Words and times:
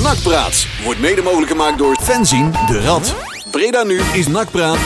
Nakpraat 0.00 0.66
wordt 0.84 1.00
mede 1.00 1.22
mogelijk 1.22 1.50
gemaakt 1.50 1.78
door 1.78 1.96
Fenzin 2.02 2.52
de 2.66 2.80
Rad. 2.80 3.14
Breda 3.50 3.82
nu 3.82 4.00
is 4.00 4.26
Nakpraat. 4.26 4.78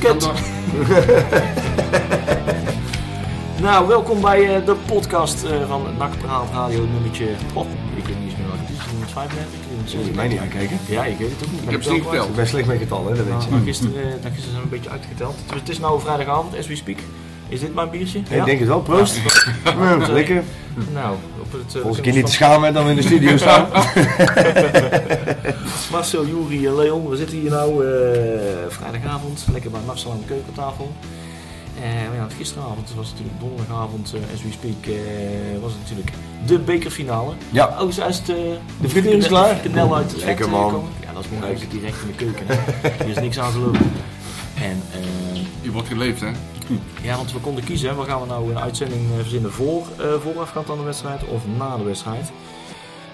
Kut. 0.00 0.28
Nou, 3.60 3.88
welkom 3.88 4.20
bij 4.20 4.56
eh, 4.56 4.66
de 4.66 4.74
podcast 4.74 5.44
eh, 5.44 5.68
van 5.68 5.82
Nakpraat 5.98 6.50
Radio 6.52 6.84
nummertje... 6.92 7.26
Oh, 7.54 7.66
ik 7.96 8.06
weet 8.06 8.20
niet 8.24 8.37
eens 9.24 9.32
meer 9.34 9.44
wat 9.44 9.80
het 9.80 9.86
is. 9.86 9.92
135? 9.92 9.96
Moet 9.96 10.06
je 10.06 10.14
mij 10.14 10.28
niet 10.28 10.38
aankijken. 10.38 10.78
Ja, 10.96 11.04
ik 11.04 11.18
weet 11.18 11.30
het 11.30 11.44
ook 11.44 11.52
niet. 11.52 11.62
Ik 11.62 11.70
heb 11.70 11.82
ze 11.82 11.90
niet 11.92 12.02
Ik 12.02 12.08
geteld. 12.08 12.34
ben 12.36 12.46
slecht 12.46 12.66
met 12.66 12.78
getallen, 12.78 13.16
dat 13.16 13.26
weet 13.26 13.44
je. 13.44 13.50
Nou, 13.50 13.62
gisteren, 13.64 13.94
eh, 13.94 14.10
zijn 14.22 14.54
we 14.56 14.62
een 14.62 14.68
beetje 14.68 14.90
uitgeteld. 14.90 15.36
Dus 15.50 15.60
het 15.60 15.68
is 15.68 15.78
nou 15.78 16.00
vrijdagavond, 16.00 16.56
as 16.58 16.66
we 16.66 16.76
speak. 16.76 16.98
Is 17.48 17.60
dit 17.60 17.74
mijn 17.74 17.90
biertje? 17.90 18.18
Ik 18.18 18.44
denk 18.44 18.58
het 18.58 18.68
wel, 18.68 18.80
proost. 18.80 19.20
Ja, 19.64 19.96
lekker. 20.20 20.42
Nou, 20.92 21.16
op 21.40 21.52
het... 21.52 21.74
eh, 21.74 21.80
Volgens 21.80 22.00
keer 22.00 22.12
niet 22.12 22.26
te 22.26 22.32
schamen 22.32 22.74
dan 22.74 22.84
we 22.84 22.90
in 22.90 22.96
de 22.96 23.02
studio 23.02 23.36
staan. 23.36 23.66
Marcel, 25.92 26.26
Juri 26.26 26.66
en 26.66 26.76
Leon, 26.76 27.08
we 27.08 27.16
zitten 27.16 27.38
hier 27.38 27.50
nou 27.50 27.86
eh, 27.86 27.90
vrijdagavond, 28.68 29.46
lekker 29.52 29.70
bij 29.70 29.80
Marcel 29.86 30.10
aan 30.10 30.18
de 30.18 30.24
keukentafel. 30.26 30.92
Eh, 31.82 32.08
maar 32.08 32.16
ja, 32.16 32.26
gisteravond 32.36 32.94
was 32.94 33.08
het 33.08 33.14
natuurlijk 33.18 33.40
donderdagavond, 33.40 34.14
eh, 34.14 34.34
as 34.34 34.42
we 34.42 34.52
speak, 34.52 34.86
eh, 34.96 35.60
was 35.60 35.72
het 35.72 35.80
natuurlijk 35.80 36.12
de 36.46 36.58
bekerfinale. 36.58 37.32
Ja. 37.50 37.76
Oh, 37.80 37.88
is 37.88 37.96
het, 37.96 38.28
eh, 38.28 38.36
De 38.80 38.88
frituur 38.88 39.12
is 39.14 39.26
klaar? 39.26 39.54
Knel 39.54 39.96
uit 39.96 40.12
het 40.12 40.24
Lekker, 40.24 40.50
man. 40.50 40.70
komen. 40.72 40.90
Ja, 41.06 41.12
dat 41.12 41.24
is 41.24 41.30
mooi. 41.30 41.54
Kijk, 41.54 41.70
direct 41.70 41.96
in 42.02 42.06
de 42.06 42.14
keuken. 42.14 42.44
hè. 42.48 42.90
Hier 43.04 43.16
is 43.16 43.22
niks 43.22 43.38
aan 43.38 43.52
gelopen. 43.52 43.90
En 44.54 44.82
eh, 44.92 45.40
Je 45.60 45.70
wordt 45.70 45.88
geleefd, 45.88 46.20
hè? 46.20 46.30
ja, 47.02 47.16
want 47.16 47.32
we 47.32 47.38
konden 47.38 47.64
kiezen, 47.64 47.88
hè. 47.88 47.94
wat 47.94 48.06
gaan 48.08 48.20
we 48.20 48.26
nou 48.26 48.50
een 48.50 48.58
uitzending 48.58 49.10
eh, 49.10 49.16
verzinnen 49.20 49.52
voor, 49.52 49.86
eh 49.98 50.06
voorafgaand 50.22 50.70
aan 50.70 50.76
de 50.76 50.82
wedstrijd 50.82 51.24
of 51.24 51.42
na 51.58 51.76
de 51.76 51.82
wedstrijd. 51.84 52.30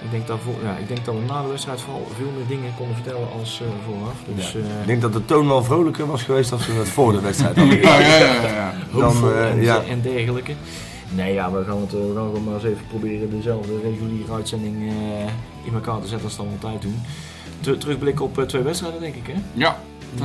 Ik 0.05 0.11
denk, 0.11 0.27
dat 0.27 0.39
voor, 0.45 0.55
ja, 0.63 0.77
ik 0.77 0.89
denk 0.89 1.05
dat 1.05 1.15
we 1.15 1.21
na 1.27 1.43
de 1.43 1.49
wedstrijd 1.49 1.81
vooral 1.81 2.07
veel 2.17 2.31
meer 2.37 2.47
dingen 2.47 2.75
konden 2.77 2.95
vertellen 2.95 3.29
als 3.39 3.61
eh, 3.61 3.67
vooraf. 3.87 4.15
Dus, 4.35 4.55
eh, 4.55 4.61
Ik 4.81 4.87
denk 4.87 5.01
dat 5.03 5.13
de 5.13 5.25
toon 5.25 5.47
wel 5.49 5.65
vrolijker 5.65 6.07
was 6.07 6.23
geweest 6.23 6.53
als 6.53 6.67
we 6.67 6.73
het 6.73 6.89
voor 6.89 7.13
de 7.13 7.21
wedstrijd 7.21 7.57
hadden. 7.61 7.81
Ja, 7.81 7.99
ja, 8.01 8.17
ja. 8.17 8.43
ja. 8.43 8.73
Dan, 8.99 9.33
eh, 9.33 9.51
en, 9.51 9.61
ja. 9.63 9.83
en 9.83 10.01
dergelijke. 10.01 10.53
Nee, 11.15 11.33
ja, 11.35 11.51
we 11.53 11.65
gaan, 11.65 11.81
het, 11.81 11.93
we 11.93 12.13
gaan 12.15 12.25
gewoon 12.27 12.45
maar 12.45 12.55
eens 12.55 12.65
even 12.65 12.87
proberen 12.89 13.31
dezelfde 13.31 13.73
reguliere 13.83 14.33
uitzending 14.33 14.77
eh, 14.91 15.67
in 15.67 15.75
elkaar 15.75 16.01
te 16.01 16.07
zetten 16.09 16.27
als 16.27 16.37
we 16.37 16.43
dat 16.43 16.53
altijd 16.71 16.83
doen. 16.83 17.01
Te- 17.61 17.77
terugblikken 17.79 18.25
op 18.25 18.45
twee 18.49 18.63
wedstrijden, 18.63 19.01
denk 19.01 19.15
ik, 19.15 19.27
hè? 19.27 19.35
Ja, 19.53 19.77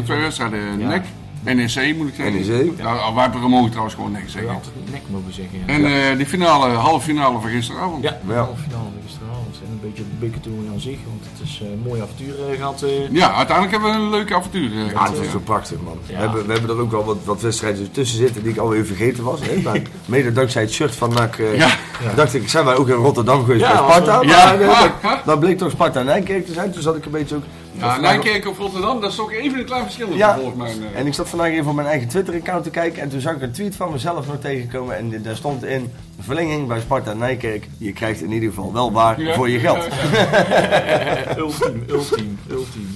twee 0.04 0.20
wedstrijden. 0.20 0.80
Ja. 0.80 1.02
NEC, 1.44 1.56
NEC 1.76 1.96
moet 1.98 2.08
ik 2.08 2.14
zeggen. 2.16 2.34
NEC. 2.36 2.78
Ja, 2.78 3.14
wij 3.14 3.30
mogen 3.50 3.70
trouwens 3.70 3.96
gewoon 3.96 4.12
NEC 4.12 4.24
We 4.24 4.30
zeggen. 4.30 4.52
altijd 4.54 4.74
nek 4.92 5.02
mogen 5.12 5.34
zeggen. 5.34 5.58
Ja. 5.68 5.74
En 5.74 5.86
eh 6.12 6.18
die 6.18 6.26
finale, 6.26 6.68
halve 6.70 7.06
finale 7.06 7.40
van 7.40 7.50
gisteravond. 7.50 8.04
Ja, 8.04 8.18
de 8.28 8.34
halve 8.34 8.62
finale 8.62 8.90
gisteravond. 9.06 9.56
En 9.66 9.72
een 9.72 9.80
beetje 9.90 10.04
de 10.04 10.26
bekertoernooi 10.26 10.68
aan 10.74 10.80
zich, 10.80 10.98
want 11.08 11.22
het 11.32 11.48
is 11.48 11.62
eh, 11.64 11.72
een 11.72 11.82
mooi 11.86 12.02
avontuur 12.02 12.34
eh, 12.50 12.56
gehad. 12.58 12.82
eh. 12.82 12.90
Ja, 13.12 13.34
uiteindelijk 13.34 13.72
hebben 13.78 14.00
we 14.00 14.06
een 14.06 14.10
leuke 14.10 14.36
avontuur 14.36 14.72
eh, 14.72 14.78
Ja, 14.84 14.90
gehad. 14.90 15.08
het 15.08 15.18
was 15.18 15.26
ja. 15.26 15.32
zo 15.32 15.40
prachtig, 15.40 15.78
man. 15.84 15.98
Ja. 16.06 16.14
We, 16.16 16.20
hebben, 16.22 16.46
we 16.46 16.52
hebben 16.54 16.70
er 16.76 16.82
ook 16.82 16.92
wel 16.92 17.06
wat, 17.06 17.18
wat 17.24 17.42
wedstrijden 17.42 17.92
tussen 17.92 18.18
zitten 18.18 18.44
die 18.44 18.52
ik 18.52 18.58
alweer 18.58 18.86
vergeten 18.86 19.24
was. 19.24 19.40
Hè? 19.42 19.62
Maar 19.62 19.82
mede 20.06 20.32
dankzij 20.32 20.62
het 20.62 20.72
shirt 20.72 20.96
van 20.96 21.10
NAC 21.14 21.38
eh, 21.38 21.58
Ja. 21.58 21.70
dacht 22.16 22.34
ik, 22.34 22.50
zijn 22.50 22.66
wij 22.66 22.76
ook 22.76 22.88
in 22.88 22.94
Rotterdam 22.96 23.40
geweest 23.44 23.62
Ja, 23.62 23.68
bij 23.72 23.78
Sparta? 23.96 24.16
Maar 24.18 24.60
Ja. 24.60 24.92
dat, 25.02 25.26
dat 25.26 25.40
bleek 25.40 25.58
toch 25.58 25.72
Sparta 25.72 26.02
Nijkerk 26.04 26.46
te 26.46 26.54
zijn. 26.54 26.72
Toen 26.72 26.82
zat 26.82 26.96
ik 26.96 27.06
een 27.06 27.12
beetje 27.12 27.36
ook... 27.36 27.44
Ja, 27.72 28.00
Nijkerk 28.00 28.48
of 28.48 28.58
Rotterdam, 28.58 29.02
dat 29.02 29.10
is 29.10 29.16
toch 29.16 29.32
even 29.32 29.60
een 29.60 29.66
klein 29.66 29.84
verschil 29.84 30.14
Ja. 30.16 30.36
volgens 30.36 30.56
mij. 30.58 30.88
eh. 30.94 31.00
En 31.00 31.08
ik 31.08 31.14
zat 31.14 31.30
vandaag 31.30 31.52
even 31.52 31.70
op 31.70 31.76
mijn 31.76 31.88
eigen 31.88 32.08
Twitter-account 32.08 32.64
te 32.64 32.70
kijken 32.70 33.02
en 33.02 33.10
toen 33.10 33.20
zag 33.22 33.36
ik 33.36 33.42
een 33.42 33.52
tweet 33.52 33.76
van 33.76 33.92
mezelf 33.92 34.28
nog 34.28 34.40
tegenkomen 34.40 34.98
en 34.98 35.22
daar 35.24 35.36
stond 35.36 35.64
in 35.64 35.92
verlenging 36.20 36.68
bij 36.68 36.80
Sparta 36.80 37.14
Nijkerk. 37.14 37.68
Je 37.78 37.94
krijgt 37.94 38.22
in 38.22 38.32
ieder 38.32 38.50
geval 38.50 38.74
wel 38.74 38.92
waar 38.92 39.22
Ja. 39.22 39.34
voor 39.36 39.50
je 39.50 39.60
geld. 39.60 39.88
ultiem, 41.38 41.84
ultiem, 41.90 42.38
ultiem. 42.50 42.88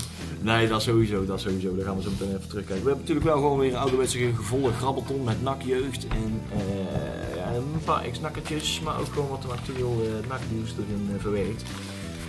Nee, 0.42 0.68
dat 0.68 0.82
sowieso, 0.82 1.26
dat 1.26 1.40
sowieso. 1.42 1.76
Daar 1.76 1.86
gaan 1.86 1.96
we 1.96 2.02
zo 2.02 2.10
meteen 2.10 2.28
even 2.36 2.48
terugkijken. 2.50 2.84
We 2.84 2.90
hebben 2.90 2.98
natuurlijk 3.08 3.26
wel 3.26 3.36
gewoon 3.36 3.58
weer 3.60 3.70
een 3.72 3.78
ouderwetse 3.80 4.18
gevolgd 4.36 4.76
grabbelton 4.78 5.24
met 5.24 5.42
NAC-jeugd 5.44 6.08
en 6.08 6.42
eh, 6.58 7.36
ja, 7.36 7.46
een 7.56 7.82
paar 7.86 8.04
ex-nakkertjes, 8.04 8.82
maar 8.84 9.00
ook 9.00 9.08
gewoon 9.14 9.30
wat 9.30 9.44
een 9.44 9.52
actueel 9.52 10.02
eh 10.06 10.30
NAC-nieuws 10.30 10.70
erin 10.72 11.10
eh, 11.16 11.22
verwerkt. 11.22 11.64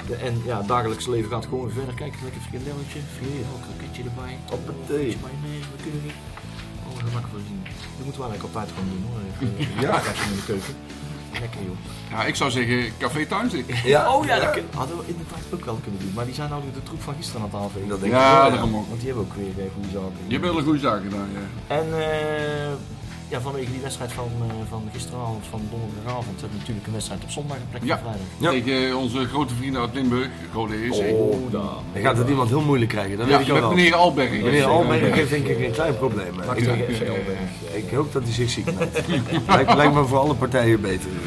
De- 0.06 0.14
en 0.28 0.34
ja, 0.44 0.56
het 0.58 0.68
dagelijks 0.68 1.06
leven 1.06 1.30
gaat 1.30 1.44
gewoon 1.46 1.70
verder. 1.70 1.94
Kijk, 1.94 2.14
lekker 2.22 2.40
frikandelletje, 2.40 3.00
filet, 3.16 3.44
ook 3.54 3.64
een 3.68 3.76
kroketje 3.76 4.02
erbij. 4.10 4.34
Bij 5.24 5.36
nee, 5.46 5.60
we 5.74 5.82
kunnen 5.82 6.02
niet. 6.08 6.18
Alle 6.88 7.00
gemak 7.08 7.26
voorzien. 7.32 7.60
Dat 7.96 8.04
moeten 8.06 8.22
we 8.22 8.28
eigenlijk 8.28 8.54
altijd 8.56 8.68
gewoon 8.74 8.90
doen 8.94 9.04
hoor. 9.10 9.20
Even, 9.30 9.46
eh, 9.58 9.82
Ja. 9.86 9.92
even 10.00 10.26
in 10.30 10.36
de 10.40 10.44
keuken. 10.50 10.74
Lekker 11.40 11.60
joh. 11.68 11.78
Ja, 12.10 12.24
ik 12.24 12.34
zou 12.34 12.50
zeggen 12.50 12.92
Café 12.98 13.26
Tuinzik. 13.26 13.66
Ja. 13.84 14.12
Oh 14.14 14.24
ja, 14.24 14.38
dat 14.40 14.50
kun- 14.50 14.68
hadden 14.74 14.96
we 14.98 15.04
inderdaad 15.06 15.44
ook 15.54 15.64
wel 15.64 15.78
kunnen 15.82 16.00
doen. 16.00 16.12
Maar 16.14 16.24
die 16.24 16.34
zijn 16.34 16.50
nou 16.50 16.62
de 16.74 16.82
troep 16.82 17.02
van 17.02 17.14
gisteren 17.16 17.40
aan 17.42 17.50
het 17.50 17.60
afwegen. 17.60 17.88
Dat 17.88 18.00
denk 18.00 18.12
ik 18.12 18.18
wel, 18.18 18.28
ja. 18.28 18.50
daarom 18.50 18.76
ook. 18.76 18.86
Want 18.88 19.00
die 19.00 19.08
hebben 19.10 19.26
ook 19.26 19.34
weer 19.36 19.54
eh, 19.64 19.70
goede 19.74 19.90
zaken. 19.98 20.18
Je 20.26 20.32
hebt 20.36 20.44
hele 20.50 20.62
goede 20.62 20.78
zaken 20.78 21.02
gedaan, 21.10 21.28
ja. 21.38 21.44
En 21.78 21.86
eh, 22.08 22.72
ja, 23.28 23.40
vanwege 23.40 23.70
die 23.70 23.80
wedstrijd 23.80 24.12
van, 24.12 24.30
eh, 24.48 24.54
van 24.68 24.82
gisteravond, 24.92 25.44
van 25.50 25.60
donderdagavond, 25.70 26.40
hebben 26.40 26.50
we 26.50 26.56
natuurlijk 26.58 26.86
een 26.86 26.92
wedstrijd 26.92 27.22
op 27.22 27.30
zondag 27.30 27.56
en 27.56 27.66
plek 27.70 27.82
Ja. 27.84 27.98
vrijdag. 27.98 28.26
Ja. 28.38 28.50
Tegen 28.50 28.96
onze 28.96 29.24
grote 29.26 29.54
vrienden 29.54 29.80
uit 29.80 29.94
Limburg, 29.94 30.28
Rode 30.52 30.74
EC. 30.74 30.92
Oh, 31.14 31.52
daar. 31.52 31.62
Dan 31.92 32.02
gaat 32.02 32.16
het 32.16 32.28
iemand 32.28 32.48
heel 32.48 32.60
moeilijk 32.60 32.90
krijgen, 32.90 33.16
dat 33.18 33.28
ja, 33.28 33.36
weet 33.38 33.46
ik 33.46 33.52
met 33.52 33.62
wel. 33.62 33.70
meneer 33.74 33.94
Alberg. 33.94 34.30
Meneer 34.30 34.64
Alberg 34.64 35.14
heeft 35.14 35.30
denk 35.30 35.46
ik 35.46 35.58
een 35.64 35.72
klein 35.72 35.96
probleem. 35.96 36.34
Maakt 36.46 36.60
Ik, 37.72 37.90
hoop 37.94 38.12
dat 38.12 38.22
hij 38.22 38.32
zich 38.32 38.50
ziek 38.50 38.64
meldt. 38.64 39.00
lijkt, 39.48 39.74
lijkt 39.74 39.94
me 39.94 40.04
voor 40.04 40.18
alle 40.18 40.34
partijen 40.34 40.80
beter. 40.80 41.10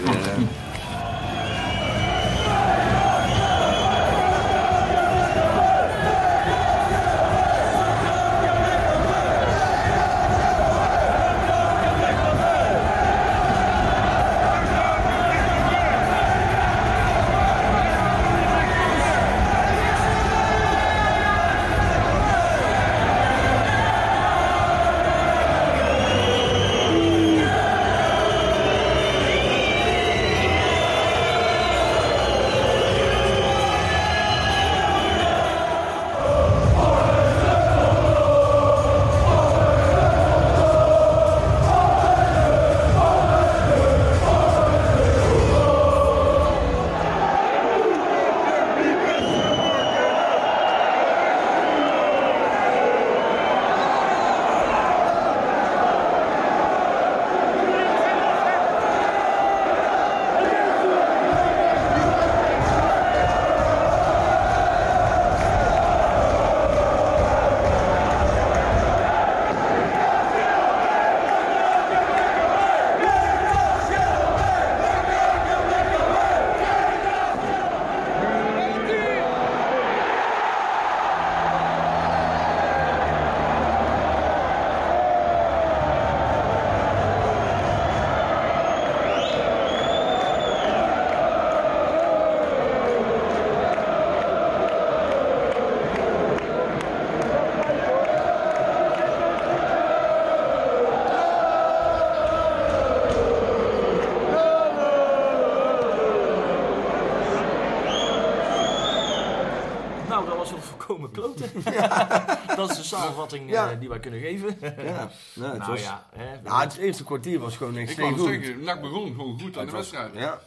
samenvatting 113.07 113.43
eh, 113.47 113.53
Ja. 113.53 113.73
die 113.75 113.89
wij 113.89 113.99
kunnen 113.99 114.19
geven. 114.19 114.57
Ja, 114.61 115.09
nou, 115.35 115.49
het, 115.51 115.57
nou 115.57 115.71
was, 115.71 115.81
ja, 115.81 116.07
hè, 116.15 116.41
nou, 116.41 116.61
het 116.61 116.77
eerste 116.77 117.03
kwartier 117.03 117.39
was 117.39 117.57
gewoon 117.57 117.77
Ik 117.77 117.79
extreem 117.87 118.15
wou 118.15 118.19
goed. 118.35 118.43
zeggen, 118.45 118.63
NAC 118.63 118.81
begon 118.81 119.11
gewoon 119.11 119.39
goed 119.39 119.53
aan 119.57 119.61
Het 119.61 119.69
de 119.69 119.75
wedstrijd. 119.75 120.13
Ja, 120.13 120.41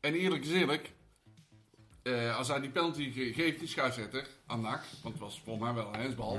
En 0.00 0.14
eerlijk 0.14 0.44
is 0.44 0.50
eerlijk, 0.52 0.92
eh, 2.02 2.36
als 2.36 2.48
hij 2.48 2.60
die 2.60 2.70
penalty 2.70 3.12
ge- 3.12 3.32
geeft, 3.32 3.58
die 3.58 3.68
scheidsrechter, 3.68 4.26
aan 4.46 4.60
NAC, 4.60 4.82
want 5.02 5.14
het 5.14 5.22
was 5.22 5.40
volgens 5.44 5.64
mij 5.64 5.74
wel 5.74 5.94
een 5.94 6.00
hensbal, 6.00 6.38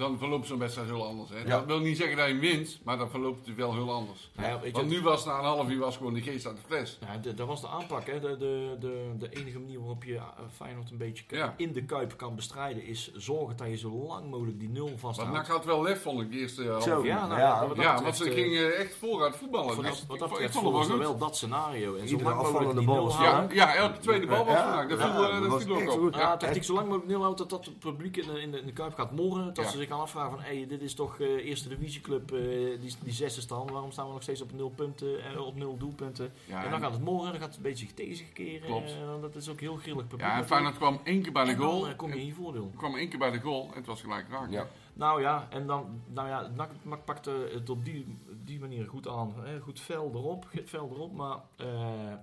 dan 0.00 0.18
verloopt 0.18 0.46
zo'n 0.46 0.58
wedstrijd 0.58 0.88
heel 0.88 1.06
anders. 1.06 1.30
Hè? 1.30 1.38
Ja. 1.38 1.44
Dat 1.44 1.64
wil 1.64 1.78
niet 1.78 1.96
zeggen 1.96 2.16
dat 2.16 2.28
je 2.28 2.38
wint, 2.38 2.80
maar 2.84 2.98
dan 2.98 3.10
verloopt 3.10 3.46
het 3.46 3.56
wel 3.56 3.72
heel 3.74 3.92
anders. 3.92 4.30
Nou 4.36 4.48
ja, 4.64 4.70
Want 4.72 4.88
nu 4.88 5.02
was 5.02 5.24
na 5.24 5.38
een 5.38 5.44
half 5.44 5.68
uur 5.70 5.78
was 5.78 5.96
gewoon 5.96 6.14
die 6.14 6.22
geest 6.22 6.46
uit 6.46 6.56
de 6.56 6.62
fles. 6.66 6.98
Ja, 7.00 7.16
de- 7.16 7.34
dat 7.34 7.46
was 7.46 7.60
de 7.60 7.68
aanpak. 7.68 8.06
Hè. 8.06 8.20
De, 8.20 8.36
de, 8.36 8.76
de, 8.80 9.10
de 9.18 9.28
enige 9.30 9.58
manier 9.58 9.78
waarop 9.78 10.04
je 10.04 10.14
eh, 10.16 10.22
Feyenoord 10.56 10.90
een 10.90 10.96
beetje 10.96 11.24
kan- 11.26 11.52
in 11.56 11.72
de 11.72 11.84
Kuip 11.84 12.16
kan 12.16 12.34
bestrijden... 12.34 12.84
is 12.86 13.12
zorgen 13.14 13.56
dat 13.56 13.68
je 13.68 13.76
zo 13.76 13.90
lang 14.06 14.30
mogelijk 14.30 14.58
die 14.60 14.68
nul 14.68 14.90
vasthoudt. 14.98 15.32
NAC 15.32 15.46
had 15.46 15.64
wel 15.64 15.82
lef, 15.82 16.02
vond 16.02 16.20
ik, 16.20 16.30
de 16.32 16.38
eerste 16.38 16.68
half 16.70 16.82
Zo. 16.82 16.98
uur. 16.98 17.06
Ja, 17.06 17.26
nou, 17.26 17.40
Ja, 17.40 17.66
wat 17.68 17.76
Ja, 17.76 18.02
want 18.02 18.16
ze 18.16 18.24
eh, 18.24 18.34
gingen 18.34 18.76
echt 18.76 18.94
vooruit 18.94 19.36
voetballen. 19.36 19.76
Wat 19.76 19.84
Dus 19.84 19.98
dat, 19.98 20.06
wat 20.06 20.14
ik, 20.16 20.20
dat 20.20 20.30
betreft 20.30 20.60
wel 20.62 20.98
wel 20.98 21.18
dat 21.18 21.36
scenario. 21.36 21.94
En 21.94 22.08
zo 22.08 22.12
Iedere 22.14 22.22
lang 22.30 22.34
mogelijk 22.42 22.56
afvallende 22.56 22.78
die 22.78 22.86
bal 22.86 22.94
nul 22.96 23.04
was 23.04 23.14
houden. 23.14 23.56
Ja, 23.56 23.72
ja, 23.72 23.74
elke 23.74 23.98
tweede 23.98 24.26
bal 24.26 24.44
was 24.44 24.56
vandaag. 24.58 24.88
Dat 24.88 24.98
ja, 24.98 25.12
viel, 25.14 25.76
eh, 25.76 25.82
ook 25.82 25.92
op. 25.92 25.98
goed. 26.00 26.14
Ja, 26.14 26.36
tactiek 26.36 26.64
zo 26.64 26.74
lang 26.74 26.86
mogelijk 26.86 27.10
nul 27.10 27.22
houdt 27.22 27.38
dat, 27.38 27.50
dat 27.50 27.64
het 27.64 27.78
publiek 27.78 28.16
in 28.16 28.26
de, 28.34 28.40
in, 28.40 28.50
de, 28.50 28.58
in 28.60 28.66
de 28.66 28.72
Kuip 28.72 28.94
gaat 28.94 29.12
morren. 29.12 29.54
Dat 29.54 29.64
Ja. 29.64 29.70
ze 29.70 29.76
zich 29.78 29.89
gaan 29.90 30.00
afvragen 30.00 30.30
van, 30.30 30.40
hey, 30.40 30.66
dit 30.66 30.80
is 30.82 30.94
toch 30.94 31.20
eh, 31.20 31.28
eerste 31.28 31.68
divisieclub, 31.68 32.32
eh 32.32 32.38
die, 32.80 32.94
die 33.02 33.12
zesde 33.12 33.40
stand. 33.40 33.70
Waarom 33.70 33.92
staan 33.92 34.06
we 34.06 34.12
nog 34.12 34.22
steeds 34.22 34.40
op 34.40 34.52
nul 34.52 34.70
punten, 34.70 35.24
eh, 35.32 35.46
op 35.46 35.56
nul 35.56 35.76
doelpunten? 35.76 36.32
Ja, 36.46 36.58
en 36.58 36.64
en- 36.64 36.70
dan 36.70 36.80
gaat 36.80 36.92
het 36.92 37.02
morren, 37.04 37.30
dan 37.30 37.40
gaat 37.40 37.48
het 37.48 37.56
een 37.56 37.62
beetje 37.62 37.94
tegenzekeren. 37.94 38.66
Klopt. 38.66 38.90
Eh, 38.90 39.20
dat 39.20 39.34
is 39.36 39.48
ook 39.48 39.60
heel 39.60 39.76
grillig 39.76 40.06
publiek. 40.06 40.26
Ja, 40.28 40.36
en. 40.38 40.46
Feyenoord 40.46 40.76
kwam 40.76 41.00
één 41.04 41.22
keer 41.22 41.32
bij 41.32 41.44
de 41.44 41.50
En 41.50 41.58
dan, 41.58 41.68
goal. 41.68 41.94
kom 41.96 42.12
je 42.12 42.20
in 42.20 42.26
je 42.26 42.34
voordeel. 42.34 42.70
kwam 42.76 42.94
één 42.96 43.08
keer 43.08 43.18
bij 43.18 43.30
de 43.30 43.40
goal 43.40 43.68
en 43.70 43.74
het 43.76 43.86
was 43.86 44.00
gelijk 44.00 44.28
raak. 44.30 44.50
ja. 44.50 44.66
Nou 44.92 45.20
ja, 45.20 45.46
en 45.50 45.66
dan, 45.66 46.00
nou 46.06 46.28
ja, 46.28 46.50
NAC, 46.56 46.70
NAC 46.82 47.04
pakte 47.04 47.50
het 47.52 47.70
op 47.70 47.84
die, 47.84 48.18
die 48.44 48.60
manier 48.60 48.86
goed 48.88 49.08
aan. 49.08 49.34
Hè? 49.36 49.60
Goed 49.60 49.80
fel 49.80 50.10
erop, 50.14 50.46
fel 50.64 50.90
erop, 50.94 51.12
maar 51.12 51.36
eh, 51.56 51.66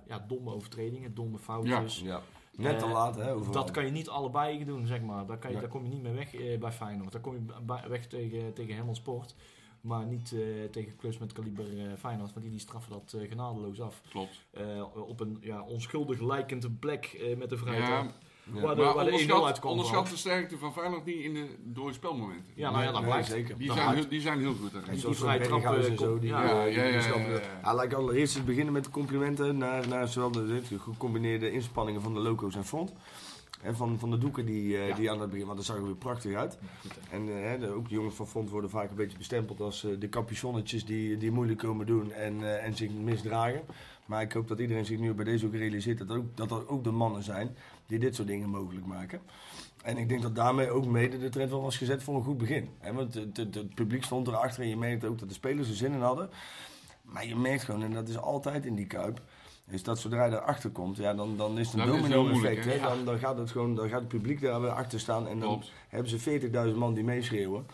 ja, 0.06 0.24
domme 0.28 0.52
overtredingen, 0.54 1.14
domme 1.14 1.38
foutjes. 1.38 2.00
ja. 2.00 2.20
Net 2.58 2.78
te 2.78 2.84
Eh, 2.84 2.92
laat, 2.92 3.16
hè, 3.16 3.32
overal. 3.34 3.52
Dat 3.52 3.70
kan 3.70 3.84
je 3.84 3.90
niet 3.90 4.08
allebei 4.08 4.64
doen, 4.64 4.86
zeg 4.86 5.00
maar. 5.00 5.26
Daar, 5.26 5.38
kan 5.38 5.50
je, 5.50 5.56
Nee. 5.56 5.64
daar 5.64 5.72
kom 5.74 5.84
je 5.84 5.90
niet 5.90 6.02
mee 6.02 6.12
weg 6.12 6.34
eh, 6.34 6.58
bij 6.58 6.72
Feyenoord. 6.72 7.12
Daar 7.12 7.20
kom 7.20 7.32
je 7.34 7.40
bij- 7.62 7.88
weg 7.88 8.06
tegen, 8.06 8.52
tegen 8.52 8.74
Helmond 8.74 8.96
Sport. 8.96 9.34
Maar 9.80 10.06
niet 10.06 10.32
eh, 10.32 10.40
tegen 10.70 10.96
clubs 10.96 11.18
met 11.18 11.32
kaliber 11.32 11.64
eh, 11.78 11.92
Feyenoord, 11.98 12.30
want 12.30 12.40
die, 12.40 12.50
die 12.50 12.60
straffen 12.60 12.92
dat 12.92 13.12
eh, 13.12 13.28
genadeloos 13.28 13.80
af. 13.80 14.02
Klopt. 14.10 14.44
Eh, 14.50 14.84
op 15.08 15.20
een 15.20 15.38
ja, 15.40 15.62
onschuldig 15.62 16.20
lijkende 16.20 16.70
plek 16.70 17.04
eh, 17.06 17.36
met 17.36 17.50
de 17.50 17.56
vrije 17.56 17.80
Ja, 17.80 17.86
trap. 17.86 18.12
Ja. 18.54 18.60
Waar 18.60 18.74
de, 18.76 18.82
Maar 18.82 18.94
waar 18.94 19.04
de 19.04 19.58
1-0 19.60 19.62
onderschat, 19.62 20.08
de 20.08 20.16
sterkte 20.16 20.58
van 20.58 20.72
Feyenoord 20.72 21.04
niet 21.04 21.16
in 21.24 21.34
de 21.34 21.46
door 21.64 21.92
spelmomenten. 21.92 22.52
Ja, 22.54 22.70
nou 22.70 22.82
ja, 22.84 22.92
dat 22.92 23.02
blijkt. 23.04 23.26
zeker. 23.26 23.58
Die 23.58 23.66
Dat 23.66 23.76
zijn, 23.76 23.94
heel, 23.94 24.08
die 24.08 24.20
zijn 24.20 24.38
heel 24.38 24.54
goed. 24.54 24.72
daarin. 24.72 24.88
En 24.88 24.92
die 24.94 25.00
zoals 25.02 25.18
vrije 25.18 25.44
vrije 25.44 25.48
trap, 25.48 25.60
trap 25.60 25.74
eh, 25.76 25.90
en 25.90 25.98
zo. 25.98 26.18
Die, 26.18 26.28
ja, 26.30 26.44
ja, 26.44 26.64
ja, 26.64 26.82
ja, 26.84 27.00
snappen 27.00 27.26
ja, 27.26 27.32
het. 27.32 27.44
ja. 27.44 27.58
Ja, 27.62 27.74
laat 27.74 27.84
ik 27.84 27.92
allereerst 27.92 28.36
eens 28.36 28.44
beginnen 28.44 28.72
met 28.72 28.84
de 28.84 28.90
complimenten 28.90 29.56
naar, 29.58 29.88
naar 29.88 30.08
zowel 30.08 30.30
de, 30.30 30.46
de 30.68 30.78
gecombineerde 30.78 31.50
inspanningen 31.52 32.02
van 32.02 32.14
de 32.14 32.20
loco's 32.20 32.54
en 32.56 32.64
front. 32.64 32.92
En 33.62 33.76
van, 33.76 33.98
van 33.98 34.10
de 34.10 34.18
doeken 34.18 34.46
die, 34.46 34.76
eh, 34.76 34.88
Ja. 34.88 34.94
die 34.94 35.10
aan 35.10 35.20
het 35.20 35.30
begin, 35.30 35.44
want 35.46 35.56
dat 35.58 35.66
zag 35.66 35.76
er 35.76 35.84
weer 35.84 35.94
prachtig 35.94 36.34
uit. 36.34 36.58
En 37.10 37.28
eh, 37.28 37.42
hè, 37.42 37.58
de, 37.58 37.68
ook 37.68 37.88
de 37.88 37.94
jongens 37.94 38.14
van 38.14 38.26
front 38.28 38.50
worden 38.50 38.70
vaak 38.70 38.90
een 38.90 38.96
beetje 38.96 39.18
bestempeld 39.18 39.60
als 39.60 39.84
eh, 39.84 39.90
de 39.98 40.08
capuchonnetjes 40.08 40.84
die, 40.84 41.16
die 41.16 41.30
moeilijk 41.30 41.58
komen 41.58 41.86
doen 41.86 42.12
en, 42.12 42.42
eh, 42.42 42.64
en 42.66 42.76
zich 42.76 42.90
misdragen. 42.90 43.60
Maar 44.06 44.22
ik 44.22 44.32
hoop 44.32 44.48
dat 44.48 44.58
iedereen 44.58 44.84
zich 44.84 44.98
nu 44.98 45.12
bij 45.14 45.24
deze 45.24 45.46
ook 45.46 45.54
realiseert 45.54 45.98
dat, 45.98 46.10
ook, 46.10 46.24
dat 46.36 46.48
dat 46.48 46.68
ook 46.68 46.84
de 46.84 46.90
mannen 46.90 47.22
zijn 47.22 47.56
die 47.88 47.98
dit 47.98 48.14
soort 48.14 48.28
dingen 48.28 48.48
mogelijk 48.48 48.86
maken. 48.86 49.20
En 49.82 49.96
ik 49.96 50.08
denk 50.08 50.22
dat 50.22 50.34
daarmee 50.34 50.70
ook 50.70 50.86
mede 50.86 51.18
de 51.18 51.28
trend 51.28 51.50
wel 51.50 51.62
was 51.62 51.76
gezet 51.76 52.02
voor 52.02 52.14
een 52.14 52.22
goed 52.22 52.38
begin. 52.38 52.68
Want 52.92 53.14
het, 53.14 53.36
het, 53.36 53.54
het 53.54 53.74
publiek 53.74 54.04
stond 54.04 54.26
erachter 54.26 54.62
en 54.62 54.68
je 54.68 54.76
merkte 54.76 55.06
ook 55.06 55.18
dat 55.18 55.28
de 55.28 55.34
spelers 55.34 55.68
er 55.68 55.74
zin 55.74 55.92
in 55.92 56.00
hadden. 56.00 56.30
Maar 57.02 57.26
je 57.26 57.36
merkt 57.36 57.62
gewoon, 57.62 57.82
en 57.82 57.92
dat 57.92 58.08
is 58.08 58.18
altijd 58.18 58.66
in 58.66 58.74
die 58.74 58.86
kuip, 58.86 59.20
is 59.68 59.82
dat 59.82 59.98
zodra 59.98 60.24
je 60.24 60.32
erachter 60.32 60.70
komt, 60.70 60.96
ja, 60.96 61.14
dan, 61.14 61.36
dan 61.36 61.58
is 61.58 61.66
het 61.72 61.80
een 61.80 61.86
Dan 61.86 61.96
is 61.96 62.02
het 62.02 62.12
heel 62.12 62.16
domino 62.22 62.32
moeilijk, 62.32 62.58
effect. 62.58 62.80
hè? 62.80 62.88
hè. 62.88 62.94
Dan, 62.96 63.04
dan, 63.04 63.18
gaat 63.18 63.38
het 63.38 63.50
gewoon, 63.50 63.74
dan 63.74 63.88
gaat 63.88 64.00
het 64.00 64.08
publiek 64.08 64.40
daar 64.40 64.60
weer 64.60 64.70
achter 64.70 65.00
staan 65.00 65.28
en 65.28 65.38
dan 65.38 65.48
Klopt. 65.48 65.72
hebben 65.88 66.18
ze 66.20 66.70
40.000 66.72 66.76
man 66.76 66.94
die 66.94 67.04
meeschreeuwen. 67.04 67.66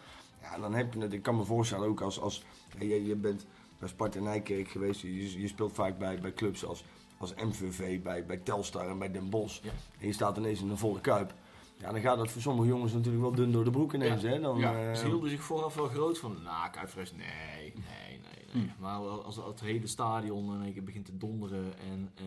Ja, 0.43 0.58
dan 0.58 0.75
heb 0.75 0.94
je 0.94 1.00
het. 1.00 1.12
Ik 1.12 1.22
kan 1.22 1.37
me 1.37 1.44
voorstellen 1.44 1.88
ook 1.88 2.00
als, 2.00 2.20
als 2.20 2.44
je, 2.78 3.06
je 3.06 3.16
bent 3.16 3.46
bij 3.78 3.88
Sparta 3.88 4.20
Nijkerk 4.20 4.69
geweest, 4.69 5.00
je, 5.00 5.40
je 5.40 5.49
speelt 5.49 5.72
vaak 5.72 5.99
bij, 5.99 6.19
bij 6.20 6.32
clubs 6.32 6.64
als, 6.64 6.84
als 7.32 7.35
MVV, 7.44 8.00
bij, 8.00 8.26
bij 8.26 8.37
Telstar 8.37 8.88
en 8.88 8.99
bij 8.99 9.11
Den 9.11 9.31
Bosch. 9.31 9.62
Ja. 9.62 9.71
En 10.00 10.06
je 10.06 10.12
staat 10.12 10.37
ineens 10.37 10.61
in 10.61 10.71
een 10.71 10.79
volle 10.79 11.00
kuip. 11.00 11.35
Ja, 11.76 11.93
dan 11.93 12.00
gaat 12.00 12.17
dat 12.19 12.31
voor 12.31 12.43
sommige 12.43 12.69
jongens 12.69 12.93
natuurlijk 12.93 13.23
wel 13.23 13.35
dun 13.35 13.53
door 13.53 13.65
de 13.65 13.71
broek 13.71 13.93
ineens. 13.93 14.23
Ja. 14.23 14.29
Hè? 14.29 14.41
Dan, 14.41 14.59
Ja, 14.59 14.91
eh, 14.91 14.94
Ze 14.97 15.06
hielden 15.06 15.31
zich 15.31 15.43
vooraf 15.43 15.75
wel 15.75 15.87
groot 15.88 16.19
van, 16.19 16.37
nou, 16.44 16.71
Kuipfres, 16.71 17.12
nee, 17.12 17.26
nee, 17.75 17.75
nee, 18.09 18.62
nee. 18.62 18.73
Maar 18.79 18.99
als 18.99 19.37
het 19.37 19.61
hele 19.61 19.87
stadion 19.87 20.55
in 20.55 20.62
één 20.62 20.73
keer 20.73 20.85
begint 20.85 21.05
te 21.05 21.17
donderen 21.17 21.65
en 21.91 22.11
eh, 22.15 22.25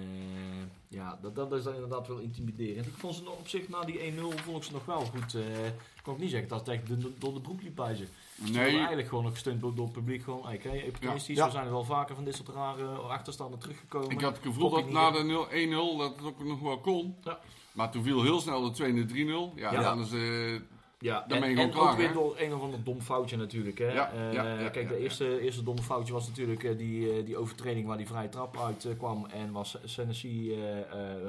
ja, 0.88 1.19
dat, 1.21 1.35
dat 1.35 1.53
is 1.53 1.63
dan 1.63 1.73
inderdaad 1.73 2.07
wel 2.07 2.17
intimiderend. 2.17 2.85
Ik 2.85 2.94
vond 2.94 3.15
ze 3.15 3.29
op 3.29 3.47
zich 3.47 3.69
na 3.69 3.81
die 3.83 4.13
1-0 4.13 4.19
vond 4.19 4.57
ik 4.57 4.63
ze 4.63 4.71
nog 4.71 4.85
wel 4.85 5.05
goed. 5.05 5.33
eh, 5.35 5.65
ik 5.65 6.03
kan 6.03 6.13
ook 6.13 6.19
niet 6.19 6.29
zeggen 6.31 6.49
dat 6.49 6.59
het 6.59 6.69
echt 6.69 6.88
door, 7.01 7.11
door 7.17 7.33
de 7.33 7.41
broek 7.41 7.61
liep 7.61 7.75
bij 7.75 7.95
ze. 7.95 8.05
Ze 8.37 8.43
Nee. 8.43 8.53
worden 8.61 8.77
eigenlijk 8.77 9.07
gewoon 9.07 9.23
nog 9.23 9.33
gesteund 9.33 9.61
door, 9.61 9.73
het 9.75 9.91
publiek. 9.91 10.23
Gewoon, 10.23 10.45
hey. 10.45 10.59
Ja. 10.99 11.13
We 11.13 11.51
zijn 11.51 11.65
er 11.65 11.71
wel 11.71 11.83
vaker 11.83 12.15
van 12.15 12.23
dit 12.23 12.35
soort 12.35 12.49
rare 12.49 12.85
achterstanden 12.85 13.59
teruggekomen. 13.59 14.09
Ik 14.09 14.21
had 14.21 14.35
het 14.35 14.45
gevoel 14.45 14.69
dat 14.69 14.89
na 14.89 15.11
de 15.11 15.23
0 15.23 15.47
1-0 15.49 15.97
dat 15.97 16.15
het 16.15 16.25
ook 16.25 16.43
nog 16.43 16.59
wel 16.59 16.79
kon. 16.79 17.15
Ja. 17.23 17.39
Maar 17.71 17.91
toen 17.91 18.03
viel 18.03 18.23
heel 18.23 18.39
snel 18.39 18.61
de 18.61 18.71
2 18.71 18.89
en 18.89 18.95
de 18.95 19.05
3-0. 19.05 19.53
Ja, 19.55 19.71
Ja. 19.71 19.81
dan 19.81 19.99
is 19.99 20.11
eh, 20.11 20.59
Ja, 20.99 21.25
Dan 21.27 21.43
en, 21.43 21.57
en 21.57 21.69
klaar, 21.71 21.91
ook 21.91 21.97
weer 21.97 22.13
door 22.13 22.35
een 22.39 22.53
of 22.53 22.61
ander 22.61 22.83
dom 22.83 23.01
foutje 23.01 23.37
natuurlijk. 23.37 23.77
Hè? 23.77 23.91
Ja, 23.93 24.11
ja, 24.31 24.59
ja, 24.59 24.69
kijk, 24.69 24.87
de 24.89 24.97
eerste, 24.97 25.39
eerste 25.41 25.63
domme 25.63 25.81
foutje 25.81 26.13
was 26.13 26.27
natuurlijk 26.27 26.63
eh, 26.63 26.77
die, 26.77 27.11
eh, 27.11 27.25
die 27.25 27.37
overtreding 27.37 27.87
waar 27.87 27.97
die 27.97 28.07
vrije 28.07 28.29
trap 28.29 28.57
uit 28.59 28.87
kwam. 28.97 29.25
En 29.25 29.51
was 29.51 29.77
Senesi 29.83 30.55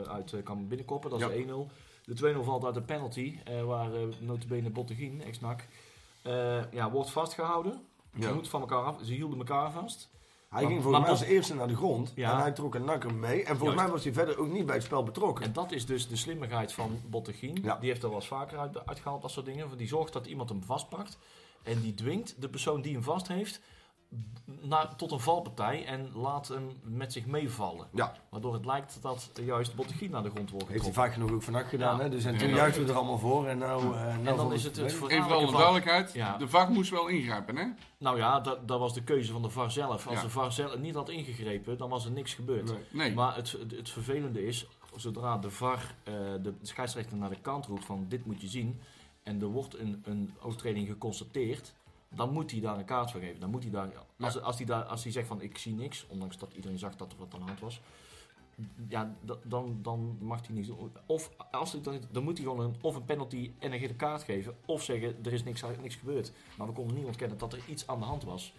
uit 0.08 0.34
kwam 0.44 0.68
binnenkoppen, 0.68 1.10
dat 1.10 1.20
is 1.20 1.26
Ja. 1.26 1.32
1-0. 1.32 1.70
De 2.04 2.14
2-0 2.14 2.44
valt 2.44 2.64
uit 2.64 2.74
de 2.74 2.82
penalty, 2.82 3.38
waar 3.66 3.94
eh 3.94 4.00
notabene 4.20 4.70
Bottegien, 4.70 5.22
ex-NAC, 5.22 5.66
eh, 6.28 6.72
ja, 6.72 6.90
wordt 6.90 7.10
vastgehouden. 7.10 7.72
Ze 8.14 8.20
Ja. 8.20 8.32
moeten 8.32 8.50
van 8.50 8.60
elkaar 8.60 8.82
af, 8.84 8.96
ze 9.04 9.12
hielden 9.12 9.38
elkaar 9.38 9.70
vast. 9.72 10.10
Hij 10.48 10.60
Maar- 10.62 10.70
ging 10.70 10.82
volgens 10.82 11.02
mij 11.02 11.12
als 11.12 11.22
eerste 11.22 11.54
naar 11.54 11.68
de 11.68 11.76
grond. 11.76 12.12
Ja. 12.14 12.32
En 12.32 12.38
hij 12.38 12.52
trok 12.52 12.74
een 12.74 12.84
nakker 12.84 13.14
mee. 13.14 13.38
En 13.38 13.46
volgens 13.46 13.62
Juist. 13.62 13.76
mij 13.82 13.90
was 13.90 14.04
hij 14.04 14.12
verder 14.12 14.38
ook 14.38 14.48
niet 14.52 14.66
bij 14.66 14.74
het 14.74 14.84
spel 14.84 15.02
betrokken. 15.02 15.44
En 15.44 15.52
dat 15.52 15.72
is 15.72 15.86
dus 15.86 16.08
de 16.08 16.16
slimmigheid 16.16 16.72
van 16.72 17.00
Bottegien. 17.06 17.58
Ja. 17.62 17.76
Die 17.76 17.88
heeft 17.88 18.02
er 18.02 18.08
wel 18.08 18.18
eens 18.18 18.28
vaker 18.28 18.58
uit, 18.58 18.86
uitgehaald, 18.86 19.22
dat 19.22 19.30
soort 19.30 19.46
dingen. 19.46 19.76
Die 19.76 19.88
zorgt 19.88 20.12
dat 20.12 20.26
iemand 20.26 20.48
hem 20.48 20.62
vastpakt. 20.62 21.18
En 21.62 21.80
die 21.80 21.94
dwingt 21.94 22.40
de 22.40 22.48
persoon 22.48 22.80
die 22.82 22.92
hem 22.92 23.02
vast 23.02 23.28
heeft 23.28 23.60
naar, 24.60 24.96
tot 24.96 25.10
een 25.12 25.20
valpartij 25.20 25.86
en 25.86 26.10
laat 26.14 26.48
hem 26.48 26.70
met 26.82 27.12
zich 27.12 27.26
meevallen. 27.26 27.86
Ja, 27.94 28.14
Waardoor 28.30 28.54
het 28.54 28.64
lijkt 28.64 28.98
dat 29.02 29.30
juist 29.44 29.74
Bottegien 29.74 30.10
naar 30.10 30.22
de 30.22 30.30
grond 30.30 30.50
wordt 30.50 30.68
heeft 30.68 30.82
hij 30.82 30.88
getrokken. 30.88 31.02
vaak 31.02 31.12
genoeg 31.12 31.30
ook 31.30 31.42
vannacht 31.42 31.68
gedaan. 31.68 31.96
Ja. 31.96 32.02
Hè? 32.02 32.08
Dus 32.10 32.24
en 32.24 32.38
toen 32.38 32.48
juichten 32.48 32.84
we 32.84 32.90
er 32.90 32.96
allemaal 32.96 33.18
voor. 33.18 33.46
En 33.46 33.58
nou, 33.58 33.82
eh, 33.82 34.02
nou 34.02 34.26
En 34.26 34.36
dan 34.36 34.52
is 34.52 34.64
het 34.64 34.76
het 34.76 34.84
even 34.86 34.98
verraderlijke 35.08 35.44
van... 35.50 35.54
duidelijkheid. 35.60 36.12
Ja. 36.12 36.36
De 36.36 36.48
VAR 36.48 36.70
moest 36.70 36.90
wel 36.90 37.06
ingrijpen, 37.08 37.56
hè? 37.56 37.66
Nou 37.98 38.16
ja, 38.18 38.40
dat, 38.40 38.68
dat 38.68 38.78
was 38.78 38.94
de 38.94 39.02
keuze 39.02 39.32
van 39.32 39.42
de 39.42 39.50
VAR 39.50 39.70
zelf. 39.70 40.06
Als 40.06 40.16
Ja. 40.16 40.22
de 40.22 40.30
VAR 40.30 40.52
zelf 40.52 40.78
niet 40.78 40.94
had 40.94 41.08
ingegrepen, 41.08 41.78
dan 41.78 41.88
was 41.88 42.04
er 42.04 42.10
niks 42.10 42.34
gebeurd. 42.34 42.64
Nee. 42.70 42.78
Nee. 42.90 43.14
Maar 43.14 43.36
het, 43.36 43.52
het, 43.52 43.70
het 43.70 43.90
vervelende 43.90 44.46
is, 44.46 44.66
zodra 44.96 45.38
de 45.38 45.50
VAR 45.50 45.94
eh, 46.04 46.12
de 46.42 46.54
scheidsrechter 46.62 47.16
naar 47.16 47.30
de 47.30 47.40
kant 47.40 47.66
roept 47.66 47.84
van 47.84 48.06
dit 48.08 48.26
moet 48.26 48.40
je 48.40 48.48
zien. 48.48 48.80
En 49.22 49.40
er 49.40 49.46
wordt 49.46 49.78
een, 49.78 50.02
een 50.04 50.34
overtreding 50.40 50.88
geconstateerd. 50.88 51.74
Dan 52.18 52.32
moet 52.32 52.50
hij 52.50 52.60
daar 52.60 52.78
een 52.78 52.84
kaart 52.84 53.10
voor 53.10 53.20
geven. 53.20 53.40
Dan 53.40 53.50
moet 53.50 53.62
hij 53.62 53.72
daar, 53.72 53.92
als, 54.20 54.40
als, 54.40 54.56
hij 54.56 54.66
daar, 54.66 54.82
als 54.84 55.02
hij 55.02 55.12
zegt 55.12 55.26
van 55.26 55.40
ik 55.40 55.58
zie 55.58 55.74
niks, 55.74 56.06
ondanks 56.08 56.38
dat 56.38 56.52
iedereen 56.54 56.78
zag 56.78 56.96
dat 56.96 57.12
er 57.12 57.18
wat 57.18 57.34
aan 57.34 57.40
de 57.40 57.46
hand 57.46 57.60
was. 57.60 57.80
Ja, 58.88 59.14
da- 59.20 59.38
dan, 59.44 59.78
dan 59.82 60.16
mag 60.20 60.46
hij 60.46 60.64
doen. 60.64 60.90
Of 61.06 61.30
als 61.50 61.72
hij, 61.72 61.80
dan, 61.80 62.00
dan 62.10 62.22
moet 62.22 62.38
hij 62.38 62.46
gewoon 62.46 62.64
een, 62.64 62.74
of 62.80 62.94
een 62.94 63.04
penalty 63.04 63.50
en 63.58 63.72
een 63.72 63.78
gele 63.78 63.94
kaart 63.94 64.22
geven. 64.22 64.54
Of 64.66 64.82
zeggen 64.82 65.16
er 65.24 65.32
is 65.32 65.44
niks, 65.44 65.62
niks 65.82 65.94
gebeurd. 65.96 66.32
Maar 66.56 66.66
we 66.66 66.72
konden 66.72 66.96
niet 66.96 67.04
ontkennen 67.06 67.38
dat 67.38 67.52
er 67.52 67.60
iets 67.66 67.86
aan 67.86 67.98
de 67.98 68.04
hand 68.04 68.24
was. 68.24 68.52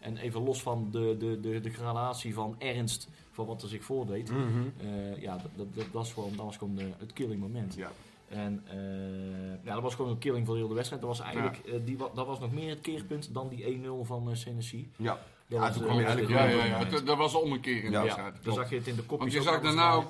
En 0.00 0.16
even 0.16 0.42
los 0.42 0.62
van 0.62 0.88
de, 0.90 1.16
de, 1.18 1.40
de, 1.40 1.60
de 1.60 1.70
gradatie 1.70 2.34
van 2.34 2.54
ernst 2.58 3.08
van 3.30 3.46
wat 3.46 3.62
er 3.62 3.68
zich 3.68 3.84
voordeed. 3.84 4.30
Mhm. 4.30 4.68
Eh, 4.78 5.20
ja, 5.22 5.36
dat, 5.36 5.50
dat, 5.56 5.74
dat, 5.74 5.86
was 5.92 6.12
gewoon, 6.12 6.36
dat 6.36 6.44
was 6.44 6.56
gewoon 6.56 6.74
de- 6.74 6.92
het 6.98 7.12
killing 7.12 7.40
moment. 7.40 7.74
Ja. 7.74 7.90
En 8.28 8.62
eh, 8.70 9.64
ja, 9.64 9.74
dat 9.74 9.82
was 9.82 9.94
gewoon 9.94 10.10
een 10.10 10.18
killing 10.18 10.46
voor 10.46 10.54
de 10.54 10.60
hele 10.62 10.74
wedstrijd. 10.74 11.02
Dat 11.02 11.10
was 11.16 11.20
eigenlijk 11.26 11.58
eh, 11.58 11.72
die, 11.84 11.98
wa- 11.98 12.10
dat 12.14 12.26
was 12.26 12.40
nog 12.40 12.52
meer 12.52 12.68
het 12.70 12.80
keerpunt 12.80 13.34
dan 13.34 13.48
die 13.48 13.80
1-0 13.84 13.88
van 14.06 14.28
uh, 14.28 14.34
Senesi. 14.34 14.90
Ja. 14.96 15.18
Dat 15.48 15.58
Ja, 15.58 15.64
was, 15.66 15.72
toen 15.76 15.82
eh, 15.82 15.88
kwam 15.88 15.98
je 15.98 16.04
dat 16.04 16.14
was 16.14 16.24
eigenlijk 16.30 16.50
de- 16.52 16.56
Ja, 16.58 16.64
ja, 16.78 16.84
ja. 16.90 17.00
Dat- 17.04 17.16
was 17.16 17.34
een 17.34 17.40
ommekeer 17.40 17.76
in 17.84 17.90
de 17.90 17.96
Ja. 17.96 18.02
wedstrijd. 18.02 18.34
dan 18.42 18.54
zag 18.54 18.70
je 18.70 18.76
het 18.76 18.86
in 18.86 18.94
de 18.96 19.02
kopjes. 19.02 19.18
Want 19.18 19.32
je 19.44 19.50
zag 19.50 19.60
daarna 19.62 19.92
ook, 19.92 20.04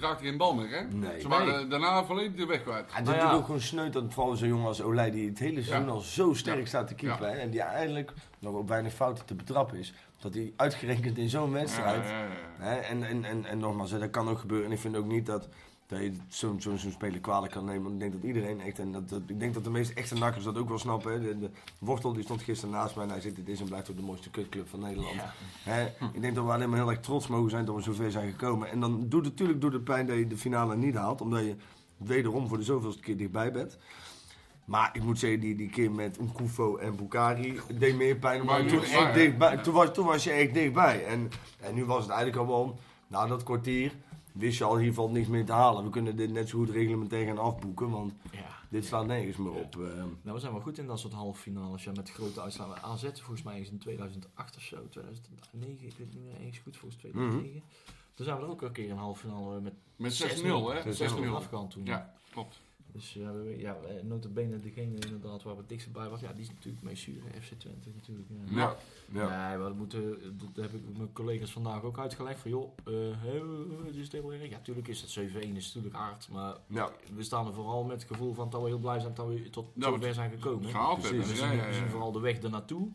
raakte 0.00 0.24
geen 0.24 0.36
bal 0.36 0.54
meer, 0.54 0.68
hè? 0.70 0.82
Nee. 0.96 1.20
Ze 1.20 1.28
waren 1.28 1.68
daarna 1.70 2.04
volledig 2.04 2.34
de 2.34 2.46
weg 2.46 2.62
kwijt. 2.62 2.78
Het 2.80 2.88
is 2.88 2.94
Nou 2.94 3.04
ja. 3.04 3.10
natuurlijk 3.12 3.38
ook 3.38 3.44
gewoon 3.44 3.60
sneu 3.60 3.90
dat 3.90 4.04
vooral 4.14 4.36
zo'n 4.36 4.48
jongen 4.48 4.66
als 4.66 4.82
Olij, 4.82 5.10
die 5.10 5.28
het 5.28 5.38
hele 5.38 5.62
seizoen 5.62 5.86
Ja. 5.86 5.92
al 5.92 6.00
zo 6.00 6.34
sterk 6.34 6.58
Ja. 6.58 6.64
staat 6.66 6.86
te 6.88 6.94
keepen. 6.94 7.28
Ja. 7.30 7.34
En 7.36 7.50
die 7.50 7.60
eigenlijk 7.60 8.12
nog 8.38 8.54
op 8.54 8.68
weinig 8.68 8.92
fouten 8.92 9.24
te 9.26 9.34
betrappen 9.34 9.78
is. 9.78 9.94
Dat 10.18 10.34
hij 10.34 10.52
uitgerekend 10.56 11.18
in 11.18 11.28
zo'n 11.28 11.52
wedstrijd. 11.52 12.04
Ja, 12.08 12.22
ja, 12.22 12.24
ja. 12.24 12.64
Hè, 12.64 12.74
en, 12.76 13.02
en, 13.04 13.24
en, 13.24 13.44
en 13.44 13.58
nogmaals, 13.58 13.90
hè, 13.90 13.98
dat 13.98 14.10
kan 14.10 14.28
ook 14.28 14.38
gebeuren. 14.38 14.66
En 14.66 14.72
ik 14.72 14.78
vind 14.78 14.96
ook 14.96 15.06
niet 15.06 15.26
dat. 15.26 15.48
Dat 15.90 15.98
je 16.00 16.12
zo'n 16.28 16.60
zo'n 16.60 16.78
zo'n 16.78 16.90
speler 16.90 17.20
kwalijk 17.20 17.52
kan 17.52 17.64
nemen. 17.64 17.82
Want 17.82 17.94
ik 17.94 18.00
denk 18.00 18.12
dat 18.12 18.22
iedereen 18.22 18.60
echt, 18.60 18.78
en 18.78 18.92
dat, 18.92 19.08
dat- 19.08 19.22
ik 19.26 19.40
denk 19.40 19.54
dat 19.54 19.64
de 19.64 19.70
meeste 19.70 19.94
echte 19.94 20.14
nakkers 20.14 20.44
dat 20.44 20.58
ook 20.58 20.68
wel 20.68 20.78
snappen. 20.78 21.12
Hè. 21.12 21.20
De, 21.20 21.38
de 21.38 21.50
Wortel 21.78 22.12
die 22.12 22.22
stond 22.22 22.42
gisteren 22.42 22.74
naast 22.74 22.94
mij 22.94 23.04
en 23.04 23.10
hij 23.10 23.20
zegt, 23.20 23.36
dit 23.36 23.48
is 23.48 23.60
en 23.60 23.66
blijft 23.66 23.90
ook 23.90 23.96
de 23.96 24.02
mooiste 24.02 24.30
kutclub 24.30 24.68
van 24.68 24.80
Nederland. 24.80 25.14
Ja. 25.14 25.32
Hè, 25.62 25.84
ik 26.12 26.20
denk 26.20 26.34
dat 26.34 26.44
we 26.44 26.50
alleen 26.52 26.68
maar 26.70 26.78
heel 26.78 26.90
erg 26.90 27.00
trots 27.00 27.26
mogen 27.26 27.50
zijn 27.50 27.64
dat 27.64 27.74
we 27.74 27.82
zover 27.82 28.10
zijn 28.10 28.30
gekomen. 28.30 28.70
En 28.70 28.80
dan 28.80 29.08
doet 29.08 29.24
het 29.24 29.32
natuurlijk 29.32 29.60
doet 29.60 29.72
het 29.72 29.84
pijn 29.84 30.06
dat 30.06 30.16
je 30.16 30.26
de 30.26 30.36
finale 30.36 30.76
niet 30.76 30.94
haalt, 30.94 31.20
omdat 31.20 31.40
je 31.44 31.54
wederom 31.96 32.48
voor 32.48 32.58
de 32.58 32.64
zoveelste 32.64 33.02
keer 33.02 33.16
dichtbij 33.16 33.52
bent. 33.52 33.78
Maar 34.64 34.90
ik 34.92 35.02
moet 35.02 35.18
zeggen, 35.18 35.40
die, 35.40 35.56
die 35.56 35.68
keer 35.70 35.90
met 35.90 36.20
Nkufo 36.20 36.76
en 36.76 36.96
Bukari 36.96 37.60
deed 37.78 37.96
meer 37.96 38.16
pijn. 38.16 38.44
Maar 38.44 38.66
toen, 38.66 38.82
echt 38.82 39.14
dichtbij, 39.14 39.56
toen, 39.56 39.74
was, 39.74 39.92
toen 39.94 40.06
was 40.06 40.24
je 40.24 40.30
echt 40.30 40.54
dichtbij. 40.54 41.04
En, 41.06 41.28
en 41.60 41.74
nu 41.74 41.84
was 41.84 42.02
het 42.02 42.10
eigenlijk 42.12 42.38
al 42.40 42.46
wel, 42.46 42.78
na 43.06 43.26
dat 43.26 43.42
kwartier, 43.42 43.92
wist 44.32 44.58
je 44.58 44.64
al, 44.64 44.78
hier 44.78 44.94
valt 44.94 45.12
niks 45.12 45.28
meer 45.28 45.44
te 45.44 45.52
halen. 45.52 45.84
We 45.84 45.90
kunnen 45.90 46.16
dit 46.16 46.30
net 46.30 46.48
zo 46.48 46.58
goed 46.58 46.70
reglementair 46.70 47.26
gaan 47.26 47.38
afboeken, 47.38 47.90
want 47.90 48.12
Ja. 48.32 48.46
dit 48.70 48.84
slaat 48.84 49.06
nergens 49.06 49.36
meer 49.36 49.52
op. 49.52 49.74
eh. 49.76 49.80
Nou, 49.96 50.08
we 50.22 50.38
zijn 50.38 50.52
wel 50.52 50.60
goed 50.60 50.78
in 50.78 50.86
dat 50.86 50.98
soort 50.98 51.12
halve 51.12 51.40
finales. 51.40 51.84
Ja, 51.84 51.92
met 51.92 52.10
grote 52.10 52.40
uitslagen. 52.40 52.82
AZ 52.82 53.02
volgens 53.02 53.42
mij 53.42 53.60
is 53.60 53.70
in 53.70 53.78
2008 53.78 54.56
of 54.56 54.62
zo, 54.62 54.88
2009, 54.88 55.72
ik 55.74 55.80
weet 55.80 55.98
het 55.98 56.14
niet 56.14 56.24
meer 56.24 56.36
eens 56.40 56.58
goed, 56.58 56.76
volgens 56.76 57.00
2009. 57.00 57.62
Toen 58.14 58.24
zijn 58.28 58.38
we 58.40 58.44
er 58.44 58.50
ook 58.50 58.62
een 58.62 58.72
keer 58.72 58.90
een 58.90 58.96
halve 58.96 59.20
finale 59.20 59.60
met 59.60 59.72
Met 59.96 60.12
6-0, 60.12 60.16
6-0, 60.16 60.72
hè? 60.72 60.92
6-0 60.92 61.24
6-0. 61.30 61.34
afgegaan 61.36 61.68
toen. 61.68 61.84
Ja, 61.84 62.14
klopt. 62.30 62.60
Dus 62.92 63.12
ja, 63.12 63.32
we, 63.32 63.54
ja 63.58 63.76
eh, 63.88 64.02
notabene 64.02 64.60
degene 64.60 64.94
inderdaad 64.98 65.42
waar 65.42 65.54
we 65.54 65.60
het 65.60 65.68
dichtst 65.68 65.92
bij 65.92 66.08
was, 66.08 66.20
ja, 66.20 66.32
die 66.32 66.42
is 66.42 66.50
natuurlijk 66.50 66.84
mee 66.84 66.96
zuur, 66.96 67.22
FC 67.40 67.52
Twente 67.58 67.88
natuurlijk. 67.94 68.28
Ja. 68.50 68.56
Ja. 68.56 68.76
ja. 69.12 69.48
Nee, 69.48 69.58
maar 69.58 69.68
dat, 69.68 69.76
moeten, 69.76 70.18
dat 70.38 70.64
heb 70.64 70.74
ik 70.74 70.96
mijn 70.96 71.12
collega's 71.12 71.52
vandaag 71.52 71.82
ook 71.82 71.98
uitgelegd. 71.98 72.40
Van 72.40 72.50
joh, 72.50 72.70
eh 72.84 72.94
het 73.86 73.96
is 73.96 74.12
heel 74.12 74.32
erg. 74.32 74.42
Ja, 74.42 74.50
natuurlijk 74.56 74.88
is 74.88 75.00
het 75.00 75.30
7-1 75.32 75.34
is 75.56 75.66
natuurlijk 75.74 75.94
hard. 75.94 76.28
Maar 76.28 76.56
Ja. 76.66 76.90
we 77.14 77.22
staan 77.22 77.46
er 77.46 77.54
vooral 77.54 77.82
met 77.84 78.00
het 78.02 78.10
gevoel 78.10 78.34
van 78.34 78.50
dat 78.50 78.60
we 78.62 78.66
heel 78.68 78.78
blij 78.78 79.00
zijn 79.00 79.14
dat 79.14 79.26
we 79.26 79.50
tot 79.50 79.76
Nou, 79.76 79.92
zover 79.94 80.14
zijn 80.14 80.30
gekomen. 80.30 80.70
Gehaald 80.70 81.02
hebben. 81.02 81.20
We 81.22 81.28
Ja, 81.28 81.34
zien, 81.34 81.56
ja, 81.56 81.66
we 81.66 81.72
zien 81.72 81.84
ja. 81.84 81.90
vooral 81.90 82.12
de 82.12 82.20
weg 82.20 82.38
ernaartoe 82.38 82.88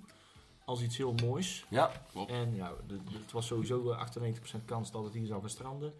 als 0.65 0.81
iets 0.81 0.97
heel 0.97 1.13
moois. 1.23 1.65
ja. 1.69 1.91
Klopt. 2.11 2.31
En 2.31 2.55
ja, 2.55 2.71
de- 2.87 2.93
de- 3.03 3.17
het 3.21 3.31
was 3.31 3.45
sowieso 3.47 3.91
eh, 3.91 3.99
98% 3.99 4.65
kans 4.65 4.91
dat 4.91 5.03
het 5.03 5.13
hier 5.13 5.25
zou 5.27 5.39
gaan 5.41 5.49
stranden. 5.49 5.93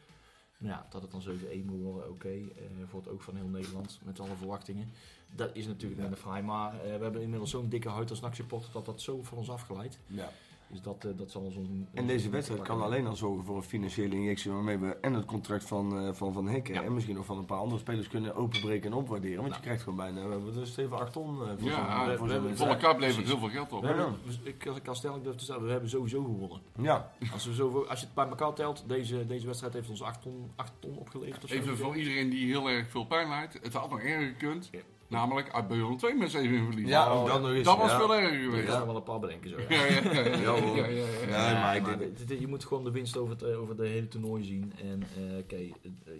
Ja, 0.58 0.86
dat 0.90 1.02
het 1.02 1.12
dan 1.12 1.22
7-1 1.22 1.66
moet 1.66 1.82
worden, 1.82 2.10
oké. 2.10 2.28
eh, 2.30 2.42
voor 2.86 3.00
het 3.00 3.10
oog 3.10 3.24
van 3.24 3.36
heel 3.36 3.48
Nederland, 3.48 4.00
met 4.04 4.20
alle 4.20 4.36
verwachtingen. 4.36 4.92
Dat 5.36 5.50
is 5.54 5.68
natuurlijk 5.68 6.02
net 6.02 6.12
een 6.12 6.18
fraai, 6.18 6.44
maar 6.44 6.74
eh, 6.74 6.80
we 6.98 7.04
hebben 7.04 7.22
inmiddels 7.22 7.50
zo'n 7.50 7.70
dikke 7.70 7.90
huid 7.90 8.10
als 8.10 8.20
NAC-supporter 8.20 8.72
dat 8.72 8.86
dat 8.86 9.02
zo 9.02 9.24
van 9.24 9.38
ons 9.38 9.50
afgeleid. 9.50 10.00
ja. 10.08 10.32
Dus 10.70 10.82
dat, 10.82 11.06
eh, 11.06 11.12
dat 11.18 11.32
zal 11.32 11.42
ons... 11.42 11.56
een- 11.56 11.88
En 11.94 12.08
deze 12.08 12.30
wedstrijd 12.30 12.62
kan 12.62 12.82
alleen 12.82 13.08
al 13.08 13.16
zorgen 13.16 13.46
voor 13.46 13.56
een 13.56 13.64
financiële 13.64 14.16
injectie 14.16 14.52
waarmee 14.52 14.78
we 14.78 14.96
en 14.96 15.14
het 15.14 15.26
contract 15.26 15.64
van 15.64 15.98
eh, 16.00 16.14
Van, 16.14 16.34
van 16.34 16.48
Hekken 16.48 16.74
Ja. 16.74 16.84
en 16.84 16.94
misschien 16.94 17.16
nog 17.16 17.26
van 17.26 17.38
een 17.38 17.46
paar 17.46 17.58
andere 17.58 17.80
spelers 17.80 18.08
kunnen 18.08 18.36
openbreken 18.36 18.92
en 18.92 18.98
opwaarderen. 18.98 19.36
Want 19.38 19.48
Nou. 19.48 19.58
je 19.60 19.66
krijgt 19.66 19.84
gewoon 19.84 19.98
bijna, 19.98 20.24
we 20.26 20.32
hebben 20.32 20.54
dus 20.54 20.78
even 20.78 20.98
8 20.98 21.14
ton 21.14 21.28
eh, 21.42 21.48
voor 21.58 21.68
Ja, 21.70 22.06
we- 22.08 22.18
voor 22.56 22.68
we 22.68 22.78
kap 22.78 23.00
levert 23.00 23.26
heel 23.26 23.38
veel 23.38 23.50
geld 23.50 23.72
op. 23.72 23.84
Ja. 23.84 24.10
ik, 24.44 24.68
als 24.68 24.78
ik 24.78 24.84
kan 24.84 24.96
stellen, 24.96 25.18
ik 25.18 25.24
durf 25.24 25.36
te 25.36 25.44
stellen, 25.44 25.64
we 25.66 25.72
hebben 25.72 25.90
sowieso 25.90 26.24
gewonnen. 26.24 26.62
Ja, 26.82 27.12
Als, 27.34 27.46
we 27.46 27.64
als 27.90 28.00
je 28.00 28.06
het 28.06 28.16
bij 28.16 28.28
elkaar 28.28 28.54
telt, 28.54 28.84
deze, 28.88 29.26
deze 29.26 29.46
wedstrijd 29.46 29.74
heeft 29.74 29.90
ons 29.90 30.02
8 30.02 30.22
ton, 30.22 30.52
8 30.56 30.72
ton 30.80 30.98
opgeleverd. 30.98 31.44
Of 31.44 31.50
zo. 31.50 31.56
Even 31.56 31.78
voor 31.78 31.96
iedereen 31.96 32.30
die 32.30 32.46
heel 32.46 32.70
erg 32.70 32.90
veel 32.90 33.06
pijn 33.06 33.30
lijdt. 33.30 33.54
Het 33.62 33.74
had 33.74 33.90
nog 33.90 34.00
erger 34.00 34.28
gekund. 34.28 34.70
Ja. 34.72 34.80
Namelijk 35.08 35.52
uit 35.54 35.68
Beulen 35.68 35.98
2 35.98 36.14
met 36.16 36.32
7 36.32 36.58
verliezen. 36.66 36.88
ja 36.90 37.14
Oh, 37.14 37.22
ook 37.22 37.28
dat 37.28 37.42
nog 37.42 37.52
eens. 37.52 37.64
Dat 37.66 37.78
was 37.78 37.92
ja. 37.92 37.98
veel 37.98 38.16
erger 38.16 38.40
geweest. 38.40 38.68
er 38.74 38.86
wel 38.86 38.96
een 38.96 39.04
paar 39.04 39.20
bedenken 39.20 39.50
zo. 39.50 39.56
Ja. 39.60 39.66
Ja, 39.70 39.86
ja, 39.86 40.12
ja. 40.12 40.22
ja, 40.22 40.56
Ja, 40.56 40.56
ja, 40.76 40.86
ja, 40.86 41.06
ja. 41.28 41.28
Ja, 41.30 41.54
maar 41.62 41.82
maar 41.82 41.98
dit- 42.26 42.40
je 42.40 42.48
moet 42.48 42.66
gewoon 42.66 42.84
de 42.84 42.92
winst 42.92 43.18
over 43.18 43.34
het, 43.34 43.44
eh, 43.44 43.62
over 43.62 43.76
de 43.76 43.88
hele 43.88 44.08
toernooi 44.08 44.44
zien. 44.44 44.74
En 44.84 45.04
eh, 45.16 45.38
oké, 45.38 45.56
eh, 45.56 45.70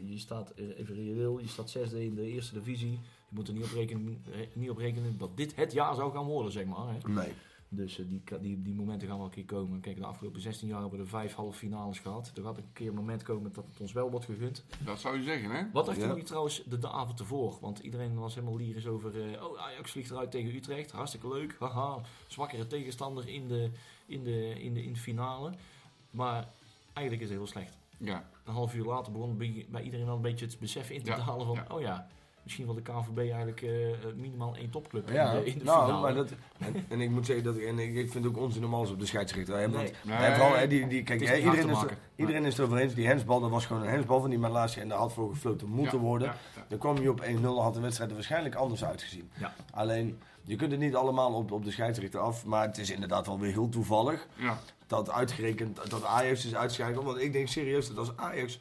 je 0.10 0.18
staat 0.18 0.54
even 0.78 0.96
reëel, 0.96 1.40
je 1.40 1.48
staat 1.48 1.70
zesde 1.70 2.04
in 2.06 2.16
de 2.16 2.28
eerste 2.32 2.54
divisie. 2.54 2.92
Je 3.30 3.36
moet 3.36 3.48
er 3.48 3.54
niet 3.54 3.64
op 3.64 3.72
rekenen, 3.74 4.24
niet 4.54 4.70
op 4.70 4.78
rekenen 4.78 5.18
dat 5.18 5.38
dit 5.38 5.56
het 5.56 5.72
jaar 5.74 5.96
zou 5.96 6.12
gaan 6.14 6.26
worden, 6.26 6.52
zeg 6.52 6.66
maar. 6.66 6.88
Hè. 6.88 7.10
Nee. 7.12 7.32
Dus 7.70 8.00
eh, 8.00 8.06
die, 8.08 8.22
die, 8.40 8.62
die 8.62 8.74
momenten 8.74 9.08
gaan 9.08 9.18
wel 9.18 9.26
een 9.26 9.32
keer 9.32 9.46
komen. 9.46 9.80
Kijk, 9.80 9.98
de 9.98 10.06
afgelopen 10.06 10.42
16 10.42 10.68
jaar 10.68 10.80
hebben 10.82 10.98
we 10.98 11.04
er 11.04 11.10
vijf 11.10 11.34
halve 11.34 11.58
finales 11.58 12.00
gehad. 12.00 12.32
Er 12.36 12.44
gaat 12.44 12.58
een 12.58 12.74
keer 12.74 12.88
een 12.88 12.96
moment 12.96 13.24
komen 13.24 13.54
dat 13.54 13.66
het 13.72 13.80
ons 13.80 13.94
wel 13.94 14.10
wordt 14.12 14.26
gegund. 14.26 14.64
Dat 14.86 15.00
zou 15.00 15.18
je 15.18 15.24
zeggen, 15.24 15.50
hè? 15.52 15.64
Wat 15.74 15.86
dachten 15.86 16.04
Ja. 16.04 16.10
jullie 16.10 16.24
trouwens 16.24 16.64
de, 16.66 16.78
de 16.80 16.90
avond 16.90 17.20
ervoor? 17.20 17.58
Want 17.62 17.80
iedereen 17.80 18.16
was 18.16 18.36
helemaal 18.36 18.58
lyrisch 18.58 18.88
over... 18.88 19.32
eh, 19.34 19.44
oh, 19.44 19.60
Ajax 19.60 19.92
vliegt 19.92 20.12
eruit 20.12 20.32
tegen 20.32 20.56
Utrecht. 20.56 20.92
Hartstikke 20.92 21.28
leuk. 21.28 21.56
Haha. 21.60 22.00
Zwakkere 22.28 22.68
tegenstander 22.68 23.28
in 23.28 23.48
de, 23.48 23.70
in, 24.06 24.24
de, 24.24 24.62
in, 24.62 24.74
de, 24.74 24.84
in 24.84 24.94
de 24.94 25.00
finale. 25.00 25.54
Maar 26.12 26.48
eigenlijk 26.94 27.22
is 27.26 27.30
het 27.30 27.38
heel 27.38 27.48
slecht. 27.48 27.78
Ja. 27.98 28.30
Een 28.46 28.54
half 28.54 28.76
uur 28.76 28.86
later 28.86 29.12
begon 29.12 29.38
bij, 29.38 29.84
iedereen 29.84 30.06
wel 30.06 30.16
een 30.16 30.22
beetje 30.22 30.46
het 30.46 30.60
besef 30.60 30.90
in 30.90 31.04
te 31.04 31.10
Ja, 31.10 31.26
dalen 31.26 31.46
van... 31.46 31.56
ja. 31.56 31.66
Oh 31.76 31.82
ja, 31.82 32.08
misschien 32.46 32.66
wil 32.66 32.76
de 32.76 32.82
KNVB 32.82 33.18
eigenlijk 33.18 33.62
eh, 33.62 33.90
eh, 33.92 33.96
minimaal 34.16 34.56
één 34.56 34.70
topclub 34.70 35.10
Ja, 35.10 35.32
in 35.32 35.44
de, 35.44 35.46
in 35.52 35.58
de 35.58 35.64
nou, 35.64 35.86
finale. 35.86 36.02
maar 36.02 36.14
dat, 36.14 36.30
en, 36.58 36.86
en 36.90 37.02
ik 37.02 37.10
moet 37.10 37.26
zeggen 37.26 37.44
dat 37.46 37.56
ik, 37.58 37.64
en 37.64 37.80
ik, 37.80 37.96
ik 37.96 38.12
vind 38.12 38.24
het 38.26 38.36
ook 38.36 38.42
onzin 38.42 38.66
om 38.66 38.74
alles 38.74 38.90
op 38.92 39.00
de 39.00 39.06
scheidsrechter. 39.06 39.56
Hè, 39.58 39.70
want, 39.70 39.92
Nee. 40.04 40.32
Vooral, 40.34 40.56
hè, 40.56 40.68
die, 40.68 40.88
die, 40.88 41.04
kijk, 41.04 41.22
is 41.22 41.30
hè, 41.30 41.36
iedereen, 41.38 41.70
is, 41.70 41.82
er- 41.82 41.98
iedereen 42.16 42.46
is 42.46 42.58
het 42.58 42.66
over 42.66 42.78
eens. 42.78 42.94
Die 42.94 43.08
hensbal, 43.08 43.40
dat 43.40 43.50
was 43.50 43.66
gewoon 43.66 43.82
een 43.82 43.90
hensbal 43.90 44.20
van 44.20 44.30
die 44.30 44.40
Malasia 44.40 44.82
en 44.82 44.90
daar 44.90 44.98
had 44.98 45.14
voor 45.14 45.30
gefloten 45.30 45.68
moeten 45.68 45.98
Ja, 45.98 46.04
worden. 46.04 46.28
ja. 46.56 46.66
Dan 46.68 46.78
kwam 46.78 47.02
je 47.02 47.10
op 47.10 47.22
1-0, 47.24 47.42
had 47.62 47.74
de 47.74 47.80
wedstrijd 47.80 48.10
er 48.10 48.16
waarschijnlijk 48.16 48.56
anders 48.56 48.86
uitgezien. 48.86 49.30
Alleen, 49.72 50.20
je 50.44 50.56
kunt 50.56 50.72
het 50.72 50.80
niet 50.80 50.96
allemaal 50.96 51.34
op, 51.34 51.52
op 51.52 51.64
de 51.64 51.72
scheidsrechter 51.72 52.20
af, 52.20 52.46
maar 52.46 52.66
het 52.68 52.78
is 52.78 52.92
inderdaad 52.92 53.26
wel 53.28 53.40
weer 53.40 53.52
heel 53.52 53.70
toevallig 53.70 54.28
Ja. 54.36 54.58
dat 54.88 55.12
uitgerekend 55.12 55.90
dat 55.90 56.04
Ajax 56.04 56.46
is 56.46 56.56
uitgeschakeld. 56.56 57.06
Want 57.06 57.18
ik 57.22 57.34
denk 57.34 57.48
serieus 57.48 57.88
dat 57.88 57.98
als 57.98 58.12
Ajax 58.16 58.60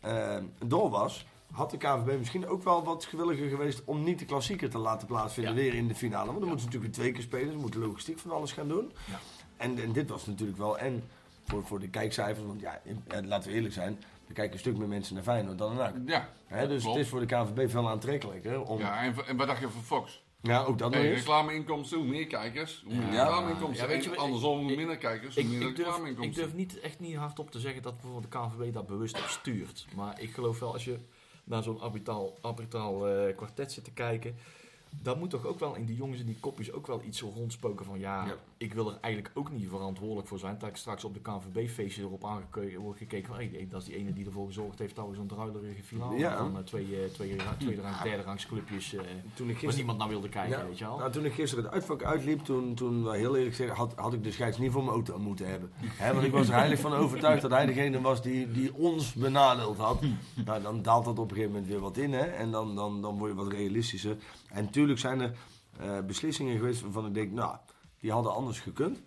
eh, 0.00 0.36
door 0.66 0.90
was, 0.90 1.26
had 1.54 1.70
de 1.70 1.76
KVB 1.76 2.18
misschien 2.18 2.46
ook 2.48 2.62
wel 2.64 2.84
wat 2.84 3.04
gewilliger 3.04 3.48
geweest 3.48 3.82
om 3.84 4.02
niet 4.04 4.18
de 4.18 4.24
klassieker 4.24 4.70
te 4.70 4.78
laten 4.78 5.06
plaatsvinden 5.06 5.54
Ja. 5.54 5.60
weer 5.60 5.74
in 5.74 5.88
de 5.88 5.94
finale. 5.94 6.26
Want 6.26 6.38
dan 6.38 6.48
moeten 6.48 6.60
ze 6.60 6.64
natuurlijk 6.66 6.94
weer 6.96 7.02
twee 7.04 7.12
keer 7.12 7.22
spelen, 7.22 7.52
ze 7.52 7.58
moeten 7.58 7.80
logistiek 7.80 8.18
van 8.18 8.30
alles 8.30 8.52
gaan 8.52 8.68
doen. 8.68 8.92
Ja. 9.10 9.18
En, 9.56 9.78
en 9.82 9.92
dit 9.92 10.08
was 10.08 10.26
natuurlijk 10.26 10.58
wel, 10.58 10.78
en 10.78 11.04
voor, 11.44 11.64
voor 11.66 11.80
de 11.80 11.88
kijkcijfers, 11.88 12.46
want 12.46 12.60
ja, 12.60 12.80
eh, 13.08 13.18
laten 13.24 13.50
we 13.50 13.56
eerlijk 13.56 13.74
zijn, 13.74 13.98
er 14.28 14.34
kijken 14.34 14.52
een 14.52 14.58
stuk 14.58 14.76
meer 14.76 14.88
mensen 14.88 15.14
naar 15.14 15.22
Feyenoord 15.24 15.58
dan 15.58 15.76
naar 15.76 15.92
NAC. 15.92 16.08
Ja. 16.08 16.28
Hè, 16.46 16.68
dus 16.68 16.82
klopt. 16.82 16.96
het 16.96 17.04
is 17.04 17.10
voor 17.10 17.20
de 17.20 17.26
KVB 17.26 17.70
veel 17.70 17.88
aantrekkelijker 17.88 18.62
om... 18.62 18.78
Ja, 18.78 18.84
Ja, 19.04 19.12
en, 19.12 19.26
en 19.26 19.36
wat 19.36 19.46
dacht 19.46 19.60
je 19.60 19.68
van 19.68 19.82
Fox? 19.82 20.22
ook 20.66 20.78
dat 20.78 20.90
nog 20.90 21.00
Hey, 21.00 21.10
eens. 21.10 21.18
reclameinkomsten, 21.18 21.98
hoe 21.98 22.06
meer 22.06 22.26
kijkers, 22.26 22.82
hoe 22.86 22.94
meer 22.94 23.12
Ja. 23.12 23.22
reclameinkomsten. 23.24 23.86
Ja, 23.88 23.92
weet 23.92 24.04
je 24.04 24.10
En 24.10 24.16
andersom, 24.16 24.58
hoe 24.66 24.76
minder 24.76 24.96
kijkers, 24.98 25.36
Ik, 25.36 25.42
hoe 25.42 25.50
minder 25.50 25.68
ik, 25.68 25.76
durf, 25.76 25.86
ik 25.88 25.92
reclameinkomsten. 25.92 26.42
durf 26.42 26.54
niet, 26.56 26.80
echt 26.80 27.00
niet 27.00 27.16
hardop 27.16 27.50
te 27.50 27.60
zeggen 27.60 27.82
dat 27.82 27.92
bijvoorbeeld 28.00 28.32
de 28.32 28.38
KNVB 28.38 28.72
dat 28.72 28.86
bewust 28.86 29.18
op 29.18 29.24
stuurt. 29.26 29.86
Maar 29.96 30.20
ik 30.20 30.30
geloof 30.34 30.58
wel 30.58 30.72
als 30.72 30.84
je 30.84 30.98
naar 31.44 31.62
zo'n 31.62 31.80
arbitraal, 31.80 32.38
arbitraal 32.40 33.08
eh, 33.08 33.36
kwartet 33.36 33.72
zit 33.72 33.84
te 33.84 33.92
kijken. 33.92 34.36
Dan 35.02 35.18
moet 35.18 35.30
toch 35.30 35.46
ook 35.46 35.58
wel 35.58 35.74
in 35.74 35.84
die 35.84 35.96
jongens 35.96 36.20
en 36.20 36.26
die 36.26 36.36
kopjes 36.40 36.72
ook 36.72 36.86
wel 36.86 37.02
iets 37.02 37.18
zo 37.18 37.32
rondspoken 37.34 37.84
van 37.84 37.98
ja, 37.98 38.26
Ja. 38.26 38.34
ik 38.56 38.74
wil 38.74 38.88
er 38.90 38.98
eigenlijk 39.00 39.34
ook 39.38 39.50
niet 39.52 39.68
verantwoordelijk 39.68 40.28
voor 40.28 40.38
zijn. 40.38 40.56
Dat 40.58 40.68
ik 40.68 40.76
straks 40.76 41.04
op 41.04 41.14
de 41.14 41.20
KNVB-feestje 41.20 42.02
erop 42.02 42.24
aangekeken 42.24 42.80
wordt 42.80 42.98
gekeken 42.98 43.26
van 43.26 43.36
hey, 43.36 43.66
dat 43.70 43.80
is 43.80 43.86
die 43.86 43.96
ene 43.96 44.12
die 44.12 44.26
ervoor 44.26 44.46
gezorgd 44.46 44.78
heeft 44.78 44.96
dat 44.96 45.08
we 45.08 45.14
zo'n 45.14 45.26
druilerige 45.26 45.82
finale 45.82 46.18
Ja. 46.18 46.36
van 46.36 46.56
eh, 46.56 46.62
twee, 46.62 46.82
eh, 46.84 47.10
twee, 47.12 47.36
tweede 47.58 47.82
derde 48.02 48.22
rangs 48.22 48.46
clubjes, 48.46 48.94
eh, 48.94 49.00
Toen 49.00 49.08
ik 49.08 49.36
waar 49.36 49.46
gisteren... 49.48 49.74
niemand 49.76 49.98
naar 49.98 50.08
wilde 50.08 50.28
kijken, 50.28 50.58
Ja. 50.58 50.66
weet 50.66 50.78
je 50.78 50.84
wel. 50.84 50.98
Nou, 50.98 51.12
toen 51.12 51.24
ik 51.24 51.32
gisteren 51.32 51.64
het 51.64 51.72
uitvak 51.72 52.02
uitliep, 52.02 52.40
toen, 52.40 52.74
toen 52.74 53.12
heel 53.12 53.36
eerlijk 53.36 53.54
gezegd, 53.56 53.76
had, 53.76 53.92
had 53.96 54.12
ik 54.12 54.24
de 54.24 54.30
scheids 54.32 54.58
niet 54.58 54.72
voor 54.72 54.82
mijn 54.82 54.94
auto 54.94 55.18
moeten 55.18 55.46
hebben. 55.48 55.70
Want 56.12 56.22
ik 56.24 56.32
was 56.32 56.48
er 56.48 56.54
heilig 56.54 56.80
van 56.80 56.92
overtuigd 56.92 57.42
dat 57.42 57.50
hij 57.50 57.66
degene 57.66 58.00
was 58.00 58.22
die, 58.22 58.50
die 58.50 58.74
ons 58.74 59.12
benadeeld 59.12 59.76
had. 59.76 60.02
Nou, 60.44 60.62
dan 60.62 60.82
daalt 60.82 61.04
dat 61.04 61.18
op 61.18 61.24
een 61.30 61.36
gegeven 61.36 61.52
moment 61.52 61.70
weer 61.70 61.80
wat 61.80 61.96
in, 61.96 62.12
hè. 62.12 62.24
En 62.24 62.50
dan, 62.50 62.74
dan, 62.74 63.02
dan 63.02 63.18
word 63.18 63.30
je 63.30 63.36
wat 63.36 63.52
realistischer. 63.52 64.16
En 64.54 64.64
natuurlijk 64.64 64.98
zijn 64.98 65.20
er 65.20 65.32
eh, 65.80 65.98
beslissingen 66.06 66.56
geweest 66.56 66.80
waarvan 66.82 67.06
ik 67.06 67.14
denk, 67.14 67.32
nou, 67.32 67.56
die 68.00 68.12
hadden 68.12 68.34
anders 68.34 68.60
gekund. 68.60 69.00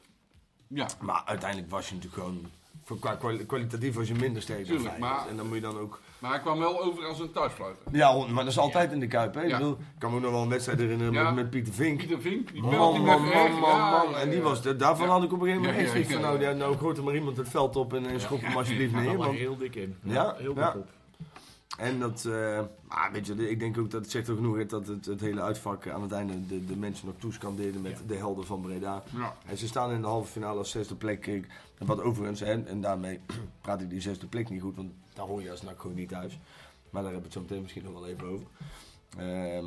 Ja, 0.68 0.88
Maar 1.02 1.22
uiteindelijk 1.26 1.72
was 1.72 1.90
je 1.90 1.96
natuurlijk 1.96 2.22
gewoon, 2.24 2.46
voor 2.84 3.00
qua 3.00 3.16
kwalitatief 3.48 3.96
was 3.96 4.08
je 4.08 4.14
minder 4.14 4.42
sterk 4.42 4.68
dan 4.68 4.76
Tuurlijk, 4.78 4.98
maar- 4.98 5.28
En 5.28 5.38
dan 5.38 5.46
moet 5.48 5.56
je 5.56 5.62
dan 5.62 5.78
ook... 5.80 6.00
maar 6.20 6.32
hij 6.32 6.40
kwam 6.40 6.60
wel 6.60 6.82
over 6.84 7.06
als 7.06 7.20
een 7.20 7.32
thuisfluiter. 7.32 7.84
Ja, 7.92 8.14
maar 8.26 8.44
dat 8.44 8.54
is 8.54 8.58
altijd 8.60 8.92
in 8.92 9.00
de 9.00 9.08
Kuip, 9.08 9.34
hè. 9.34 9.44
Ik, 9.44 9.50
Ja. 9.50 9.58
bedoel, 9.58 9.72
ik 9.74 10.00
kan 10.00 10.10
me 10.10 10.16
ook 10.18 10.22
nog 10.24 10.32
wel 10.32 10.42
een 10.42 10.50
wedstrijd 10.50 10.80
herinneren 10.80 11.14
Ja. 11.14 11.24
met, 11.24 11.36
met 11.36 11.50
Pieter 11.50 11.74
Vink. 11.74 11.98
Pieter 11.98 12.22
Vink, 12.22 12.52
die 12.52 12.62
Man, 12.62 12.72
man, 12.78 13.02
man, 13.02 13.22
man, 13.22 13.30
ja, 13.30 13.48
man. 13.48 14.10
ja, 14.10 14.18
En 14.18 14.30
die 14.30 14.38
ja. 14.38 14.44
was, 14.44 14.62
daarvan 14.62 15.08
Ja. 15.08 15.14
had 15.14 15.24
ik 15.24 15.32
op 15.34 15.40
een 15.42 15.46
gegeven 15.48 15.62
moment 15.62 15.74
Ja, 15.76 15.78
echt 15.78 15.86
ja, 15.86 15.92
zoiets 15.92 16.12
van, 16.12 16.22
ja, 16.22 16.28
nou, 16.28 16.42
ja. 16.42 16.50
ja, 16.50 16.56
nou 16.56 16.78
gooit 16.78 16.98
er 16.98 17.04
maar 17.04 17.16
iemand 17.16 17.38
het 17.38 17.50
veld 17.50 17.76
op 17.76 17.94
en, 17.94 18.06
en 18.06 18.22
schop 18.22 18.42
hem 18.42 18.58
alsjeblieft 18.58 18.92
Ja, 18.94 19.00
neer. 19.00 19.18
Want, 19.18 19.38
heel 19.38 19.58
dik 19.58 19.76
in. 19.76 19.96
Ja, 20.04 20.36
heel 20.38 20.54
dik 20.54 20.64
ja. 20.64 20.74
op. 20.78 20.88
en 21.78 22.00
dat, 22.00 22.24
maar 22.88 23.10
weet 23.12 23.26
je, 23.28 23.50
ik 23.50 23.60
denk 23.60 23.78
ook 23.78 23.92
dat 23.92 24.02
het 24.02 24.12
zegt 24.12 24.30
ook 24.30 24.36
genoeg 24.38 24.66
dat 24.66 24.88
het, 24.88 25.06
het 25.06 25.22
hele 25.22 25.42
uitvak 25.42 25.88
aan 25.90 26.02
het 26.02 26.12
einde 26.12 26.48
de, 26.48 26.66
de 26.66 26.76
mensen 26.76 27.06
nog 27.08 27.16
toescandeerden 27.20 27.82
met 27.82 28.02
de 28.08 28.16
helden 28.16 28.46
van 28.46 28.62
Breda. 28.62 29.04
Ja. 29.16 29.36
En 29.46 29.58
ze 29.58 29.68
staan 29.68 29.92
in 29.92 30.02
de 30.02 30.08
halve 30.08 30.32
finale 30.32 30.58
als 30.58 30.72
zesde 30.72 30.96
plek. 30.96 31.26
Ik- 31.28 31.48
Wat 31.78 32.02
overigens, 32.02 32.40
hè, 32.40 32.64
en 32.64 32.82
daarmee 32.82 33.20
praat 33.62 33.82
ik 33.82 33.90
die 33.90 34.02
zesde 34.02 34.28
plek 34.28 34.50
niet 34.50 34.62
goed, 34.62 34.76
want 34.76 34.92
daar 35.14 35.26
hoor 35.26 35.42
je 35.42 35.52
als 35.52 35.62
NAC 35.62 35.80
gewoon 35.82 35.96
niet 35.96 36.10
thuis. 36.10 36.40
Maar 36.90 37.04
daar 37.04 37.12
hebben 37.12 37.20
we 37.20 37.26
het 37.26 37.34
zo 37.34 37.42
meteen 37.42 37.62
misschien 37.62 37.84
nog 37.84 37.94
wel 37.94 38.08
even 38.08 38.28
over. 38.28 38.48
Ehm, 39.18 39.66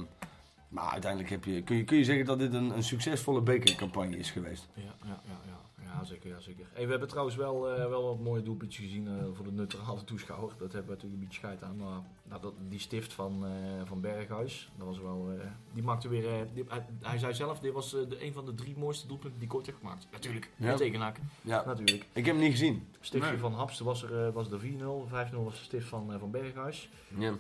Maar 0.68 0.90
uiteindelijk 0.90 1.30
heb 1.30 1.44
je, 1.44 1.62
kun, 1.62 1.76
je, 1.76 1.84
kun 1.84 1.96
je 1.96 2.04
zeggen 2.04 2.24
dat 2.24 2.38
dit 2.38 2.52
een, 2.54 2.76
een 2.76 2.82
succesvolle 2.82 3.40
bekercampagne 3.40 4.16
is 4.18 4.30
geweest. 4.30 4.68
Ja, 4.74 4.82
ja, 4.82 5.20
ja, 5.26 5.38
ja. 5.46 5.58
Ja 5.98 6.04
zeker. 6.04 6.30
Ja, 6.30 6.40
zeker. 6.40 6.66
Hey, 6.72 6.84
we 6.84 6.90
hebben 6.90 7.08
trouwens 7.08 7.36
wel, 7.36 7.70
eh, 7.70 7.88
wel 7.88 8.02
wat 8.02 8.18
mooie 8.20 8.42
doelpuntjes 8.42 8.84
gezien 8.84 9.06
eh, 9.08 9.12
voor 9.32 9.44
de 9.44 9.52
neutrale 9.52 10.04
toeschouwer. 10.04 10.48
Dat 10.58 10.72
hebben 10.72 10.84
we 10.84 10.94
natuurlijk 10.94 11.12
een 11.22 11.28
beetje 11.28 11.38
scheid 11.38 11.62
aan. 11.62 11.76
Maar 11.76 12.00
nou, 12.24 12.40
dat, 12.42 12.54
die 12.68 12.78
stift 12.78 13.12
van, 13.12 13.44
eh, 13.46 13.50
van 13.84 14.00
Berghuis, 14.00 14.70
dat 14.76 14.86
was 14.86 14.98
wel, 14.98 15.28
eh, 15.38 15.46
die 15.72 15.82
maakte 15.82 16.08
weer... 16.08 16.26
eh, 16.28 16.40
die- 16.54 16.64
hij, 16.68 16.86
hij 17.00 17.18
zei 17.18 17.34
zelf, 17.34 17.58
dit 17.60 17.72
was 17.72 17.94
eh, 17.94 18.00
de, 18.08 18.24
een 18.24 18.32
van 18.32 18.44
de 18.44 18.54
drie 18.54 18.76
mooiste 18.78 19.06
doelpunten 19.06 19.38
die 19.38 19.48
ik 19.48 19.54
ooit 19.54 19.66
heb 19.66 19.76
gemaakt. 19.76 20.06
Natuurlijk, 20.12 20.50
Ja. 20.56 20.74
tegenaak. 20.76 21.18
Ja, 21.42 21.64
Natuurlijk. 21.66 22.06
ik 22.12 22.24
heb 22.24 22.34
hem 22.34 22.42
niet 22.44 22.50
gezien. 22.52 22.86
Stiftje 23.00 23.30
Nee. 23.30 23.40
van 23.40 23.52
Hapste 23.54 23.84
was 23.84 24.02
er, 24.02 24.32
was 24.32 24.50
er 24.50 24.58
4-0. 24.60 25.06
5-0 25.08 25.44
was 25.44 25.58
de 25.58 25.64
stift 25.64 25.88
van, 25.88 26.12
eh, 26.12 26.18
van 26.18 26.30
Berghuis. 26.30 26.88
Ja. 27.18 27.34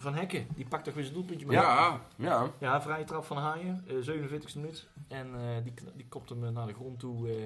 Van 0.00 0.14
Hekken, 0.14 0.46
die 0.54 0.66
pakt 0.68 0.84
toch 0.84 0.94
weer 0.94 1.02
zijn 1.02 1.14
doelpuntje 1.16 1.46
mee. 1.46 1.56
Ja, 1.56 2.00
Ja. 2.16 2.50
Ja, 2.58 2.82
vrije 2.82 3.04
trap 3.04 3.24
van 3.24 3.36
Haaien, 3.36 3.84
eh 3.88 3.94
47e 3.94 4.54
minuut. 4.54 4.88
En 5.08 5.26
eh, 5.34 5.64
die, 5.64 5.72
die 5.94 6.06
kopt 6.08 6.28
hem 6.28 6.44
eh, 6.44 6.50
naar 6.50 6.66
de 6.66 6.74
grond 6.74 6.98
toe 6.98 7.28
eh, 7.28 7.36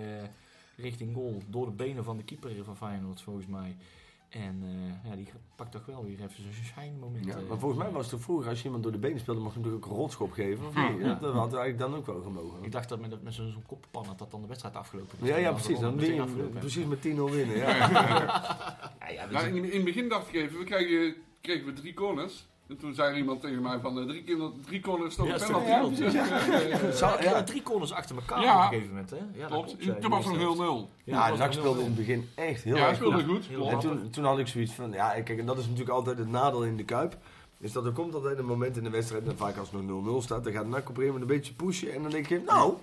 richting 0.76 1.14
goal. 1.14 1.42
Door 1.46 1.66
de 1.66 1.72
benen 1.72 2.04
van 2.04 2.16
de 2.16 2.24
keeper 2.24 2.64
van 2.64 2.76
Feyenoord 2.76 3.22
volgens 3.22 3.46
mij. 3.46 3.76
En 4.28 4.62
eh, 4.62 5.10
ja, 5.10 5.16
die 5.16 5.28
pakt 5.56 5.72
toch 5.72 5.86
wel 5.86 6.04
weer 6.04 6.20
even 6.20 6.42
zijn 6.42 6.64
schijnmoment. 6.64 7.24
Ja, 7.24 7.36
eh. 7.36 7.48
maar 7.48 7.58
volgens 7.58 7.82
mij 7.82 7.90
was 7.90 8.10
het 8.10 8.20
vroeger, 8.20 8.48
als 8.48 8.58
je 8.58 8.64
iemand 8.64 8.82
door 8.82 8.92
de 8.92 8.98
benen 8.98 9.20
speelde, 9.20 9.40
mocht 9.40 9.54
je 9.54 9.60
natuurlijk 9.60 9.86
ook 9.86 9.92
een 9.92 9.98
rotschop 9.98 10.32
geven. 10.32 10.66
Of 10.66 10.74
niet? 10.76 11.00
Ja. 11.00 11.08
Dat, 11.08 11.20
dat 11.20 11.34
had 11.34 11.54
eigenlijk 11.54 11.78
dan 11.78 11.94
ook 11.94 12.06
wel 12.06 12.20
gemogen. 12.22 12.62
Ik 12.62 12.72
dacht 12.72 12.88
dat 12.88 13.00
met, 13.00 13.22
met 13.22 13.34
zo'n 13.34 13.64
had 13.92 14.18
dat 14.18 14.30
dan 14.30 14.40
de 14.40 14.46
wedstrijd 14.46 14.76
afgelopen. 14.76 15.18
Ja, 15.22 15.36
ja, 15.36 15.44
Dan 15.44 15.54
precies. 15.54 15.78
Dan 15.78 15.96
win 15.96 16.14
je 16.14 16.48
precies 16.58 16.86
met 16.86 16.98
10-0 16.98 17.00
winnen. 17.00 17.56
Ja. 17.56 17.88
Ja, 19.04 19.10
ja, 19.10 19.30
Nou, 19.30 19.46
in, 19.46 19.64
in 19.64 19.70
het 19.76 19.84
begin 19.84 20.08
dacht 20.08 20.28
ik 20.28 20.34
even, 20.34 20.58
we 20.58 20.64
kregen, 20.64 21.14
kregen 21.44 21.66
we 21.66 21.72
drie 21.72 21.94
corners. 21.94 22.46
En 22.68 22.76
toen 22.76 22.94
zei 22.94 23.16
iemand 23.16 23.40
tegen 23.40 23.62
mij 23.62 23.78
van, 23.80 23.98
eh, 24.00 24.06
drie, 24.06 24.22
keer- 24.22 24.50
drie 24.66 24.80
corners 24.80 25.14
toch 25.14 25.26
Ja, 25.26 25.32
een 25.34 25.62
penalty? 25.64 26.02
een? 26.02 26.12
Ja, 26.12 26.24
ja, 26.46 26.58
ja. 26.58 26.90
Zou- 26.92 27.22
Ja, 27.22 27.30
ja. 27.30 27.42
drie 27.42 27.62
corners 27.62 27.92
achter 27.92 28.16
elkaar 28.16 28.42
Ja. 28.42 28.56
op 28.56 28.62
een 28.62 28.68
gegeven 28.68 28.88
moment. 28.88 29.10
Hè? 29.10 29.16
Ja, 29.34 29.46
Klopt, 29.46 29.68
toen 30.00 30.10
was 30.10 30.24
nog 30.24 30.36
eerste 30.38 30.62
0-0. 30.62 30.90
Ja, 31.04 31.28
NAC 31.28 31.38
was 31.38 31.54
speelde 31.54 31.80
in 31.80 31.84
het 31.86 31.94
0-0. 31.94 31.96
begin 31.96 32.28
echt 32.34 32.62
heel 32.62 32.76
Ja, 32.76 32.86
erg 32.88 32.96
speelde 32.96 33.18
Ja. 33.18 33.24
goed. 33.24 33.46
Heel 33.46 33.58
klopt. 33.58 33.72
En 33.72 33.78
toen, 33.80 34.10
toen 34.10 34.24
had 34.24 34.38
ik 34.38 34.46
zoiets 34.46 34.72
van, 34.72 34.92
ja, 34.92 35.08
kijk, 35.20 35.38
en 35.38 35.46
dat 35.46 35.58
is 35.58 35.64
natuurlijk 35.64 35.90
altijd 35.90 36.18
het 36.18 36.28
nadeel 36.28 36.64
in 36.64 36.76
de 36.76 36.84
Kuip. 36.84 37.16
Is 37.58 37.72
dat 37.72 37.84
er 37.84 37.92
komt 37.92 38.14
altijd 38.14 38.38
een 38.38 38.44
moment 38.46 38.76
in 38.76 38.84
de 38.84 38.90
wedstrijd, 38.90 39.26
en 39.26 39.36
vaak 39.36 39.56
als 39.56 39.70
het 39.70 39.86
nog 39.86 39.86
0-0 40.04 40.22
staat, 40.22 40.44
dan 40.44 40.52
gaat 40.52 40.66
NAC 40.66 40.80
op 40.80 40.88
een 40.88 40.94
gegeven 40.94 41.12
moment 41.12 41.30
een 41.30 41.36
beetje 41.36 41.54
pushen. 41.54 41.92
En 41.94 42.02
dan 42.02 42.10
denk 42.10 42.26
je, 42.26 42.42
nou, 42.46 42.74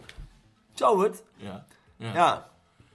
zou 0.74 1.04
het? 1.04 1.24
Ja. 1.36 1.66
Ja. 1.98 2.50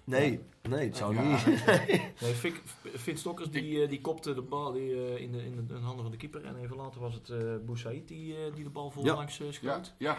Ja. 0.07 0.19
Nee, 0.19 0.41
nee, 0.63 0.87
het 0.87 0.97
zou 0.97 1.15
Ja. 1.15 1.23
niet. 1.23 1.45
Nee, 2.21 2.35
Fik, 2.35 2.63
Finn 2.95 3.17
Stokkers 3.19 3.51
die, 3.51 3.83
eh, 3.83 3.89
die 3.89 4.01
kopte 4.01 4.35
de 4.35 4.43
bal 4.43 4.73
die, 4.73 4.93
eh, 4.95 5.21
in, 5.23 5.33
de, 5.33 5.45
in 5.45 5.67
de 5.67 5.75
handen 5.75 6.03
van 6.03 6.11
de 6.11 6.17
keeper. 6.17 6.45
En 6.45 6.57
even 6.57 6.77
later 6.77 7.01
was 7.01 7.15
het 7.15 7.29
eh 7.31 7.39
Boussaïd 7.67 8.09
die, 8.09 8.37
eh, 8.37 8.55
die 8.55 8.65
de 8.65 8.71
bal 8.71 8.91
vol 8.91 9.05
Ja. 9.05 9.15
langs 9.15 9.41
eh, 9.41 9.47
Ja, 9.47 9.53
schoot. 9.53 9.95
ja. 9.99 10.19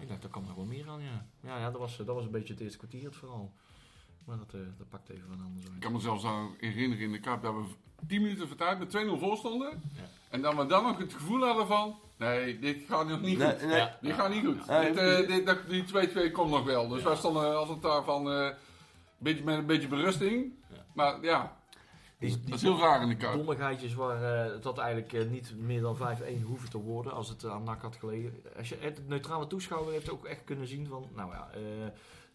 Ik 0.00 0.08
dacht, 0.08 0.22
daar 0.22 0.30
kan 0.30 0.42
nog 0.46 0.54
wel 0.54 0.64
meer 0.64 0.88
aan, 0.88 1.00
ja. 1.02 1.26
Ja, 1.40 1.58
ja 1.58 1.70
dat, 1.70 1.80
was, 1.80 1.96
dat 1.96 2.06
was 2.06 2.24
een 2.24 2.30
beetje 2.30 2.52
het 2.52 2.62
eerste 2.62 2.78
kwartier 2.78 3.04
het 3.04 3.16
vooral. 3.16 3.52
Maar 4.24 4.36
dat, 4.38 4.54
eh, 4.54 4.60
dat 4.78 4.88
pakt 4.88 5.08
even 5.10 5.24
van 5.28 5.44
anders 5.46 5.64
Ik 5.66 5.80
kan 5.80 5.92
me 5.92 5.98
zelfs 6.00 6.24
aan 6.24 6.54
herinneren 6.58 7.04
in 7.04 7.12
de 7.12 7.20
Cup 7.20 7.42
dat 7.42 7.54
we 7.54 7.62
10 8.06 8.22
minuten 8.22 8.56
tijd 8.56 8.78
met 8.78 8.90
2-0 8.90 9.18
voor 9.18 9.36
stonden. 9.36 9.82
Ja. 9.96 10.02
En 10.30 10.42
dat 10.42 10.54
we 10.54 10.66
dan 10.66 10.82
nog 10.82 10.98
het 10.98 11.12
gevoel 11.14 11.40
hadden 11.44 11.66
van, 11.66 11.96
nee, 12.16 12.58
dit 12.58 12.82
gaat 12.88 13.08
nog 13.08 13.20
niet 13.20 13.38
Nee, 13.38 13.50
goed. 13.50 13.66
nee. 13.66 13.76
Ja. 13.76 13.98
Dit 14.00 14.12
gaat 14.14 14.30
niet 14.34 14.44
goed. 14.44 14.66
Dit, 14.66 14.96
eh, 14.96 15.26
dit, 15.28 15.46
dat- 15.46 15.68
die 15.68 15.84
2-2 15.84 16.30
komt 16.30 16.50
nog 16.50 16.64
wel. 16.64 16.88
Dus 16.88 16.98
Ja. 17.02 17.04
wij 17.08 17.16
stonden 17.16 17.56
als 17.58 17.68
het 17.68 17.82
daarvan, 17.82 18.30
eh 18.30 18.48
beetje, 19.18 19.44
met 19.44 19.58
een 19.58 19.66
beetje 19.66 19.88
berusting. 19.88 20.52
Ja. 20.70 20.84
Maar 20.94 21.22
ja, 21.22 21.56
Die, 22.18 22.40
dat 22.40 22.54
is 22.54 22.62
heel 22.62 22.78
raar 22.78 23.02
in 23.02 23.08
de 23.08 23.16
Cup. 23.16 23.32
dommigheidjes 23.32 23.94
waar 23.94 24.22
het 24.52 24.64
had 24.64 24.78
eigenlijk 24.78 25.12
eh, 25.12 25.30
niet 25.30 25.54
meer 25.58 25.80
dan 25.80 25.96
5-1 25.96 26.42
hoeven 26.44 26.70
te 26.70 26.78
worden 26.78 27.12
als 27.12 27.28
het 27.28 27.44
aan 27.46 27.62
NAC 27.62 27.82
had 27.82 27.96
gelegen. 27.96 28.32
Als 28.56 28.68
je 28.68 28.76
het 28.80 29.08
neutrale 29.08 29.46
toeschouwer 29.46 29.92
heeft 29.92 30.10
ook 30.10 30.24
echt 30.24 30.44
kunnen 30.44 30.66
zien 30.66 30.86
van, 30.86 31.06
nou 31.14 31.30
ja, 31.30 31.48
eh, 31.54 31.60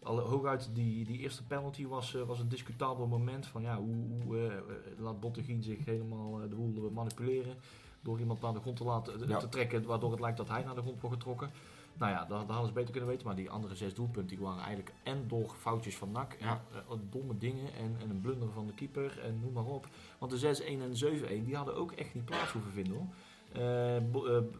alle, 0.02 0.20
hooguit 0.20 0.70
die, 0.72 1.04
die 1.04 1.18
eerste 1.18 1.46
penalty 1.46 1.86
was, 1.86 2.12
was 2.26 2.38
een 2.40 2.48
discutabel 2.48 3.06
moment 3.06 3.46
van 3.46 3.62
ja, 3.62 3.76
hoe, 3.76 3.94
hoe 4.24 4.62
laat 4.98 5.20
Bottegien 5.20 5.62
zich 5.62 5.84
helemaal 5.84 6.48
de 6.48 6.54
boel 6.56 6.90
manipuleren 6.90 7.54
door 8.02 8.18
iemand 8.20 8.40
naar 8.40 8.52
de 8.52 8.60
grond 8.60 8.76
te 8.76 8.84
laten 8.84 9.28
Ja. 9.28 9.38
te 9.38 9.48
trekken, 9.48 9.84
waardoor 9.84 10.10
het 10.10 10.20
lijkt 10.20 10.36
dat 10.36 10.48
hij 10.48 10.62
naar 10.64 10.74
de 10.74 10.80
grond 10.80 11.00
wordt 11.00 11.16
getrokken. 11.16 11.50
Nou 12.00 12.12
ja, 12.12 12.18
dat, 12.24 12.28
dat 12.40 12.48
hadden 12.48 12.66
ze 12.66 12.72
beter 12.72 12.90
kunnen 12.90 13.08
weten, 13.08 13.26
maar 13.26 13.36
die 13.36 13.50
andere 13.50 13.74
zes 13.74 13.94
doelpunten 13.94 14.36
die 14.36 14.44
waren 14.46 14.62
eigenlijk 14.62 14.92
en 15.02 15.24
door 15.28 15.54
foutjes 15.58 15.96
van 15.96 16.10
NAC, 16.12 16.32
en, 16.32 16.46
Ja. 16.46 16.62
eh, 16.72 16.96
domme 17.10 17.38
dingen 17.38 17.74
en, 17.74 17.96
en 18.02 18.10
een 18.10 18.20
blunder 18.20 18.48
van 18.52 18.66
de 18.66 18.74
keeper 18.74 19.18
en 19.24 19.40
noem 19.40 19.52
maar 19.52 19.64
op. 19.64 19.88
Want 20.18 20.30
de 20.32 20.38
6-1 20.38 20.80
en 20.82 20.90
de 20.90 20.96
7-1 21.40 21.44
die 21.44 21.56
hadden 21.56 21.74
ook 21.76 21.92
echt 21.92 22.14
niet 22.14 22.24
plaats 22.24 22.52
hoeven 22.52 22.72
vinden 22.72 22.92
hoor. 22.96 23.06
Eh, 23.52 23.96
eh, 23.96 24.02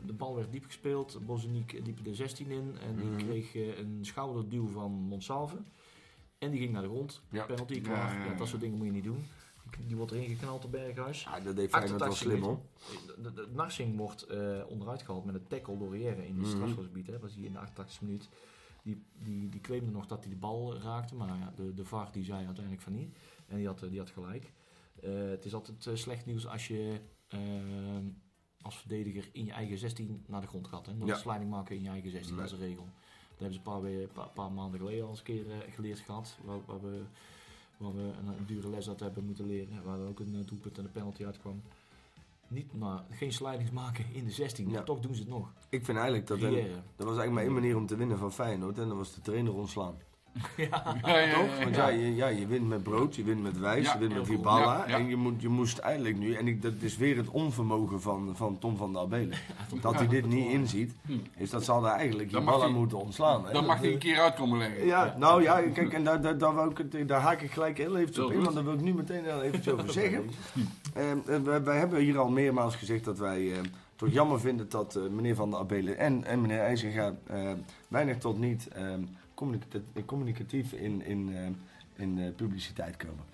de 0.04 0.12
bal 0.12 0.34
werd 0.34 0.52
diep 0.52 0.64
gespeeld, 0.64 1.18
Bozeniek 1.26 1.72
liep 1.84 2.04
de 2.04 2.14
16 2.14 2.50
in 2.50 2.76
en 2.88 2.96
die 2.96 3.04
Mhm. 3.10 3.16
kreeg 3.16 3.54
eh, 3.54 3.78
een 3.78 3.98
schouderduw 4.00 4.66
van 4.68 4.92
Monsalve. 4.92 5.56
En 6.38 6.50
die 6.50 6.60
ging 6.60 6.72
naar 6.72 6.82
de 6.82 6.88
grond. 6.88 7.22
Ja. 7.30 7.44
Penalty, 7.44 7.80
klaar. 7.80 8.28
ja. 8.28 8.34
dat 8.34 8.48
soort 8.48 8.60
dingen 8.60 8.76
moet 8.76 8.86
je 8.86 8.92
niet 8.92 9.04
doen. 9.04 9.24
Die 9.86 9.96
wordt 9.96 10.12
erin 10.12 10.28
geknald 10.28 10.64
op 10.64 10.70
Berghuis. 10.70 11.22
Ja, 11.22 11.40
dat 11.40 11.56
deed 11.56 11.70
Feyenoord 11.70 12.00
wel 12.00 12.08
88 12.08 12.16
slim 12.16 12.42
hoor. 12.42 12.58
De, 13.06 13.22
de, 13.22 13.32
de- 13.32 13.48
Narsing 13.52 13.96
wordt 13.96 14.22
eh, 14.22 14.60
onderuit 14.68 15.02
gehaald 15.02 15.24
met 15.24 15.34
een 15.34 15.46
tackle 15.46 15.78
door 15.78 15.96
in 15.96 16.38
het 16.38 16.46
strafschopgebied. 16.46 17.06
Hè. 17.06 17.18
was 17.18 17.34
hij 17.34 17.42
in 17.44 17.52
de 17.52 17.58
88 17.58 18.00
minuut. 18.00 18.28
Die, 18.82 19.02
die, 19.22 19.48
die 19.48 19.60
claimde 19.60 19.90
nog 19.90 20.06
dat 20.06 20.20
hij 20.24 20.32
de 20.32 20.38
bal 20.38 20.76
raakte, 20.78 21.14
maar 21.14 21.28
ja, 21.38 21.52
de, 21.56 21.74
de 21.74 21.84
VAR 21.84 22.12
die 22.12 22.24
zei 22.24 22.44
uiteindelijk 22.44 22.82
van 22.84 22.92
niet. 22.92 23.16
En 23.46 23.56
die 23.56 23.66
had, 23.66 23.82
eh, 23.82 23.90
die 23.90 23.98
had 23.98 24.10
gelijk. 24.10 24.52
Eh, 25.02 25.10
het 25.30 25.44
is 25.44 25.54
altijd 25.54 25.98
slecht 25.98 26.26
nieuws 26.26 26.46
als 26.46 26.68
je 26.68 27.00
als 28.62 28.76
verdediger 28.78 29.28
in 29.32 29.44
je 29.44 29.52
eigen 29.52 29.78
16 29.78 30.24
naar 30.26 30.40
de 30.40 30.46
grond 30.46 30.68
gaat. 30.68 30.86
Hè. 30.86 30.98
Dat 30.98 31.08
Ja. 31.08 31.14
is 31.14 31.20
sliding 31.20 31.50
maken 31.50 31.76
in 31.76 31.82
je 31.82 31.88
eigen 31.88 32.10
16, 32.10 32.36
dat 32.36 32.44
is 32.44 32.52
een 32.52 32.58
regel. 32.58 32.84
Dat 32.84 33.38
hebben 33.38 33.52
ze 33.52 33.60
een 33.70 34.06
paar, 34.06 34.08
paar, 34.24 34.28
paar 34.34 34.52
maanden 34.52 34.80
geleden 34.80 35.02
al 35.04 35.10
eens 35.10 35.18
een 35.18 35.24
keer 35.24 35.44
geleerd 35.70 35.98
gehad. 35.98 36.38
Waar, 36.44 36.58
waar 36.66 36.80
we, 36.80 37.02
waar 37.80 37.94
we 37.94 38.00
een, 38.02 38.26
een 38.38 38.46
dure 38.46 38.68
les 38.70 38.88
uit 38.88 39.00
hebben 39.00 39.24
moeten 39.24 39.46
leren. 39.46 39.82
Waar 39.84 39.98
er 40.00 40.08
ook 40.08 40.20
een 40.20 40.34
eh, 40.40 40.46
doelpunt 40.46 40.78
en 40.78 40.84
een 40.84 40.92
penalty 40.92 41.24
uitkwam. 41.24 41.62
Niet 42.48 42.78
maar 42.78 43.04
geen 43.10 43.32
slidings 43.32 43.70
maken 43.70 44.04
in 44.12 44.24
de 44.24 44.30
16, 44.30 44.64
maar 44.64 44.74
Ja. 44.74 44.82
toch 44.82 45.00
doen 45.00 45.14
ze 45.14 45.20
het 45.20 45.30
nog. 45.30 45.52
Ik 45.68 45.84
vind 45.84 45.98
eigenlijk 45.98 46.26
dat... 46.26 46.38
Er 46.42 46.44
was 46.96 47.16
eigenlijk 47.16 47.30
maar 47.32 47.42
één 47.42 47.52
manier 47.52 47.76
om 47.76 47.86
te 47.86 47.96
winnen 47.96 48.18
van 48.18 48.32
Feyenoord 48.32 48.78
en 48.78 48.88
dat 48.88 48.96
was 48.96 49.14
de 49.14 49.20
trainer 49.20 49.54
ontslaan. 49.54 49.94
ja. 50.56 50.96
Ja, 51.04 51.18
ja, 51.18 51.34
Toch? 51.34 51.58
ja, 51.58 51.64
Want 51.64 51.76
ja. 51.76 51.88
ja, 51.88 51.96
je, 51.98 52.14
ja, 52.14 52.26
je 52.28 52.46
wint 52.46 52.68
met 52.68 52.82
brood, 52.82 53.16
je 53.16 53.24
wint 53.24 53.42
met 53.42 53.58
wijs, 53.58 53.86
Ja, 53.86 53.92
je 53.92 53.98
wint 53.98 54.28
met 54.28 54.40
ja. 54.42 54.86
En 54.86 55.06
je, 55.08 55.16
moet, 55.16 55.40
je 55.42 55.48
moest 55.48 55.78
eigenlijk 55.78 56.18
nu, 56.18 56.34
en 56.34 56.48
ik, 56.48 56.62
dat 56.62 56.72
is 56.80 56.96
weer 56.96 57.16
het 57.16 57.28
onvermogen 57.28 58.00
van, 58.00 58.32
van 58.36 58.58
Tom 58.58 58.76
van 58.76 58.92
der 58.92 59.02
Abelen. 59.02 59.38
Dat 59.80 59.94
hij 59.94 60.08
dit 60.08 60.26
niet 60.26 60.50
inziet, 60.50 60.94
Hm. 61.06 61.12
is 61.36 61.50
dat 61.50 61.64
zal 61.64 61.82
hij 61.84 61.92
eigenlijk 61.94 62.30
hij- 62.30 62.68
moeten 62.70 62.98
ontslaan. 62.98 63.46
hè. 63.46 63.52
Dan 63.52 63.66
mag 63.66 63.78
hij 63.78 63.86
eh, 63.86 63.92
een 63.92 63.98
keer 63.98 64.18
uit 64.20 64.34
komen 64.34 64.58
leggen. 64.58 64.86
Ja, 64.86 65.14
nou 65.18 65.42
ja, 65.42 65.60
kijk, 65.60 65.92
en 65.92 66.04
daar, 66.04 66.20
daar, 66.20 66.38
daar, 66.38 66.54
wou 66.54 66.70
ik 66.70 66.78
het, 66.78 67.08
daar 67.08 67.20
haak 67.20 67.40
ik 67.40 67.50
gelijk 67.50 67.78
heel 67.78 67.96
even 67.96 68.24
op 68.24 68.32
in, 68.32 68.42
want 68.42 68.54
daar 68.54 68.64
wil 68.64 68.74
ik 68.74 68.80
nu 68.80 68.94
meteen 68.94 69.24
heel 69.24 69.42
even 69.42 69.72
over 69.78 69.92
zeggen. 69.92 70.30
Ehm, 70.94 71.18
eh, 71.26 71.38
wij, 71.40 71.62
wij 71.62 71.78
hebben 71.78 72.00
hier 72.00 72.18
al 72.18 72.28
meermaals 72.30 72.76
gezegd 72.76 73.04
dat 73.04 73.18
wij 73.18 73.52
eh, 73.52 73.58
toch 73.96 74.08
jammer 74.12 74.40
vinden 74.40 74.68
dat 74.68 74.96
eh, 74.96 75.02
meneer 75.10 75.34
Van 75.34 75.50
der 75.50 75.58
Abelen 75.60 75.98
en, 75.98 76.24
en 76.24 76.40
meneer 76.40 76.60
IJzinga 76.60 77.14
weinig 77.88 78.18
tot 78.18 78.38
niet 78.38 78.68
ehm, 78.68 79.00
communicatief, 79.40 80.04
communicatief 80.04 80.72
in, 80.72 81.04
in, 81.04 81.36
eh, 81.36 82.02
in 82.02 82.18
eh, 82.18 82.34
publiciteit 82.36 82.96
komen. 82.96 83.24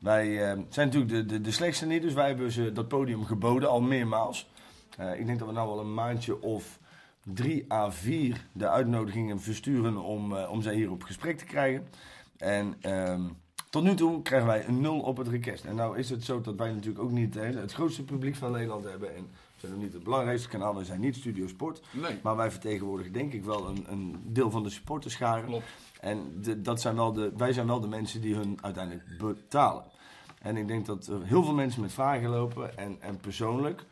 Wij 0.00 0.50
eh, 0.50 0.58
zijn 0.68 0.86
natuurlijk 0.86 1.12
de, 1.12 1.26
de, 1.26 1.40
de 1.40 1.50
slechtste 1.50 1.86
niet, 1.86 2.02
dus 2.02 2.12
wij 2.12 2.26
hebben 2.26 2.52
ze 2.52 2.72
dat 2.72 2.88
podium 2.88 3.24
geboden 3.24 3.68
al 3.68 3.80
meermaals. 3.80 4.50
Eh, 4.96 5.18
ik 5.18 5.26
denk 5.26 5.38
dat 5.38 5.48
we 5.48 5.54
nou 5.54 5.68
al 5.68 5.80
een 5.80 5.94
maandje 5.94 6.42
of 6.42 6.78
drie 7.24 7.72
à 7.72 7.90
vier 7.90 8.46
de 8.52 8.68
uitnodigingen 8.68 9.40
versturen 9.40 9.96
om, 9.96 10.36
eh, 10.36 10.50
om 10.50 10.62
zij 10.62 10.74
hier 10.74 10.90
op 10.90 11.02
gesprek 11.02 11.38
te 11.38 11.44
krijgen. 11.44 11.88
En 12.36 12.74
ehm, 12.80 13.22
tot 13.70 13.82
nu 13.82 13.94
toe 13.94 14.22
krijgen 14.22 14.48
wij 14.48 14.66
een 14.66 14.80
nul 14.80 15.00
op 15.00 15.16
het 15.16 15.28
request. 15.28 15.64
En 15.64 15.74
nou 15.74 15.98
is 15.98 16.10
het 16.10 16.24
zo 16.24 16.40
dat 16.40 16.54
wij 16.54 16.72
natuurlijk 16.72 17.04
ook 17.04 17.10
niet 17.10 17.34
het 17.34 17.72
grootste 17.72 18.04
publiek 18.04 18.34
van 18.34 18.52
Nederland 18.52 18.84
hebben. 18.84 19.16
En 19.16 19.30
zijn 19.60 19.72
ook 19.72 19.80
niet 19.80 19.92
het 19.92 20.02
belangrijkste 20.02 20.48
kanaal, 20.48 20.76
we 20.76 20.84
zijn 20.84 21.00
niet 21.00 21.16
Studio 21.16 21.46
Sport. 21.46 21.82
Nee, 21.90 22.18
Maar 22.22 22.36
wij 22.36 22.50
vertegenwoordigen 22.50 23.12
denk 23.12 23.32
ik 23.32 23.44
wel 23.44 23.68
een, 23.68 23.84
een 23.88 24.20
deel 24.24 24.50
van 24.50 24.62
de 24.62 24.70
supporterscharen. 24.70 25.44
klopt. 25.46 25.66
En 26.00 26.40
de, 26.42 26.60
dat 26.60 26.80
zijn 26.80 26.94
wel 26.96 27.12
de, 27.12 27.32
wij 27.36 27.52
zijn 27.52 27.66
wel 27.66 27.80
de 27.80 27.88
mensen 27.88 28.20
die 28.20 28.34
hun 28.34 28.58
uiteindelijk 28.60 29.04
betalen. 29.18 29.84
En 30.40 30.56
ik 30.56 30.68
denk 30.68 30.86
dat 30.86 31.06
er 31.06 31.24
heel 31.24 31.44
veel 31.44 31.54
mensen 31.54 31.80
met 31.80 31.92
vragen 31.92 32.28
lopen. 32.28 32.78
En, 32.78 33.02
en 33.02 33.16
persoonlijk 33.16 33.84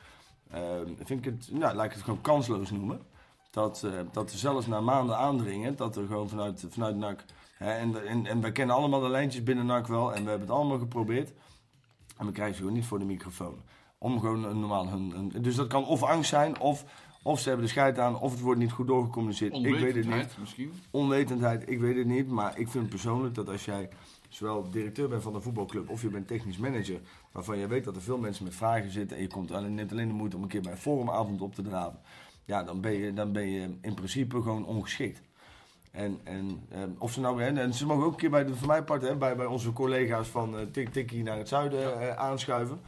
ehm, 0.50 0.86
vind 0.96 1.26
ik 1.26 1.32
het, 1.32 1.48
nou, 1.52 1.74
laat 1.74 1.84
ik 1.84 1.92
het 1.92 2.02
gewoon 2.02 2.20
kansloos 2.20 2.70
noemen. 2.70 3.00
Dat, 3.50 3.82
eh, 3.84 3.92
dat 4.12 4.32
er 4.32 4.38
zelfs 4.38 4.66
na 4.66 4.80
maanden 4.80 5.16
aandringen, 5.16 5.76
dat 5.76 5.96
er 5.96 6.06
gewoon 6.06 6.28
vanuit, 6.28 6.66
vanuit 6.68 6.96
NAC... 6.96 7.24
Hè, 7.56 7.72
en, 7.72 8.06
en, 8.06 8.26
en 8.26 8.40
wij 8.40 8.52
kennen 8.52 8.76
allemaal 8.76 9.00
de 9.00 9.08
lijntjes 9.08 9.42
binnen 9.42 9.66
NAC 9.66 9.86
wel. 9.86 10.14
En 10.14 10.22
we 10.22 10.28
hebben 10.30 10.48
het 10.48 10.56
allemaal 10.56 10.78
geprobeerd. 10.78 11.32
En 12.16 12.26
we 12.26 12.32
krijgen 12.32 12.54
ze 12.54 12.60
gewoon 12.60 12.76
niet 12.76 12.86
voor 12.86 12.98
de 12.98 13.04
microfoon. 13.04 13.62
Om 13.98 14.20
gewoon 14.20 14.44
een 14.44 14.60
normaal... 14.60 14.88
Hun, 14.88 15.10
hun- 15.10 15.42
dus 15.42 15.54
dat 15.54 15.66
kan 15.66 15.86
of 15.86 16.02
angst 16.02 16.28
zijn, 16.30 16.60
of, 16.60 16.84
of 17.22 17.40
ze 17.40 17.48
hebben 17.48 17.66
de 17.66 17.72
scheid 17.72 17.98
aan... 17.98 18.20
of 18.20 18.30
het 18.30 18.40
wordt 18.40 18.60
niet 18.60 18.72
goed 18.72 18.86
doorgecommuniceerd. 18.86 19.54
Ik 19.54 19.62
weet 19.62 19.72
het 19.72 19.80
niet 19.80 19.94
Onwetendheid 20.04 20.38
misschien. 20.38 20.72
onwetendheid, 20.90 21.70
ik 21.70 21.80
weet 21.80 21.96
het 21.96 22.06
niet. 22.06 22.28
Maar 22.28 22.58
ik 22.58 22.68
vind 22.68 22.88
persoonlijk 22.88 23.34
dat 23.34 23.48
als 23.48 23.64
jij 23.64 23.88
zowel 24.28 24.70
directeur 24.70 25.08
bent 25.08 25.22
van 25.22 25.34
een 25.34 25.42
voetbalclub 25.42 25.88
of 25.88 26.02
je 26.02 26.08
bent 26.08 26.28
technisch 26.28 26.56
manager, 26.58 27.00
waarvan 27.32 27.58
je 27.58 27.66
weet 27.66 27.84
dat 27.84 27.96
er 27.96 28.02
veel 28.02 28.18
mensen 28.18 28.44
met 28.44 28.54
vragen 28.54 28.90
zitten 28.90 29.16
en 29.16 29.22
je 29.22 29.28
komt 29.28 29.52
alleen, 29.52 29.74
neemt 29.74 29.92
alleen 29.92 30.08
de 30.08 30.14
moeite 30.14 30.36
om 30.36 30.42
een 30.42 30.48
keer 30.48 30.60
bij 30.62 30.72
een 30.72 30.78
forumavond 30.78 31.40
op 31.40 31.54
te 31.54 31.62
draven. 31.62 32.00
ja, 32.44 32.62
dan, 32.62 32.80
ben 32.80 32.92
je, 32.92 33.12
dan 33.12 33.32
ben 33.32 33.50
je 33.50 33.76
in 33.80 33.94
principe 33.94 34.42
gewoon 34.42 34.66
ongeschikt. 34.66 35.22
En, 35.90 36.20
en 36.24 36.60
eh, 36.68 36.82
of 36.98 37.12
ze 37.12 37.20
nou, 37.20 37.42
en 37.42 37.74
ze 37.74 37.86
mogen 37.86 38.04
ook 38.04 38.12
een 38.12 38.18
keer 38.18 38.30
bij 38.30 38.44
de, 38.44 38.54
voor 38.54 38.66
mij 38.66 38.82
part, 38.82 39.02
hè, 39.02 39.16
bij, 39.16 39.36
bij 39.36 39.46
onze 39.46 39.72
collega's 39.72 40.28
van 40.28 40.58
eh 40.58 40.66
Tik 40.72 40.88
Tikkie 40.92 41.22
naar 41.22 41.38
het 41.38 41.48
zuiden 41.48 42.00
eh, 42.00 42.16
aanschuiven. 42.16 42.80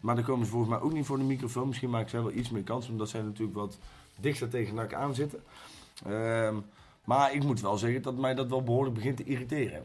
Maar 0.00 0.14
dan 0.14 0.24
komen 0.24 0.44
ze 0.46 0.50
volgens 0.50 0.70
mij 0.70 0.80
ook 0.80 0.92
niet 0.92 1.06
voor 1.06 1.18
de 1.18 1.24
microfoon. 1.24 1.66
Misschien 1.66 1.90
maken 1.90 2.10
zij 2.10 2.20
wel 2.22 2.32
iets 2.32 2.50
meer 2.50 2.62
kans, 2.62 2.88
omdat 2.88 3.08
zij 3.08 3.22
natuurlijk 3.22 3.58
wat 3.58 3.78
dichter 4.20 4.48
tegen 4.48 4.74
NAC 4.74 4.94
aan 4.94 5.14
zitten. 5.14 5.42
Ehm, 6.06 6.56
maar 7.04 7.34
ik 7.34 7.42
moet 7.42 7.60
wel 7.60 7.76
zeggen 7.78 8.02
dat 8.02 8.16
mij 8.16 8.34
dat 8.34 8.48
wel 8.48 8.62
behoorlijk 8.62 8.94
begint 8.94 9.16
te 9.16 9.24
irriteren. 9.24 9.82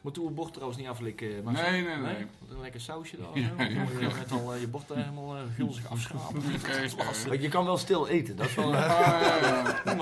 Moeten 0.00 0.22
we 0.22 0.28
het 0.28 0.36
bord 0.36 0.52
trouwens 0.52 0.78
niet 0.80 0.88
aflikken? 0.88 1.44
Marcel? 1.44 1.70
Nee, 1.70 1.82
nee, 1.82 1.96
nee. 1.96 2.26
Wat 2.38 2.50
Een 2.56 2.60
lekker 2.60 2.80
sausje 2.80 3.16
daar. 3.16 3.38
Ja, 3.38 3.48
Dan 3.56 3.72
moet 3.72 3.92
je 4.00 4.14
net 4.16 4.32
al 4.32 4.54
eh, 4.54 4.60
je 4.60 4.68
bord 4.68 4.90
eh, 4.90 4.96
helemaal 4.96 5.36
eh, 5.36 5.42
gulzig 5.56 5.90
afschrapen. 5.90 6.42
Dat 6.52 6.76
is 6.84 6.96
lastig. 6.96 7.28
Want 7.28 7.42
je 7.42 7.48
kan 7.48 7.64
wel 7.64 7.76
stil 7.76 8.08
eten, 8.08 8.36
dat 8.36 8.46
is 8.46 8.54
wel... 8.54 8.72
Ja. 8.72 9.82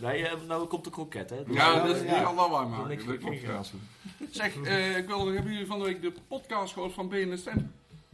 Nee, 0.00 0.28
eh, 0.28 0.36
nou 0.46 0.66
komt 0.66 0.84
de 0.84 0.90
kroket, 0.90 1.30
hè. 1.30 1.44
Dus, 1.44 1.56
Ja, 1.56 1.74
eh, 1.74 1.86
dat 1.86 1.96
is 1.96 2.22
kan 2.22 2.34
wel 2.36 2.50
waar 2.50 2.66
gratie. 3.44 3.78
Zeg, 4.30 4.56
eh, 4.62 4.96
ik 4.96 5.06
wilde, 5.06 5.32
hebben 5.32 5.52
jullie 5.52 5.66
van 5.66 5.78
de 5.78 5.84
week 5.84 6.02
de 6.02 6.12
podcast 6.28 6.72
gehoord 6.72 6.92
van 6.92 7.08
BNSM? 7.08 7.58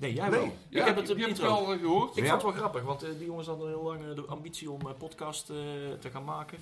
Nee, 0.02 0.14
jij 0.14 0.28
Nee. 0.28 0.40
wel. 0.40 0.56
Ja, 0.68 0.80
ik 0.80 0.86
heb 0.86 0.96
het 0.96 1.06
die 1.06 1.16
niet 1.16 1.26
heb 1.26 1.36
ik 1.36 1.42
wel 1.42 1.72
eh, 1.72 1.78
gehoord. 1.80 2.16
Ik 2.16 2.24
Ja. 2.24 2.30
vond 2.30 2.42
het 2.42 2.52
wel 2.52 2.60
grappig, 2.60 2.82
want 2.82 3.02
eh, 3.02 3.10
die 3.18 3.26
jongens 3.26 3.46
hadden 3.46 3.68
heel 3.68 3.82
lang 3.82 4.00
eh, 4.08 4.14
de 4.14 4.22
ambitie 4.26 4.70
om 4.70 4.86
een 4.86 4.96
podcast 4.96 5.50
eh, 5.50 5.56
te 6.00 6.10
gaan 6.10 6.24
maken. 6.24 6.58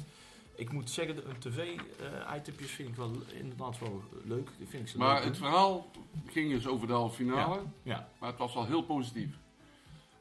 Ik 0.55 0.73
moet 0.73 0.91
zeggen, 0.91 1.17
de 1.17 1.23
tv-itempjes 1.39 2.71
vind 2.71 2.89
ik 2.89 2.95
wel 2.97 3.11
inderdaad 3.39 3.79
wel 3.79 4.03
leuk. 4.25 4.49
Vind 4.69 4.83
ik 4.83 4.89
ze 4.89 4.99
Maar 4.99 5.15
leuk 5.15 5.25
het 5.25 5.37
verhaal 5.37 5.91
ging 6.27 6.51
dus 6.53 6.67
over 6.67 6.87
de 6.87 6.93
halve 6.93 7.15
finale. 7.15 7.61
Ja, 7.83 8.09
Maar 8.19 8.31
het 8.31 8.39
was 8.39 8.55
wel 8.55 8.67
heel 8.67 8.83
positief. 8.83 9.35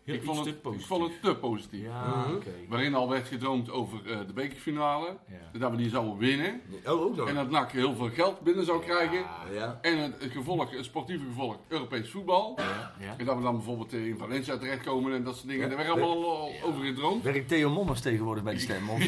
Heel 0.10 0.19
ik, 0.19 0.24
vond 0.24 0.38
het, 0.45 0.48
te 0.48 0.54
positief. 0.62 0.82
ik 0.82 0.88
vond 0.88 1.04
het 1.04 1.22
te 1.22 1.36
positief. 1.36 1.84
Ja, 1.84 2.06
Mhm. 2.26 2.36
oké. 2.36 2.50
Waarin 2.69 2.95
al 2.95 3.10
werd 3.10 3.28
gedroomd 3.28 3.72
over 3.72 4.00
eh, 4.12 4.17
de 4.28 4.34
bekerfinale. 4.34 5.06
Ja. 5.54 5.60
Dat 5.60 5.72
we 5.72 5.78
die 5.78 5.89
zouden 5.89 6.17
winnen. 6.17 6.62
Oh, 6.86 7.02
ook. 7.02 7.28
En 7.28 7.36
dat 7.36 7.50
NAC 7.50 7.72
heel 7.72 7.95
veel 7.95 8.10
geld 8.10 8.39
binnen 8.41 8.65
zou 8.65 8.82
krijgen. 8.84 9.19
Ja. 9.54 9.80
En 9.82 9.98
het, 9.98 10.22
het 10.22 10.32
gevolg, 10.32 10.72
het 10.72 10.86
sportieve 10.86 11.26
gevolg, 11.26 11.56
Europees 11.67 12.10
voetbal. 12.12 12.54
Ja, 12.58 12.93
ja. 13.00 13.15
En 13.17 13.26
dat 13.26 13.36
we 13.36 13.41
dan 13.41 13.56
bijvoorbeeld 13.56 13.93
eh, 13.93 14.06
in 14.08 14.17
Valencia 14.17 14.58
terechtkomen 14.58 15.13
en 15.13 15.24
dat 15.24 15.36
soort 15.36 15.48
dingen. 15.48 15.63
Ja. 15.69 15.76
Daar 15.76 15.78
werd 15.86 15.89
allemaal 15.89 16.38
al 16.39 16.52
over 16.63 16.84
gedroomd. 16.86 17.24
Werkt 17.24 17.48
Theo 17.48 17.69
Mommers 17.69 18.02
tegenwoordig 18.02 18.43
bij 18.43 18.54
de 18.54 18.60
stem? 18.60 18.89
Of? 18.89 19.00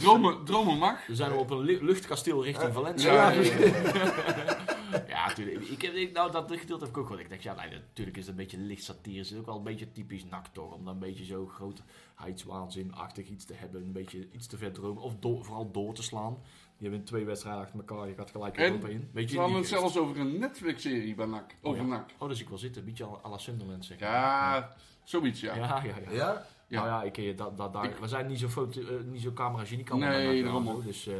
Dromen, 0.00 0.44
dromen 0.44 0.78
mag. 0.78 1.06
We 1.06 1.14
zijn 1.14 1.32
op 1.32 1.50
een 1.50 1.60
lu- 1.60 1.78
luchtkasteel 1.84 2.44
richting 2.44 2.72
Valencia. 2.72 3.32
Ja, 5.08 5.26
natuurlijk. 5.26 5.66
Ik 5.66 5.82
heb, 5.82 5.94
ik, 5.94 6.12
nou, 6.12 6.32
dat 6.32 6.50
gedeelte 6.50 6.84
heb 6.84 6.94
ik 6.94 6.98
ook 6.98 7.08
wel. 7.08 7.18
Ik 7.18 7.28
denk, 7.28 7.40
ja, 7.40 7.54
nee, 7.54 7.70
natuurlijk 7.70 8.16
is 8.16 8.26
het 8.26 8.32
een 8.32 8.42
beetje 8.42 8.58
licht 8.58 8.84
satire. 8.84 9.18
Het 9.18 9.30
is 9.30 9.36
ook 9.38 9.46
wel 9.46 9.56
een 9.56 9.62
beetje 9.62 9.92
typisch 9.92 10.24
nak 10.24 10.46
toch. 10.46 10.72
Om 10.74 10.84
dan 10.84 10.94
een 10.94 11.00
beetje 11.00 11.24
zo 11.24 11.46
grootheidswaanzinachtig 11.46 13.28
iets 13.28 13.44
te 13.44 13.54
hebben. 13.54 13.82
Een 13.82 13.92
beetje 13.92 14.28
iets 14.32 14.46
te 14.46 14.56
ver 14.56 14.72
dromen. 14.72 15.02
Of 15.02 15.14
vooral 15.20 15.70
door 15.70 15.94
te 15.94 16.02
slaan. 16.02 16.38
Je 16.78 16.90
hebt 16.90 17.06
twee 17.06 17.24
wedstrijden 17.24 17.62
achter 17.62 17.78
elkaar. 17.78 18.08
Je 18.08 18.14
gaat 18.14 18.30
gelijk 18.30 18.58
Europa 18.58 18.88
in. 18.88 19.08
Beetje 19.12 19.34
We 19.34 19.40
hadden 19.40 19.58
het 19.58 19.68
zelfs 19.68 19.96
over 19.96 20.20
een 20.20 20.38
Netflix-serie 20.38 21.14
bij 21.14 21.26
NAC. 21.26 21.56
Over 21.62 21.82
Oh, 21.82 21.88
ja. 21.88 21.94
NAC. 21.94 22.10
Oh, 22.18 22.28
dus 22.28 22.40
ik 22.40 22.48
wil 22.48 22.58
zitten. 22.58 22.80
Een 22.82 22.88
beetje 22.88 23.04
à 23.24 23.28
la 23.28 23.38
Sunderland, 23.38 23.84
zeg 23.84 24.00
maar. 24.00 24.10
Ja, 24.10 24.76
zoiets 25.04 25.40
ja. 25.40 25.54
Ja, 25.54 25.82
ja, 25.84 25.94
ja. 25.98 26.10
ja. 26.10 26.46
Ja? 26.72 26.84
Nou 26.84 26.86
ja, 26.88 27.02
ik, 27.02 27.18
eh, 27.18 27.36
dat, 27.36 27.56
dat, 27.56 27.72
daar- 27.72 27.84
Ik- 27.84 27.96
we 27.96 28.08
zijn 28.08 28.26
niet 28.26 28.38
zo, 28.38 28.48
foto, 28.48 28.80
eh, 28.80 28.86
niet 29.04 29.20
zo 29.22 29.32
camera 29.32 29.64
geniek 29.64 29.90
allemaal. 29.90 30.08
Nee, 30.10 30.42
daarom. 30.42 30.82
Dus 30.84 31.06
eh 31.06 31.14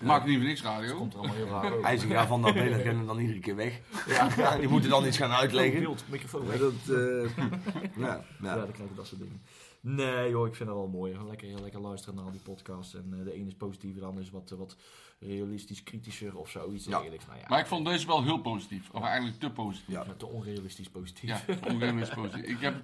Maakt 0.00 0.26
niet 0.26 0.36
voor 0.36 0.46
niks 0.46 0.60
het 0.62 0.68
radio. 0.68 0.96
komt 0.96 1.12
er 1.12 1.18
allemaal 1.18 1.36
heel 1.36 1.46
raar 1.46 1.72
over. 1.72 1.84
Hij 1.84 1.96
zegt, 1.98 2.10
ja, 2.10 2.26
van 2.26 2.42
dat 2.42 2.54
benen 2.54 2.82
rennen 2.82 3.06
dan 3.06 3.18
iedere 3.18 3.38
keer 3.38 3.56
weg. 3.56 3.80
Ja, 4.06 4.28
Ja, 4.36 4.56
die 4.58 4.68
moeten 4.68 4.90
dan 4.90 5.06
iets 5.06 5.16
gaan 5.16 5.30
uitleggen. 5.32 5.80
beeld, 5.80 6.04
microfoon 6.08 6.46
weg. 6.46 6.58
dat, 6.58 6.72
eh, 6.72 7.36
ja, 7.36 7.50
Ja, 7.96 8.24
ja. 8.42 8.54
dan 8.56 8.72
krijg 8.72 8.88
je 8.88 8.94
dat 8.94 9.06
soort 9.06 9.20
dingen. 9.20 9.42
Nee 9.80 10.30
joh, 10.30 10.46
ik 10.46 10.54
vind 10.54 10.68
het 10.68 10.78
wel 10.78 10.88
mooi. 10.88 11.16
Lekker, 11.28 11.60
lekker 11.60 11.80
luisteren 11.80 12.14
naar 12.22 12.32
die 12.32 12.40
podcast. 12.40 12.94
En 12.94 13.14
eh, 13.18 13.24
de 13.24 13.32
ene 13.32 13.46
is 13.46 13.54
positiever, 13.54 14.00
de 14.00 14.06
andere 14.06 14.24
is 14.26 14.30
wat, 14.32 14.50
wat 14.58 14.76
realistisch 15.20 15.82
kritischer 15.82 16.36
of 16.36 16.50
zoiets 16.50 16.84
Ja. 16.84 16.98
Nou 16.98 17.10
ja, 17.12 17.46
Maar 17.48 17.58
ik 17.58 17.66
vond 17.66 17.86
deze 17.86 18.06
wel 18.06 18.22
heel 18.22 18.38
positief. 18.40 18.90
Of 18.92 19.02
eigenlijk 19.02 19.40
te 19.40 19.50
positief. 19.50 19.88
Ja. 19.94 20.06
te 20.16 20.26
onrealistisch 20.26 20.88
positief. 20.90 21.46
Ja, 21.46 21.54
ongeveer 21.68 22.12
positief. 22.14 22.42
Ik 22.44 22.60
heb 22.60 22.74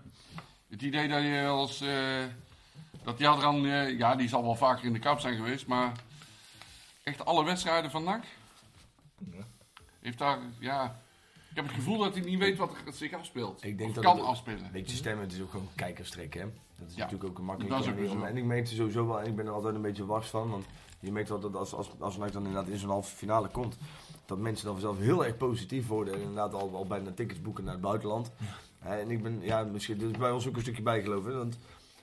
het 0.70 0.82
idee 0.82 1.08
dat 1.08 1.22
je 1.22 1.46
als... 1.46 1.80
eh 1.80 2.24
dat 3.02 3.18
die 3.18 3.28
Adran, 3.28 3.66
eh 3.66 3.98
ja, 3.98 4.14
die 4.16 4.28
zal 4.28 4.42
wel 4.42 4.54
vaker 4.54 4.84
in 4.84 4.92
de 4.92 4.98
kap 4.98 5.20
zijn 5.20 5.36
geweest, 5.36 5.66
maar 5.66 5.92
echt 7.02 7.24
alle 7.24 7.44
wedstrijden 7.44 7.90
van 7.90 8.04
NAC 8.04 8.24
Ja. 9.32 9.44
heeft 10.00 10.18
daar, 10.18 10.38
ja... 10.58 11.00
Ik 11.50 11.56
heb 11.56 11.64
het 11.64 11.74
gevoel 11.74 11.98
dat 11.98 12.14
hij 12.14 12.22
niet 12.24 12.38
weet 12.38 12.56
wat 12.58 12.70
er 12.86 12.92
zich 12.92 13.12
afspeelt. 13.12 13.64
Ik 13.64 13.78
denk 13.78 13.94
dat 13.94 14.04
kan 14.04 14.16
het- 14.16 14.26
afspelen. 14.26 14.64
Een 14.64 14.70
beetje 14.72 14.96
stemmen, 14.96 15.24
het 15.24 15.32
is 15.34 15.40
ook 15.40 15.50
gewoon 15.50 15.68
kijkerstrek, 15.74 16.34
hè. 16.34 16.40
Dat 16.78 16.88
is 16.88 16.94
Ja, 16.94 17.02
natuurlijk 17.02 17.30
ook 17.30 17.38
een 17.38 17.44
makkelijke 17.44 17.76
om- 17.76 18.08
zo. 18.08 18.22
En 18.24 18.36
ik 18.36 18.44
meet 18.44 18.68
sowieso 18.68 19.06
wel, 19.06 19.20
en 19.20 19.26
ik 19.26 19.36
ben 19.36 19.46
er 19.46 19.52
altijd 19.52 19.74
een 19.74 19.82
beetje 19.82 20.06
wars 20.06 20.28
van, 20.28 20.50
want 20.50 20.64
je 21.00 21.12
meet 21.12 21.28
wel 21.28 21.40
dat 21.40 21.54
als, 21.56 21.72
als, 21.74 21.90
als 21.98 22.16
NAC 22.16 22.32
dan 22.32 22.46
inderdaad 22.46 22.70
in 22.70 22.78
zo'n 22.78 22.88
halve 22.90 23.16
finale 23.16 23.48
komt, 23.48 23.76
dat 24.26 24.38
mensen 24.38 24.64
dan 24.64 24.74
vanzelf 24.74 24.98
heel 24.98 25.24
erg 25.24 25.36
positief 25.36 25.86
worden 25.86 26.14
en 26.14 26.20
inderdaad 26.20 26.54
al, 26.54 26.74
al 26.74 26.86
bijna 26.86 27.10
tickets 27.10 27.40
boeken 27.40 27.64
naar 27.64 27.72
het 27.72 27.82
buitenland. 27.82 28.30
En 28.82 29.10
ik 29.10 29.22
ben, 29.22 29.38
ja, 29.42 29.64
misschien, 29.64 29.98
dit 29.98 30.10
is 30.10 30.16
bij 30.18 30.30
ons 30.30 30.48
ook 30.48 30.56
een 30.56 30.62
stukje 30.62 30.82
bijgeloof, 30.82 31.24
hè, 31.24 31.32
want 31.36 31.58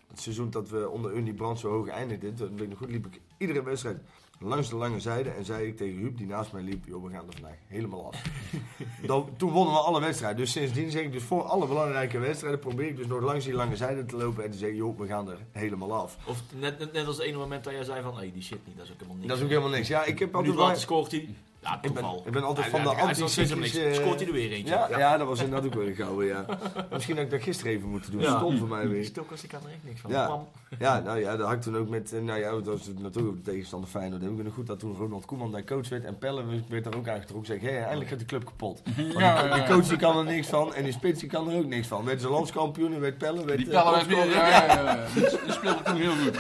het 0.08 0.20
seizoen 0.22 0.50
dat 0.50 0.70
we 0.70 0.90
onder 0.90 1.14
Unie 1.14 1.34
Brand 1.34 1.60
zo 1.60 1.70
hoog 1.70 1.88
eindigden, 1.88 2.36
toen 2.36 2.50
weet 2.50 2.62
ik 2.62 2.70
nog 2.70 2.78
goed, 2.78 2.90
liep 2.90 3.06
ik 3.06 3.20
iedere 3.38 3.64
wedstrijd 3.64 3.98
langs 4.40 4.70
de 4.70 4.76
lange 4.76 5.00
zijde 5.00 5.30
en 5.30 5.46
zei 5.46 5.68
ik 5.68 5.78
tegen 5.78 5.98
Huub, 5.98 6.18
die 6.18 6.28
naast 6.28 6.52
mij 6.52 6.62
liep, 6.62 6.86
joh, 6.86 7.04
we 7.04 7.12
gaan 7.12 7.28
er 7.28 7.34
vandaag 7.34 7.58
helemaal 7.68 8.06
af. 8.06 8.22
Dan, 9.06 9.30
toen 9.38 9.52
wonnen 9.52 9.74
we 9.74 9.80
alle 9.80 10.00
wedstrijden. 10.00 10.38
Dus 10.38 10.52
sindsdien 10.52 10.92
zeg 10.92 11.04
ik 11.04 11.12
dus 11.12 11.24
voor 11.24 11.44
alle 11.44 11.68
belangrijke 11.68 12.20
wedstrijden 12.20 12.60
probeer 12.60 12.88
ik 12.88 12.98
dus 12.98 13.08
nog 13.08 13.22
langs 13.22 13.46
die 13.46 13.54
lange 13.54 13.76
zijde 13.76 14.06
te 14.06 14.18
lopen 14.18 14.44
en 14.44 14.52
te 14.52 14.58
zeggen, 14.58 14.78
joh, 14.78 15.00
we 15.00 15.08
gaan 15.08 15.30
er 15.30 15.38
helemaal 15.52 15.94
af. 15.94 16.18
Of 16.26 16.42
net, 16.56 16.80
net, 16.80 16.94
net 16.94 17.08
als 17.08 17.18
het 17.18 17.26
ene 17.26 17.38
moment 17.38 17.64
dat 17.64 17.74
jij 17.74 17.84
zei 17.84 18.02
van, 18.02 18.18
hé, 18.18 18.32
die 18.32 18.42
shit 18.42 18.60
niet, 18.66 18.78
dat 18.78 18.86
is 18.86 18.92
ook 18.92 18.98
helemaal 18.98 19.18
niks. 19.18 19.28
Dat 19.28 19.38
is 19.38 19.44
ook 19.44 19.50
helemaal 19.50 19.70
niks. 19.70 19.88
Ja, 19.88 20.04
ik 20.04 20.20
heb 20.20 20.32
Nu 20.32 20.38
altijd 20.38 20.56
wel... 20.56 20.76
scoort 20.76 21.12
hij. 21.12 21.30
Ja, 21.68 21.74
Ik 21.76 21.82
ben, 21.82 21.92
toeval. 21.94 22.24
ik 22.26 22.32
ben 22.32 22.44
altijd 22.44 22.68
van 22.68 22.84
de 22.84 22.90
anti-cyclische... 22.96 23.90
Scoort 23.94 24.20
hij 24.20 24.28
er 24.28 24.34
weer 24.34 24.52
eentje. 24.52 24.74
Ja, 24.74 24.88
ja. 24.98 25.18
dat 25.18 25.28
was 25.28 25.40
inderdaad 25.42 25.66
ook 25.68 25.74
wel 25.74 25.88
een 25.88 25.96
gouden, 25.96 26.26
ja. 26.28 26.46
Misschien 26.92 27.16
had 27.16 27.26
ik 27.26 27.32
dat 27.32 27.42
gisteren 27.42 27.72
even 27.72 27.90
moeten 27.90 28.12
doen. 28.12 28.22
Ja. 28.22 28.38
Stom 28.38 28.58
voor 28.58 28.68
mij 28.68 28.88
weer. 28.88 29.06
Stokers, 29.06 29.44
ik 29.44 29.52
had 29.52 29.64
er 29.64 29.70
echt 29.70 29.80
niks 29.84 30.00
van. 30.02 30.12
Ja. 30.12 30.40
Ja, 30.80 31.00
nou 31.00 31.20
ja, 31.20 31.36
dat 31.38 31.46
had 31.48 31.56
ik 31.56 31.62
toen 31.62 31.78
ook 31.78 31.90
met... 31.90 32.14
eh, 32.14 32.22
Nou 32.22 32.40
ja, 32.40 32.50
dat 32.52 32.66
was 32.66 32.88
natuurlijk 32.88 33.18
ook 33.28 33.36
de 33.36 33.52
tegenstander 33.52 33.90
Feyenoord. 33.90 34.22
Ik 34.22 34.30
weet 34.36 34.44
nog 34.44 34.54
goed 34.54 34.68
dat 34.68 34.80
toen 34.80 34.96
Ronald 34.96 35.26
Koeman 35.26 35.52
daar 35.52 35.64
coach 35.64 35.90
werd 35.90 36.04
en 36.04 36.18
Pelle 36.18 36.44
werd 36.70 36.84
daar 36.84 36.96
ook 36.96 37.08
aangetrokken. 37.08 37.46
Zeg, 37.60 37.62
hé, 37.72 37.78
eindelijk 37.78 38.10
gaat 38.10 38.18
die 38.18 38.28
club 38.28 38.46
kapot. 38.46 38.82
Want 38.84 38.96
die, 38.98 39.18
Ja, 39.20 39.46
ja, 39.46 39.54
die 39.54 39.64
coach 39.64 39.88
die 39.88 39.98
kan 39.98 40.18
er 40.18 40.24
niks 40.24 40.48
van 40.48 40.74
en 40.76 40.84
die 40.84 40.94
spits 40.94 41.20
die 41.20 41.30
kan 41.30 41.50
er 41.50 41.58
ook 41.58 41.66
niks 41.66 41.88
van. 41.88 42.06
Werd 42.06 42.22
ze 42.22 42.30
landskampioen 42.30 42.94
en 42.94 43.00
werd 43.00 43.18
Pelle... 43.18 43.46
Werd, 43.46 43.58
Die 43.58 43.68
eh, 43.68 43.74
pellen 43.74 43.94
werd 43.94 44.08
weer, 44.08 44.30
ja, 44.36 44.48
ja, 44.48 44.66
ja. 44.84 45.06
Die, 45.14 45.24
die 45.46 45.52
speelde 45.52 45.84
toen 45.84 45.96
heel 45.96 46.12
goed. 46.24 46.38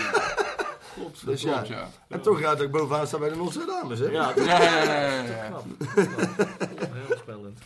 Klopt. 0.97 1.25
Dus 1.25 1.41
ja. 1.41 1.51
Klopt, 1.53 1.67
ja. 1.67 1.89
En 2.07 2.21
toch 2.21 2.39
gaat 2.41 2.61
ik 2.61 2.71
bovenaan 2.71 3.07
staan 3.07 3.19
bij 3.19 3.29
de 3.29 3.35
Nostradamus, 3.35 3.99
hè? 3.99 4.05
Ja, 4.05 4.33
Ja, 4.35 4.43
ja, 4.63 4.83
ja, 4.83 5.09
ja, 5.09 5.23
ja. 5.23 5.47
knap. 5.47 5.65
Heel 6.93 7.17
spannend. 7.17 7.59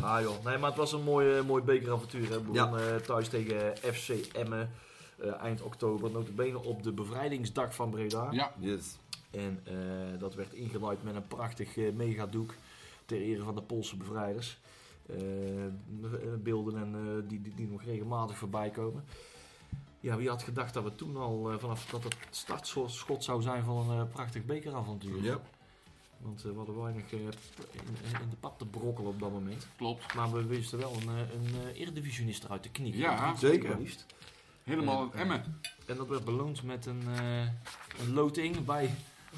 Ah 0.00 0.20
joh, 0.22 0.44
nee, 0.44 0.58
maar 0.58 0.68
het 0.68 0.78
was 0.78 0.92
een 0.92 1.02
mooi, 1.02 1.42
mooi 1.42 1.62
bekeravontuur. 1.62 2.28
Hè. 2.30 2.42
We 2.42 2.50
begonnen 2.50 2.94
eh, 2.94 3.00
thuis 3.00 3.28
tegen 3.28 3.76
FC 3.76 4.08
Emmen 4.32 4.70
eh, 5.18 5.32
eind 5.42 5.62
oktober. 5.62 6.10
Notabene 6.10 6.62
op 6.62 6.82
de 6.82 6.92
bevrijdingsdag 6.92 7.74
van 7.74 7.90
Breda. 7.90 8.28
Ja, 8.30 8.52
Yes. 8.58 8.98
En 9.30 9.60
eh, 9.64 9.74
dat 10.18 10.34
werd 10.34 10.52
ingeluid 10.52 11.02
met 11.02 11.14
een 11.14 11.26
prachtig 11.26 11.76
eh, 11.76 11.92
megadoek 11.92 12.54
ter 13.06 13.16
ere 13.20 13.42
van 13.42 13.54
de 13.54 13.62
Poolse 13.62 13.96
bevrijders. 13.96 14.58
Eh, 15.06 15.16
beelden 16.42 16.76
en, 16.76 16.94
eh, 16.94 17.28
die, 17.28 17.42
die, 17.42 17.54
die 17.54 17.68
nog 17.68 17.82
regelmatig 17.84 18.36
voorbij 18.36 18.70
komen. 18.70 19.04
Ja, 20.04 20.16
wie 20.16 20.28
had 20.28 20.42
gedacht 20.42 20.74
dat 20.74 20.84
we 20.84 20.94
toen 20.94 21.16
al 21.16 21.52
eh, 21.52 21.58
vanaf 21.58 21.86
dat 21.90 22.04
het 22.04 22.16
startschot 22.30 23.24
zou 23.24 23.42
zijn 23.42 23.64
van 23.64 23.90
een 23.90 24.00
eh, 24.00 24.12
prachtig 24.12 24.44
bekeravontuur. 24.44 25.22
Ja. 25.22 25.40
Want 26.18 26.44
eh, 26.44 26.50
we 26.50 26.56
hadden 26.56 26.82
weinig 26.82 27.12
in, 27.12 27.20
in 27.20 28.30
de 28.30 28.36
pap 28.40 28.58
te 28.58 28.66
brokkelen 28.66 29.10
op 29.10 29.20
dat 29.20 29.30
moment. 29.30 29.66
klopt. 29.76 30.14
Maar 30.14 30.32
we 30.32 30.46
wisten 30.46 30.78
wel 30.78 30.92
een, 30.92 31.08
eh, 31.08 31.34
een 31.34 31.74
eh, 31.74 31.80
eredivisionist 31.80 32.44
eruit 32.44 32.62
te 32.62 32.68
knieken. 32.70 33.00
Ja, 33.00 33.36
zeker. 33.36 33.78
liefst. 33.78 34.06
Helemaal 34.62 35.02
het 35.02 35.14
Emmen. 35.14 35.60
En 35.86 35.96
dat 35.96 36.08
werd 36.08 36.24
beloond 36.24 36.62
met 36.62 36.86
een, 36.86 37.02
eh, 37.18 37.40
een 38.00 38.12
loting 38.12 38.64
bij 38.64 38.90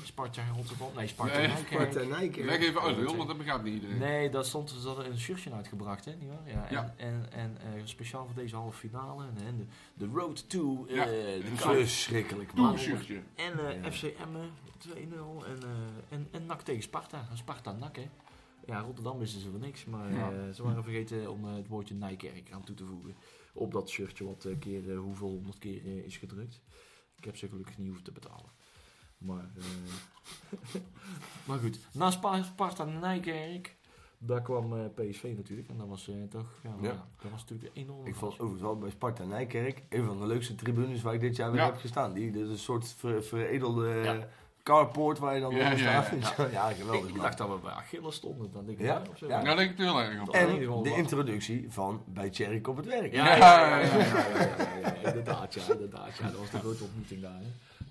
Sparta 0.04 0.42
Rotterdam. 0.54 0.88
Nee, 0.96 1.06
Sparta 1.06 1.38
Nee, 1.38 1.46
Nijkerk. 1.46 1.90
Sparta 1.92 2.08
Nijkerk. 2.08 2.46
Leg 2.46 2.58
even 2.58 2.80
uit, 2.80 2.96
Wil, 2.96 3.16
want 3.16 3.28
dat 3.28 3.36
begrijpt 3.36 3.64
niet 3.64 3.74
iedereen. 3.74 3.98
Nee, 3.98 4.30
dat 4.30 4.46
stond, 4.46 4.70
ze 4.70 4.86
hadden 4.86 5.10
een 5.10 5.18
shirtje 5.18 5.52
uitgebracht, 5.52 6.04
hè? 6.04 6.12
Niet 6.14 6.28
waar? 6.28 6.48
Ja, 6.48 6.64
en, 6.66 6.72
Ja. 6.74 6.94
en, 6.96 7.26
en 7.32 7.56
eh, 7.60 7.80
speciaal 7.84 8.26
voor 8.26 8.34
deze 8.34 8.56
halve 8.56 8.78
finale. 8.78 9.24
En, 9.24 9.46
en 9.46 9.56
de, 9.58 9.64
de 10.06 10.12
Road 10.18 10.48
to 10.48 10.86
eh 10.88 10.94
Ja. 10.96 11.04
de. 11.04 11.42
Verschrikkelijk, 11.54 12.54
man. 12.54 12.72
een 12.72 12.78
shirtje. 12.78 13.20
En 13.34 13.68
eh, 13.68 13.82
Ja. 13.82 13.90
FC 13.92 14.02
Emmen 14.02 14.50
2-0. 14.88 14.92
En, 15.46 15.62
eh 15.62 15.68
en, 16.16 16.28
en 16.30 16.46
NAC 16.46 16.60
tegen 16.62 16.82
Sparta. 16.82 17.26
En 17.30 17.36
Sparta 17.36 17.72
NAC, 17.72 17.96
hè? 17.96 18.08
Ja, 18.66 18.80
Rotterdam 18.80 19.18
wisten 19.18 19.40
ze 19.40 19.50
van 19.50 19.60
niks. 19.60 19.84
Maar 19.84 20.12
Ja. 20.12 20.30
eh, 20.32 20.50
ze 20.54 20.62
waren 20.62 20.82
vergeten 20.82 21.30
om 21.30 21.44
het 21.44 21.68
woordje 21.68 21.94
Nijkerk 21.94 22.52
aan 22.52 22.64
toe 22.64 22.74
te 22.74 22.84
voegen. 22.84 23.14
Op 23.52 23.72
dat 23.72 23.90
shirtje 23.90 24.24
wat 24.24 24.46
keer, 24.58 24.94
hoeveel 24.96 25.28
honderd 25.28 25.58
keer 25.58 26.04
is 26.04 26.16
gedrukt. 26.16 26.60
Ik 27.16 27.24
heb 27.24 27.36
ze 27.36 27.48
gelukkig 27.48 27.78
niet 27.78 27.86
hoeven 27.86 28.04
te 28.04 28.12
betalen. 28.12 28.50
Maar, 29.18 29.50
eh, 29.56 29.64
maar 31.46 31.58
goed, 31.58 31.78
na 31.92 32.10
Spa- 32.10 32.42
Sparta 32.42 32.84
Nijkerk 32.84 33.76
Daar 34.18 34.42
kwam 34.42 34.72
eh, 34.78 34.84
PSV 34.94 35.32
natuurlijk. 35.36 35.68
En 35.68 35.76
dat 35.78 35.88
was 35.88 36.08
eh, 36.08 36.14
toch, 36.30 36.46
ja, 36.62 36.70
Ja. 36.80 37.06
dat 37.22 37.30
was 37.30 37.40
natuurlijk 37.40 37.70
een 37.76 37.82
enorme 37.82 38.08
Ik 38.08 38.14
vond 38.14 38.32
overigens 38.32 38.60
wel 38.62 38.78
bij 38.78 38.90
Sparta 38.90 39.24
Nijkerk 39.24 39.82
een 39.88 40.04
van 40.04 40.18
de 40.18 40.26
leukste 40.26 40.54
tribunes 40.54 41.02
waar 41.02 41.14
ik 41.14 41.20
dit 41.20 41.36
jaar 41.36 41.50
weer 41.50 41.60
Ja. 41.60 41.66
heb 41.66 41.76
gestaan. 41.76 42.12
Die, 42.12 42.30
dat 42.30 42.42
is 42.42 42.48
een 42.48 42.58
soort 42.58 42.94
ver- 42.96 43.22
veredelde 43.22 43.88
Ja. 44.04 44.28
carport 44.62 45.18
waar 45.18 45.34
je 45.34 45.40
dan 45.40 45.54
Ja, 45.54 45.70
ja, 45.70 45.76
ja, 45.78 46.02
staat. 46.22 46.50
Ja, 46.52 46.70
geweldig. 46.72 47.08
Ik 47.10 47.20
dacht 47.20 47.38
dat 47.38 47.48
we 47.48 47.58
bij 47.62 47.72
Achilles 47.72 48.14
stonden. 48.14 48.52
Dan 48.52 48.66
denk 48.66 48.78
ik, 48.78 48.84
Ja? 48.84 48.92
ja, 49.04 49.10
of 49.10 49.18
zo. 49.18 49.26
Ja. 49.26 49.38
Ja, 49.38 49.44
daar 49.44 49.56
denk 49.56 49.70
ik 49.70 49.76
heel 49.76 50.00
erg 50.00 50.20
op. 50.20 50.28
En- 50.34 50.82
de 50.82 50.94
introductie 50.96 51.66
van 51.72 52.02
bij 52.06 52.30
Tjerk 52.30 52.68
op 52.68 52.76
het 52.76 52.86
werk. 52.86 53.12
Ja, 53.12 53.36
ja, 53.36 53.36
ja, 53.36 53.78
ja, 53.78 53.86
ja, 53.86 53.96
ja, 53.96 54.08
ja, 54.38 54.76
ja, 54.82 54.94
inderdaad, 55.08 55.54
ja, 55.54 55.72
inderdaad. 55.72 56.16
Ja, 56.16 56.24
dat 56.30 56.38
was 56.38 56.50
de 56.50 56.58
grote 56.58 56.84
ontmoeting 56.84 57.20
daar. 57.22 57.38
Hè. 57.40 57.46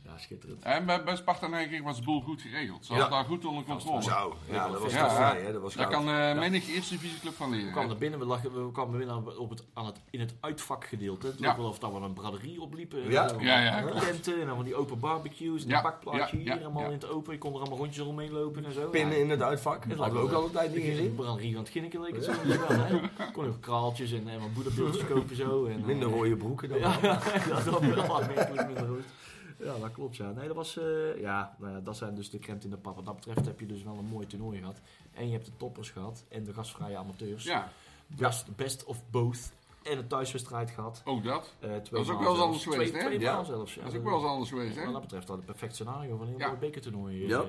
Ja, 0.05 0.17
schitterend. 0.17 0.63
En 0.63 0.85
bij, 0.85 1.03
bij 1.03 1.15
Sparta 1.15 1.47
Nijkerk 1.47 1.83
was 1.83 1.97
de 1.97 2.03
boel 2.03 2.21
goed 2.21 2.41
geregeld. 2.41 2.85
Ze 2.85 2.91
hadden 2.93 3.11
daar 3.11 3.25
goed 3.25 3.45
onder 3.45 3.63
controle. 3.63 4.03
Zo, 4.03 4.35
ja, 4.51 4.67
dat 4.69 4.81
was 4.81 4.93
Ja, 4.93 5.09
vrij, 5.09 5.41
hè? 5.41 5.51
Dat 5.51 5.61
was 5.61 5.73
Daar 5.73 5.89
kan 5.89 6.09
eh 6.09 6.37
menig 6.39 6.67
eerste 6.69 6.93
divisieclub 6.93 7.33
van 7.33 7.49
leren. 7.49 7.65
We 7.65 7.71
kwamen 7.71 7.89
er 7.91 7.97
binnen, 7.97 8.19
we, 8.19 8.25
lagen, 8.25 8.65
we 8.65 8.71
kwamen 8.71 8.97
binnen 8.97 9.37
op 9.39 9.49
het, 9.49 9.63
aan 9.73 9.85
het, 9.85 9.99
in 10.09 10.19
het 10.19 10.33
uitvakgedeelte. 10.39 11.27
Het 11.27 11.39
Ja. 11.39 11.57
wel 11.57 11.67
of 11.67 11.79
dat 11.79 11.91
we 11.93 11.99
een 11.99 12.13
braderie 12.13 12.61
opliepen. 12.61 13.09
Ja. 13.11 13.29
En, 13.29 13.39
Ja, 13.39 13.59
ja. 13.59 13.99
Tenten 13.99 14.39
en 14.41 14.47
dan 14.47 14.55
van 14.55 14.65
die 14.65 14.75
open 14.75 14.99
barbecues 14.99 15.63
en 15.63 15.69
Ja, 15.69 15.81
bakplaatje 15.81 16.37
hier 16.37 16.57
helemaal 16.57 16.85
in 16.85 16.91
het 16.91 17.09
open. 17.09 17.33
Je 17.33 17.39
kon 17.39 17.53
er 17.53 17.59
allemaal 17.59 17.77
rondjes 17.77 18.05
omheen 18.05 18.31
lopen 18.31 18.65
en 18.65 18.73
zo. 18.73 18.89
Pinnen 18.89 19.19
in 19.19 19.29
het 19.29 19.41
uitvak. 19.41 19.83
Het 19.83 19.97
hadden 19.97 20.15
we 20.15 20.19
ook 20.21 20.31
lijkt 20.31 20.41
al 20.41 20.45
een 20.45 20.51
tijd 20.51 20.75
niet 20.75 20.85
gezien. 20.85 21.15
braderie 21.15 21.53
van 21.53 21.61
het 21.61 21.71
Ginneken 21.71 22.01
leek 22.01 22.15
het 22.15 22.23
zo 22.23 22.31
wel, 22.47 22.67
hè. 22.67 22.99
Kon 23.33 23.45
ook 23.47 23.61
kraaltjes 23.61 24.11
en, 24.11 24.27
en 24.27 24.39
wat 24.39 25.07
kopen 25.07 25.35
zo. 25.35 25.65
En, 25.65 25.85
Minder 25.85 26.07
eh, 26.07 26.13
rode 26.13 26.35
broeken 26.35 26.69
dan. 26.69 26.79
Ja, 26.79 26.97
ja, 27.01 27.19
dat 27.47 27.63
was 27.63 27.79
wel 27.79 28.21
aanmerkelijk 28.21 28.65
minder 28.67 28.85
rood. 28.85 29.03
Ja, 29.57 29.77
dat 29.77 29.91
klopt 29.91 30.15
ja. 30.15 30.31
Nee, 30.31 30.47
dat 30.47 30.55
was, 30.55 30.77
eh, 30.77 31.19
ja, 31.19 31.55
nou 31.59 31.71
ja, 31.73 31.79
dat 31.79 31.97
zijn 31.97 32.15
dus 32.15 32.29
de 32.29 32.39
krent 32.39 32.63
in 32.63 32.69
de 32.69 32.77
pap. 32.77 32.95
Wat 32.95 33.05
dat 33.05 33.15
betreft 33.15 33.45
heb 33.45 33.59
je 33.59 33.65
dus 33.65 33.83
wel 33.83 33.97
een 33.97 34.05
mooi 34.05 34.27
toernooi 34.27 34.59
gehad. 34.59 34.79
En 35.13 35.25
je 35.27 35.31
hebt 35.33 35.45
de 35.45 35.51
toppers 35.57 35.89
gehad 35.89 36.23
en 36.29 36.43
de 36.43 36.53
gastvrije 36.53 36.97
amateurs. 36.97 37.43
Ja, 37.43 37.71
Best, 38.07 38.55
best 38.55 38.83
of 38.83 39.01
both. 39.11 39.51
En 39.83 39.97
een 39.97 40.07
thuiswedstrijd 40.07 40.71
gehad. 40.71 41.01
ook 41.05 41.23
dat. 41.23 41.53
Eh, 41.59 41.69
twee 41.69 41.79
Dat 41.91 41.99
is 42.01 42.09
ook 42.09 42.19
wel 42.21 42.31
eens 42.31 42.41
anders 42.41 42.63
geweest, 42.63 42.93
hè? 42.93 42.99
Twee 42.99 43.19
Ja. 43.19 43.43
zelfs. 43.43 43.73
Ja. 43.75 43.83
Dat 43.83 43.91
is 43.91 43.97
ook 43.97 44.03
wel 44.05 44.13
eens 44.15 44.25
anders 44.27 44.49
geweest, 44.49 44.75
hè? 44.75 44.83
Wat 44.83 44.93
dat 44.93 45.01
betreft 45.01 45.27
had 45.27 45.37
het 45.37 45.45
perfect 45.45 45.73
scenario 45.73 46.17
van 46.17 46.27
een 46.27 46.33
heel 46.37 46.47
mooi 46.47 46.59
bekertoernooi. 46.59 47.23
eh. 47.23 47.29
Ja. 47.29 47.43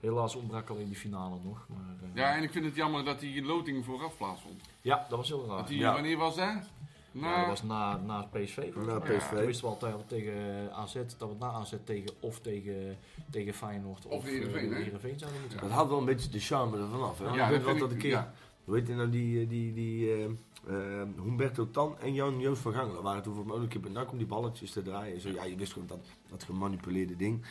Helaas 0.00 0.34
ontbrak 0.36 0.68
alleen 0.68 0.86
die 0.86 0.96
finale 0.96 1.36
nog. 1.44 1.66
Maar, 1.68 2.10
Ja, 2.14 2.36
en 2.36 2.42
ik 2.42 2.50
vind 2.52 2.64
het 2.64 2.74
jammer 2.74 3.04
dat 3.04 3.20
die 3.20 3.42
loting 3.44 3.84
vooraf 3.84 4.16
plaatsvond. 4.16 4.60
ja, 4.80 5.06
dat 5.08 5.18
was 5.18 5.28
heel 5.28 5.46
raar. 5.46 5.56
Dat 5.56 5.68
die. 5.68 5.84
Wanneer 5.84 6.16
was 6.16 6.36
dat? 6.36 6.70
Na, 7.12 7.30
Ja, 7.30 7.38
dat 7.38 7.46
was 7.48 7.62
na, 7.62 7.96
na 7.96 8.22
PSV. 8.22 8.56
Na. 8.86 8.98
PSV. 8.98 9.60
Dat 9.60 9.80
we 9.80 10.04
tegen 10.06 10.34
AZ, 10.72 10.94
dat 10.94 11.16
we 11.18 11.26
het 11.26 11.38
na 11.38 11.50
AZ 11.50 11.74
tegen 11.84 12.10
of 12.20 12.40
tegen, 12.40 12.96
tegen 13.30 13.54
Feyenoord 13.54 14.06
of, 14.06 14.12
Of 14.12 14.24
Heerenveen, 14.24 14.72
eh, 14.72 15.18
zouden 15.18 15.40
moeten 15.40 15.60
Dat 15.60 15.70
had 15.70 15.88
wel 15.88 15.98
een 15.98 16.04
beetje 16.04 16.30
de 16.30 16.38
charme 16.40 16.78
ervan 16.78 17.02
af. 17.02 17.18
Hè? 17.18 17.24
Ja, 17.34 17.50
dat 17.50 17.64
dat 17.64 17.76
ik- 17.76 17.90
een 17.90 17.96
keer, 17.96 18.10
ja. 18.10 18.32
hoe 18.64 18.74
heet 18.76 18.86
je 18.88 18.94
nou, 18.94 19.10
die, 19.10 19.40
eh, 19.42 19.48
die, 19.48 19.72
die 19.72 20.12
eh, 20.12 20.24
eh, 20.24 21.08
Humberto 21.22 21.70
Tan 21.70 21.98
en 21.98 22.14
Jan 22.14 22.40
Joost 22.40 22.62
van 22.62 22.72
Gangelen 22.72 23.02
waren 23.02 23.22
toen 23.22 23.34
voor 23.34 23.46
mij 23.46 23.56
ook 23.56 23.62
een 23.62 23.68
keer 23.68 23.80
om 24.10 24.18
die 24.18 24.26
balletjes 24.26 24.70
te 24.70 24.82
draaien. 24.82 25.20
Zo, 25.20 25.28
ja, 25.28 25.44
je 25.44 25.56
wist 25.56 25.72
gewoon 25.72 25.88
dat, 25.88 26.06
dat 26.30 26.42
gemanipuleerde 26.44 27.16
ding. 27.16 27.44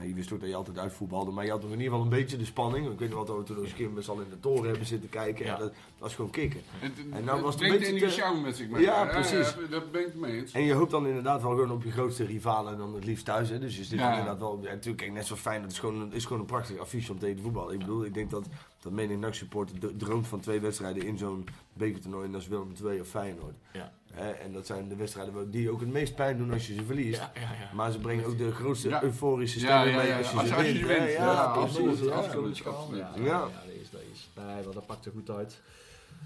Ja, 0.00 0.06
je 0.08 0.14
wist 0.14 0.32
ook 0.32 0.40
dat 0.40 0.48
je 0.48 0.54
altijd 0.54 0.78
uitvoetbalde, 0.78 1.30
maar 1.30 1.44
je 1.44 1.50
had 1.50 1.62
nog 1.62 1.70
in 1.72 1.76
ieder 1.76 1.92
geval 1.92 2.04
een 2.12 2.18
beetje 2.18 2.36
de 2.36 2.44
spanning. 2.44 2.90
Ik 2.92 2.98
weet 2.98 3.08
nog 3.08 3.16
wel 3.26 3.26
dat 3.36 3.48
we 3.48 3.54
toen 3.54 3.64
een 3.64 3.74
keer 3.74 3.90
met 3.90 4.04
z'n 4.04 4.10
allen 4.10 4.24
in 4.24 4.30
de 4.30 4.40
toren 4.40 4.68
hebben 4.68 4.86
zitten 4.86 5.08
kijken. 5.08 5.44
Ja. 5.44 5.52
Ja. 5.52 5.58
dat, 5.58 5.68
dat 5.68 5.76
was 5.98 6.14
gewoon 6.14 6.30
kicken. 6.30 6.60
Het, 6.78 6.92
En 7.10 7.24
nou 7.24 7.36
het 7.36 7.40
was 7.40 7.54
het 7.54 7.62
een 7.62 7.70
beetje 7.70 8.10
te- 8.10 8.40
met 8.42 8.56
zich 8.56 8.68
mee. 8.68 8.82
Ja, 8.82 9.04
precies. 9.04 9.54
Ja, 9.54 9.66
dat 9.70 9.90
ben 9.92 10.00
ik 10.00 10.06
het 10.06 10.16
mee 10.16 10.32
eens. 10.40 10.52
En 10.52 10.62
je 10.62 10.72
hoopt 10.72 10.90
dan 10.90 11.06
inderdaad 11.06 11.42
wel 11.42 11.50
gewoon 11.50 11.70
op 11.70 11.82
je 11.84 11.90
grootste 11.90 12.24
rivalen 12.24 12.78
dan 12.78 12.94
het 12.94 13.04
liefst 13.04 13.24
thuis. 13.24 13.48
Hè? 13.48 13.58
Dus 13.58 13.76
je 13.76 13.84
zit 13.84 13.98
Ja. 13.98 14.10
inderdaad 14.10 14.38
wel. 14.38 14.52
En 14.58 14.62
natuurlijk, 14.62 14.96
kijk, 14.96 15.12
net 15.12 15.26
zo 15.26 15.34
fijn. 15.36 15.62
Het 15.62 15.72
is 15.72 15.78
gewoon, 15.78 16.00
het 16.00 16.12
is 16.14 16.24
gewoon 16.24 16.40
een 16.40 16.46
prachtig 16.46 16.78
affiche 16.78 17.12
om 17.12 17.18
tegen 17.18 17.36
te 17.36 17.42
voetballen. 17.42 17.72
Ik 17.72 17.78
bedoel, 17.78 18.04
ik 18.04 18.14
denk 18.14 18.30
dat, 18.30 18.46
dat 18.82 18.92
menig 18.92 19.18
NAC 19.18 19.34
supporter 19.34 19.96
droomt 19.96 20.26
van 20.26 20.40
twee 20.40 20.60
wedstrijden 20.60 21.02
in 21.06 21.18
zo'n 21.18 21.44
bekertoernooi. 21.72 22.24
En 22.26 22.32
dat 22.32 22.40
is 22.40 22.48
Willem 22.48 22.72
II 22.84 23.00
of 23.00 23.08
Feyenoord. 23.08 23.54
Ja. 23.72 23.92
Hè? 24.18 24.30
En 24.30 24.52
dat 24.52 24.66
zijn 24.66 24.88
de 24.88 24.96
wedstrijden 24.96 25.50
die 25.50 25.70
ook 25.70 25.80
het 25.80 25.88
meest 25.88 26.14
pijn 26.14 26.36
doen 26.38 26.52
als 26.52 26.66
je 26.66 26.74
ze 26.74 26.84
verliest. 26.84 27.18
Ja, 27.20 27.30
ja, 27.34 27.40
ja. 27.40 27.70
Maar 27.74 27.92
ze 27.92 27.98
brengen 27.98 28.24
ook 28.24 28.38
de 28.38 28.52
grootste 28.52 28.88
Ja. 28.88 29.02
euforische 29.02 29.58
stemming 29.58 29.90
ja, 29.90 29.96
mee 29.96 30.06
ja, 30.06 30.18
als 30.18 30.30
je 30.30 30.36
als 30.36 30.48
ze 30.48 30.54
je- 30.54 30.58
als 30.60 30.66
je 30.66 30.86
wint. 30.86 31.10
Ja, 31.10 31.32
Ja, 31.32 31.42
absoluut, 31.42 32.10
absoluut. 32.10 32.58
Ja, 32.58 32.70
absoluut. 32.70 32.98
ja, 33.00 33.10
Ja. 33.16 33.24
ja, 33.24 33.40
dat 33.40 33.74
is, 33.82 33.90
dat 33.90 34.00
is. 34.12 34.28
Nee, 34.36 34.44
maar 34.64 34.74
dat 34.74 34.86
pakte 34.86 35.10
goed 35.10 35.30
uit. 35.30 35.60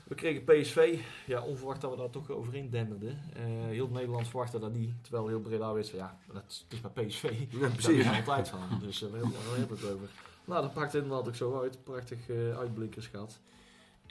We 0.05 0.14
kregen 0.14 0.44
PSV. 0.44 0.98
Ja, 1.26 1.42
onverwacht 1.42 1.81
dat 1.81 1.90
we 1.90 1.96
daar 1.96 2.11
toch 2.11 2.31
overheen 2.31 2.70
denderden. 2.70 3.20
Eh, 3.35 3.42
heel 3.68 3.88
Nederland 3.88 4.28
verwachtte 4.28 4.59
dat 4.59 4.72
niet. 4.72 4.90
Terwijl 5.02 5.28
heel 5.28 5.40
Breda 5.40 5.72
wist 5.72 5.90
van 5.90 5.98
ja, 5.98 6.18
dat 6.33 6.42
is, 6.46 6.81
maar 6.83 6.90
PSV. 7.05 7.33
Ja, 7.50 7.59
Daar 7.61 7.70
precies. 7.70 8.05
we 8.09 8.16
altijd 8.16 8.48
van. 8.48 8.59
Dus 8.81 9.02
uh, 9.02 9.11
we 9.11 9.16
hebben 9.59 9.76
het 9.76 9.85
over. 9.94 10.09
Nou, 10.44 10.62
dat 10.62 10.72
pakte 10.72 10.98
inderdaad 10.98 11.28
ook 11.28 11.35
zo 11.35 11.61
uit. 11.61 11.78
Prachtig 11.85 12.28
eh, 12.28 12.59
uitblinkers 12.59 13.07
gehad. 13.07 13.38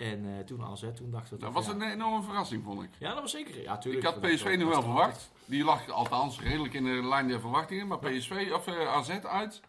En 0.01 0.25
eh, 0.37 0.45
toen 0.45 0.61
AZ, 0.63 0.81
toen 0.95 1.11
dachten 1.11 1.37
we... 1.37 1.43
Dat 1.43 1.53
was 1.53 1.65
ja. 1.65 1.71
een 1.71 1.81
enorme 1.81 2.23
verrassing, 2.23 2.63
vond 2.63 2.83
ik. 2.83 2.89
Ja, 2.99 3.13
dat 3.13 3.21
was 3.21 3.31
zeker. 3.31 3.61
Ja, 3.61 3.73
Ik 3.75 3.81
tuurlijk. 3.81 4.05
had 4.05 4.21
Dat- 4.21 4.31
PSV 4.33 4.55
nog 4.59 4.69
wel 4.69 4.81
verwacht. 4.81 5.31
Die 5.45 5.63
lag 5.63 5.89
althans 5.89 6.39
redelijk 6.41 6.73
in 6.73 6.83
de 6.83 6.89
lijn 7.07 7.27
der 7.27 7.39
verwachtingen. 7.39 7.87
Maar. 7.87 7.97
PSV 7.99 8.49
of 8.53 8.67
eh, 8.67 8.87
AZ 8.93 9.09
uit 9.09 9.61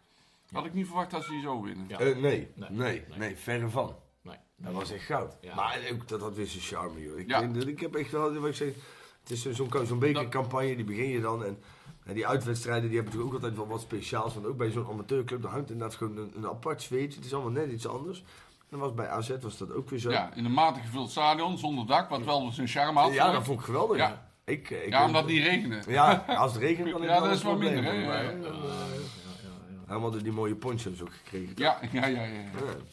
had 0.52 0.64
ik 0.64 0.74
niet 0.74 0.86
verwacht 0.86 1.10
dat 1.10 1.24
ze 1.24 1.30
die 1.30 1.40
zo 1.42 1.62
winnen. 1.62 1.84
Ja. 1.88 1.98
Eh, 1.98 2.06
nee, 2.06 2.20
nee, 2.20 2.48
Nee. 2.56 2.68
nee, 2.70 3.04
Nee. 3.18 3.36
verre 3.36 3.68
van. 3.68 3.96
Nee. 4.22 4.36
Dat 4.56 4.72
was 4.72 4.90
echt 4.90 5.04
goud. 5.04 5.36
Ja. 5.40 5.54
Maar 5.54 5.78
ook 5.92 6.08
dat 6.08 6.20
had 6.20 6.34
weer 6.34 6.46
zijn 6.46 6.62
charme, 6.62 7.02
joh. 7.02 7.18
Ik, 7.18 7.28
dat- 7.28 7.66
ik 7.66 7.80
heb 7.80 7.94
echt 7.94 8.10
wel, 8.10 8.34
wat 8.34 8.48
ik 8.48 8.54
zeg, 8.54 8.68
het 9.20 9.30
is 9.30 9.42
zo- 9.42 9.52
zo'n 9.52 9.86
zo'n 9.86 9.98
bekercampagne, 9.98 10.76
die 10.76 10.84
begin 10.84 11.08
je 11.08 11.20
dan. 11.20 11.44
En, 11.44 11.62
en 12.04 12.14
die 12.14 12.26
uitwedstrijden, 12.26 12.88
die 12.88 12.98
hebben 12.98 13.12
natuurlijk 13.14 13.34
ook 13.34 13.42
altijd 13.42 13.56
wel 13.68 13.76
wat 13.76 13.80
speciaals. 13.86 14.34
Want 14.34 14.46
ook 14.46 14.56
bij 14.56 14.70
zo'n 14.70 14.86
amateurclub, 14.88 15.42
daar 15.42 15.50
hangt 15.52 15.70
inderdaad 15.70 15.96
gewoon 15.96 16.16
een, 16.16 16.32
een 16.36 16.46
apart 16.46 16.82
sfeertje. 16.82 17.16
Het 17.16 17.26
is 17.26 17.34
allemaal 17.34 17.52
net 17.52 17.70
iets 17.72 17.86
anders. 17.86 18.24
En 18.72 18.78
was 18.78 18.94
bij 18.94 19.08
AZ 19.08 19.30
was 19.40 19.58
dat 19.58 19.72
ook 19.72 19.90
weer 19.90 19.98
zo. 19.98 20.10
Ja, 20.10 20.34
in 20.34 20.44
een 20.44 20.52
matig 20.52 20.82
gevuld 20.82 21.10
stadion, 21.10 21.58
zonder 21.58 21.86
dak, 21.86 22.08
wat 22.08 22.24
wel 22.24 22.50
zijn 22.50 22.68
charme 22.68 23.00
had. 23.00 23.12
Ja, 23.12 23.32
dat 23.32 23.44
vond 23.44 23.58
ik 23.58 23.64
geweldig. 23.64 23.96
Ja. 23.96 24.30
Ik, 24.44 24.70
ik, 24.70 24.88
Ja, 24.88 25.06
omdat 25.06 25.22
het 25.22 25.30
niet 25.30 25.42
regende. 25.42 25.80
Ja, 25.86 26.24
als 26.26 26.52
het 26.52 26.62
regent 26.62 26.90
dan 26.90 27.02
Ja, 27.02 27.08
is 27.08 27.12
het 27.12 27.18
dat 27.18 27.22
wel 27.22 27.32
is 27.32 27.42
wel 27.42 27.56
minder, 27.72 27.84
hè, 27.84 27.90
ja. 27.90 28.22
Eh. 28.22 28.38
Helemaal 29.86 30.10
die 30.10 30.32
mooie 30.32 30.54
poncho's 30.54 31.00
ook 31.00 31.12
gekregen. 31.12 31.52
Ja, 31.56 31.78
ja, 31.92 32.06
ja. 32.06 32.22
ja. 32.22 32.42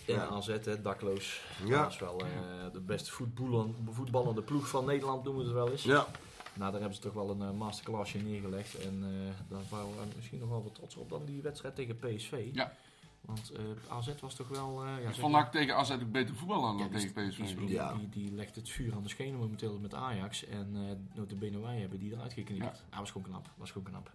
Ja. 0.06 0.28
AZ, 0.28 0.48
hè, 0.48 0.82
dakloos. 0.82 1.42
Ja. 1.66 1.82
Dat 1.82 1.92
is 1.92 2.00
wel 2.00 2.20
eh, 2.20 2.74
de 2.74 2.80
beste 2.80 3.12
voetballen, 3.12 3.76
voetballende 3.92 4.42
ploeg 4.42 4.68
van 4.68 4.86
Nederland, 4.86 5.24
noemen 5.24 5.42
we 5.42 5.48
het 5.48 5.58
wel 5.58 5.72
eens. 5.72 5.84
Ja. 5.84 6.08
Nou, 6.54 6.72
daar 6.72 6.80
hebben 6.80 6.98
ze 6.98 7.02
toch 7.02 7.14
wel 7.14 7.30
een 7.30 7.42
eh, 7.42 7.52
masterclassje 7.52 8.18
neergelegd. 8.18 8.80
En 8.80 9.04
eh, 9.04 9.50
daar 9.50 9.64
waren 9.70 9.88
we 9.88 10.16
misschien 10.16 10.40
nog 10.40 10.50
wel 10.50 10.64
wat 10.64 10.76
trots 10.76 10.96
op 10.96 11.10
dan 11.10 11.26
die 11.26 11.42
wedstrijd 11.42 11.76
tegen 11.76 11.98
PSV. 11.98 12.50
Ja. 12.54 12.74
Want 13.22 13.52
eh, 13.52 13.62
AZ 13.88 14.10
was 14.22 14.36
toch 14.36 14.48
wel... 14.48 14.84
eh 14.86 15.02
ja, 15.04 15.10
Ik 15.10 15.16
vond 15.16 15.32
maar- 15.32 15.52
tegen 15.52 15.76
AZ 15.76 15.92
ook 15.92 16.12
beter 16.12 16.36
voetballen 16.36 16.72
Ja, 16.78 16.78
dan 16.78 16.92
die- 17.00 17.12
tegen 17.14 17.30
PSV. 17.30 17.38
Die, 17.46 17.56
die, 17.56 17.70
Ja. 17.70 17.94
die, 17.94 18.10
die 18.10 18.32
legt 18.34 18.56
het 18.56 18.70
vuur 18.70 18.94
aan 18.94 19.04
de 19.04 19.10
schenen 19.10 19.40
momenteel 19.40 19.80
met 19.80 19.94
Ajax. 19.94 20.46
En 20.46 20.70
uh, 20.76 20.82
notabene 21.14 21.60
wij 21.60 21.80
hebben 21.80 22.00
die 22.00 22.12
eruit 22.14 22.34
geknipt. 22.34 22.64
Ja. 22.64 22.74
Ja. 22.92 23.00
was 23.00 23.12
gewoon 23.12 23.28
knap. 23.28 23.50
was 23.58 23.72
gewoon 23.72 23.88
knap. 23.88 24.06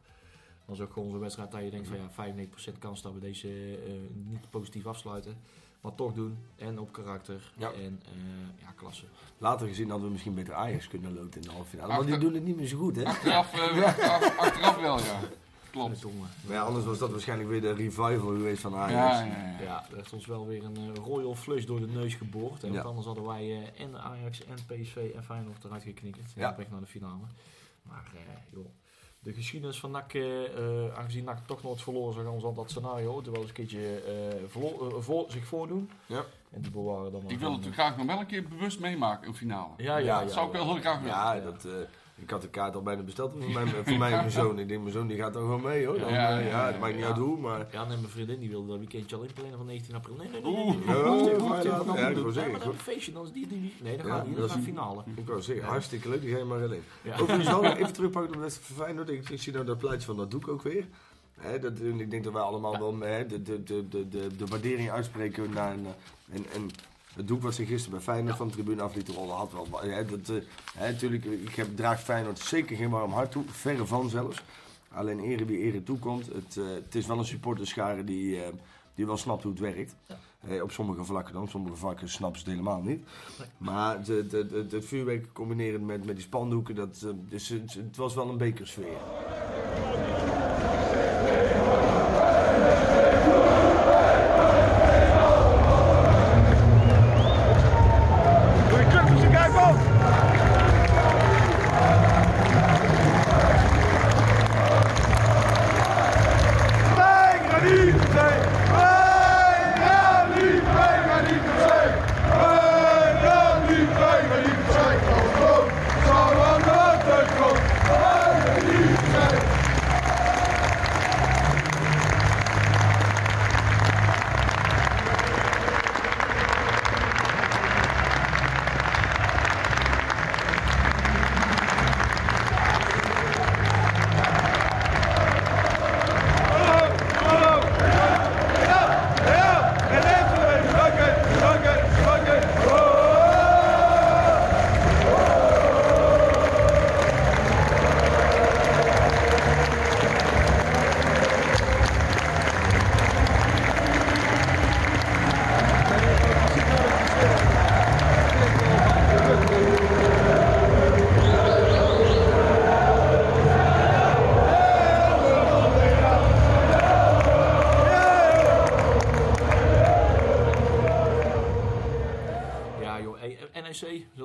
Dat 0.67 0.77
was 0.79 0.81
ook 0.87 0.93
gewoon 0.93 1.11
zo'n 1.11 1.21
wedstrijd 1.21 1.51
dat 1.51 1.63
je 1.63 1.71
denkt 1.71 1.89
van 1.89 1.97
ja, 1.97 2.47
95% 2.75 2.79
kans 2.79 3.03
dat 3.03 3.13
we 3.13 3.21
deze 3.21 3.49
eh, 3.87 3.93
niet 4.31 4.51
positief 4.51 4.87
afsluiten. 4.87 5.37
Maar 5.81 5.95
toch 5.95 6.13
doen. 6.13 6.39
En 6.57 6.79
op 6.79 6.93
karakter. 6.93 7.53
Ja. 7.57 7.73
En 7.73 8.01
eh, 8.05 8.63
ja, 8.63 8.71
klasse. 8.77 9.05
Later 9.39 9.67
gezien 9.69 9.89
hadden 9.89 10.07
we 10.07 10.13
misschien 10.13 10.35
beter 10.35 10.55
Ajax 10.55 10.89
kunnen 10.89 11.15
loten 11.15 11.41
in 11.41 11.47
de 11.47 11.53
halve 11.55 11.69
finale. 11.69 11.89
Maar 11.93 12.07
die 12.07 12.19
doen 12.19 12.35
het 12.35 12.45
niet 12.45 12.57
meer 12.57 12.67
zo 12.67 12.79
goed, 12.79 12.97
hè? 12.97 13.05
Achteraf, 13.05 13.53
eh, 13.55 13.83
achteraf, 13.85 14.39
achteraf 14.39 14.77
wel, 14.81 14.99
ja. 14.99 15.21
Klopt. 15.75 15.99
Verdomme. 15.99 16.27
Maar 16.47 16.57
ja, 16.57 16.63
anders 16.63 16.85
was 16.85 16.99
dat 16.99 17.11
waarschijnlijk 17.11 17.49
weer 17.49 17.61
de 17.61 17.73
revival 17.73 18.19
geweest 18.19 18.61
van 18.61 18.75
Ajax. 18.75 19.19
Ja, 19.19 19.25
ja, 19.25 19.37
ja. 19.37 19.63
Ja, 19.63 19.87
er 19.91 19.97
heeft 19.97 20.13
ons 20.13 20.27
wel 20.27 20.47
weer 20.47 20.65
een 20.65 20.77
eh, 20.77 21.03
royal 21.05 21.35
flush 21.35 21.65
door 21.65 21.81
de 21.81 21.87
neus 21.87 22.15
geboord. 22.15 22.63
Hè, 22.63 22.73
want 22.73 22.85
anders 22.85 23.07
hadden 23.07 23.27
wij 23.27 23.43
eh, 23.43 23.85
en 23.85 24.01
Ajax 24.01 24.45
en 24.45 24.55
PSV 24.55 25.11
en 25.15 25.25
Feyenoord 25.25 25.65
eruit 25.65 25.83
geknikkerd. 25.83 26.33
Ja. 26.37 26.57
Weg 26.57 26.71
naar 26.71 26.81
de 26.81 26.87
finale. 26.87 27.25
Maar 27.83 28.11
eh, 28.15 28.21
joh, 28.53 28.67
de 29.21 29.33
geschiedenis 29.33 29.79
van 29.81 29.91
NAC, 29.91 30.17
aangezien 30.97 31.25
NAC 31.25 31.47
toch 31.47 31.63
nooit 31.63 31.83
verloren, 31.83 32.15
zou 32.15 32.29
ons 32.29 32.45
al 32.45 32.55
dat 32.55 32.71
scenario 32.71 33.13
ooit 33.13 33.27
wel 33.27 33.41
eens 33.41 33.49
een 33.49 33.55
keertje 33.55 34.03
voor, 35.01 35.25
zich 35.29 35.47
voordoen. 35.47 35.91
Ja. 36.07 36.25
En 36.55 36.61
die 36.61 36.71
bewaren 36.71 37.13
dan 37.13 37.23
maar 37.23 37.33
Ik 37.33 37.39
wil 37.39 37.53
het 37.53 37.67
graag 37.73 37.97
nog 37.97 38.07
wel 38.07 38.21
een 38.21 38.27
keer 38.27 38.49
bewust 38.49 38.81
meemaken, 38.81 39.29
een 39.29 39.35
finale. 39.35 39.73
Ja, 39.77 39.85
ja, 39.85 39.97
Ja, 39.97 40.05
ja. 40.05 40.21
Dat 40.21 40.33
zou 40.33 40.47
ik 40.47 40.53
wel 40.53 40.65
heel 40.65 40.81
graag 40.81 40.99
willen. 41.01 41.15
Ja, 41.17 41.41
dat, 41.41 41.65
eh, 41.65 41.73
ik 42.17 42.31
had 42.31 42.43
de 42.43 42.49
kaart 42.49 42.75
al 42.75 42.83
bijna 42.83 43.03
besteld 43.03 43.31
voor 43.33 43.51
mij, 43.53 43.67
voor 43.67 43.99
mij 43.99 44.11
en 44.13 44.17
mijn 44.17 44.31
zoon. 44.31 44.59
Ik 44.59 44.69
denk, 44.69 44.81
mijn 44.81 44.93
zoon 44.93 45.07
die 45.07 45.17
gaat 45.17 45.33
dan 45.33 45.43
gewoon 45.43 45.63
mee, 45.63 45.87
hoor. 45.87 45.99
Dan, 45.99 46.09
Ja, 46.13 46.15
ja, 46.31 46.39
eh, 46.39 46.49
ja, 46.49 46.61
ja, 46.61 46.67
het 46.67 46.81
maakt 46.81 46.95
niet 46.97 47.05
uit 47.05 47.17
hoe, 47.17 47.39
maar... 47.39 47.67
Ja, 47.73 47.85
nee, 47.85 47.97
mijn 47.97 48.09
vriendin 48.09 48.39
die 48.39 48.49
wilde 48.49 48.69
dat 48.69 48.79
weekendje 48.79 49.17
al 49.17 49.23
inplannen 49.23 49.57
van 49.57 49.67
19 49.67 49.95
april. 49.95 50.15
Nee, 50.17 50.29
nee, 50.29 50.43
nee. 50.43 50.53
nee, 50.53 50.65
Oeh. 50.65 50.75
nee, 50.87 50.87
nee, 50.87 51.35
even, 51.35 51.63
ja, 51.63 52.11
dan 52.13 52.27
ik 52.27 52.33
zeggen, 52.33 52.51
maar 52.53 52.61
dan 52.61 52.69
een 52.69 52.79
feestje, 52.79 53.13
dan 53.13 53.25
is 53.25 53.33
die, 53.33 53.47
die, 53.47 53.61
die. 53.61 53.75
Nee, 53.83 53.97
dan 53.97 54.07
Ja, 54.07 54.13
gaat 54.17 54.25
die, 54.25 54.45
is 54.45 54.53
een- 54.55 54.63
finale. 54.63 55.03
Ik 55.15 55.27
wou 55.27 55.43
zeggen, 55.43 55.65
Ja. 55.65 55.71
hartstikke 55.71 56.09
leuk, 56.09 56.21
die 56.21 56.31
ga 56.31 56.39
je 56.39 56.45
maar 56.45 56.63
alleen. 56.63 56.83
Ja. 57.03 57.19
Overigens 57.19 57.77
even 57.79 57.93
terugpakken 57.93 58.31
op 58.31 58.37
de 58.37 58.43
wedstrijd 58.43 58.69
van 58.73 58.85
Feyenoord. 58.85 59.09
Ik, 59.09 59.29
ik 59.29 59.43
zie 59.43 59.53
nou 59.53 59.65
dat 59.65 59.79
plaatje 59.79 60.07
van 60.07 60.17
dat 60.17 60.31
doek 60.31 60.49
ook 60.49 60.63
weer. 60.63 60.87
Hè, 61.35 61.59
dat, 61.59 61.79
en 61.79 62.01
ik 62.01 62.11
denk 62.11 62.25
dat 62.25 62.33
wij 62.33 62.43
allemaal 62.43 62.73
Ja. 62.73 62.79
wel 62.79 62.99
hè, 62.99 63.27
de, 63.27 63.43
de, 63.43 63.63
de, 63.63 63.89
de, 63.89 64.09
de, 64.09 64.37
de 64.37 64.47
waardering 64.47 64.91
uitspreken 64.91 65.51
naar 65.51 65.73
een, 65.73 65.87
eh, 65.87 66.37
en, 66.37 66.45
en 66.53 66.71
het 67.17 67.29
doek 67.29 67.43
wat 67.43 67.55
ze 67.55 67.67
gisteren 67.67 67.91
bij 67.91 68.01
Feyenoord 68.01 68.37
van 68.37 68.47
de 68.47 68.53
tribune 68.53 68.83
af 68.83 68.95
lieten 68.95 69.15
rollen 69.15 69.37
had 69.37 69.53
wel. 69.53 69.81
Hè, 69.81 70.05
dat, 70.05 70.29
eh, 70.29 70.37
hè, 70.77 70.93
natuurlijk, 70.93 71.25
ik 71.25 71.55
heb, 71.55 71.77
draag 71.77 72.03
Feyenoord 72.03 72.39
zeker 72.39 72.77
geen 72.77 72.91
warm 72.91 73.13
hart 73.13 73.31
toe, 73.31 73.45
verre 73.47 73.87
van 73.87 74.09
zelfs. 74.09 74.43
Alleen 74.89 75.21
ere 75.21 75.45
wie 75.45 75.59
ere 75.59 75.83
toekomt. 75.83 76.27
Het, 76.27 76.57
eh, 76.57 76.65
het 76.65 76.95
is 76.95 77.07
wel 77.07 77.19
een 77.19 77.25
supporterschare 77.25 78.05
die, 78.05 78.43
eh, 78.43 78.53
die 78.95 79.07
wel 79.07 79.17
snapt 79.17 79.43
hoe 79.43 79.53
het 79.53 79.61
werkt. 79.61 79.95
Ja. 80.07 80.19
Eh, 80.49 80.63
op 80.63 80.71
sommige 80.71 81.05
vlakken 81.05 81.35
dan, 81.35 81.43
op 81.43 81.49
sommige 81.49 81.77
vlakken 81.77 82.09
snappen 82.09 82.41
ze 82.41 82.45
het 82.45 82.55
helemaal 82.55 82.83
niet. 82.83 83.05
Maar 83.59 84.05
de, 84.05 84.27
de, 84.27 84.47
de, 84.47 84.67
het 84.71 84.85
vuurwerk 84.85 85.33
combineren 85.33 85.87
met, 85.87 86.05
met 86.05 86.15
die 86.15 86.25
spandoeken, 86.25 86.75
dat, 86.75 87.03
eh, 87.05 87.11
dus, 87.29 87.49
het, 87.49 87.75
het 87.75 87.97
was 87.97 88.15
wel 88.15 88.29
een 88.29 88.37
bekersfeer. 88.37 88.97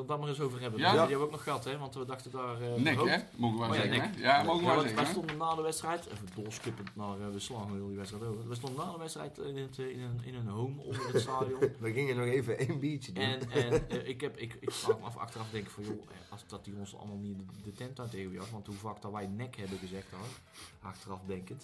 Daar 0.10 0.20
maar 0.20 0.28
eens 0.30 0.40
over 0.40 0.62
hebben? 0.62 0.80
Ja. 0.80 0.90
Die 0.92 1.00
hebben 1.00 1.18
we 1.18 1.24
ook 1.24 1.32
nog 1.32 1.44
gehad 1.44 1.64
hè, 1.66 1.78
want 1.78 1.96
we 1.96 2.06
dachten 2.06 2.32
daar... 2.32 2.62
eh, 2.62 2.74
Nek, 2.74 2.96
hè? 3.06 3.18
Mogen 3.36 3.58
we 3.58 3.64
Oh 3.64 3.70
wel 3.70 3.74
ja, 3.74 3.82
zeggen, 3.82 3.98
nek. 4.12 4.16
hè? 4.16 4.22
Ja, 4.22 4.44
mogen 4.44 4.62
we 4.66 4.72
Ja, 4.72 4.80
zeggen, 4.80 4.96
wij 4.96 5.06
stonden 5.06 5.38
na 5.38 5.56
de 5.56 5.62
wedstrijd, 5.62 6.06
even 6.06 6.28
doorskippend 6.36 6.96
naar, 6.96 7.20
uh, 7.20 7.28
we 7.34 7.40
slaan 7.40 7.72
heel 7.76 7.88
die 7.88 7.98
wedstrijd 7.98 8.24
over. 8.24 8.48
We 8.48 8.56
stonden 8.56 8.86
na 8.86 8.92
de 8.92 8.98
wedstrijd 8.98 9.38
in, 9.38 9.58
het, 9.58 9.80
eh, 9.80 9.90
in, 9.90 10.00
een, 10.02 10.20
in 10.24 10.36
een 10.36 10.48
home 10.48 10.82
onder 10.82 11.08
het 11.14 11.22
stadion. 11.22 11.60
We 11.80 11.92
gingen 11.94 12.16
nog 12.16 12.26
even 12.26 12.58
één 12.58 12.80
biertje 12.80 13.12
doen. 13.12 13.24
En, 13.24 13.52
en 13.52 14.08
ik, 14.08 14.22
heb, 14.22 14.38
ik, 14.38 14.58
ik 14.60 14.72
vraag 14.72 15.00
me 15.00 15.06
af, 15.06 15.18
achteraf 15.18 15.50
denk 15.52 15.66
ik 15.66 15.72
van 15.72 15.84
joh, 15.84 16.02
als 16.30 16.44
dat 16.48 16.66
die 16.66 16.74
ons 16.80 16.96
allemaal 16.98 17.18
niet 17.18 17.38
de, 17.38 17.44
de 17.64 17.72
tent 17.74 18.00
uit 18.00 18.12
tegenjacht, 18.12 18.52
want 18.52 18.68
hoe 18.68 18.76
vaak 18.76 19.02
dat 19.02 19.12
wij 19.12 19.28
nek 19.28 19.56
hebben 19.56 19.78
gezegd 19.78 20.08
dan, 20.12 20.20
achteraf 20.82 21.20
denkend. 21.28 21.64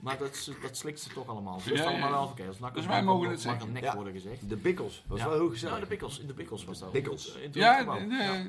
Maar 0.00 0.18
dat, 0.18 0.30
is- 0.34 0.50
dat 0.62 0.76
slikt 0.76 1.00
ze 1.00 1.08
toch 1.12 1.28
allemaal. 1.28 1.56
Het 1.56 1.64
Ja, 1.64 1.74
ja, 1.74 1.82
allemaal 1.88 2.08
ja. 2.08 2.14
wel 2.14 2.26
verkeerd. 2.26 2.62
Als 2.62 2.72
Dus 2.74 2.86
wij 2.86 3.02
mogen 3.02 3.22
het 3.30 3.32
mag 3.32 3.40
zeggen. 3.42 3.66
een 3.66 3.72
nek 3.72 3.82
Ja. 3.82 3.94
worden 3.94 4.12
gezegd. 4.12 4.48
De 4.48 4.56
bikkels, 4.56 5.04
was 5.06 5.18
Ja. 5.18 5.28
wel 5.28 5.38
heel 5.38 5.48
gezellig. 5.50 5.68
Nou, 5.74 5.80
de 5.82 5.88
pikkels, 5.88 6.18
in 6.18 6.26
de 6.26 6.32
pikkels 6.32 6.64
was 6.64 6.78
dat. 6.78 6.90
Pickles. 6.92 7.36
Ja, 7.68 7.84
dat 7.84 7.96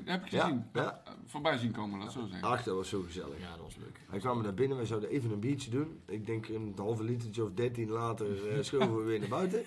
heb 0.05 0.25
ik 0.25 0.29
gezien. 0.29 0.65
ja. 0.73 1.01
Voorbij 1.25 1.57
zien 1.57 1.71
komen, 1.71 1.99
dat 1.99 2.11
zo 2.11 2.25
zeggen. 2.31 2.49
Ach, 2.49 2.63
dat 2.63 2.75
was 2.75 2.89
zo 2.89 3.01
gezellig. 3.01 3.39
ja, 3.39 3.49
dat 3.51 3.59
was 3.61 3.75
leuk. 3.75 3.99
Wij 4.09 4.19
kwamen 4.19 4.43
naar 4.43 4.53
binnen, 4.53 4.77
wij 4.77 4.85
zouden 4.85 5.09
even 5.09 5.31
een 5.31 5.39
biertje 5.39 5.69
doen. 5.69 6.01
Ik 6.07 6.25
denk 6.25 6.47
een 6.47 6.73
halve 6.77 7.03
litertje 7.03 7.43
of 7.43 7.49
dertien 7.53 7.89
later 7.89 8.49
eh 8.57 8.63
schoven 8.63 8.97
we 8.97 9.03
weer 9.03 9.19
naar 9.19 9.29
buiten. 9.29 9.65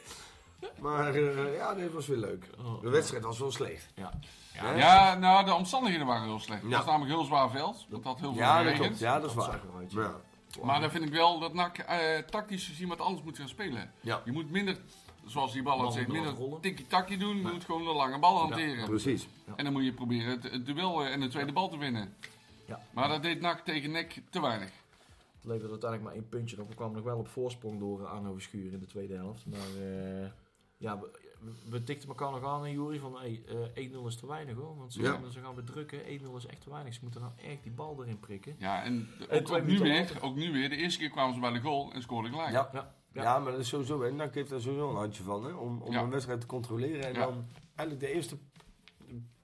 Maar 0.80 1.14
eh, 1.14 1.54
ja, 1.56 1.74
dit 1.74 1.92
was 1.92 2.06
weer 2.06 2.16
leuk. 2.18 2.46
Oh. 2.58 2.80
De 2.82 2.88
wedstrijd 2.90 3.22
was 3.24 3.38
wel 3.38 3.50
slecht. 3.50 3.88
Ja. 3.94 4.10
Ja, 4.52 4.74
Ja, 4.74 5.14
nou, 5.14 5.44
de 5.44 5.54
omstandigheden 5.54 6.06
waren 6.06 6.22
heel 6.28 6.38
slecht. 6.40 6.62
Het 6.62 6.70
Ja. 6.70 6.76
was 6.76 6.86
namelijk 6.86 7.10
heel 7.14 7.24
zwaar 7.24 7.50
veld. 7.50 7.86
Het 7.90 8.04
had 8.04 8.20
heel 8.20 8.32
veel 8.32 8.42
Ja, 8.42 8.62
dat 8.62 8.72
klopt. 8.74 8.98
Ja, 8.98 9.20
dat 9.20 9.30
is 9.30 9.36
Dat 9.36 9.46
waar. 9.46 9.60
Ja. 9.88 10.20
Maar 10.62 10.80
dan 10.80 10.90
vind 10.90 11.04
ik 11.04 11.12
wel 11.12 11.38
dat 11.38 11.54
NAC 11.54 11.78
eh, 11.78 12.18
tactisch 12.18 12.66
gezien 12.66 12.88
wat 12.88 13.00
anders 13.00 13.22
moet 13.24 13.38
gaan 13.38 13.48
spelen. 13.48 13.92
Ja. 14.00 14.22
Je 14.24 14.32
moet 14.32 14.50
minder, 14.50 14.76
zoals 15.26 15.52
die 15.52 15.62
bal 15.62 15.72
had 15.72 15.80
Ballen 15.80 15.92
zegt, 15.98 16.08
minder 16.08 16.32
rollen. 16.32 16.60
tikkie-takkie 16.60 17.18
doen. 17.18 17.36
Je 17.36 17.42
moet 17.42 17.64
gewoon 17.64 17.84
de 17.84 17.92
lange 17.92 18.18
bal 18.18 18.38
hanteren. 18.38 18.84
Precies. 18.88 19.28
En 19.56 19.64
dan 19.64 19.72
moet 19.72 19.84
je 19.84 19.92
proberen 19.92 20.30
het, 20.30 20.42
het 20.50 20.66
duel 20.66 21.04
eh, 21.04 21.12
en 21.12 21.20
de 21.20 21.28
tweede 21.28 21.52
bal 21.52 21.68
te 21.68 21.78
winnen. 21.78 22.14
Ja. 22.66 22.80
Maar 22.92 23.08
dat 23.08 23.22
deed 23.22 23.40
NAC 23.40 23.60
tegen 23.64 23.90
NEC 23.90 24.22
te 24.30 24.40
weinig. 24.40 24.70
Het 25.34 25.44
leverde 25.50 25.70
uiteindelijk 25.70 26.02
maar 26.02 26.12
één 26.20 26.28
puntje 26.28 26.60
op. 26.60 26.68
We 26.68 26.74
kwamen 26.74 26.94
nog 26.94 27.04
wel 27.04 27.18
op 27.18 27.28
voorsprong 27.28 27.78
door 27.78 28.00
eh, 28.04 28.10
Arno 28.12 28.32
Verschuur 28.32 28.72
in 28.72 28.78
de 28.78 28.86
tweede 28.86 29.14
helft. 29.14 29.46
Maar 29.46 29.86
eh, 29.86 30.26
ja, 30.76 30.98
we, 31.00 31.10
we 31.70 31.84
tikten 31.84 32.08
elkaar 32.08 32.30
nog 32.30 32.44
aan, 32.44 32.62
hè, 32.64 32.68
Jury, 32.70 32.98
van 32.98 33.16
hey, 33.18 33.42
eh 33.74 33.88
1-0 33.90 34.06
is 34.06 34.16
te 34.16 34.26
weinig 34.26 34.56
hoor. 34.56 34.76
Want 34.78 34.92
ze, 34.92 35.02
Ja. 35.02 35.12
gaan, 35.12 35.30
ze 35.32 35.40
gaan 35.40 35.54
we 35.54 35.64
drukken, 35.64 36.00
1-0 36.04 36.36
is 36.36 36.46
echt 36.46 36.60
te 36.60 36.70
weinig. 36.70 36.94
Ze 36.94 37.00
moeten 37.02 37.20
nou 37.20 37.32
echt 37.50 37.62
die 37.62 37.72
bal 37.72 38.02
erin 38.02 38.20
prikken. 38.20 38.54
Ja, 38.58 38.82
en 38.82 39.08
de- 39.18 39.26
En 39.26 39.46
ook, 39.50 39.62
nu 39.64 39.78
weer, 39.78 40.18
ook 40.20 40.34
nu 40.34 40.52
weer. 40.52 40.68
De 40.68 40.76
eerste 40.76 40.98
keer 40.98 41.10
kwamen 41.10 41.34
ze 41.34 41.40
bij 41.40 41.52
de 41.52 41.60
goal 41.60 41.92
en 41.92 42.02
scoorden 42.02 42.30
gelijk. 42.32 42.50
Ja. 42.52 42.70
Ja, 42.72 42.94
Ja. 43.12 43.22
ja. 43.22 43.38
maar 43.38 43.52
dat 43.52 43.60
is 43.60 43.68
sowieso. 43.68 44.02
En 44.02 44.16
dan 44.16 44.28
heeft 44.32 44.50
er 44.50 44.60
sowieso 44.60 44.90
een 44.90 44.96
handje 44.96 45.22
van. 45.22 45.44
Hè, 45.44 45.52
om 45.52 45.82
om 45.82 45.92
Ja. 45.92 46.02
een 46.02 46.10
wedstrijd 46.10 46.40
te 46.40 46.46
controleren. 46.46 47.04
En 47.04 47.12
Ja. 47.14 47.20
dan 47.26 47.44
eigenlijk 47.74 48.00
de 48.00 48.14
eerste 48.14 48.36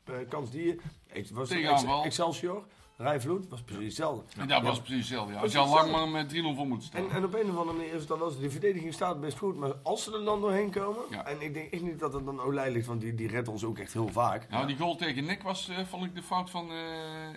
eh, 0.04 0.14
kans 0.28 0.50
die 0.50 0.64
je. 0.66 0.78
Ik, 1.12 1.28
was 1.30 1.48
Tegenaanval. 1.48 1.96
Ex- 1.96 2.06
Excelsior, 2.06 2.64
Rijvloed, 2.96 3.48
was 3.48 3.62
precies 3.62 3.84
hetzelfde. 3.84 4.40
En 4.40 4.48
dat 4.48 4.62
was 4.62 4.78
precies 4.80 4.96
hetzelfde. 4.98 5.32
Ja. 5.34 5.40
Als 5.40 5.52
je 5.52 5.58
al 5.58 5.68
lang 5.68 5.90
maar 5.90 6.08
met 6.08 6.34
3-0 6.34 6.36
voor 6.56 6.66
moet 6.66 6.82
staan. 6.82 7.04
En, 7.04 7.10
en 7.10 7.24
op 7.24 7.34
een 7.34 7.50
of 7.50 7.56
andere 7.56 7.76
manier 7.76 7.92
is 7.92 7.98
het 7.98 8.08
dan 8.08 8.18
wel 8.18 8.30
zo. 8.30 8.40
Die 8.40 8.50
verdediging 8.50 8.92
staat 8.94 9.20
best 9.20 9.38
goed, 9.38 9.56
maar 9.56 9.72
als 9.82 10.02
ze 10.04 10.12
er 10.18 10.24
dan 10.24 10.40
doorheen 10.40 10.70
komen. 10.70 11.02
Ja. 11.10 11.26
En 11.26 11.40
ik 11.40 11.54
denk 11.54 11.72
echt 11.72 11.82
niet 11.82 11.98
dat 11.98 12.12
het 12.12 12.24
dan 12.24 12.40
Olij 12.40 12.70
ligt, 12.72 12.86
want 12.86 13.00
die, 13.00 13.14
die 13.14 13.28
redt 13.28 13.48
ons 13.48 13.64
ook 13.64 13.78
echt 13.78 13.92
heel 13.92 14.08
vaak. 14.08 14.48
Nou, 14.50 14.66
die 14.66 14.76
goal 14.76 14.96
tegen 14.96 15.24
NEC 15.24 15.42
was, 15.42 15.68
eh, 15.68 15.76
vond 15.88 16.04
ik, 16.04 16.14
de 16.14 16.22
fout 16.22 16.50
van 16.50 16.70
eh, 16.70 16.76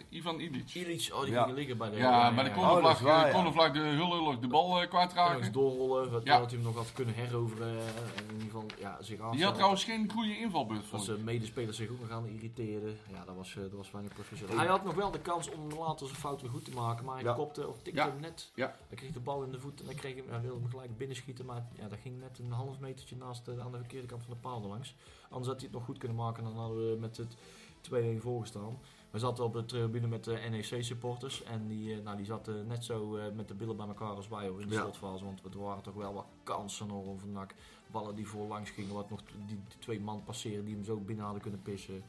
Ivan 0.09 0.39
Ilic. 0.39 0.73
Ilic, 0.73 1.09
oh 1.13 1.21
die 1.23 1.31
Ja. 1.31 1.43
ging 1.43 1.55
liggen 1.55 1.77
bij 1.77 1.89
de... 1.89 1.97
Ja, 1.97 2.33
bij 2.33 2.43
de 2.43 2.49
Oh, 2.49 2.55
cornervlag, 2.55 2.91
dat 2.97 3.01
waar, 3.07 3.19
eh, 3.21 3.25
ja. 3.27 3.33
cornervlag 3.33 3.71
de 3.71 3.79
hullig 3.79 4.39
de 4.39 4.47
bal 4.47 4.81
En 4.81 4.89
kwijtraken. 4.89 5.51
doorrollen, 5.51 6.11
wat, 6.11 6.23
Ja. 6.23 6.37
dat 6.39 6.49
hij 6.51 6.59
hem 6.59 6.67
nog 6.67 6.75
had 6.75 6.93
kunnen 6.93 7.13
heroveren. 7.15 7.67
En 7.79 8.23
in 8.27 8.33
ieder 8.33 8.45
geval 8.45 8.65
ja, 8.79 8.97
zich 9.01 9.19
Die 9.31 9.43
had 9.43 9.53
trouwens 9.55 9.83
geen 9.83 10.11
goede 10.13 10.37
invalbeurt, 10.39 10.91
Dat 10.91 10.99
ik. 10.99 11.05
zijn 11.05 11.23
medespelers 11.23 11.77
zich 11.77 11.89
ook 11.89 11.99
nog 11.99 12.09
aan 12.11 12.27
irriteerden. 12.27 12.97
Ja, 13.11 13.23
dat 13.25 13.35
was, 13.35 13.55
eh, 13.63 13.69
dat 13.69 13.77
was 13.77 13.91
weinig 13.91 14.13
professioneel. 14.13 14.57
Hij 14.57 14.67
had 14.67 14.83
nog 14.83 14.93
wel 14.93 15.11
de 15.11 15.19
kans 15.19 15.49
om 15.51 15.69
later 15.79 16.07
zijn 16.07 16.19
fout 16.19 16.41
weer 16.41 16.49
goed 16.51 16.65
te 16.65 16.71
maken, 16.71 17.05
maar 17.05 17.15
hij 17.15 17.23
Ja. 17.23 17.33
kopte 17.33 17.67
of 17.67 17.81
tikte 17.81 17.99
Ja. 17.99 18.07
hem 18.09 18.19
net. 18.19 18.51
Ja. 18.55 18.75
Hij 18.87 18.97
kreeg 18.97 19.11
de 19.11 19.19
bal 19.19 19.43
in 19.43 19.51
de 19.51 19.59
voet 19.59 19.79
en 19.79 19.85
hij, 19.85 19.95
kreeg 19.95 20.15
hem, 20.15 20.25
hij 20.29 20.41
wilde 20.41 20.59
hem 20.61 20.69
gelijk 20.69 20.97
binnenschieten, 20.97 21.45
maar 21.45 21.67
ja, 21.73 21.87
dat 21.87 21.99
ging 22.01 22.19
net 22.19 22.39
een 22.39 22.51
half 22.51 22.79
metertje 22.79 23.15
naast 23.15 23.45
de, 23.45 23.61
aan 23.61 23.71
de 23.71 23.77
verkeerde 23.77 24.07
kant 24.07 24.23
van 24.23 24.33
de 24.33 24.39
paal 24.39 24.61
langs. 24.61 24.95
Anders 25.29 25.47
had 25.47 25.55
hij 25.59 25.65
het 25.65 25.75
nog 25.77 25.85
goed 25.85 25.97
kunnen 25.97 26.17
maken 26.17 26.43
en 26.43 26.49
dan 26.49 26.59
hadden 26.59 26.91
we 26.91 26.97
met 26.99 27.17
het 27.17 27.35
2-1 27.81 28.21
voorgestaan. 28.21 28.79
We 29.11 29.19
zaten 29.19 29.43
op 29.43 29.53
de 29.53 29.65
tribune 29.65 30.07
met 30.07 30.23
de 30.23 30.31
NEC-supporters 30.49 31.43
en 31.43 31.67
die, 31.67 31.93
eh, 31.95 32.03
nou, 32.03 32.17
die 32.17 32.25
zaten 32.25 32.67
net 32.67 32.85
zo 32.85 33.15
eh, 33.15 33.31
met 33.35 33.47
de 33.47 33.53
billen 33.53 33.75
bij 33.77 33.87
elkaar 33.87 34.15
als 34.15 34.27
wij 34.27 34.47
hoor, 34.47 34.61
in 34.61 34.67
de 34.67 34.73
Ja. 34.73 34.81
slotfase. 34.81 35.25
Want 35.25 35.39
er 35.53 35.61
waren 35.63 35.83
toch 35.83 35.93
wel 35.93 36.13
wat 36.13 36.25
kansen 36.43 36.87
nog 36.87 37.05
over 37.05 37.27
NAC. 37.27 37.55
Ballen 37.87 38.15
die 38.15 38.27
voorlangs 38.27 38.69
gingen, 38.69 38.93
wat 38.93 39.09
nog 39.09 39.19
die, 39.23 39.45
die 39.47 39.77
twee 39.79 39.99
man 39.99 40.23
passeren 40.23 40.65
die 40.65 40.75
hem 40.75 40.83
zo 40.83 40.97
binnen 40.97 41.23
hadden 41.23 41.41
kunnen 41.41 41.61
pissen. 41.61 42.03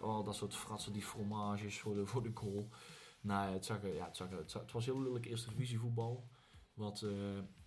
Oh, 0.00 0.24
dat 0.24 0.34
soort 0.34 0.54
fratsen, 0.54 0.92
die 0.92 1.02
fromages 1.02 1.80
voor 1.80 1.94
de, 1.94 2.06
voor 2.06 2.22
de 2.22 2.30
goal. 2.34 2.68
Nou, 3.20 3.52
het, 3.52 3.64
zag 3.64 3.82
ja, 3.82 4.04
het, 4.04 4.16
zag 4.16 4.28
het, 4.30 4.50
zag- 4.50 4.62
het 4.62 4.72
was 4.72 4.84
heel 4.84 5.00
lullig 5.02 5.24
eerste 5.24 5.48
divisie 5.50 5.78
voetbal. 5.78 6.28
Wat, 6.74 7.02
eh, 7.02 7.10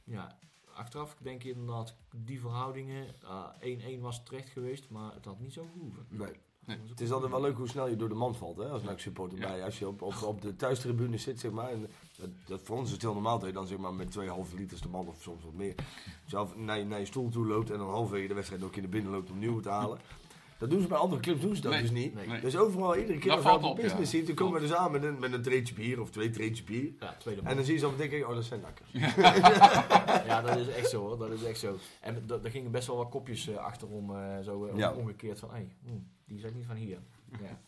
ja, 0.03 0.37
achteraf 0.73 1.15
denk 1.21 1.43
je 1.43 1.49
inderdaad, 1.51 1.95
die 2.15 2.39
verhoudingen, 2.39 3.15
ah, 3.23 3.47
1-1 3.59 3.99
was 4.01 4.23
terecht 4.23 4.49
geweest, 4.49 4.89
maar 4.89 5.13
het 5.13 5.25
had 5.25 5.39
niet 5.39 5.53
zo 5.53 5.65
gehoeven. 5.73 6.05
Nee. 6.09 6.39
Nee. 6.65 6.77
Het 6.89 7.01
is 7.01 7.11
altijd 7.11 7.31
wel 7.31 7.41
leuk 7.41 7.57
hoe 7.57 7.67
snel 7.67 7.87
je 7.87 7.95
door 7.95 8.09
de 8.09 8.15
man 8.15 8.35
valt, 8.35 8.57
hè, 8.57 8.69
als. 8.69 8.83
NAC 8.83 8.99
supporter 8.99 9.39
Ja. 9.39 9.47
bij. 9.47 9.63
Als 9.63 9.79
je 9.79 9.87
op, 9.87 10.01
op, 10.01 10.21
op 10.21 10.41
de 10.41 10.55
thuistribune 10.55 11.17
zit, 11.17 11.39
zeg 11.39 11.51
maar. 11.51 11.69
En 11.71 11.87
dat, 12.17 12.29
dat 12.45 12.61
voor 12.61 12.77
ons 12.77 12.85
is 12.87 12.91
het 12.93 13.01
heel 13.01 13.13
normaal 13.13 13.37
dat 13.39 13.47
je 13.47 13.53
dan 13.53 13.67
zeg 13.67 13.77
maar 13.77 13.93
met 13.93 14.11
2,5 14.19 14.53
liters 14.55 14.81
de 14.81 14.89
man 14.89 15.07
of 15.07 15.21
soms 15.21 15.43
wat 15.43 15.53
meer 15.53 15.75
zelf 16.25 16.55
naar, 16.55 16.77
je- 16.77 16.85
naar 16.85 16.99
je 16.99 17.05
stoel 17.05 17.29
toe 17.29 17.45
loopt 17.47 17.69
en 17.69 17.77
dan 17.77 17.89
halverwege 17.89 18.27
de 18.27 18.33
wedstrijd 18.33 18.63
ook 18.63 18.75
in 18.75 18.81
de 18.81 18.87
binnen 18.87 19.11
loopt 19.11 19.31
om 19.31 19.39
nieuw 19.39 19.59
te 19.59 19.69
halen. 19.69 19.99
Dat 20.61 20.69
doen 20.69 20.81
ze 20.81 20.87
bij 20.87 20.97
andere 20.97 21.21
clubs 21.21 21.41
doen 21.41 21.55
ze 21.55 21.61
dat 21.61 21.71
Nee, 21.71 21.81
dus 21.81 21.91
niet. 21.91 22.13
nee. 22.27 22.41
Dus 22.41 22.57
overal, 22.57 22.95
iedere 22.97 23.17
keer 23.19 23.31
Dat 23.35 23.45
als 23.45 23.61
we 23.61 23.67
op 23.67 23.75
business 23.75 24.11
ja. 24.11 24.17
zien, 24.17 24.25
dan 24.25 24.35
komen 24.35 24.61
we 24.61 24.67
dus 24.67 24.75
aan 24.75 24.91
met 24.91 25.03
een, 25.03 25.19
met 25.19 25.33
een 25.33 25.41
treetje 25.41 25.73
bier 25.73 26.01
of 26.01 26.09
twee 26.09 26.29
treetjes 26.29 26.63
bier. 26.65 26.91
Ja, 26.99 27.15
tweede 27.19 27.41
En 27.43 27.55
dan 27.55 27.65
zie 27.65 27.73
je 27.73 27.79
ze 27.79 27.87
op 27.87 27.97
denken, 27.97 28.27
oh 28.27 28.35
dat 28.35 28.43
zijn 28.43 28.61
nakkers. 28.61 28.91
Ja, 30.25 30.41
dat 30.41 30.57
is 30.57 30.67
echt 30.67 30.89
zo 30.89 31.01
hoor. 31.07 31.17
Dat 31.17 31.31
is 31.31 31.43
echt 31.43 31.59
zo. 31.59 31.77
En 32.01 32.23
d- 32.27 32.31
er 32.45 32.51
gingen 32.51 32.71
best 32.71 32.87
wel 32.87 32.95
wat 32.97 33.09
kopjes 33.09 33.47
eh, 33.47 33.55
achterom, 33.57 34.15
eh, 34.15 34.39
zo 34.43 34.65
eh, 34.65 34.77
Ja. 34.77 34.93
omgekeerd 34.93 35.39
van, 35.39 35.49
hé, 35.53 35.67
hmm, 35.85 36.07
die 36.25 36.39
zijn 36.39 36.53
niet 36.55 36.65
van 36.65 36.75
hier. 36.75 36.99
Ja. 37.41 37.59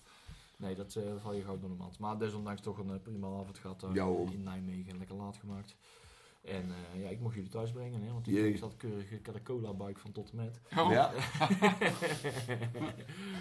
Nee, 0.58 0.76
dat 0.76 0.96
eh, 0.96 1.04
val 1.22 1.34
je 1.34 1.42
gauw 1.42 1.60
door 1.60 1.70
de 1.70 1.76
mand. 1.76 2.00
Maar 2.00 2.18
desondanks 2.18 2.62
toch 2.62 2.78
een 2.78 3.02
prima 3.02 3.28
avond 3.28 3.58
gehad 3.58 3.80
daar 3.80 3.96
in 4.32 4.44
Nijmegen. 4.44 4.98
Lekker 4.98 5.16
laat 5.16 5.38
gemaakt. 5.38 5.76
En 6.44 6.72
eh, 6.94 7.04
ja, 7.04 7.10
ik 7.10 7.20
mocht 7.20 7.36
jullie 7.36 7.50
thuis 7.50 7.72
brengen, 7.72 8.02
hè, 8.04 8.12
want 8.14 8.28
ik 8.28 8.58
zat 8.58 8.74
keurig, 8.78 9.12
ik 9.12 9.26
had 9.26 9.36
een 9.36 9.44
cola 9.44 9.74
buik 9.74 10.00
van 10.00 10.12
tot 10.12 10.30
en 10.32 10.36
met. 10.38 10.60
Oh, 10.78 10.92
Ja, 10.92 11.12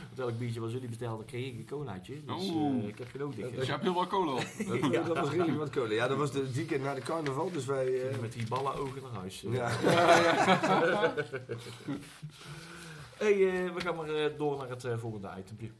Want 0.08 0.18
elk 0.18 0.38
biertje 0.38 0.60
wat 0.60 0.72
jullie 0.72 0.88
bestelden, 0.88 1.26
kreeg 1.26 1.46
ik 1.46 1.58
een 1.58 1.66
colaatje. 1.66 2.24
Dus 2.24 2.50
Oeh. 2.50 2.82
eh, 2.82 2.88
ik 2.88 2.98
heb 2.98 3.08
genoten. 3.10 3.52
Dus 3.52 3.66
je 3.66 3.70
hebt 3.72 3.82
heel 3.82 3.94
wat 3.94 4.06
kolen 4.06 4.34
op. 4.34 4.44
dat, 4.92 5.06
dat 5.06 5.16
was 5.18 5.30
redelijk 5.30 5.58
wat 5.58 5.70
kolen. 5.70 5.94
Ja, 5.94 6.08
dat 6.08 6.16
was 6.16 6.32
de 6.32 6.52
weekend 6.52 6.82
na 6.82 6.94
de 6.94 7.00
carnaval, 7.00 7.50
dus 7.50 7.64
wij... 7.64 8.08
eh, 8.10 8.18
Met 8.18 8.32
die 8.32 8.46
ballen 8.48 8.74
ogen 8.74 9.02
naar 9.02 9.12
huis. 9.12 9.44
ja. 9.50 9.70
Hey, 13.16 13.32
eh, 13.32 13.72
we 13.74 13.80
gaan 13.80 13.96
maar 13.96 14.08
eh, 14.08 14.38
door 14.38 14.56
naar 14.58 14.68
het 14.68 14.84
eh, 14.84 14.98
volgende 14.98 15.30
itempje. 15.38 15.70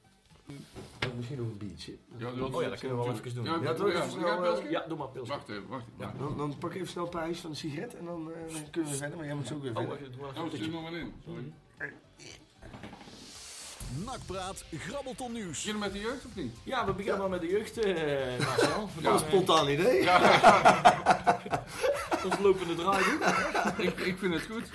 Misschien 1.16 1.38
nog 1.38 1.46
een 1.46 1.58
biertje. 1.58 1.92
Ja, 2.16 2.28
Oh 2.28 2.62
ja, 2.62 2.68
dat 2.68 2.78
kunnen 2.78 2.98
we 2.98 3.04
wel 3.04 3.12
even 3.14 3.34
doen. 3.34 3.44
Ja, 3.44 3.58
Ja, 3.62 3.74
toch? 3.74 3.86
ja, 3.86 3.92
Even 3.92 4.04
ja, 4.04 4.08
snel, 4.10 4.26
ja, 4.26 4.34
eh, 4.36 4.42
Pilsje? 4.42 4.70
Ja, 4.70 4.84
doe 4.88 4.98
maar 4.98 5.08
pils. 5.08 5.28
Wacht 5.28 5.48
even, 5.48 5.66
wacht 5.68 5.84
even. 6.00 6.18
Dan, 6.18 6.36
dan 6.36 6.58
pak 6.58 6.70
ik 6.70 6.76
even 6.76 6.88
snel 6.88 7.04
een 7.04 7.10
paar 7.10 7.34
van 7.34 7.50
de 7.50 7.56
sigaret 7.56 7.94
en 7.96 8.04
dan, 8.04 8.32
eh, 8.32 8.52
dan 8.52 8.70
kunnen 8.70 8.90
we 8.90 8.96
verder. 8.96 9.16
Maar 9.16 9.26
jij 9.26 9.34
moet 9.34 9.46
zo 9.46 9.54
ook 9.54 9.62
weer 9.62 9.70
Oh, 9.70 9.76
verder. 9.76 9.98
wacht, 9.98 10.12
doe 10.12 10.20
maar 10.70 10.76
Oh, 10.76 10.82
maar 10.90 10.92
in. 11.00 11.12
Sorry. 11.24 11.52
Nakpraat, 14.04 14.64
grabbelton 14.78 15.32
nieuws. 15.32 15.48
Beginnen 15.58 15.80
met 15.80 15.92
de 15.92 15.98
jeugd 16.00 16.24
of 16.24 16.34
niet? 16.34 16.54
Ja, 16.62 16.86
we 16.86 16.92
beginnen 16.92 17.20
maar 17.20 17.28
met 17.28 17.40
de 17.40 17.46
jeugd, 17.46 17.78
eh 17.78 18.46
Marcel. 18.46 18.88
Dat 19.00 19.12
was 19.12 19.20
een 19.22 19.28
spontaan 19.28 19.68
idee. 19.68 19.98
Ons 22.24 22.38
lopende 22.46 22.74
draaidoek. 22.74 23.22
ik, 23.78 23.98
ik 23.98 24.18
vind 24.18 24.34
het 24.34 24.42
goed. 24.50 24.70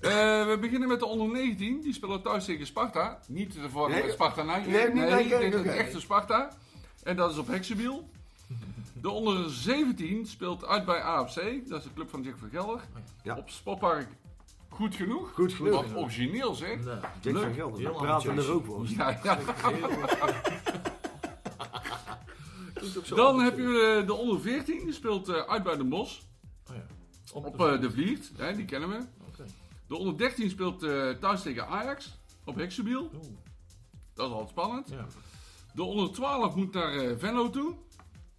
Eh, 0.00 0.46
we 0.46 0.56
beginnen 0.60 0.88
met 0.88 0.98
de 0.98 1.06
onder 1.06 1.28
19. 1.28 1.80
Die 1.80 1.92
spelen 1.94 2.22
thuis 2.22 2.44
tegen 2.44 2.66
Sparta. 2.66 3.18
Niet 3.28 3.52
te 3.52 3.60
verwarren 3.60 3.92
Nee, 3.94 4.02
met 4.04 4.12
Sparta 4.12 4.42
Nijmegen. 4.42 4.72
nee, 4.72 4.84
niet 4.86 4.94
Nijmegen, 5.10 5.40
dit 5.40 5.48
is 5.52 5.58
het 5.58 5.60
oké. 5.66 5.70
echte 5.78 6.00
Sparta. 6.00 6.50
En 7.02 7.16
dat 7.16 7.30
is 7.32 7.38
op 7.38 7.46
Heksenbiel. 7.46 8.08
De 8.92 9.10
onder 9.10 9.50
17 9.50 10.26
speelt 10.26 10.64
uit 10.66 10.84
bij 10.84 11.00
AFC. 11.02 11.34
Dat 11.68 11.78
is 11.78 11.84
de 11.84 11.92
club 11.94 12.10
van 12.10 12.22
Jack 12.22 12.34
van 12.38 12.48
Gelder. 12.50 12.80
Ja. 13.22 13.36
Op 13.36 13.50
Sportpark 13.50 14.06
goed 14.74 14.94
genoeg. 14.94 15.32
Goed 15.34 15.52
genoeg. 15.52 15.72
Wat 15.72 15.96
origineel 15.96 16.54
zeg. 16.54 16.84
Nou, 16.84 16.98
Jack 17.20 17.34
Leuk. 17.34 17.42
van 17.42 17.54
Gelder, 17.54 17.78
Heel 17.80 17.92
praten 17.94 18.36
er 18.36 18.50
ook 18.52 18.66
wel. 18.66 18.84
Ja, 18.86 19.20
Dan 23.14 23.40
heb 23.40 23.56
je 23.56 23.98
eh, 24.00 24.06
de 24.06 24.14
onder 24.14 24.40
14. 24.40 24.84
Die 24.84 24.92
speelt 24.92 25.28
eh, 25.28 25.36
uit 25.36 25.62
bij 25.62 25.76
de 25.76 25.84
Bos. 25.84 26.26
Oh, 26.70 26.76
ja. 26.76 26.86
Op 27.32 27.60
eh, 27.60 27.80
de 27.80 27.90
Vliert. 27.90 28.30
Hè, 28.36 28.56
die 28.56 28.64
kennen 28.64 28.88
we. 28.88 28.96
Oké. 29.28 29.44
De 29.86 29.96
onder 29.96 30.16
13 30.18 30.50
speelt 30.50 30.82
eh, 30.82 31.10
thuis 31.10 31.42
tegen 31.42 31.66
Ajax. 31.68 32.18
Op. 32.44 32.56
Oeh, 32.58 32.68
Dat 34.14 34.26
is 34.26 34.32
altijd 34.32 34.48
spannend. 34.48 34.88
ja. 34.88 35.06
De 35.72 35.82
onder 35.82 36.12
12 36.12 36.54
moet 36.54 36.72
naar 36.74 36.92
eh, 36.94 37.16
Venlo 37.18 37.50
toe. 37.50 37.74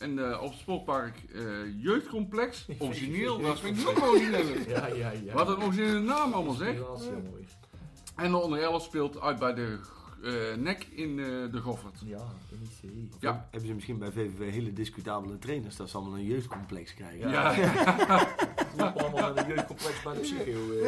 En 0.06 0.32
eh, 0.32 0.42
op 0.42 0.50
het 0.50 0.60
sportpark 0.60 1.16
eh, 1.34 1.42
Jeugdcomplex. 1.84 2.66
Origineel, 2.80 3.42
dat 3.42 3.60
vind 3.60 3.78
ik 3.80 3.86
nog 3.86 4.10
origineel. 4.10 4.46
Ja, 4.68 4.88
ja, 4.88 5.12
ja. 5.12 5.34
Wat 5.34 5.48
een 5.48 5.64
originele 5.64 6.00
naam 6.00 6.34
allemaal 6.34 6.54
zeg. 6.54 6.78
dat 6.78 7.00
is 7.02 7.08
heel 7.08 7.22
mooi. 7.32 7.46
En 8.16 8.32
de 8.32 8.38
onder 8.38 8.62
11 8.62 8.84
speelt 8.84 9.22
uit 9.22 9.40
bij 9.40 9.54
de 9.54 9.80
eh, 10.26 10.56
nek 10.58 10.84
in 10.92 11.20
eh, 11.20 11.26
de 11.52 11.60
Goffert. 11.62 12.02
Ja, 12.06 12.24
NEC. 12.50 12.92
Ja. 13.20 13.48
Hebben 13.52 13.68
ze 13.70 13.74
misschien 13.76 13.98
bij 13.98 14.12
VVV 14.12 14.52
hele 14.52 14.74
discutabele 14.74 15.38
trainers 15.38 15.76
dat 15.76 15.90
ze 15.90 15.98
allemaal 15.98 16.18
een 16.18 16.26
jeugdcomplex 16.26 16.94
krijgen? 16.94 17.30
Ja, 17.30 17.56
Lopen 18.78 19.02
allemaal 19.04 19.34
naar 19.34 19.46
de 19.48 19.54
jeugdcomplex 19.54 20.02
bij 20.04 20.14
de 20.14 20.20
psycho. 20.20 20.72
eh. 20.72 20.84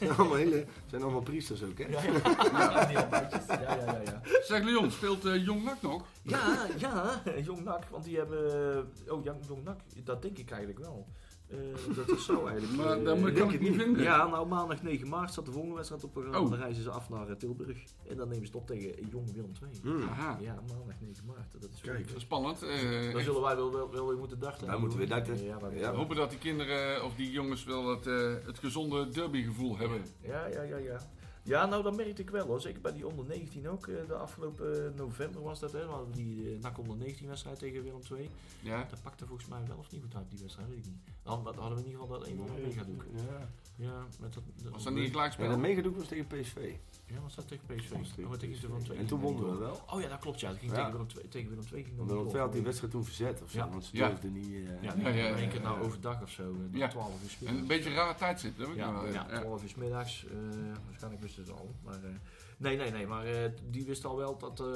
Ja, 0.00 0.08
allemaal 0.16 0.36
hele, 0.36 0.66
zijn 0.86 1.02
allemaal 1.02 1.20
priesters 1.20 1.62
ook, 1.62 1.78
hè? 1.78 1.86
ja, 1.86 2.02
ja. 2.02 2.10
Ja, 2.52 2.90
ja, 2.90 3.74
ja, 3.84 4.00
ja. 4.04 4.20
Zeg 4.42 4.64
Leon, 4.64 4.90
speelt 4.90 5.24
eh, 5.24 5.44
Jong 5.44 5.64
Nak 5.64 5.82
nog? 5.82 6.04
Ja, 6.22 6.66
ja, 6.78 7.22
Jong 7.46 7.64
Nak, 7.64 7.84
want 7.90 8.04
die 8.04 8.16
hebben... 8.16 8.90
Oh, 9.08 9.24
ja, 9.24 9.36
Jong 9.48 9.64
Nak, 9.64 9.80
dat 10.04 10.22
denk 10.22 10.38
ik 10.38 10.50
eigenlijk 10.50 10.80
wel. 10.80 11.06
Eh, 11.50 11.96
dat 11.96 12.08
is 12.10 12.24
zo 12.24 12.44
eigenlijk. 12.46 12.76
Maar 12.82 12.98
eh, 12.98 13.04
dat 13.04 13.18
moet- 13.18 13.32
kan 13.32 13.52
ik 13.52 13.60
niet 13.60 13.74
vinden. 13.76 14.02
Ja, 14.02 14.26
nou 14.26 14.46
maandag 14.48 14.82
9 14.82 15.08
maart 15.08 15.30
staat 15.30 15.44
de 15.46 15.50
volgende 15.52 15.74
wedstrijd 15.76 16.04
op 16.04 16.14
het 16.14 16.22
programma. 16.22 16.46
Oh. 16.46 16.52
Dan 16.52 16.60
reizen 16.62 16.82
ze 16.82 16.90
af 16.90 17.08
naar 17.08 17.28
eh, 17.28 17.34
Tilburg. 17.36 17.78
En 18.08 18.16
dan 18.16 18.28
nemen 18.28 18.46
ze 18.46 18.52
het 18.52 18.60
op 18.60 18.66
tegen 18.66 19.06
Jong 19.10 19.32
Willem 19.32 19.52
II. 19.62 19.80
Hmm. 19.82 20.02
Aha, 20.08 20.38
Ja, 20.40 20.54
maandag 20.54 21.00
9 21.00 21.24
maart. 21.26 21.52
Dat 21.60 21.70
is 21.74 21.80
wel- 21.80 21.94
Kijk. 21.94 22.08
spannend. 22.16 22.62
eh, 22.62 23.12
Dan 23.12 23.22
zullen 23.22 23.40
wij 23.42 23.56
wel, 23.56 23.72
wel, 23.72 23.90
wel 23.90 24.08
weer 24.08 24.18
moeten 24.18 24.38
darten. 24.38 24.66
Wij 24.66 24.78
moeten 24.78 24.98
weer 24.98 25.08
darten. 25.08 25.44
Ja. 25.44 25.58
We 25.90 25.96
hopen 25.96 26.16
dat 26.16 26.30
die 26.30 26.38
kinderen 26.38 27.04
of 27.04 27.14
die 27.14 27.30
jongens 27.30 27.64
wel 27.64 27.88
het, 27.90 28.06
eh, 28.06 28.34
het 28.46 28.58
gezonde 28.58 29.08
derbygevoel 29.08 29.76
hebben. 29.78 30.02
Ja, 30.20 30.46
ja, 30.46 30.62
ja, 30.62 30.76
ja. 30.76 31.00
Ja, 31.48 31.66
nou 31.66 31.82
dat 31.82 31.96
merkte 31.96 32.22
ik 32.22 32.30
wel 32.30 32.46
hoor. 32.46 32.60
Zeker 32.60 32.80
bij 32.80 32.92
die 32.92 33.06
onder 33.06 33.24
19 33.24 33.68
ook. 33.68 33.86
eh, 33.86 34.06
De 34.06 34.14
afgelopen 34.14 34.92
november 34.96 35.42
was 35.42 35.60
dat 35.60 35.72
hè. 35.72 35.78
We 35.86 35.90
hadden 35.92 36.12
die 36.12 36.54
eh, 36.54 36.60
NAC 36.62 36.78
onder 36.78 36.96
19 36.96 37.28
wedstrijd 37.28 37.58
tegen 37.58 37.82
Willem 37.82 38.00
II. 38.12 38.30
Ja. 38.60 38.86
Dat 38.90 39.02
pakte 39.02 39.26
volgens 39.26 39.48
mij 39.48 39.60
wel 39.66 39.76
of 39.76 39.90
niet 39.90 40.02
goed 40.02 40.14
uit 40.14 40.30
die 40.30 40.38
wedstrijd, 40.40 40.68
weet 40.68 40.78
ik 40.78 40.84
niet. 40.84 40.98
Dan 41.22 41.44
hadden 41.44 41.74
we 41.74 41.80
in 41.80 41.86
ieder 41.86 42.00
geval 42.00 42.18
dat 42.18 42.28
een 42.28 42.40
of 42.40 42.48
andere 42.50 42.66
megadoek. 42.66 43.04
Ja. 43.14 43.48
Ja, 43.76 44.06
met 44.20 44.34
dat... 44.34 44.42
dat- 44.62 44.72
Was 44.72 44.84
dat 44.84 44.92
niet 44.92 45.00
een 45.02 45.06
Ja, 45.08 45.12
gelijkspel? 45.12 45.48
dat 45.48 45.58
megadoek 45.58 45.96
was 45.96 46.06
tegen 46.08 46.26
PSV. 46.26 46.74
Ja, 47.14 47.20
was 47.20 47.34
dat 47.34 47.48
tegen 47.48 47.64
PSV? 47.66 47.90
Was 47.90 48.08
tegen 48.08 48.30
Oh, 48.30 48.36
tegen 48.36 48.56
ze 48.56 48.68
van 48.68 48.82
twee. 48.82 48.98
En 48.98 49.06
toen 49.06 49.20
wonnen 49.20 49.50
we 49.50 49.56
wel. 49.58 49.80
Oh 49.90 50.00
ja, 50.00 50.08
dat 50.08 50.18
klopt 50.18 50.40
ja. 50.40 50.48
Dat 50.48 50.58
ging 50.58 50.70
Ja. 50.70 50.76
tegen 50.76 50.92
Willem 50.92 51.06
II. 51.16 51.28
Tegen 51.28 51.48
Willem 51.48 51.64
II 51.72 51.84
ging 51.84 51.96
dat 51.96 52.06
Willem 52.06 52.36
had 52.36 52.52
die 52.52 52.62
wedstrijd 52.62 52.92
toen 52.92 53.04
verzet 53.04 53.42
of 53.42 53.50
zo, 53.50 53.58
Ja. 53.58 53.68
want 53.68 53.84
ze 53.84 53.96
Ja. 53.96 54.08
durfden 54.08 54.32
niet... 54.32 54.46
eh, 54.54 54.66
Ja, 54.66 54.72
Ja, 54.82 54.94
die 54.94 55.02
ja, 55.02 55.08
ja, 55.08 55.26
in 55.28 55.34
één 55.36 55.48
keer 55.48 55.60
nou 55.60 55.80
overdag 55.80 56.22
of 56.22 56.30
zo. 56.30 56.42
eh, 56.72 56.78
Ja. 56.78 56.88
12 56.88 57.22
uur 57.22 57.28
's 57.30 57.32
En 57.32 57.38
middags. 57.40 57.60
een 57.60 57.66
beetje 57.66 57.90
een 57.90 57.96
raar 57.96 58.16
tijdstip, 58.16 58.56
dat 58.58 58.66
heb 58.66 58.76
ik 58.76 58.82
Ja, 58.82 58.92
wel. 58.92 59.06
ja, 59.06 59.26
ja. 59.30 59.40
12 59.40 59.62
uur 59.62 59.72
middags. 59.76 60.26
eh, 60.26 60.32
waarschijnlijk 60.86 61.22
wisten 61.22 61.44
ze 61.44 61.50
het 61.50 61.60
al. 61.60 61.74
Maar, 61.84 62.04
eh, 62.04 62.10
nee, 62.56 62.76
nee, 62.76 62.90
nee. 62.90 63.06
Maar 63.06 63.24
eh, 63.26 63.50
die 63.70 63.84
wist 63.84 64.04
al 64.04 64.16
wel 64.16 64.38
dat, 64.38 64.60
eh, 64.60 64.66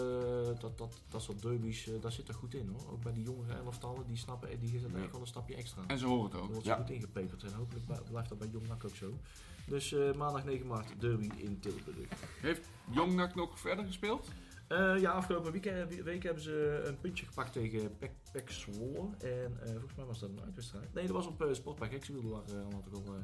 dat, 0.61 0.78
dat 0.78 0.95
dat 1.09 1.22
soort 1.22 1.43
derbies, 1.43 1.89
eh, 1.89 1.95
daar 2.01 2.12
zit 2.12 2.28
er 2.28 2.35
goed 2.35 2.55
in 2.55 2.68
hoor. 2.68 2.93
Ook 2.93 3.03
bij 3.03 3.12
die 3.12 3.24
jongere 3.24 3.55
elftallen, 3.64 4.07
die 4.07 4.16
snappen, 4.16 4.49
eh, 4.51 4.57
die 4.61 4.72
Ja. 4.72 4.99
echt 5.03 5.11
wel 5.12 5.20
een 5.20 5.26
stapje 5.26 5.55
extra. 5.55 5.83
En 5.87 5.99
ze 5.99 6.07
horen 6.07 6.22
het 6.22 6.33
Dan 6.33 6.41
ook. 6.41 6.49
wordt 6.51 6.64
ze 6.64 6.70
Ja. 6.70 6.76
goed 6.76 6.91
ingepeperd 6.91 7.43
en 7.43 7.53
hopelijk 7.55 7.87
bl- 7.87 8.11
blijft 8.11 8.28
dat 8.28 8.39
bij 8.39 8.49
Jong 8.53 8.68
NAC 8.68 8.85
ook 8.85 8.97
zo. 8.97 9.18
Dus 9.67 9.93
eh, 9.93 10.15
maandag 10.15 10.45
9 10.45 10.67
maart 10.67 11.01
derby 11.01 11.31
in 11.37 11.61
Tilburg. 11.61 12.09
Heeft 12.41 12.69
Jong 12.91 13.15
Nak 13.15 13.35
nog 13.35 13.61
verder 13.61 13.85
gespeeld? 13.85 14.29
Eh, 14.73 14.99
ja, 14.99 15.11
afgelopen 15.11 15.53
weekend, 15.53 16.03
week 16.03 16.23
hebben 16.23 16.43
ze 16.43 16.83
een 16.85 16.99
puntje 17.01 17.27
gepakt 17.27 17.53
tegen 17.53 17.97
Pek, 17.99 18.11
Pek 18.33 18.51
Zwolle. 18.51 19.09
En 19.19 19.59
eh, 19.63 19.71
volgens 19.71 19.95
mij 19.97 20.05
was 20.05 20.21
dat 20.21 20.29
een 20.29 20.43
uitwedstrijd. 20.45 20.95
Nee, 20.95 21.07
dat 21.07 21.15
was 21.15 21.27
op 21.27 21.43
uh, 21.43 21.53
Sportpark 21.53 21.91
Heksenwiel. 21.91 22.31
Daar 22.31 22.55
waren 22.55 22.71
uh, 22.71 22.77
ook 22.77 23.07
al 23.07 23.15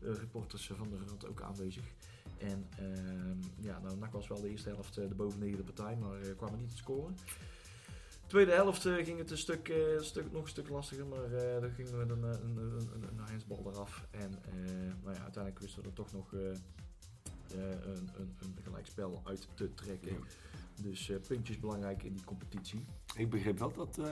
reporters 0.00 0.66
van 0.66 0.88
de 0.90 0.96
Rad 1.08 1.28
ook 1.28 1.42
aanwezig. 1.42 1.84
En 2.38 2.66
ehm, 2.78 3.36
ja, 3.60 3.78
nou, 3.78 3.96
NAC 3.96 4.12
was 4.12 4.28
wel 4.28 4.40
de 4.40 4.50
eerste 4.50 4.68
helft 4.68 4.94
de 4.94 5.14
bovenliggende 5.14 5.72
partij, 5.72 5.96
maar 5.96 6.18
kwamen 6.36 6.58
niet 6.58 6.70
te 6.70 6.76
scoren. 6.76 7.16
Tweede 8.28 8.52
helft 8.52 8.86
eh, 8.86 8.94
ging 9.04 9.18
het 9.18 9.30
een 9.30 9.38
stuk, 9.38 9.68
eh, 9.68 9.92
een 9.96 10.04
stuk, 10.04 10.32
nog 10.32 10.42
een 10.42 10.48
stuk 10.48 10.68
lastiger, 10.68 11.06
maar 11.06 11.32
eh 11.32 11.60
dan 11.60 11.70
ging 11.70 11.90
met 11.90 12.10
een, 12.10 12.22
een, 12.22 12.56
een, 12.56 12.56
een, 12.94 13.02
een 13.02 13.18
handsbal 13.28 13.70
eraf. 13.74 14.04
En 14.10 14.30
eh, 14.44 14.52
nou 15.02 15.14
ja, 15.14 15.22
uiteindelijk 15.22 15.58
wisten 15.58 15.82
we 15.82 15.88
er 15.88 15.94
toch 15.94 16.12
nog 16.12 16.34
eh, 16.34 16.40
eh, 16.50 16.56
een, 17.86 18.10
een, 18.18 18.36
een 18.40 18.56
gelijkspel 18.64 19.20
uit 19.24 19.48
te 19.54 19.74
trekken. 19.74 20.16
Dus 20.82 21.10
eh, 21.10 21.16
puntjes 21.28 21.58
belangrijk 21.60 22.02
in 22.02 22.12
die 22.12 22.24
competitie. 22.24 22.84
Ik 23.16 23.30
begreep 23.30 23.58
wel 23.58 23.72
dat 23.72 23.98
eh, 23.98 24.04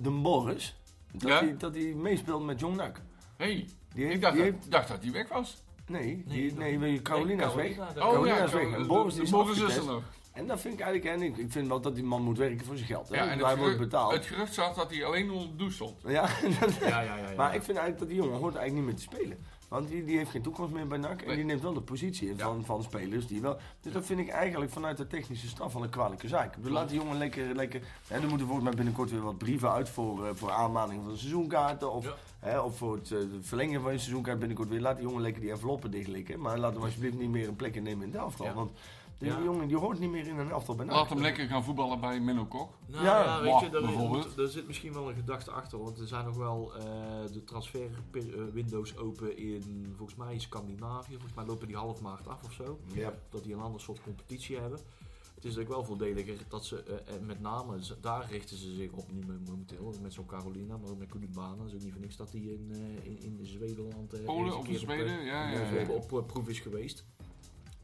de 0.00 0.10
Morris, 0.10 0.74
dat 1.12 1.28
Ja? 1.28 1.38
hij 1.38 1.56
dat 1.56 1.74
hij 1.74 1.94
meespeelt 1.94 2.44
met 2.44 2.60
Jong 2.60 2.76
Nak. 2.76 3.00
hey, 3.36 3.68
Die 3.94 4.04
heeft, 4.04 4.14
ik 4.14 4.20
dacht, 4.20 4.34
die 4.34 4.44
dat, 4.44 4.52
heeft, 4.54 4.70
dacht 4.70 4.88
dat 4.88 5.02
hij 5.02 5.12
weg 5.12 5.28
was. 5.28 5.62
nee, 5.86 6.22
Nee, 6.26 6.48
die, 6.48 6.54
nee, 6.54 6.78
nee, 6.78 7.02
Carolina 7.02 7.46
is 7.48 7.54
weg. 7.54 7.74
Carolina, 7.76 7.88
Oh 8.06 8.10
Carolina 8.12 8.36
ja, 8.36 8.44
is 8.44 8.52
weg. 8.52 8.72
En 8.72 8.86
Boris 8.86 9.14
de- 9.14 9.22
is 9.22 9.30
de 9.30 9.36
Boris 9.36 9.60
is 9.60 9.76
er 9.76 9.84
nog. 9.84 10.02
En 10.32 10.46
dat 10.46 10.60
vind 10.60 10.74
ik 10.74 10.80
eigenlijk, 10.80 11.16
en 11.16 11.22
ik, 11.26 11.36
ik 11.36 11.50
vind 11.52 11.68
wel 11.68 11.80
dat 11.80 11.94
die 11.94 12.04
man 12.04 12.22
moet 12.22 12.38
werken 12.38 12.66
voor 12.66 12.76
zijn 12.76 12.88
geld. 12.88 13.08
Hè? 13.08 13.14
Ja, 13.14 13.30
en 13.30 13.38
hij 13.38 13.50
het 13.50 13.58
wordt 13.58 13.78
betaald. 13.78 14.12
het 14.12 14.26
gerucht 14.26 14.54
zat 14.54 14.74
dat 14.74 14.90
hij 14.90 15.04
alleen 15.04 15.30
onder 15.30 15.48
de 15.48 15.56
douche 15.56 15.74
stond. 15.74 16.00
Ja, 16.06 16.28
Ja, 16.80 17.00
ja, 17.00 17.00
ja, 17.00 17.16
ja. 17.16 17.36
maar 17.36 17.54
ik 17.54 17.62
vind 17.62 17.78
eigenlijk 17.78 17.98
dat 17.98 18.08
die 18.08 18.16
jongen 18.16 18.38
hoort 18.38 18.54
eigenlijk 18.54 18.74
niet 18.74 18.84
meer 18.84 19.06
te 19.08 19.16
spelen. 19.16 19.38
Want 19.68 19.88
die, 19.88 20.04
die 20.04 20.16
heeft 20.16 20.30
geen 20.30 20.42
toekomst 20.42 20.72
meer 20.72 20.86
bij 20.86 20.98
NAC. 20.98 21.20
En 21.20 21.26
Nee. 21.26 21.36
die 21.36 21.44
neemt 21.44 21.62
wel 21.62 21.72
de 21.72 21.80
positie 21.80 22.28
in 22.28 22.38
van, 22.38 22.64
van 22.64 22.82
spelers 22.82 23.26
die 23.26 23.40
wel... 23.40 23.56
Dus 23.80 23.92
dat 23.92 24.04
vind 24.06 24.20
ik 24.20 24.28
eigenlijk 24.28 24.70
vanuit 24.72 24.96
de 24.96 25.06
technische 25.06 25.48
staf 25.48 25.72
van 25.72 25.82
een 25.82 25.90
kwalijke 25.90 26.28
zaak. 26.28 26.56
Ik 26.56 26.68
laat 26.68 26.88
die 26.88 26.98
jongen 26.98 27.18
lekker... 27.18 27.54
lekker 27.54 27.82
en 28.08 28.22
er 28.22 28.28
moeten 28.28 28.46
volgens 28.46 28.64
mij 28.66 28.74
binnenkort 28.76 29.10
weer 29.10 29.20
wat 29.22 29.38
brieven 29.38 29.70
uit 29.72 29.88
voor, 29.88 30.26
eh, 30.26 30.30
voor 30.34 30.50
aanmaning 30.50 31.02
van 31.02 31.12
de 31.12 31.18
seizoenkaarten. 31.18 31.92
Of, 31.92 32.04
Ja. 32.04 32.14
hè, 32.38 32.58
of 32.60 32.76
voor 32.76 32.94
het 32.94 33.10
eh, 33.10 33.18
verlengen 33.40 33.80
van 33.82 33.92
je 33.92 33.98
seizoenkaart 33.98 34.38
binnenkort 34.38 34.68
weer. 34.68 34.80
Laat 34.80 34.96
die 34.96 35.06
jongen 35.06 35.22
lekker 35.22 35.40
die 35.42 35.50
enveloppen 35.50 35.90
dichtlikken. 35.90 36.40
Maar 36.40 36.58
laat 36.58 36.74
hem 36.74 36.82
alsjeblieft 36.82 37.18
niet 37.18 37.30
meer 37.30 37.48
een 37.48 37.56
plek 37.56 37.74
innemen 37.74 38.04
in 38.04 38.10
de 38.10 38.18
elftal. 38.18 38.46
Ja. 38.46 38.54
Want 38.54 38.70
die 39.22 39.30
Ja. 39.30 39.42
jongen 39.42 39.68
die 39.68 39.76
hoort 39.76 39.98
niet 39.98 40.10
meer 40.10 40.26
in 40.26 40.38
een 40.38 40.50
elftal 40.50 40.74
bij 40.74 40.84
NAC. 40.86 40.94
Laat 40.94 41.08
hem 41.08 41.20
lekker 41.20 41.46
gaan 41.46 41.64
voetballen 41.64 42.00
bij 42.00 42.20
Menno 42.20 42.44
Kok. 42.46 42.70
Nou 42.86 43.04
Ja, 43.04 43.22
ja, 43.24 43.40
weet 43.42 43.60
je, 43.60 43.70
daar, 43.70 43.80
bijvoorbeeld. 43.82 44.38
er 44.38 44.48
zit 44.48 44.66
misschien 44.66 44.92
wel 44.92 45.08
een 45.08 45.14
gedachte 45.14 45.50
achter. 45.50 45.82
Want 45.82 45.98
er 45.98 46.06
zijn 46.06 46.24
nog 46.24 46.36
wel 46.36 46.72
eh, 46.76 46.82
de 47.32 47.44
transferwindows 47.44 48.96
open 48.96 49.36
in, 49.36 49.92
volgens 49.96 50.18
mij, 50.18 50.38
Scandinavië. 50.38 51.12
Volgens 51.12 51.34
mij 51.34 51.44
lopen 51.44 51.66
die 51.66 51.76
half 51.76 52.00
maart 52.00 52.28
af 52.28 52.42
of 52.44 52.52
zo. 52.52 52.78
Ja. 52.94 53.14
Dat 53.30 53.44
die 53.44 53.54
een 53.54 53.60
ander 53.60 53.80
soort 53.80 54.02
competitie 54.02 54.58
hebben. 54.58 54.78
Het 55.34 55.44
is 55.44 55.58
ook 55.58 55.68
wel 55.68 55.84
voordeliger 55.84 56.36
dat 56.48 56.64
ze, 56.64 56.82
eh, 56.82 57.14
eh, 57.14 57.20
met 57.22 57.40
name, 57.40 57.78
daar 58.00 58.26
richten 58.30 58.56
ze 58.56 58.74
zich 58.74 58.90
op 58.92 59.12
nu 59.12 59.20
momenteel. 59.46 59.94
Met 60.02 60.12
zo'n 60.12 60.26
Carolina, 60.26 60.76
maar 60.76 60.90
ook 60.90 60.98
met 60.98 61.08
Kulubana. 61.08 61.56
Dat 61.56 61.66
is 61.66 61.74
ook 61.74 61.82
niet 61.82 61.92
voor 61.92 62.00
niks 62.00 62.16
dat 62.16 62.30
die 62.30 62.52
in, 62.52 62.68
eh, 62.70 63.06
in, 63.06 63.38
eh, 64.12 64.24
Polen 64.24 64.56
of 64.58 64.66
Zweden, 64.66 65.18
Op, 65.18 65.24
ja, 65.24 65.50
ja, 65.50 65.70
ja. 65.80 65.88
op, 65.88 66.12
op, 66.12 66.26
proef 66.26 66.48
is 66.48 66.60
geweest. 66.60 67.04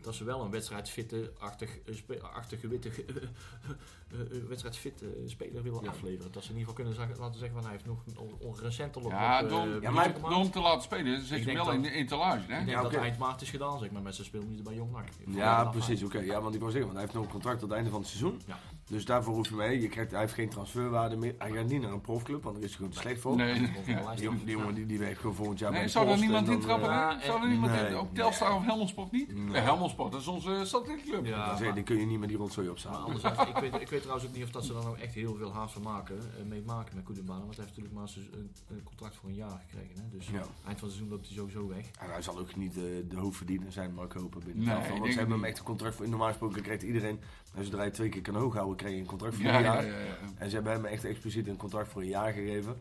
Dat 0.01 0.15
ze 0.15 0.25
wel 0.25 0.41
een 0.43 0.51
wedstrijdfitte, 0.51 1.33
achtig, 1.39 1.79
eh, 1.87 2.69
witte, 2.71 2.89
eh, 2.95 4.21
eh, 4.21 4.45
wedstrijdfitte 4.49 5.07
speler 5.27 5.63
willen 5.63 5.83
Ja. 5.83 5.89
afleveren. 5.91 6.33
Dat 6.33 6.43
ze 6.45 6.51
in 6.53 6.59
ieder 6.59 6.69
geval 6.71 6.75
kunnen 6.75 6.95
zeggen, 6.95 7.17
laten 7.25 7.39
zeggen 7.39 7.55
van 7.57 7.63
hij 7.69 7.73
heeft 7.73 7.87
nog 7.87 8.03
on, 8.17 8.37
on, 8.49 8.57
recentelijk 8.59 9.11
Ja, 9.11 9.43
door, 9.43 9.83
ja, 9.83 9.91
maar- 9.91 10.51
te 10.51 10.61
laten 10.61 10.83
spelen, 10.83 11.15
Ik 11.21 11.27
je 11.27 11.45
denk 11.45 11.57
wel 11.57 11.65
dat- 11.65 11.75
in 11.75 11.83
de 11.83 11.91
etalage, 11.91 12.39
hè? 12.39 12.43
Ik 12.59 12.67
denk 12.67 12.69
Ja, 12.69 12.83
dat 12.83 12.95
eind 12.95 13.19
maart 13.19 13.41
is 13.43 13.51
gedaan, 13.51 13.79
zeg 13.79 13.91
maar, 13.91 14.03
met 14.03 14.15
zijn 14.15 14.27
speelminuten 14.27 14.65
bij 14.65 14.75
Jong 14.75 14.93
NAC. 14.93 15.09
Ja, 15.27 15.65
precies. 15.65 16.03
Oké, 16.03 16.19
ja, 16.19 16.41
want 16.41 16.55
ik 16.55 16.61
wou 16.61 16.73
zeggen, 16.73 16.93
want 16.93 16.93
hij 16.93 17.01
heeft 17.01 17.15
nog 17.15 17.25
een 17.25 17.31
contract 17.31 17.59
tot 17.59 17.69
het 17.69 17.77
einde 17.77 17.91
van 17.91 18.01
het 18.01 18.09
seizoen. 18.09 18.41
Ja. 18.47 18.59
Dus 18.89 19.05
daarvoor 19.05 19.35
hoef 19.35 19.49
je 19.49 19.55
mee. 19.55 19.81
Je 19.81 19.89
krijgt, 19.89 20.11
hij 20.11 20.21
heeft 20.21 20.33
geen 20.33 20.49
transferwaarde 20.49 21.17
meer. 21.17 21.35
Hij 21.39 21.51
gaat 21.51 21.67
niet 21.67 21.81
naar 21.83 21.93
een 21.93 22.01
profclub, 22.01 22.43
want 22.43 22.55
daar 22.55 22.65
is 22.65 22.71
hij 22.71 22.77
gewoon 22.79 22.93
te 22.93 22.99
slecht 22.99 23.21
voor. 23.21 23.37
Nee, 23.37 23.61
ja. 23.87 24.15
Die, 24.15 24.25
jongen- 24.25 24.45
die 24.45 24.57
jongen 24.57 24.75
die, 24.75 24.87
die 24.87 24.99
werkt 24.99 25.19
gewoon 25.21 25.35
volgend 25.35 25.59
jaar 25.59 25.69
bij 25.71 25.79
Nee, 25.79 25.87
de 25.89 25.93
zou 25.95 26.09
er 26.11 26.19
niemand 26.19 26.47
in 26.47 26.53
dan, 26.53 26.61
trappen? 26.61 26.89
eh, 26.89 26.95
Ja? 26.95 27.21
Zou 27.21 27.43
er 27.43 27.49
niemand 27.49 27.73
nee, 27.73 27.87
in, 27.87 27.95
ook. 27.95 28.15
Telstar 28.15 28.55
of 28.55 28.65
Helmond 28.65 28.89
Sport 28.89 29.13
niet? 29.13 29.35
Nee. 29.37 29.89
Sport, 29.89 30.13
dat 30.13 30.21
is 30.21 30.27
onze 30.27 30.61
satellietclub. 30.65 31.25
Ja, 31.27 31.55
dan 31.55 31.63
maar- 31.65 31.75
die 31.75 31.83
kun 31.83 31.97
je 31.99 32.07
niet 32.07 32.19
met 32.19 32.29
die 32.29 32.39
rotzooi 32.39 32.69
anderzijds, 32.69 33.43
ik, 33.49 33.57
weet, 33.57 33.81
ik 33.81 33.89
weet 33.89 34.01
trouwens 34.03 34.29
ook 34.29 34.35
niet 34.35 34.45
of 34.45 34.51
dat 34.51 34.65
ze 34.65 34.73
daar 34.73 34.83
nou 34.83 34.99
echt 34.99 35.15
heel 35.15 35.35
veel 35.37 35.53
haast 35.53 35.73
van 35.73 35.83
maken, 35.83 36.19
eh, 36.19 36.45
mee 36.49 36.63
maken 36.67 36.95
met 36.97 37.05
Koedenbaan. 37.05 37.39
Want 37.45 37.57
hij 37.57 37.65
heeft 37.65 37.77
natuurlijk 37.79 37.95
maar 37.95 38.13
een, 38.33 38.51
een, 38.77 38.83
contract 38.83 39.17
voor 39.17 39.29
een 39.29 39.35
jaar 39.35 39.65
gekregen. 39.69 39.95
Hè? 40.03 40.09
Dus 40.19 40.27
Ja. 40.29 40.33
eind 40.33 40.49
van 40.63 40.69
het 40.69 40.79
seizoen 40.81 41.09
loopt 41.09 41.27
hij 41.27 41.37
sowieso 41.37 41.69
weg. 41.69 41.91
En 42.01 42.11
hij 42.11 42.23
zal 42.23 42.39
ook 42.39 42.57
niet 42.57 42.77
eh, 42.77 42.83
de 43.09 43.17
hoofdverdiener 43.17 43.73
zijn, 43.73 43.95
maar 43.95 44.05
ik 44.05 44.13
hopen 44.13 44.41
binnen 44.45 44.65
Nee, 44.65 44.77
ik 44.95 44.99
Want 45.01 45.13
ze 45.13 45.19
hebben 45.19 45.37
hem 45.37 45.45
echt 45.45 45.59
een 45.59 45.65
contract 45.65 45.95
voor. 45.95 46.09
Normaal 46.09 46.29
gesproken 46.29 46.63
krijgt 46.63 46.83
iedereen, 46.83 47.21
en 47.55 47.65
zodra 47.65 47.83
je 47.83 47.91
twee 47.91 48.09
keer 48.09 48.23
kan 48.23 48.35
hoog 48.35 48.55
houden, 48.55 48.77
je 48.87 48.97
een 48.97 49.07
contract 49.07 49.35
voor 49.35 49.45
een 49.45 49.51
ja, 49.51 49.61
jaar. 49.61 49.87
ja, 49.87 49.93
ja. 49.93 50.17
En 50.37 50.49
ze 50.49 50.55
hebben 50.55 50.73
hem 50.73 50.85
echt 50.85 51.05
expliciet 51.05 51.49
een 51.49 51.57
contract 51.57 51.89
voor 51.89 52.03
een 52.03 52.09
jaar 52.09 52.33
gegeven. 52.33 52.77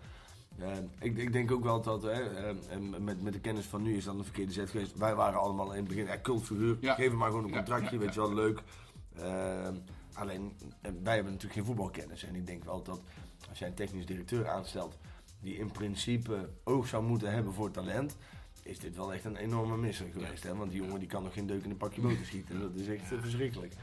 Eh, 0.59 0.67
ik, 0.99 1.17
ik 1.17 1.31
denk 1.31 1.51
ook 1.51 1.63
wel 1.63 1.81
dat 1.81 2.03
hè, 2.03 2.11
eh, 2.11 2.55
en 2.69 3.03
met, 3.03 3.21
met 3.21 3.33
de 3.33 3.39
kennis 3.39 3.65
van 3.65 3.81
nu 3.81 3.97
is 3.97 4.03
dat 4.03 4.15
een 4.15 4.23
verkeerde 4.23 4.51
zet 4.51 4.69
geweest. 4.69 4.97
Wij 4.97 5.15
waren 5.15 5.39
allemaal 5.39 5.71
in 5.71 5.79
het 5.79 5.87
begin 5.87 6.05
ja, 6.05 6.19
cultfiguur. 6.21 6.77
Ja. 6.81 6.93
Geef 6.93 7.09
hem 7.09 7.17
maar 7.17 7.29
gewoon 7.29 7.45
een 7.45 7.51
contractje, 7.51 7.95
ja, 7.95 8.01
weet 8.01 8.13
je 8.13 8.19
wel, 8.19 8.33
leuk. 8.33 8.61
Alleen, 10.17 10.53
eh, 10.81 10.91
wij 11.03 11.13
hebben 11.13 11.31
natuurlijk 11.31 11.59
geen 11.59 11.65
voetbalkennis. 11.65 12.23
En 12.23 12.35
ik 12.35 12.47
denk 12.47 12.63
wel 12.63 12.83
dat 12.83 13.01
als 13.49 13.59
jij 13.59 13.67
een 13.67 13.73
technisch 13.73 14.05
directeur 14.05 14.47
aanstelt 14.47 14.97
die 15.39 15.57
in 15.57 15.71
principe 15.71 16.49
oog 16.63 16.87
zou 16.87 17.03
moeten 17.03 17.31
hebben 17.31 17.53
voor 17.53 17.71
talent, 17.71 18.17
is 18.63 18.79
dit 18.79 18.95
wel 18.95 19.13
echt 19.13 19.25
een 19.25 19.35
enorme 19.35 19.77
misser 19.77 20.07
geweest. 20.13 20.43
Hè? 20.43 20.55
Want 20.55 20.71
die 20.71 20.81
jongen 20.81 20.99
die 20.99 21.07
kan 21.07 21.23
nog 21.23 21.33
geen 21.33 21.47
deuk 21.47 21.63
in 21.63 21.69
een 21.69 21.77
pakje 21.77 22.01
boter 22.01 22.25
schieten. 22.25 22.59
Dat 22.59 22.75
is 22.75 22.87
echt 22.87 23.11
eh, 23.11 23.21
verschrikkelijk. 23.21 23.73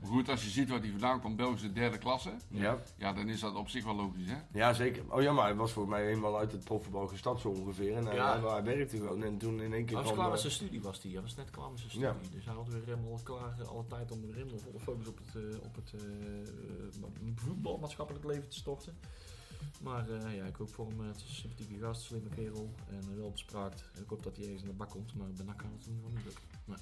Maar 0.00 0.10
goed, 0.10 0.28
als 0.28 0.44
je 0.44 0.50
ziet 0.50 0.68
waar 0.68 0.80
hij 0.80 0.90
vandaan 0.90 1.20
komt, 1.20 1.36
Belgische 1.36 1.72
derde 1.72 1.98
klasse, 1.98 2.32
Ja. 2.48 2.82
ja, 2.96 3.12
dan 3.12 3.28
is 3.28 3.40
dat 3.40 3.54
op 3.54 3.68
zich 3.68 3.84
wel 3.84 3.94
logisch, 3.94 4.26
hè? 4.30 4.36
Ja, 4.52 4.72
zeker. 4.72 5.02
Oh 5.08 5.22
ja, 5.22 5.32
maar 5.32 5.44
hij 5.44 5.54
was 5.54 5.72
voor 5.72 5.88
mij 5.88 6.06
eenmaal 6.08 6.38
uit 6.38 6.52
het 6.52 6.64
profvoetbal 6.64 7.06
gestapt 7.06 7.40
zo 7.40 7.48
ongeveer. 7.48 7.96
En 7.96 8.04
hij, 8.06 8.14
Ja. 8.14 8.40
hij, 8.40 8.50
hij 8.50 8.62
werkte 8.62 8.96
gewoon. 8.96 9.22
En 9.22 9.38
toen 9.38 9.60
in 9.60 9.72
één 9.72 9.84
keer 9.84 9.96
Hij 9.96 10.04
was 10.04 10.04
kwam, 10.04 10.14
klaar 10.14 10.26
met 10.28 10.34
eh, 10.36 10.40
zijn 10.40 10.52
studie 10.52 10.82
was 10.82 11.02
hij. 11.02 11.10
Hij 11.12 11.20
was 11.22 11.34
net 11.34 11.50
klaar 11.50 11.70
met 11.70 11.78
zijn 11.78 11.90
studie. 11.90 12.08
Ja. 12.08 12.16
Dus 12.30 12.44
hij 12.44 12.54
had 12.54 12.68
weer 12.68 12.84
helemaal 12.84 13.20
klaar 13.22 13.60
eh, 13.60 13.66
alle 13.66 13.86
tijd 13.86 14.10
om 14.12 14.20
weer 14.20 14.34
helemaal 14.34 14.58
volle 14.58 14.78
focus 14.80 15.06
op 15.08 15.18
het, 15.18 15.34
eh, 15.44 15.60
op 15.62 15.74
het 15.74 15.92
eh, 15.94 16.00
voetbal, 17.34 17.78
maatschappelijk 17.78 18.24
leven 18.24 18.48
te 18.48 18.56
storten. 18.56 18.98
Maar 19.82 20.08
eh, 20.10 20.36
ja, 20.36 20.44
ik 20.44 20.56
hoop 20.56 20.74
voor 20.74 20.86
hem, 20.88 21.00
eh, 21.00 21.06
het 21.06 21.16
is 21.16 21.22
een 21.28 21.34
sympathieke 21.34 21.78
gast, 21.78 22.02
slimme 22.02 22.28
kerel 22.28 22.70
en 22.88 22.98
eh, 23.10 23.16
wel 23.16 23.30
bespraakt. 23.30 23.84
Ik 24.02 24.08
hoop 24.08 24.22
dat 24.22 24.36
hij 24.36 24.44
ergens 24.44 24.62
in 24.62 24.68
de 24.68 24.74
bak 24.74 24.90
komt, 24.90 25.14
maar 25.14 25.28
bij 25.36 25.44
NAC 25.44 25.58
kan 25.58 25.70
het 25.78 25.86
in 25.86 25.92
ieder 25.92 26.04
geval 26.10 26.16
niet 26.16 26.24
lukken. 26.24 26.44
Nee. 26.64 26.76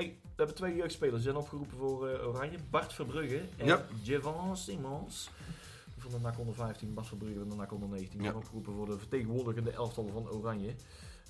Hey, 0.00 0.18
we 0.22 0.28
hebben 0.36 0.54
twee 0.54 0.74
jeugdspelers 0.76 1.22
zijn 1.22 1.36
opgeroepen 1.36 1.78
voor 1.78 2.08
eh, 2.08 2.28
Oranje. 2.28 2.58
Bart 2.70 2.92
Verbrugge 2.92 3.42
en 3.56 3.66
Ja. 3.66 3.86
Jevan 4.02 4.56
Simons. 4.56 5.30
Van 5.98 6.10
de 6.10 6.18
NAC 6.20 6.38
onder 6.38 6.54
15, 6.54 6.94
Bart 6.94 7.06
Verbrugge 7.06 7.38
van 7.38 7.48
de 7.48 7.54
NAC 7.54 7.72
onder 7.72 7.88
19. 7.88 8.18
Die 8.18 8.26
Ja. 8.26 8.32
zijn 8.32 8.42
opgeroepen 8.42 8.72
voor 8.74 8.86
de 8.86 8.98
vertegenwoordigende 8.98 9.70
elftal 9.70 10.06
van 10.12 10.28
Oranje. 10.30 10.74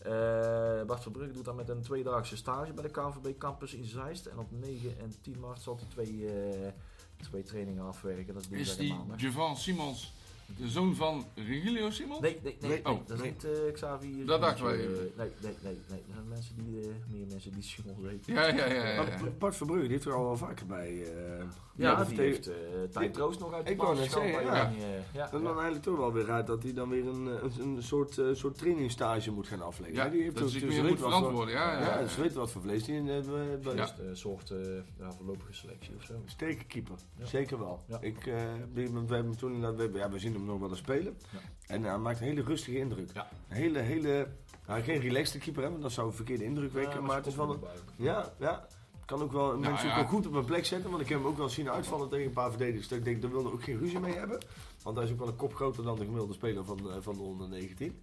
Eh, 0.02 0.86
Bart 0.86 1.02
Verbrugge 1.02 1.32
doet 1.32 1.44
daar 1.44 1.54
met 1.54 1.68
een 1.68 1.82
tweedaagse 1.82 2.36
stage 2.36 2.72
bij 2.72 2.82
de 2.82 2.90
KVB 2.90 3.38
Campus 3.38 3.74
in 3.74 3.84
Zeist. 3.84 4.26
En 4.26 4.38
op 4.38 4.50
9 4.50 4.98
en 5.00 5.14
10 5.20 5.40
maart 5.40 5.60
zal 5.60 5.76
hij 5.76 5.86
twee, 5.88 6.26
eh, 6.32 6.72
twee 7.16 7.42
trainingen 7.42 7.84
afwerken. 7.84 8.34
Dat 8.34 8.46
is 8.50 8.58
Is 8.58 8.76
en 8.76 8.78
die. 8.82 8.96
Javan 9.16 9.56
Simons 9.56 10.12
de 10.56 10.68
zoon 10.68 10.94
van 10.94 11.24
Regilio 11.34 11.90
Simons? 11.90 12.20
Nee, 12.20 12.38
nee, 12.42 12.56
nee, 12.60 12.84
oh, 12.86 12.98
dat 13.06 13.18
is 13.18 13.22
niet 13.24 13.44
eh, 13.44 13.72
Xavier. 13.72 14.26
Dat 14.26 14.40
dachten 14.40 14.64
wij 14.64 14.74
eh, 14.74 14.80
even. 14.82 15.10
nee, 15.16 15.30
nee, 15.42 15.54
nee, 15.62 15.78
nee. 15.88 16.02
Dat 16.06 16.14
zijn 16.14 16.28
mensen 16.28 16.54
die, 16.56 16.80
eh, 16.80 16.86
meer 17.12 17.26
mensen 17.28 17.52
die 17.52 17.62
Simons 17.62 17.98
weten. 18.00 18.32
Ja, 18.34 18.46
ja, 18.46 18.66
ja. 18.66 18.88
ja, 18.88 19.02
Maar 19.02 19.24
ja. 19.24 19.30
Bart 19.38 19.56
Verbrugge, 19.56 19.82
die 19.82 19.92
heeft 19.92 20.04
er 20.04 20.14
al 20.14 20.24
wel 20.24 20.36
vaker 20.36 20.66
bij. 20.66 21.02
eh, 21.02 21.44
Ja, 21.76 22.04
de 22.04 22.08
die 22.10 22.20
heeft 22.20 22.46
eh 22.48 22.54
Tijd 22.92 23.14
Troost 23.14 23.40
nog 23.40 23.52
uit 23.52 23.66
de 23.66 23.72
Ik 23.72 23.78
wou 23.78 23.96
net 23.96 24.10
zeggen, 24.10 24.42
ja. 24.44 24.72
Ja. 25.12 25.28
Dan 25.30 25.42
dan 25.42 25.52
eigenlijk 25.52 25.82
toch 25.82 25.96
wel 25.96 26.12
weer 26.12 26.30
uit 26.30 26.46
dat 26.46 26.62
hij 26.62 26.72
dan 26.72 26.88
weer 26.88 27.06
een, 27.06 27.26
een, 27.26 27.52
een 27.60 27.82
soort, 27.82 28.18
eh, 28.18 28.26
soort 28.32 28.58
trainingsstage 28.58 29.30
moet 29.32 29.46
gaan 29.46 29.62
afleggen. 29.62 29.96
Ja, 29.96 30.08
die 30.08 30.22
heeft 30.22 30.38
dat 30.38 30.50
zich 30.50 30.62
dus 30.62 30.82
moet 30.82 30.98
verantwoorden, 30.98 31.54
ja, 31.54 31.72
ja, 31.72 31.80
Ja, 31.80 31.98
ja. 32.00 32.06
ze 32.06 32.20
weet 32.20 32.32
wat 32.32 32.50
voor 32.50 32.62
vlees 32.62 32.84
die 32.84 32.94
in 32.94 33.08
eh, 33.08 33.14
Ja. 33.62 33.72
Dus 33.74 33.94
een 33.98 34.16
soort 34.16 34.50
eh, 34.50 34.58
ja, 34.98 35.12
voorlopige 35.12 35.52
selectie 35.52 35.94
of 35.96 36.02
zo. 36.02 36.14
Sterke 36.26 36.64
keeper, 36.64 36.94
Ja. 37.18 37.26
zeker 37.26 37.58
wel. 37.58 37.84
Ja. 37.86 38.00
Ik, 38.00 38.26
eh, 38.26 38.34
we, 38.72 38.90
we 39.06 39.14
hebben 39.14 39.36
toen, 39.36 39.52
inderdaad- 39.52 39.90
we, 39.92 39.98
ja, 39.98 40.10
we 40.10 40.18
zien 40.18 40.39
hem 40.40 40.48
nog 40.50 40.60
wel 40.60 40.68
eens 40.70 40.78
spelen. 40.78 41.16
Ja. 41.32 41.38
En 41.66 41.82
hij 41.82 41.98
maakt 41.98 42.20
een 42.20 42.26
hele 42.26 42.42
rustige 42.42 42.78
indruk. 42.78 43.10
Ja. 43.14 43.28
Een 43.48 43.56
hele, 43.56 43.78
hele, 43.78 44.28
nou, 44.66 44.82
geen 44.82 45.00
relaxed 45.00 45.42
keeper 45.42 45.62
hebben, 45.62 45.80
dat 45.80 45.92
zou 45.92 46.06
een 46.06 46.14
verkeerde 46.14 46.44
indruk 46.44 46.72
wekken. 46.72 47.04
maar 47.04 47.16
het 47.16 47.26
is 47.26 47.34
wel 47.34 47.50
een, 47.52 47.60
Ja, 47.96 48.32
ja. 48.38 48.66
Kan 49.04 49.22
ook 49.22 49.32
wel 49.32 49.58
mensen 49.58 49.86
ja. 49.88 49.92
ook 49.94 50.00
wel 50.00 50.08
goed 50.10 50.26
op 50.26 50.32
een 50.34 50.44
plek 50.44 50.64
zetten. 50.64 50.90
Want 50.90 51.02
ik 51.02 51.08
heb 51.08 51.18
hem 51.18 51.26
ook 51.26 51.36
wel 51.36 51.48
zien 51.48 51.70
uitvallen 51.70 52.08
tegen 52.08 52.26
een 52.26 52.32
paar 52.32 52.50
verdedigers. 52.50 52.88
Dat 52.88 52.98
ik 52.98 53.04
denk, 53.04 53.22
daar 53.22 53.30
wilde 53.30 53.52
ook 53.52 53.62
geen 53.62 53.78
ruzie 53.78 53.98
mee 54.00 54.14
hebben. 54.14 54.38
Want 54.82 54.96
hij 54.96 55.04
is 55.06 55.12
ook 55.12 55.18
wel 55.18 55.28
een 55.28 55.36
kop 55.36 55.54
groter 55.54 55.84
dan 55.84 55.94
de 55.96 56.02
gemiddelde 56.04 56.32
speler 56.34 56.64
van, 56.64 56.76
de- 56.76 57.02
van 57.02 57.14
de 57.16 57.22
onder 57.22 57.48
19. 57.48 58.02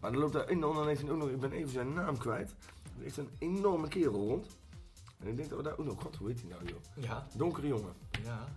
Maar 0.00 0.12
er 0.12 0.18
loopt 0.18 0.32
daar 0.32 0.50
in 0.50 0.60
de 0.60 0.66
onder 0.66 0.84
19 0.84 1.10
ook 1.10 1.18
nog, 1.18 1.28
ik 1.28 1.40
ben 1.40 1.52
even 1.52 1.70
zijn 1.70 1.92
naam 1.92 2.18
kwijt. 2.18 2.50
Er 2.96 3.02
ligt 3.02 3.16
een 3.16 3.28
enorme 3.38 3.88
kerel 3.88 4.12
rond. 4.28 4.46
En 5.18 5.26
ik 5.28 5.36
denk 5.36 5.48
dat 5.48 5.58
we 5.58 5.64
daar 5.64 5.78
ook 5.78 5.84
nog, 5.86 6.02
god 6.02 6.16
hoe 6.16 6.28
heet 6.28 6.40
hij 6.40 6.50
nou 6.50 6.62
joh? 6.64 7.04
Ja, 7.04 7.26
Donkere 7.36 7.66
jongen. 7.66 7.92
ja. 8.24 8.48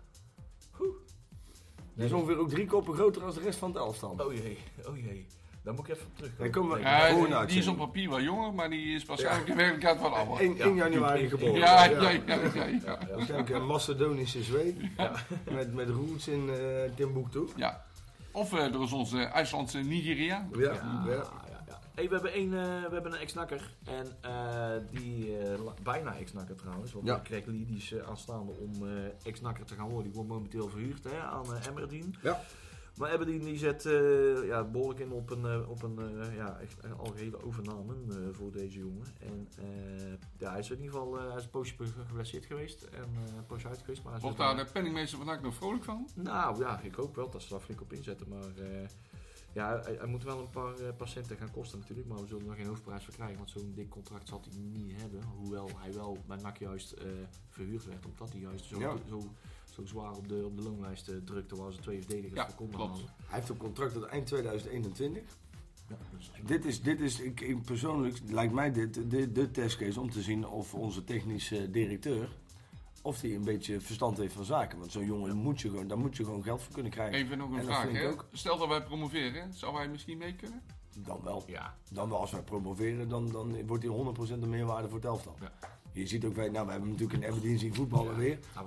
Die 2.00 2.08
is 2.08 2.14
ongeveer 2.14 2.38
ook 2.40 2.50
drie 2.50 2.66
koppen 2.66 2.94
groter 2.94 3.22
dan 3.22 3.34
de 3.34 3.40
rest 3.42 3.60
van 3.60 3.70
het 3.70 3.78
elftal. 3.78 4.16
Oh 4.18 4.34
jee, 4.34 4.58
oh 4.88 4.98
jee. 4.98 5.26
Daar 5.64 5.74
moet 5.74 5.88
ik 5.88 5.94
even 5.96 6.08
op 6.08 6.16
terug. 6.18 6.32
Daar 6.38 6.50
komen 6.50 6.78
we- 6.78 6.84
Nee, 6.84 6.94
Ja, 6.94 7.08
Gewoon 7.08 7.26
die- 7.40 7.46
die 7.48 7.58
is 7.58 7.68
op 7.68 7.78
papier 7.78 8.10
wel 8.10 8.22
jonger, 8.22 8.54
maar 8.54 8.70
die 8.70 8.96
is 8.96 9.06
waarschijnlijk 9.06 9.48
in 9.50 9.56
werkelijkheid 9.56 10.00
wat 10.00 10.14
ouder. 10.14 10.40
1, 10.42 10.56
Ja, 10.56 10.66
1 10.66 10.76
januari 10.76 11.30
geboren. 11.30 11.54
Ja, 11.56 11.84
ja, 11.86 12.02
ja, 12.02 12.10
ja, 12.10 12.36
ja. 12.36 12.40
Ja, 12.54 12.66
ja. 12.66 12.98
Waarschijnlijk 13.16 13.50
een 13.50 13.66
Macedonische 13.66 14.44
Zweed. 14.44 14.76
Met, 15.52 15.74
met 15.74 15.90
roots 15.90 16.28
in 16.28 16.50
eh 16.50 16.92
Timbuktu. 16.96 17.48
Ja. 17.56 17.86
Of 18.32 18.54
eh, 18.54 18.64
er 18.74 18.82
is 18.82 18.92
onze 18.92 19.18
IJslandse 19.24 19.84
ja, 20.74 21.04
ja. 21.08 21.24
Hey, 22.00 22.08
we 22.10 22.14
hebben 22.14 22.38
een, 22.38 22.54
eh, 22.54 22.88
we 22.88 22.94
hebben 22.94 23.12
een 23.14 23.20
ex-nakker. 23.20 23.74
En 23.84 24.08
eh, 24.22 24.72
die, 24.92 25.38
eh, 25.38 25.60
bijna 25.84 26.16
ex-nakker 26.18 26.56
trouwens. 26.56 26.94
Want 26.94 27.06
Ja. 27.08 27.22
Craig 27.24 27.46
Lee 27.46 27.66
die 27.66 27.78
is 27.78 27.96
aanstaande 28.00 28.52
om 28.52 28.88
eh, 28.88 28.92
ex-nakker 29.24 29.66
te 29.66 29.74
gaan 29.74 29.88
worden. 29.90 30.04
Die 30.04 30.14
wordt 30.14 30.30
momenteel 30.30 30.70
verhuurd 30.70 31.04
hè, 31.04 31.20
aan 31.20 31.46
uh, 31.46 31.66
Emmerdien. 31.68 32.16
Ja. 32.22 32.42
Maar 32.98 33.12
Emmerdien 33.12 33.40
die 33.40 33.58
zet 33.58 33.86
eh, 33.86 34.46
ja, 34.48 34.64
behoorlijk 34.64 35.00
in 35.00 35.12
op 35.12 35.30
een, 35.30 35.68
op 35.68 35.84
een 35.84 36.00
eh, 36.22 36.36
ja, 36.36 36.58
echt 36.60 36.98
algehele 36.98 37.44
overname 37.46 37.94
eh, 38.10 38.16
voor 38.32 38.52
deze 38.52 38.80
jongen. 38.80 39.06
En 39.20 39.48
eh, 39.58 40.14
ja, 40.38 40.50
hij 40.50 40.60
is 40.60 40.70
in 40.70 40.78
ieder 40.82 40.92
geval 40.94 41.18
eh, 41.20 41.28
hij 41.28 41.38
is 41.38 41.44
een 41.44 41.50
poosje 41.50 41.76
geblesseerd 42.08 42.46
geweest. 42.46 42.84
En 42.84 43.04
eh, 43.04 43.36
een 43.38 43.46
poosje 43.46 43.68
uit 43.68 43.80
geweest. 43.80 44.04
Maar 44.04 44.20
Wordt 44.20 44.38
daar 44.38 44.56
de 44.56 44.66
penningmeester 44.74 45.18
vandaag 45.18 45.42
nog 45.42 45.54
vrolijk 45.56 45.84
van? 45.84 46.08
nou 46.16 46.60
ja, 46.60 46.80
ik 46.80 46.96
hoop 46.96 47.16
wel 47.16 47.30
dat 47.30 47.42
ze 47.42 47.50
daar 47.50 47.60
flink 47.60 47.82
op 47.82 47.94
inzetten. 47.94 48.28
Maar 48.30 48.54
ja, 49.54 49.80
hij, 49.84 49.96
hij 49.98 50.08
moet 50.08 50.24
wel 50.24 50.40
een 50.40 50.50
paar 50.50 50.80
eh, 50.80 50.96
patiënten 50.98 51.38
gaan 51.38 51.52
kosten 51.52 51.80
natuurlijk. 51.80 52.08
Maar 52.08 52.18
we 52.22 52.28
zullen 52.28 52.50
er 52.50 52.56
geen 52.56 52.66
hoofdprijs 52.68 53.04
voor 53.06 53.14
krijgen. 53.14 53.38
Want 53.38 53.50
zo'n 53.50 53.72
dik 53.76 53.90
contract 53.90 54.28
zal 54.28 54.42
hij 54.50 54.60
niet 54.60 55.02
hebben. 55.02 55.24
Hoewel 55.24 55.70
hij 55.78 55.94
wel 55.94 56.18
bij 56.28 56.38
NAC 56.38 56.58
juist 56.58 56.92
eh, 56.92 57.06
verhuurd 57.50 57.86
werd. 57.86 58.06
Omdat 58.06 58.32
hij 58.32 58.40
juist 58.40 58.66
zo, 58.66 58.80
Ja. 58.80 58.96
zo, 59.10 59.22
zo 59.74 59.86
zwaar 59.86 60.16
op 60.16 60.28
de, 60.28 60.46
op 60.46 60.56
de 60.58 60.64
loonlijst 60.64 61.08
eh, 61.08 61.16
drukte. 61.26 61.56
Waar 61.56 61.72
ze 61.74 61.80
twee 61.80 62.00
verdedigers 62.00 62.40
Ja, 62.40 62.46
voor 62.48 62.56
konden 62.56 62.76
klopt. 62.76 62.92
halen. 62.92 63.14
Hij 63.26 63.38
heeft 63.38 63.50
een 63.50 63.58
contract 63.58 63.94
tot 63.94 64.04
eind 64.06 64.26
2021. 64.26 65.24
Ja, 65.90 65.96
dus, 66.18 66.32
Dit 66.46 66.66
is, 66.66 66.82
dit 66.82 67.00
is 67.02 67.20
ik, 67.20 67.42
ik 67.42 67.62
persoonlijk, 67.64 68.20
lijkt 68.28 68.54
mij 68.54 68.72
dit 68.72 68.94
de, 69.12 69.32
de 69.32 69.52
testcase 69.52 70.00
om 70.00 70.10
te 70.10 70.22
zien 70.22 70.48
of 70.48 70.74
onze 70.74 71.04
technische 71.04 71.70
directeur, 71.72 72.30
of 73.02 73.20
die 73.20 73.36
een 73.36 73.44
beetje 73.44 73.80
verstand 73.80 74.18
heeft 74.18 74.34
van 74.34 74.46
zaken. 74.46 74.80
Want 74.80 74.92
zo'n 74.92 75.06
jongen 75.06 75.36
moet 75.36 75.62
je 75.62 75.70
gewoon, 75.70 75.88
daar 75.88 75.98
moet 76.00 76.18
je 76.18 76.24
gewoon 76.24 76.44
geld 76.44 76.62
voor 76.62 76.74
kunnen 76.74 76.92
krijgen. 76.92 77.16
Even 77.16 77.38
nog 77.38 77.52
een 77.52 77.64
vraag. 77.64 77.92
Hè? 77.92 78.08
ook. 78.08 78.28
Stel 78.32 78.58
dat 78.58 78.68
wij 78.68 78.84
promoveren, 78.84 79.54
zou 79.54 79.76
hij 79.76 79.88
misschien 79.88 80.18
mee 80.18 80.36
kunnen? 80.36 80.62
Dan 80.96 81.20
wel. 81.24 81.44
ja, 81.48 81.76
Dan 81.92 82.10
wel 82.10 82.20
als 82.20 82.32
wij 82.32 82.42
promoveren, 82.42 83.10
dan, 83.10 83.32
dan 83.32 83.66
wordt 83.66 83.84
hij 83.84 83.94
100% 84.38 84.42
een 84.42 84.50
meerwaarde 84.50 84.88
voor 84.88 84.98
het 84.98 85.06
elftal. 85.06 85.36
Ja. 85.42 85.52
Je 85.92 86.08
ziet 86.08 86.26
ook, 86.26 86.36
wij, 86.36 86.50
nou, 86.50 86.66
we 86.66 86.72
hebben 86.72 86.90
natuurlijk 86.90 87.24
een 87.24 87.30
Aberdeen 87.30 87.60
zien 87.60 87.76
voetballen 87.76 88.16
weer. 88.18 88.40
hij 88.54 88.64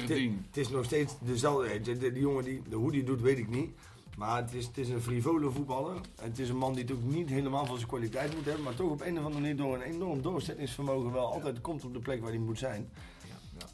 Het 0.00 0.10
is, 0.10 0.30
het 0.46 0.56
is 0.56 0.68
nog 0.68 0.84
steeds 0.84 1.14
dezelfde. 1.20 1.68
eh, 1.68 1.84
De, 1.84 1.98
de, 1.98 2.12
die 2.12 2.22
jongen 2.22 2.44
die, 2.44 2.62
de, 2.68 2.76
hoe 2.76 2.90
die 2.92 3.04
doet, 3.04 3.20
weet 3.20 3.38
ik 3.38 3.48
niet. 3.48 3.70
Maar 4.16 4.36
het 4.42 4.54
is, 4.54 4.66
het 4.66 4.78
is 4.78 4.88
een 4.88 5.00
frivole 5.00 5.50
voetballer. 5.50 5.94
En 5.94 6.28
het 6.28 6.38
is 6.38 6.48
een 6.48 6.56
man 6.56 6.74
die 6.74 6.92
ook 6.92 7.02
niet 7.02 7.28
helemaal 7.28 7.66
van 7.66 7.76
zijn 7.76 7.88
kwaliteit 7.88 8.34
moet 8.34 8.44
hebben. 8.44 8.64
Maar 8.64 8.74
toch 8.74 8.90
op 8.90 9.00
een 9.00 9.18
of 9.18 9.24
andere 9.24 9.40
manier 9.40 9.56
door 9.56 9.74
een 9.74 9.80
enorm 9.82 10.22
doorzettingsvermogen 10.22 11.12
wel 11.12 11.32
altijd 11.32 11.60
komt 11.60 11.84
op 11.84 11.92
de 11.92 11.98
plek 11.98 12.20
waar 12.20 12.30
hij 12.30 12.38
moet 12.38 12.58
zijn. 12.58 12.90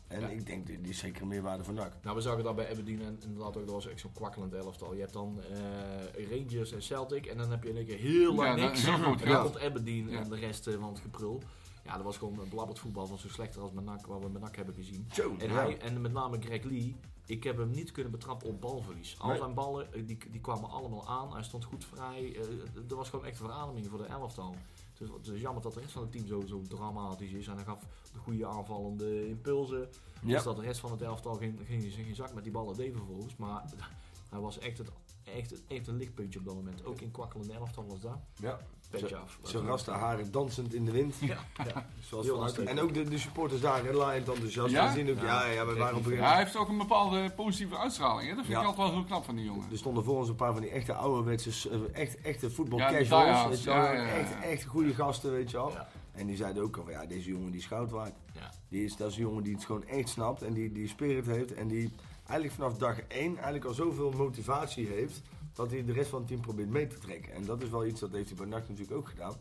En 0.08 0.20
Ja. 0.20 0.28
ik 0.28 0.46
denk, 0.46 0.66
die, 0.66 0.80
die 0.80 0.90
is 0.90 0.98
zeker 0.98 1.26
meerwaarde 1.26 1.64
voor 1.64 1.74
NAC. 1.74 1.92
Nou, 2.02 2.16
we 2.16 2.22
zagen 2.22 2.44
dat 2.44 2.56
bij 2.56 2.70
Aberdeen 2.70 3.02
en 3.02 3.18
inderdaad 3.24 3.56
ook, 3.56 3.64
dat 3.64 3.74
was 3.74 3.86
echt 3.88 4.00
zo'n 4.00 4.12
kwakkelend 4.12 4.52
elftal. 4.54 4.94
Je 4.94 5.00
hebt 5.00 5.12
dan 5.12 5.40
eh, 5.50 6.30
Rangers 6.30 6.72
en 6.72 6.82
Celtic 6.82 7.26
en 7.26 7.38
dan 7.38 7.50
heb 7.50 7.62
je 7.62 7.68
in 7.68 7.76
één 7.76 7.86
keer 7.86 7.98
heel 7.98 8.34
lang 8.34 8.58
Ja, 8.60 8.66
niks. 8.66 8.84
heel 8.86 8.98
goed, 9.04 9.22
En 9.22 9.28
ja. 9.28 9.34
dan 9.34 9.42
komt 9.42 9.60
Aberdeen 9.64 10.08
Ja. 10.10 10.18
en 10.20 10.28
de 10.28 10.36
rest 10.36 10.66
eh, 10.66 10.74
van 10.80 10.88
het 10.88 10.98
geprul. 11.00 11.42
Ja, 11.84 11.94
dat 11.94 12.02
was 12.04 12.16
gewoon 12.16 12.38
een 12.40 12.48
blabberd 12.48 12.78
voetbal 12.78 13.06
van 13.06 13.18
zo 13.18 13.28
slechter 13.28 13.60
als 13.62 13.72
met 13.72 13.84
NAC, 13.84 14.06
wat 14.06 14.22
we 14.22 14.28
met 14.28 14.42
NAC 14.42 14.56
hebben 14.56 14.74
gezien. 14.74 15.06
Zo, 15.12 15.34
En, 15.38 15.48
ja. 15.48 15.54
hij, 15.54 15.78
en 15.78 16.00
met 16.00 16.12
name 16.12 16.40
Greg 16.40 16.62
Lee, 16.62 16.96
ik 17.26 17.44
heb 17.44 17.56
hem 17.56 17.70
niet 17.70 17.92
kunnen 17.92 18.12
betrappen 18.12 18.48
op 18.48 18.60
balverlies. 18.60 19.16
Al 19.18 19.28
Nee. 19.28 19.38
zijn 19.38 19.54
ballen, 19.54 19.92
eh, 19.92 20.06
die, 20.06 20.18
die 20.30 20.40
kwamen 20.40 20.70
allemaal 20.70 21.08
aan. 21.08 21.32
Hij 21.32 21.42
stond 21.42 21.64
goed 21.64 21.84
vrij. 21.84 22.36
eh, 22.36 22.90
er 22.90 22.96
was 22.96 23.08
gewoon 23.10 23.24
echt 23.24 23.36
verademing 23.36 23.86
voor 23.86 23.98
de 23.98 24.04
elftal. 24.04 24.54
Dus 24.98 25.08
het 25.10 25.26
is 25.26 25.40
jammer 25.40 25.62
dat 25.62 25.74
de 25.74 25.80
rest 25.80 25.92
van 25.92 26.02
het 26.02 26.12
team 26.12 26.26
zo, 26.26 26.42
zo 26.46 26.62
dramatisch 26.68 27.32
is. 27.32 27.46
En 27.46 27.54
hij 27.54 27.64
gaf 27.64 27.86
de 28.12 28.18
goede 28.18 28.46
aanvallende 28.46 29.28
impulsen. 29.28 29.88
Ja. 30.22 30.34
Dus 30.34 30.42
dat 30.42 30.56
de 30.56 30.62
rest 30.62 30.80
van 30.80 30.90
het 30.90 31.02
elftal 31.02 31.34
geen, 31.34 31.58
geen, 31.64 31.90
geen 31.90 32.14
zak 32.14 32.34
met 32.34 32.42
die 32.42 32.52
ballen 32.52 32.76
deed 32.76 32.92
vervolgens. 32.92 33.36
Maar 33.36 33.64
hij 34.30 34.40
was 34.40 34.58
echt, 34.58 34.78
het, 34.78 34.90
echt, 35.34 35.50
het- 35.50 35.62
echt 35.68 35.86
een 35.86 35.96
lichtpuntje 35.96 36.38
op 36.38 36.44
dat 36.44 36.54
moment. 36.54 36.84
Ook 36.84 37.00
in 37.00 37.10
kwakkelende 37.10 37.52
elftal 37.54 37.86
was 37.88 38.00
dat. 38.00 38.18
Ja. 38.36 38.58
Petje 38.90 39.08
Zo- 39.08 39.16
af. 39.16 39.38
Zijn 39.42 39.66
raste 39.66 39.90
haren 39.90 40.30
dansend 40.30 40.74
in 40.74 40.84
de 40.84 40.90
wind. 40.90 41.14
Ja, 41.20 41.38
ja. 41.74 41.86
Zoals 42.00 42.58
en 42.58 42.80
ook 42.80 42.94
de, 42.94 43.04
de 43.04 43.18
supporters 43.18 43.60
daar, 43.60 43.84
hè, 43.84 43.92
laaiend 43.92 44.28
enthousiast. 44.28 44.72
Ja? 44.72 44.92
Zien 44.92 45.10
ook, 45.10 45.20
ja, 45.20 45.46
ja, 45.46 45.66
we 45.66 45.74
waren 45.74 45.96
op 45.96 46.02
gegeven 46.04 46.24
hij 46.26 46.36
heeft 46.36 46.56
ook 46.56 46.68
een 46.68 46.78
bepaalde 46.78 47.30
positieve 47.30 47.76
uitstraling. 47.78 48.28
Hè? 48.28 48.34
Dat 48.36 48.44
vind 48.46 48.58
ik 48.58 48.64
altijd 48.64 48.88
wel 48.88 48.96
heel 48.96 49.04
knap 49.04 49.24
van 49.24 49.36
die 49.36 49.44
jongen. 49.44 49.70
Er 49.70 49.78
stonden 49.78 50.04
voor 50.04 50.16
ons 50.16 50.28
een 50.28 50.34
paar 50.36 50.52
van 50.52 50.60
die 50.62 50.70
echte 50.70 50.92
ouderwetse, 50.92 51.70
eh, 51.70 51.78
echt, 52.02 52.20
echte 52.20 52.46
Ja, 52.46 52.52
voetbalcasuals. 52.52 53.08
diehards, 53.08 53.48
weet 53.48 53.62
je 53.62 53.70
wel. 53.70 53.76
ja, 53.82 53.92
ja, 53.92 54.02
ja. 54.02 54.12
Echt, 54.14 54.40
echt 54.40 54.64
goede 54.64 54.94
gasten, 54.94 55.32
weet 55.32 55.50
je 55.50 55.56
wel. 55.56 55.70
Ja. 55.70 55.88
En 56.12 56.26
die 56.26 56.36
zeiden 56.36 56.62
ook 56.62 56.76
al 56.76 56.82
van, 56.82 56.92
ja, 56.92 57.06
deze 57.06 57.28
jongen 57.28 57.50
die 57.50 57.60
is 57.60 57.66
goud 57.66 57.90
waard. 57.90 58.14
Ja. 58.32 58.50
Die 58.68 58.84
is, 58.84 58.96
dat 58.96 59.10
is 59.10 59.16
een 59.16 59.22
jongen 59.22 59.42
die 59.42 59.54
het 59.54 59.64
gewoon 59.64 59.84
echt 59.86 60.08
snapt 60.08 60.42
en 60.42 60.52
die, 60.52 60.72
die 60.72 60.88
spirit 60.88 61.26
heeft. 61.26 61.54
En 61.54 61.68
die 61.68 61.92
eigenlijk 62.26 62.52
vanaf 62.52 62.78
dag 62.78 63.00
één 63.00 63.34
eigenlijk 63.34 63.64
al 63.64 63.74
zoveel 63.74 64.10
motivatie 64.10 64.86
heeft, 64.86 65.22
dat 65.52 65.70
hij 65.70 65.84
de 65.84 65.92
rest 65.92 66.10
van 66.10 66.18
het 66.18 66.28
team 66.28 66.40
probeert 66.40 66.68
mee 66.68 66.86
te 66.86 66.98
trekken. 66.98 67.32
En 67.32 67.44
dat 67.44 67.62
is 67.62 67.68
wel 67.68 67.86
iets, 67.86 68.00
dat 68.00 68.12
heeft 68.12 68.28
hij 68.28 68.36
bij 68.36 68.46
NAC 68.46 68.68
natuurlijk 68.68 68.96
ook 68.96 69.08
gedaan. 69.08 69.34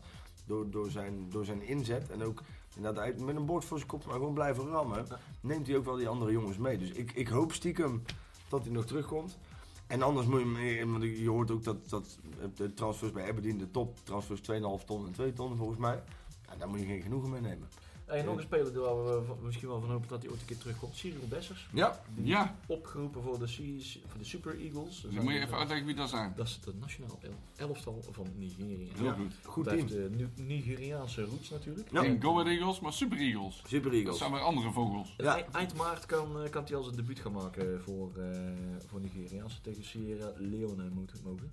Door, 0.46 0.70
door, 0.70 0.90
zijn, 0.90 1.30
door 1.30 1.44
zijn 1.44 1.62
inzet 1.62 2.10
en 2.10 2.22
ook 2.22 2.42
inderdaad 2.76 3.18
met 3.18 3.36
een 3.36 3.46
bord 3.46 3.64
voor 3.64 3.78
zijn 3.78 3.90
kop 3.90 4.04
maar 4.04 4.14
gewoon 4.14 4.34
blijven 4.34 4.68
rammen, 4.68 5.06
neemt 5.40 5.66
hij 5.66 5.76
ook 5.76 5.84
wel 5.84 5.96
die 5.96 6.08
andere 6.08 6.32
jongens 6.32 6.58
mee. 6.58 6.78
Dus 6.78 6.90
ik, 6.90 7.12
ik 7.12 7.28
hoop 7.28 7.52
stiekem 7.52 8.02
dat 8.48 8.64
hij 8.64 8.72
nog 8.72 8.84
terugkomt. 8.84 9.38
En 9.86 10.02
anders 10.02 10.26
moet 10.26 10.40
je, 10.40 10.86
want 10.86 11.02
je 11.02 11.28
hoort 11.28 11.50
ook 11.50 11.64
dat, 11.64 11.88
dat 11.88 12.18
de 12.54 12.74
transfers 12.74 13.12
bij 13.12 13.28
Aberdeen, 13.28 13.58
de 13.58 13.70
top 13.70 13.98
transfers 14.02 14.40
2,5 14.40 14.84
ton 14.86 15.06
en 15.06 15.12
2 15.12 15.32
ton 15.32 15.56
volgens 15.56 15.78
mij. 15.78 16.02
Ja, 16.48 16.56
daar 16.56 16.68
moet 16.68 16.80
je 16.80 16.86
geen 16.86 17.02
genoegen 17.02 17.30
mee 17.30 17.40
nemen. 17.40 17.68
En 18.06 18.24
nog 18.24 18.36
een 18.36 18.42
speler 18.42 18.80
waar 18.80 19.26
we 19.26 19.34
misschien 19.44 19.68
wel 19.68 19.80
van 19.80 19.90
hopen 19.90 20.08
dat 20.08 20.22
hij 20.22 20.30
ooit 20.30 20.40
een 20.40 20.46
keer 20.46 20.58
terugkomt. 20.58 20.96
Cyril 20.96 21.28
Dessers. 21.28 21.68
Ja, 21.72 22.00
Ja, 22.22 22.56
Opgeroepen 22.66 23.22
voor 23.22 23.38
de, 23.38 23.46
Seas- 23.46 23.98
voor 24.06 24.18
de 24.18 24.24
Super 24.24 24.58
Eagles. 24.60 25.00
dan 25.14 25.24
moet 25.24 25.32
je 25.32 25.40
even 25.40 25.56
uitleggen 25.58 25.86
wie 25.86 25.94
dat 25.94 26.08
zijn. 26.08 26.32
Dat 26.36 26.46
is 26.46 26.60
het 26.64 26.80
nationaal 26.80 27.18
el- 27.22 27.30
elftal 27.68 28.02
van 28.10 28.26
Nigeria. 28.36 28.92
Heel 28.96 29.12
goed. 29.12 29.32
goed 29.44 29.64
Dat 29.64 29.74
team. 29.76 29.88
heeft 29.88 30.18
de 30.36 30.42
Nigeriaanse 30.42 31.24
roots 31.24 31.50
natuurlijk. 31.50 31.88
Ja. 31.92 32.00
Geen 32.00 32.22
Go 32.22 32.42
Eagles, 32.42 32.80
maar 32.80 32.92
Super 32.92 33.18
Eagles. 33.18 33.62
Super 33.66 33.90
Dat 33.90 33.98
Eagles. 34.00 34.18
zijn 34.18 34.32
weer 34.32 34.40
andere 34.40 34.70
vogels. 34.70 35.14
En 35.16 35.24
Ja. 35.24 35.46
eind- 35.52 35.74
maart 35.74 36.06
kan, 36.06 36.42
eh, 36.42 36.50
kan 36.50 36.64
hij 36.66 36.76
al 36.76 36.82
zijn 36.82 36.96
debuut 36.96 37.18
gaan 37.18 37.32
maken 37.32 37.80
voor, 37.82 38.10
eh 38.16 38.40
voor 38.86 39.00
Nigeria. 39.00 39.42
Als 39.42 39.52
ze 39.54 39.60
tegen 39.60 39.84
Sierra 39.84 40.32
Leone 40.36 40.88
moeten 40.90 41.18
mogen. 41.24 41.50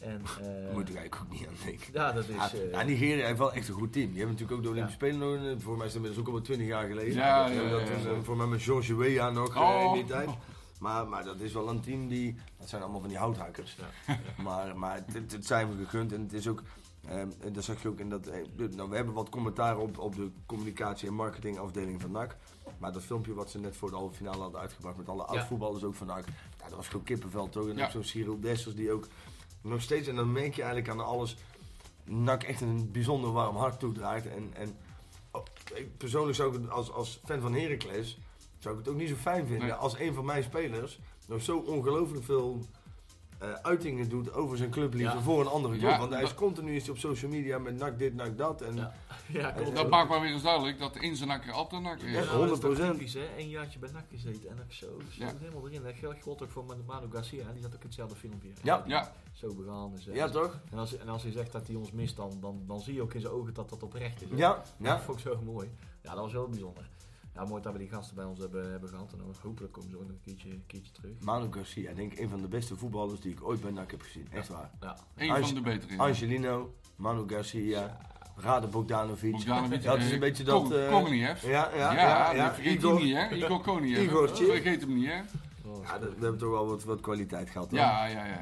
En, 0.00 0.22
eh, 0.40 0.74
Moet 0.74 0.88
ik 0.88 0.96
eigenlijk 0.96 1.16
ook 1.22 1.30
niet 1.38 1.46
aan 1.46 1.54
denken. 1.64 1.86
Ja, 1.92 2.12
dat 2.12 2.28
is... 2.28 2.34
Ja, 2.34 2.52
eh, 2.52 2.70
ja, 2.70 2.82
Nigeria 2.82 3.26
heeft 3.26 3.38
wel 3.38 3.52
echt 3.52 3.68
een 3.68 3.74
goed 3.74 3.92
team. 3.92 4.06
Die 4.10 4.18
hebben 4.18 4.32
natuurlijk 4.36 4.58
ook 4.58 4.62
de 4.62 4.68
Olympische 4.70 5.06
Ja. 5.06 5.12
Spelen 5.12 5.42
nog, 5.42 5.52
eh, 5.52 5.62
voor 5.64 5.76
mij 5.76 5.86
is 5.86 5.92
het 5.94 6.02
inmiddels 6.02 6.20
ook 6.20 6.26
al 6.26 6.32
wel 6.32 6.42
20 6.42 6.66
jaar 6.66 6.86
geleden. 6.88 7.14
Ja, 7.14 7.48
dat 7.48 7.80
eh, 7.80 8.18
Voor 8.22 8.36
mij 8.36 8.46
met 8.46 8.62
George 8.62 8.94
Weah 8.96 9.34
nog 9.34 9.56
Oh. 9.56 9.84
in 9.86 9.92
die 9.92 10.04
tijd. 10.04 10.28
Maar, 10.78 11.08
maar 11.08 11.24
dat 11.24 11.40
is 11.40 11.52
wel 11.52 11.68
een 11.68 11.80
team 11.80 12.08
die, 12.08 12.36
dat 12.58 12.68
zijn 12.68 12.82
allemaal 12.82 13.00
van 13.00 13.08
die 13.08 13.18
houthakkers. 13.18 13.76
Ja. 14.06 14.18
Maar, 14.42 14.78
maar 14.78 15.02
het, 15.12 15.32
het- 15.32 15.46
zijn 15.46 15.68
we 15.76 15.84
gegund 15.84 16.12
en 16.12 16.20
het 16.22 16.32
is 16.32 16.48
ook, 16.48 16.62
ehm, 17.08 17.28
en 17.40 17.52
dat 17.52 17.64
zag 17.64 17.82
je 17.82 17.88
ook 17.88 17.98
in 17.98 18.08
dat, 18.08 18.26
eh, 18.26 18.40
nou, 18.76 18.88
we 18.90 18.96
hebben 18.96 19.14
wat 19.14 19.28
commentaar 19.28 19.78
op, 19.78 19.98
op 19.98 20.14
de 20.16 20.30
communicatie 20.46 21.08
en 21.08 21.14
marketingafdeling 21.14 22.00
van 22.00 22.10
NAC. 22.10 22.36
Maar 22.78 22.92
dat 22.92 23.02
filmpje 23.02 23.34
wat 23.34 23.50
ze 23.50 23.58
net 23.58 23.76
voor 23.76 23.90
de 23.90 23.96
halve 23.96 24.14
finale 24.14 24.42
hadden 24.42 24.60
uitgebracht 24.60 24.96
met 24.96 25.08
alle 25.08 25.24
oud-voetballers 25.24 25.84
ook 25.84 25.94
van 25.94 26.06
NAC. 26.06 26.24
Ja, 26.58 26.64
dat 26.68 26.76
was 26.76 26.88
gewoon 26.88 27.04
kippenvel 27.04 27.48
toch? 27.48 27.68
En 27.68 27.76
Ja. 27.76 27.84
ook 27.84 27.90
zo'n 27.90 28.04
Cyril 28.04 28.40
Dessers 28.40 28.74
die 28.74 28.92
ook 28.92 29.06
nog 29.64 29.80
steeds, 29.80 30.08
en 30.08 30.16
dan 30.16 30.32
merk 30.32 30.54
je 30.54 30.62
eigenlijk 30.62 30.92
aan 30.92 31.06
alles, 31.06 31.36
NAC 32.04 32.42
echt 32.42 32.60
een 32.60 32.90
bijzonder 32.92 33.32
warm 33.32 33.56
hart 33.56 33.78
toedraagt. 33.78 34.26
En, 34.26 34.50
en 34.54 34.76
oh, 35.30 35.42
ik 35.74 35.96
persoonlijk 35.96 36.36
zou 36.36 36.54
ik 36.54 36.60
het 36.60 36.70
als, 36.70 36.92
als 36.92 37.20
fan 37.24 37.40
van 37.40 37.54
Heracles, 37.54 38.18
zou 38.58 38.74
ik 38.78 38.84
het 38.84 38.94
ook 38.94 39.00
niet 39.00 39.08
zo 39.08 39.14
fijn 39.14 39.46
vinden 39.46 39.66
Nee. 39.68 39.76
als 39.76 39.98
een 39.98 40.14
van 40.14 40.24
mijn 40.24 40.42
spelers 40.42 40.98
nog 41.26 41.42
zo 41.42 41.58
ongelooflijk 41.58 42.24
veel 42.24 42.60
eh, 43.48 43.52
uitingen 43.62 44.08
doet 44.08 44.32
over 44.32 44.56
zijn 44.56 44.70
clubliefde 44.70 45.16
Ja. 45.16 45.22
voor 45.22 45.40
een 45.40 45.46
andere 45.46 45.76
club. 45.78 45.90
Ja, 45.90 45.98
Want 45.98 46.12
hij 46.12 46.22
is 46.22 46.34
continu 46.34 46.74
is 46.76 46.82
hij 46.82 46.90
op 46.92 46.98
social 46.98 47.30
media 47.30 47.58
met 47.58 47.76
nak 47.78 47.98
dit, 47.98 48.14
nak 48.14 48.38
dat. 48.38 48.60
En 48.62 48.74
Ja. 48.76 48.94
Ja. 49.28 49.50
Dat 49.74 49.88
maakt 49.90 50.08
maar 50.08 50.20
weer 50.20 50.32
eens 50.32 50.42
duidelijk 50.42 50.78
dat 50.78 50.96
in 50.96 51.16
zijn 51.16 51.28
nakker 51.28 51.52
altijd 51.52 51.82
Ja, 51.82 51.94
is. 51.94 52.12
Ja, 52.12 52.12
dat 52.36 52.50
is 52.50 52.58
toch 52.58 52.76
100%. 52.76 52.90
typisch, 52.92 53.14
hè? 53.14 53.26
Een 53.38 53.48
jaartje 53.48 53.78
bij 53.78 53.90
NAC 53.92 54.04
gezeten 54.10 54.50
en 54.50 54.58
ook 54.64 54.72
zo, 54.72 54.86
zo 54.86 55.24
Ja. 55.24 55.32
helemaal 55.40 55.68
erin. 55.68 55.82
Dat 55.82 55.94
geldt 56.20 56.42
ook 56.42 56.50
voor 56.50 56.64
Manu 56.86 57.06
Garcia, 57.12 57.52
die 57.52 57.62
zat 57.62 57.74
ook 57.74 57.80
in 57.80 57.86
hetzelfde 57.86 58.16
filmpje. 58.16 58.48
Ja. 58.62 58.82
Ja, 58.86 59.12
Zo 59.32 59.54
begaan. 59.54 59.92
Dus, 59.94 60.04
ja, 60.04 60.28
toch? 60.28 60.58
En 60.70 60.78
als, 60.78 60.96
en 60.96 61.08
als 61.08 61.22
hij 61.22 61.32
zegt 61.32 61.52
dat 61.52 61.66
hij 61.66 61.76
ons 61.76 61.92
mist, 61.92 62.16
dan, 62.16 62.32
dan, 62.40 62.62
dan 62.66 62.80
zie 62.80 62.94
je 62.94 63.02
ook 63.02 63.14
in 63.14 63.20
zijn 63.20 63.32
ogen 63.32 63.54
dat 63.54 63.68
dat 63.70 63.82
oprecht 63.82 64.22
is. 64.22 64.30
hè. 64.30 64.36
Ja, 64.36 64.48
Dat 64.52 64.64
ja. 64.78 65.00
vond 65.00 65.18
ik 65.18 65.24
zo 65.26 65.40
mooi. 65.44 65.70
Ja, 66.02 66.10
dat 66.14 66.20
was 66.20 66.32
wel 66.32 66.48
bijzonder. 66.48 66.88
Ja, 67.34 67.44
mooi 67.44 67.62
dat 67.62 67.72
we 67.72 67.78
die 67.78 67.88
gasten 67.88 68.14
bij 68.16 68.24
ons 68.24 68.38
hebben, 68.40 68.70
hebben 68.70 68.88
gehad. 68.88 69.12
En 69.12 69.18
dan 69.18 69.34
hopelijk 69.42 69.72
komen 69.72 69.90
ze 69.90 69.96
ook 69.96 70.02
nog 70.02 70.10
een 70.10 70.20
keertje, 70.24 70.50
een 70.50 70.64
keertje 70.66 70.92
terug. 70.92 71.12
Manu 71.20 71.46
Garcia, 71.50 71.92
denk 71.94 72.12
ik 72.12 72.18
een 72.18 72.28
van 72.28 72.40
de 72.40 72.48
beste 72.48 72.76
voetballers 72.76 73.20
die 73.20 73.32
ik 73.32 73.44
ooit 73.44 73.60
bij 73.60 73.70
NAC 73.70 73.90
heb 73.90 74.00
gezien. 74.02 74.26
Echt 74.30 74.48
waar. 74.48 74.70
Ja, 74.80 74.96
een 75.16 75.30
Ange- 75.30 75.40
van 75.46 75.54
de 75.54 75.60
betere. 75.60 75.96
Angelino, 75.98 76.74
Manu 76.96 77.22
Garcia, 77.28 77.96
Rade 78.36 78.66
Bogdanovic. 78.66 79.32
Bogdanovic, 79.32 79.82
Ja, 79.82 79.92
het 79.92 80.00
is 80.00 80.06
eh, 80.06 80.12
een 80.14 80.20
beetje 80.20 80.44
dat... 80.44 80.62
Kon- 80.62 80.72
eh, 80.74 80.88
Koniev. 80.90 81.42
ja, 81.42 81.48
ja, 81.50 81.68
Ja, 81.76 81.92
ja. 81.92 82.32
ja, 82.34 82.54
vergeet 82.54 82.78
Igor. 82.78 82.94
hij 82.94 83.02
niet, 83.04 83.14
hè? 83.14 83.34
Igor 83.34 83.60
Koniev. 83.60 83.98
Igortje. 84.02 84.44
Vergeet 84.46 84.80
hem 84.80 84.94
niet, 84.94 85.06
hè? 85.06 85.14
Ja, 85.82 85.98
dat- 85.98 86.08
we 86.14 86.20
hebben 86.22 86.38
toch 86.38 86.50
wel 86.50 86.66
wat, 86.66 86.84
wat 86.84 87.00
kwaliteit 87.00 87.50
gehad. 87.50 87.70
hoor. 87.70 87.78
Ja, 87.78 88.06
ja, 88.06 88.24
ja. 88.24 88.32
ja. 88.32 88.38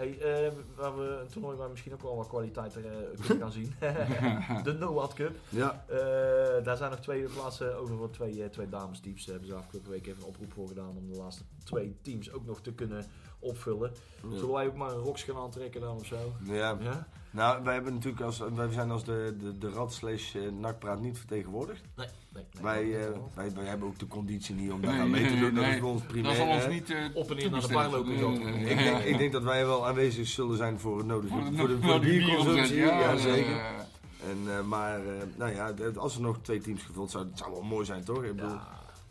Hey, 0.00 0.18
eh, 0.18 0.52
waar 0.76 0.98
we 0.98 1.18
een 1.20 1.26
toernooi 1.26 1.56
waar 1.56 1.64
we 1.64 1.70
misschien 1.70 1.92
ook 1.92 2.02
wel 2.02 2.16
wat 2.16 2.28
kwaliteit 2.28 2.76
eh, 2.76 2.82
kunnen 3.26 3.42
gaan 3.42 3.52
zien. 3.52 3.74
de 4.64 4.72
NOAD 4.72 5.12
Cup. 5.12 5.36
Ja. 5.48 5.84
Eh, 5.88 6.64
daar 6.64 6.76
zijn 6.76 6.90
nog 6.90 7.00
twee 7.00 7.22
plaatsen 7.22 7.76
over 7.76 7.96
voor 7.96 8.10
twee, 8.10 8.50
twee 8.50 8.68
damesteams. 8.68 9.24
Daar 9.24 9.34
hebben 9.34 9.52
ze 9.54 9.58
afgelopen 9.58 9.90
week 9.90 10.06
even 10.06 10.22
een 10.22 10.28
oproep 10.28 10.52
voor 10.52 10.68
gedaan 10.68 10.96
om 10.96 11.12
de 11.12 11.18
laatste 11.18 11.42
twee 11.64 11.96
teams 12.02 12.32
ook 12.32 12.46
nog 12.46 12.60
te 12.60 12.72
kunnen 12.72 13.06
opvullen. 13.38 13.92
Zullen 14.32 14.52
wij 14.52 14.66
ook 14.66 14.74
maar 14.74 14.90
een 14.90 15.02
roks 15.02 15.22
gaan 15.22 15.36
aantrekken 15.36 15.80
dan 15.80 15.96
of 15.96 16.06
zo? 16.06 16.32
Ja. 16.42 16.78
Ja? 16.80 17.08
Nou, 17.30 17.64
wij 17.64 17.74
hebben 17.74 17.94
natuurlijk 17.94 18.22
als, 18.22 18.38
wij 18.54 18.72
zijn 18.72 18.90
als 18.90 19.04
de, 19.04 19.36
de, 19.38 19.58
de 19.58 19.70
rad 19.70 19.92
slash 19.92 20.34
eh, 20.34 20.42
nakpraat 20.60 21.00
niet 21.00 21.18
vertegenwoordigd. 21.18 21.82
Nee, 21.96 22.06
nee, 22.34 22.44
nee. 22.52 22.62
wij, 22.62 23.06
dat 23.06 23.14
eh, 23.14 23.20
wij, 23.34 23.52
wij 23.52 23.64
hebben 23.64 23.88
ook 23.88 23.98
de 23.98 24.06
conditie 24.06 24.54
niet 24.54 24.72
om 24.72 24.80
daar 24.80 24.92
Nee, 24.92 25.00
aan 25.00 25.10
mee 25.10 25.26
te 25.26 25.30
nee, 25.30 25.40
doen. 25.40 25.54
Dat 25.54 25.64
nee. 25.64 25.74
is 25.74 25.80
voor 25.80 25.90
ons 25.90 26.02
primair. 26.02 26.36
Dat 26.36 26.46
zal 26.46 26.54
ons 26.54 26.66
niet 26.66 26.90
eh, 26.90 26.96
Op 27.14 27.30
en 27.30 27.36
neer 27.36 27.50
naar 27.50 27.60
de 27.60 27.72
bar 27.72 27.90
lopen, 27.90 28.12
Ik 28.12 28.78
ja. 28.78 28.84
denk, 28.84 29.04
ik 29.04 29.18
denk 29.18 29.32
dat 29.32 29.42
wij 29.42 29.66
wel 29.66 29.86
aanwezig 29.86 30.26
zullen 30.26 30.56
zijn 30.56 30.78
voor 30.78 30.98
het 30.98 31.06
nodig. 31.06 31.30
Voor 31.30 31.42
Voor 31.42 31.50
de, 31.50 31.56
voor 31.56 31.68
de, 31.68 31.78
voor 31.80 32.00
de 32.00 32.06
bierconsumptie. 32.06 32.76
Ja, 32.76 33.00
ja, 33.00 33.16
zeker. 33.16 33.88
En, 34.22 34.56
eh, 34.56 34.62
maar 34.62 35.06
eh, 35.06 35.22
nou 35.36 35.54
ja, 35.54 35.74
als 35.96 36.14
er 36.14 36.20
nog 36.20 36.38
twee 36.42 36.60
teams 36.60 36.82
gevuld 36.82 37.10
zouden, 37.10 37.32
het 37.32 37.42
zou 37.42 37.52
wel 37.52 37.62
mooi 37.62 37.84
zijn 37.84 38.04
toch? 38.04 38.24
Ik 38.24 38.36
bedoel, 38.36 38.58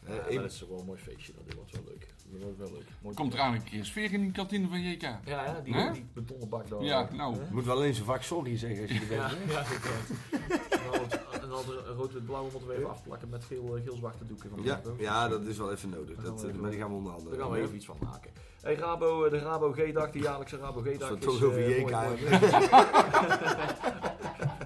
Ja, 0.07 0.41
dat 0.41 0.51
is 0.51 0.65
wel 0.69 0.79
een 0.79 0.85
mooi 0.85 0.99
feestje. 0.99 1.33
Dat 1.45 1.55
wordt 1.55 1.71
wel 1.71 1.83
leuk. 1.87 2.07
Dat 2.31 2.41
wordt 2.41 2.57
wel 2.57 2.71
leuk. 2.71 2.87
Mooi 3.01 3.15
Komt 3.15 3.33
er 3.33 3.39
aan 3.39 3.53
een 3.53 3.63
keer 3.63 3.85
sfeer 3.85 4.13
in 4.13 4.21
die 4.21 4.31
kantine 4.31 4.67
van 4.67 4.81
JK. 4.81 5.01
Ja, 5.01 5.19
ja 5.25 5.61
die, 5.63 5.73
Hè? 5.73 5.91
die 5.91 6.05
betonnen 6.13 6.49
bak 6.49 6.69
daar. 6.69 6.83
Ja, 6.83 7.09
nou. 7.11 7.35
Hè? 7.35 7.51
moet 7.51 7.65
wel 7.65 7.83
eens 7.83 7.99
een 7.99 8.05
vak 8.05 8.21
sorry 8.23 8.57
zeggen 8.57 8.81
als 8.81 8.91
je 8.91 8.99
er 8.99 9.07
bent. 9.07 9.21
Ja, 9.21 9.27
hè? 9.29 9.53
ja, 9.53 9.63
inderdaad. 9.63 11.41
En 11.41 11.49
dan- 11.49 11.65
de 11.65 11.93
rood-wit-blauwe 11.97 12.49
moeten 12.51 12.69
we 12.69 12.75
even 12.77 12.89
afplakken 12.89 13.29
met 13.29 13.43
geel- 13.43 13.75
eh, 13.75 13.83
geel-zwarte 13.83 14.25
doeken. 14.27 14.49
Van 14.49 14.61
de 14.61 14.67
Ja, 14.67 14.81
ja, 14.97 15.27
dat 15.27 15.45
is 15.45 15.57
wel 15.57 15.71
even 15.71 15.89
nodig. 15.89 16.15
Daar 16.15 16.25
Dat, 16.25 16.43
eh, 16.43 16.53
maar 16.53 16.69
die 16.69 16.79
gaan 16.79 16.87
we 16.87 16.93
Daar 16.93 16.97
onderhandelen. 16.97 17.39
gaan 17.39 17.51
we 17.51 17.57
even 17.61 17.75
iets 17.75 17.85
van 17.85 17.97
maken. 18.03 18.31
Hey, 18.61 18.75
Rabo, 18.75 19.23
eh, 19.25 19.31
de 19.31 19.39
Rabo 19.39 19.71
G-dag, 19.71 20.11
de 20.11 20.19
jaarlijkse 20.19 20.57
Rabo 20.57 20.81
G-dag. 20.81 21.09
We 21.09 21.17
is, 21.17 21.23
toch 21.25 21.43
over 21.43 21.65
eh, 21.65 21.79
JK. 21.79 21.89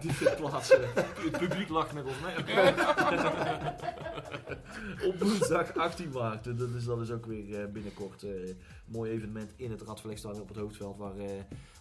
Die 0.02 0.12
vindt 0.14 0.36
plaats. 0.36 0.70
eh, 0.72 0.80
Het 0.96 1.32
publiek 1.38 1.70
lacht 1.70 1.94
met 1.94 2.04
ons 2.06 2.16
mee. 2.26 2.36
Op 5.08 5.20
woensdag 5.20 5.76
18 5.78 6.10
maart. 6.12 6.44
Dat 6.58 6.70
is, 6.76 6.86
dat 6.86 7.02
is 7.02 7.12
ook 7.12 7.26
weer 7.26 7.62
eh, 7.62 7.68
binnenkort 7.72 8.24
eh, 8.24 8.30
een 8.30 8.58
mooi 8.86 9.12
evenement 9.12 9.54
in 9.56 9.72
het 9.72 9.82
Radverlegstadion 9.82 10.42
op 10.42 10.48
het 10.48 10.58
Hoofdveld. 10.58 10.98
Waar, 10.98 11.18
eh, 11.18 11.30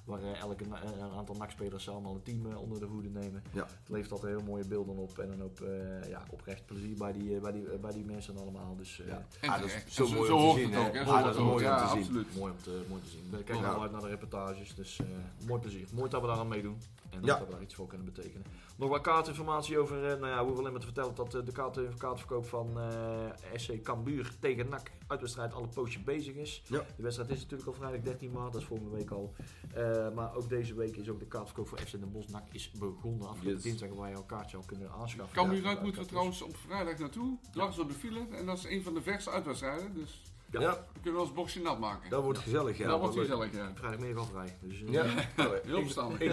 waar 0.04 0.22
eh, 0.22 0.40
elke 0.40 0.64
een 0.64 1.10
aantal 1.16 1.34
NAC-spelers 1.34 1.88
allemaal 1.88 2.14
een 2.14 2.22
team 2.22 2.46
onder 2.56 2.80
de 2.80 2.86
hoede 2.86 3.08
nemen. 3.08 3.42
Ja. 3.52 3.62
Het 3.62 3.88
levert 3.88 4.12
altijd 4.12 4.36
heel 4.36 4.44
mooie 4.46 4.66
beelden 4.66 4.96
op. 4.96 5.18
En 5.18 5.40
hoop 5.40 5.60
eh, 5.60 6.08
ja, 6.08 6.22
oprecht 6.30 6.66
plezier 6.66 6.96
bij 6.98 7.12
die, 7.12 7.40
bij 7.40 7.52
die, 7.52 7.62
bij 7.80 7.92
die 7.92 8.04
mensen 8.04 8.36
allemaal. 8.38 8.76
Dus 8.76 9.00
eh, 9.00 9.06
Ja. 9.40 9.58
Dat 9.58 9.66
is 9.66 9.74
zo 9.94 10.04
Zo, 10.06 10.14
mooi 10.14 10.26
zo 10.28 10.38
hoort 10.38 10.62
het 10.62 10.76
ook, 10.76 10.94
hè? 10.94 11.04
Zo 11.04 11.22
dat 11.22 11.34
is 11.34 11.40
ook, 11.40 11.46
mooi 11.46 11.64
om 11.64 11.70
ja, 11.70 11.86
te 11.86 11.92
zien. 12.01 12.01
Absoluut. 12.06 12.36
mooi, 12.36 12.52
om 12.52 12.58
te, 12.62 12.82
mooi 12.88 13.02
te 13.02 13.08
zien. 13.08 13.38
Ik 13.38 13.44
kijk 13.44 13.58
Ja. 13.58 13.70
wel 13.72 13.82
uit 13.82 13.92
naar 13.92 14.00
de 14.00 14.08
reportages. 14.08 14.74
Dus 14.74 14.98
eh, 15.00 15.06
mooi 15.46 15.60
plezier. 15.60 15.86
Mooi 15.92 16.10
dat 16.10 16.20
we 16.20 16.26
daar 16.26 16.36
aan 16.38 16.48
meedoen. 16.48 16.78
En 17.10 17.20
Ja. 17.24 17.26
dat 17.38 17.46
we 17.46 17.52
daar 17.52 17.62
iets 17.62 17.74
voor 17.74 17.86
kunnen 17.86 18.06
betekenen. 18.06 18.46
Nog 18.76 18.88
wat 18.90 19.00
kaartinformatie 19.00 19.78
over. 19.78 19.96
eh, 20.10 20.18
nou 20.20 20.26
ja, 20.26 20.34
we 20.38 20.42
hoeven 20.42 20.58
alleen 20.58 20.70
maar 20.72 20.80
te 20.80 20.86
vertellen 20.86 21.14
dat 21.14 21.34
eh, 21.34 21.44
de 21.44 21.52
kaarten, 21.52 21.96
kaartverkoop 21.98 22.46
van 22.46 22.80
eh, 22.80 23.30
SC 23.56 23.82
Cambuur 23.82 24.32
tegen 24.40 24.68
NAC. 24.68 24.90
Uitwedstrijd 25.06 25.52
al 25.52 25.62
een 25.62 25.68
poosje 25.68 26.00
bezig 26.02 26.34
is. 26.34 26.62
Ja. 26.68 26.78
De 26.96 27.02
wedstrijd 27.02 27.30
is 27.30 27.40
natuurlijk 27.40 27.68
al 27.68 27.74
vrijdag 27.74 28.00
13 28.00 28.30
maart, 28.32 28.52
dat 28.52 28.60
is 28.60 28.66
volgende 28.66 28.96
week 28.96 29.10
al. 29.10 29.34
Eh, 29.74 30.10
maar 30.14 30.34
ook 30.34 30.48
deze 30.48 30.74
week 30.74 30.96
is 30.96 31.08
ook 31.08 31.18
de 31.18 31.26
kaartverkoop 31.26 31.68
voor 31.68 31.78
FC 31.78 31.90
Den 31.90 32.12
Bosch 32.12 32.28
NAC 32.28 32.44
is 32.52 32.70
begonnen. 32.70 33.28
Afgelopen 33.28 33.52
Yes. 33.52 33.62
dinsdag 33.62 33.88
waar 33.88 34.08
je 34.10 34.16
al 34.16 34.24
kaartje 34.24 34.56
al 34.56 34.62
kunnen 34.66 34.90
aanschaffen. 34.90 35.36
Cambuur 35.36 35.66
uit 35.66 35.82
moeten 35.82 36.02
we 36.02 36.08
trouwens 36.08 36.42
op 36.42 36.56
vrijdag 36.56 36.98
naartoe. 36.98 37.38
Dwars 37.52 37.78
op 37.78 37.88
de 37.88 37.94
file. 37.94 38.26
En 38.30 38.46
dat 38.46 38.58
is 38.58 38.64
een 38.64 38.82
van 38.82 38.94
de 38.94 39.02
verste 39.02 39.30
uitwedstrijden. 39.30 39.94
Dus 39.94 40.22
Ja. 40.52 40.60
Ja, 40.60 40.70
we 40.92 41.00
kunnen 41.02 41.20
ons 41.20 41.32
boxje 41.32 41.60
nat 41.62 41.78
maken. 41.78 42.10
dat 42.10 42.22
wordt 42.22 42.38
gezellig. 42.38 42.78
Ja. 42.78 42.86
dat 42.88 43.00
wordt 43.00 43.16
gezellig, 43.16 43.52
ja. 43.52 43.70
Vrijdagmiddag 43.74 44.18
al 44.18 44.28
vrij. 44.32 44.56
Dus, 44.60 44.82
eh, 44.82 44.92
Ja. 44.92 45.04
Heel 45.66 45.80
verstandig. 45.82 46.20
Ik. 46.20 46.32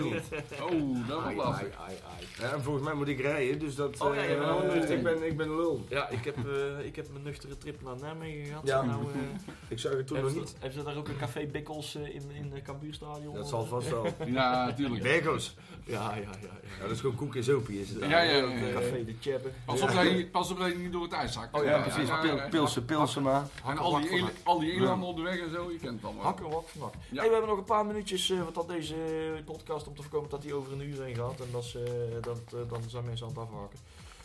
Oh, 0.61 1.07
dat 1.07 1.21
wordt 1.21 1.35
lastig. 1.37 1.67
ai, 1.77 1.77
ai, 1.87 1.97
ai. 2.15 2.25
Ja, 2.39 2.53
en 2.53 2.63
volgens 2.63 2.85
mij 2.85 2.93
moet 2.93 3.07
ik 3.07 3.19
rijden, 3.21 3.59
dus 3.59 3.75
dat. 3.75 4.01
Oh, 4.01 4.15
ja, 4.15 4.21
eh, 4.21 4.29
je 4.29 4.35
bent 4.35 4.47
wel 4.47 4.63
eh, 4.63 4.73
nuchter. 4.73 4.95
ik, 4.97 5.03
ben, 5.03 5.23
ik 5.23 5.37
ben 5.37 5.55
lul. 5.55 5.85
Ja, 5.89 6.09
ik 6.09 6.25
heb, 6.25 6.35
eh, 6.47 6.85
ik 6.85 6.95
heb 6.95 7.11
mijn 7.11 7.23
nuchtere 7.23 7.57
trip 7.57 7.81
naar 7.81 7.95
Nijmegen 7.99 8.45
gehad. 8.45 8.67
Ja. 8.67 8.81
Nou, 8.81 9.01
eh, 9.01 9.19
Ik 9.67 9.79
zag 9.79 9.91
het 9.91 10.07
toen 10.07 10.17
nog 10.17 10.25
hebben, 10.25 10.41
niet. 10.43 10.49
ze, 10.49 10.55
hebben 10.59 10.79
ze 10.79 10.85
daar 10.85 10.95
ook 10.97 11.07
een 11.07 11.17
café 11.17 11.45
Bikkels 11.45 11.95
in, 11.95 12.31
in 12.31 12.51
het 12.53 12.63
Cambuurstadion? 12.63 13.35
Dat 13.35 13.47
zal 13.49 13.65
vast 13.65 13.89
wel. 13.89 14.05
Ja, 14.25 14.65
natuurlijk. 14.65 15.03
Bergos. 15.03 15.55
Ja, 15.85 16.15
ja, 16.15 16.21
ja. 16.21 16.81
dat 16.81 16.91
is 16.91 16.99
gewoon 16.99 17.15
koek 17.15 17.35
en 17.35 17.43
zopie 17.43 17.81
is 17.81 17.89
het. 17.89 17.99
Ja, 17.99 18.21
ja, 18.21 18.35
ja, 18.37 18.71
Café 18.73 19.05
de 19.05 19.15
Chebbe. 19.19 19.49
Pas 19.65 19.81
op, 19.81 19.91
dat 19.91 20.01
je, 20.09 20.27
pas 20.27 20.51
op 20.51 20.59
dat 20.59 20.67
je 20.71 20.77
niet 20.77 20.91
door 20.91 21.03
het 21.03 21.11
ijs 21.11 21.33
zakt. 21.33 21.55
Oh, 21.59 21.63
Ja, 21.63 21.81
precies. 21.81 22.09
Pilsen, 22.49 22.85
pilsen 22.85 23.21
maar. 23.23 23.43
En 23.65 23.77
al 23.77 23.99
die, 24.01 24.08
Al 24.43 24.59
die 24.59 24.71
elanden 24.71 25.07
onderweg 25.07 25.39
en 25.39 25.51
zo, 25.51 25.71
je 25.71 25.77
kent 25.77 25.95
het 25.95 26.05
allemaal. 26.05 26.23
Hakken 26.23 26.49
wat 26.49 26.65
vannacht. 26.67 26.93
Ja. 27.11 27.19
Hey, 27.19 27.25
we 27.27 27.31
hebben 27.31 27.49
nog 27.49 27.57
een 27.57 27.63
paar 27.63 27.85
minuutjes 27.85 28.29
uh, 28.29 28.41
wat 28.53 28.67
deze 28.67 28.95
eh, 29.37 29.43
podcast 29.45 29.87
om 29.87 29.95
te 29.95 30.01
voorkomen 30.01 30.29
dat 30.29 30.41
die 30.41 30.53
over 30.53 30.73
een 30.73 30.81
uur 30.89 31.03
heen 31.03 31.15
gaat. 31.15 31.39
En 31.39 31.47
dat 31.51 31.63
is, 31.63 31.75
eh, 31.75 31.83
dat, 32.21 32.69
dan 32.69 32.81
zijn 32.87 33.05
mensen 33.05 33.27
aan 33.27 33.33
het 33.33 33.41
afhaken. 33.41 33.79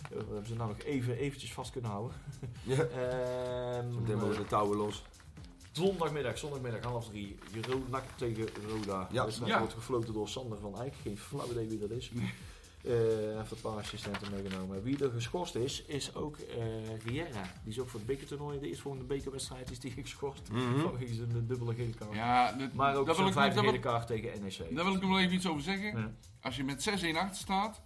We 0.09 0.17
hebben 0.17 0.47
ze 0.47 0.55
nou 0.55 0.69
nog 0.69 0.79
even 0.79 1.17
eventjes 1.17 1.53
vast 1.53 1.71
kunnen 1.71 1.91
houden. 1.91 2.17
Ja. 2.63 2.83
Ehm, 2.83 3.95
Meteen 4.01 4.19
worden 4.19 4.39
de 4.39 4.47
touwen 4.47 4.77
los. 4.77 5.03
Zondagmiddag, 5.73 6.39
zondagmiddag 6.39 6.85
half 6.85 7.09
drie. 7.09 7.39
NAC 7.91 8.05
tegen 8.17 8.49
Roda. 8.69 9.09
Ja. 9.11 9.19
De 9.19 9.25
wedstrijd 9.25 9.53
Ja. 9.53 9.59
wordt 9.59 9.75
gefloten 9.75 10.13
door 10.15 10.29
Sander 10.29 10.59
van 10.59 10.79
Eyck. 10.81 10.95
Geen 11.03 11.19
flauw 11.19 11.51
idee 11.51 11.69
wie 11.69 11.79
dat 11.79 11.91
is. 11.91 12.11
Een 12.85 13.61
paar 13.61 13.77
assistenten 13.77 14.31
meegenomen. 14.33 14.83
Wie 14.83 15.05
er 15.05 15.11
geschorst 15.11 15.55
is, 15.55 15.83
is 15.87 16.15
ook 16.15 16.37
eh 16.39 16.65
Vieira. 16.99 17.43
Die 17.63 17.73
is 17.73 17.81
ook 17.81 17.89
voor 17.89 17.99
het 17.99 18.09
bekertoernooi. 18.09 18.59
De 18.61 18.69
eerstvolgende 18.69 19.07
bekerwedstrijd 19.07 19.71
is 19.71 19.79
die 19.79 19.91
geschorst. 19.91 20.49
Mhm. 20.53 20.81
Vanwege 20.81 21.15
zijn 21.15 21.47
dubbele 21.47 21.75
gele 21.75 21.95
kaart. 21.95 22.15
Ja, 22.15 22.53
dit- 22.53 22.75
Maar 22.75 22.97
ook 22.97 23.09
ik, 23.09 23.33
vijfde 23.33 23.61
gele 23.61 23.79
kaart 23.79 24.07
tegen 24.07 24.43
NEC. 24.43 24.75
daar 24.75 24.85
wil 24.85 24.95
ik 24.95 25.01
nog 25.01 25.11
wel 25.11 25.21
even 25.21 25.35
iets 25.35 25.47
over 25.49 25.63
zeggen. 25.63 25.99
Ja. 26.01 26.13
Als 26.41 26.57
je 26.57 26.65
met 26.65 26.83
6-1 26.83 27.17
achter 27.17 27.37
staat 27.37 27.81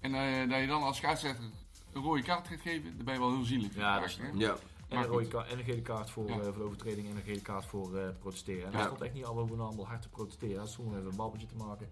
en 0.00 0.14
eh, 0.14 0.50
dat 0.50 0.60
je 0.60 0.66
dan 0.66 0.82
als 0.82 0.96
scheidsrechter 0.96 1.44
een 1.92 2.02
rode 2.02 2.22
kaart 2.22 2.48
gaat 2.48 2.60
geven, 2.60 2.96
dan 2.96 3.04
ben 3.04 3.14
je 3.14 3.20
wel 3.20 3.32
heel 3.34 3.44
zielig. 3.44 3.74
Ja, 3.74 3.98
dat 4.00 4.08
is-? 4.08 4.18
Ja. 4.34 4.56
En 4.88 4.98
een, 4.98 5.04
rode 5.06 5.44
en 5.44 5.58
een 5.58 5.64
gele 5.64 5.82
kaart 5.82 6.10
voor, 6.10 6.28
Ja. 6.28 6.34
eh, 6.38 6.42
voor 6.44 6.52
de 6.54 6.62
overtreding 6.62 7.08
en 7.10 7.16
een 7.16 7.22
gele 7.22 7.40
kaart 7.40 7.64
voor 7.64 7.96
eh, 7.98 8.08
protesteren. 8.18 8.64
En 8.64 8.70
Ja. 8.70 8.76
dat 8.76 8.86
stond 8.86 9.00
echt 9.02 9.14
niet 9.14 9.24
allemaal, 9.24 9.66
allemaal 9.66 9.86
hard 9.86 10.02
te 10.02 10.08
protesteren. 10.08 10.56
Dat 10.56 10.68
stond 10.68 10.94
even 10.96 11.06
een 11.10 11.16
babbeltje 11.16 11.46
te 11.46 11.56
maken. 11.56 11.88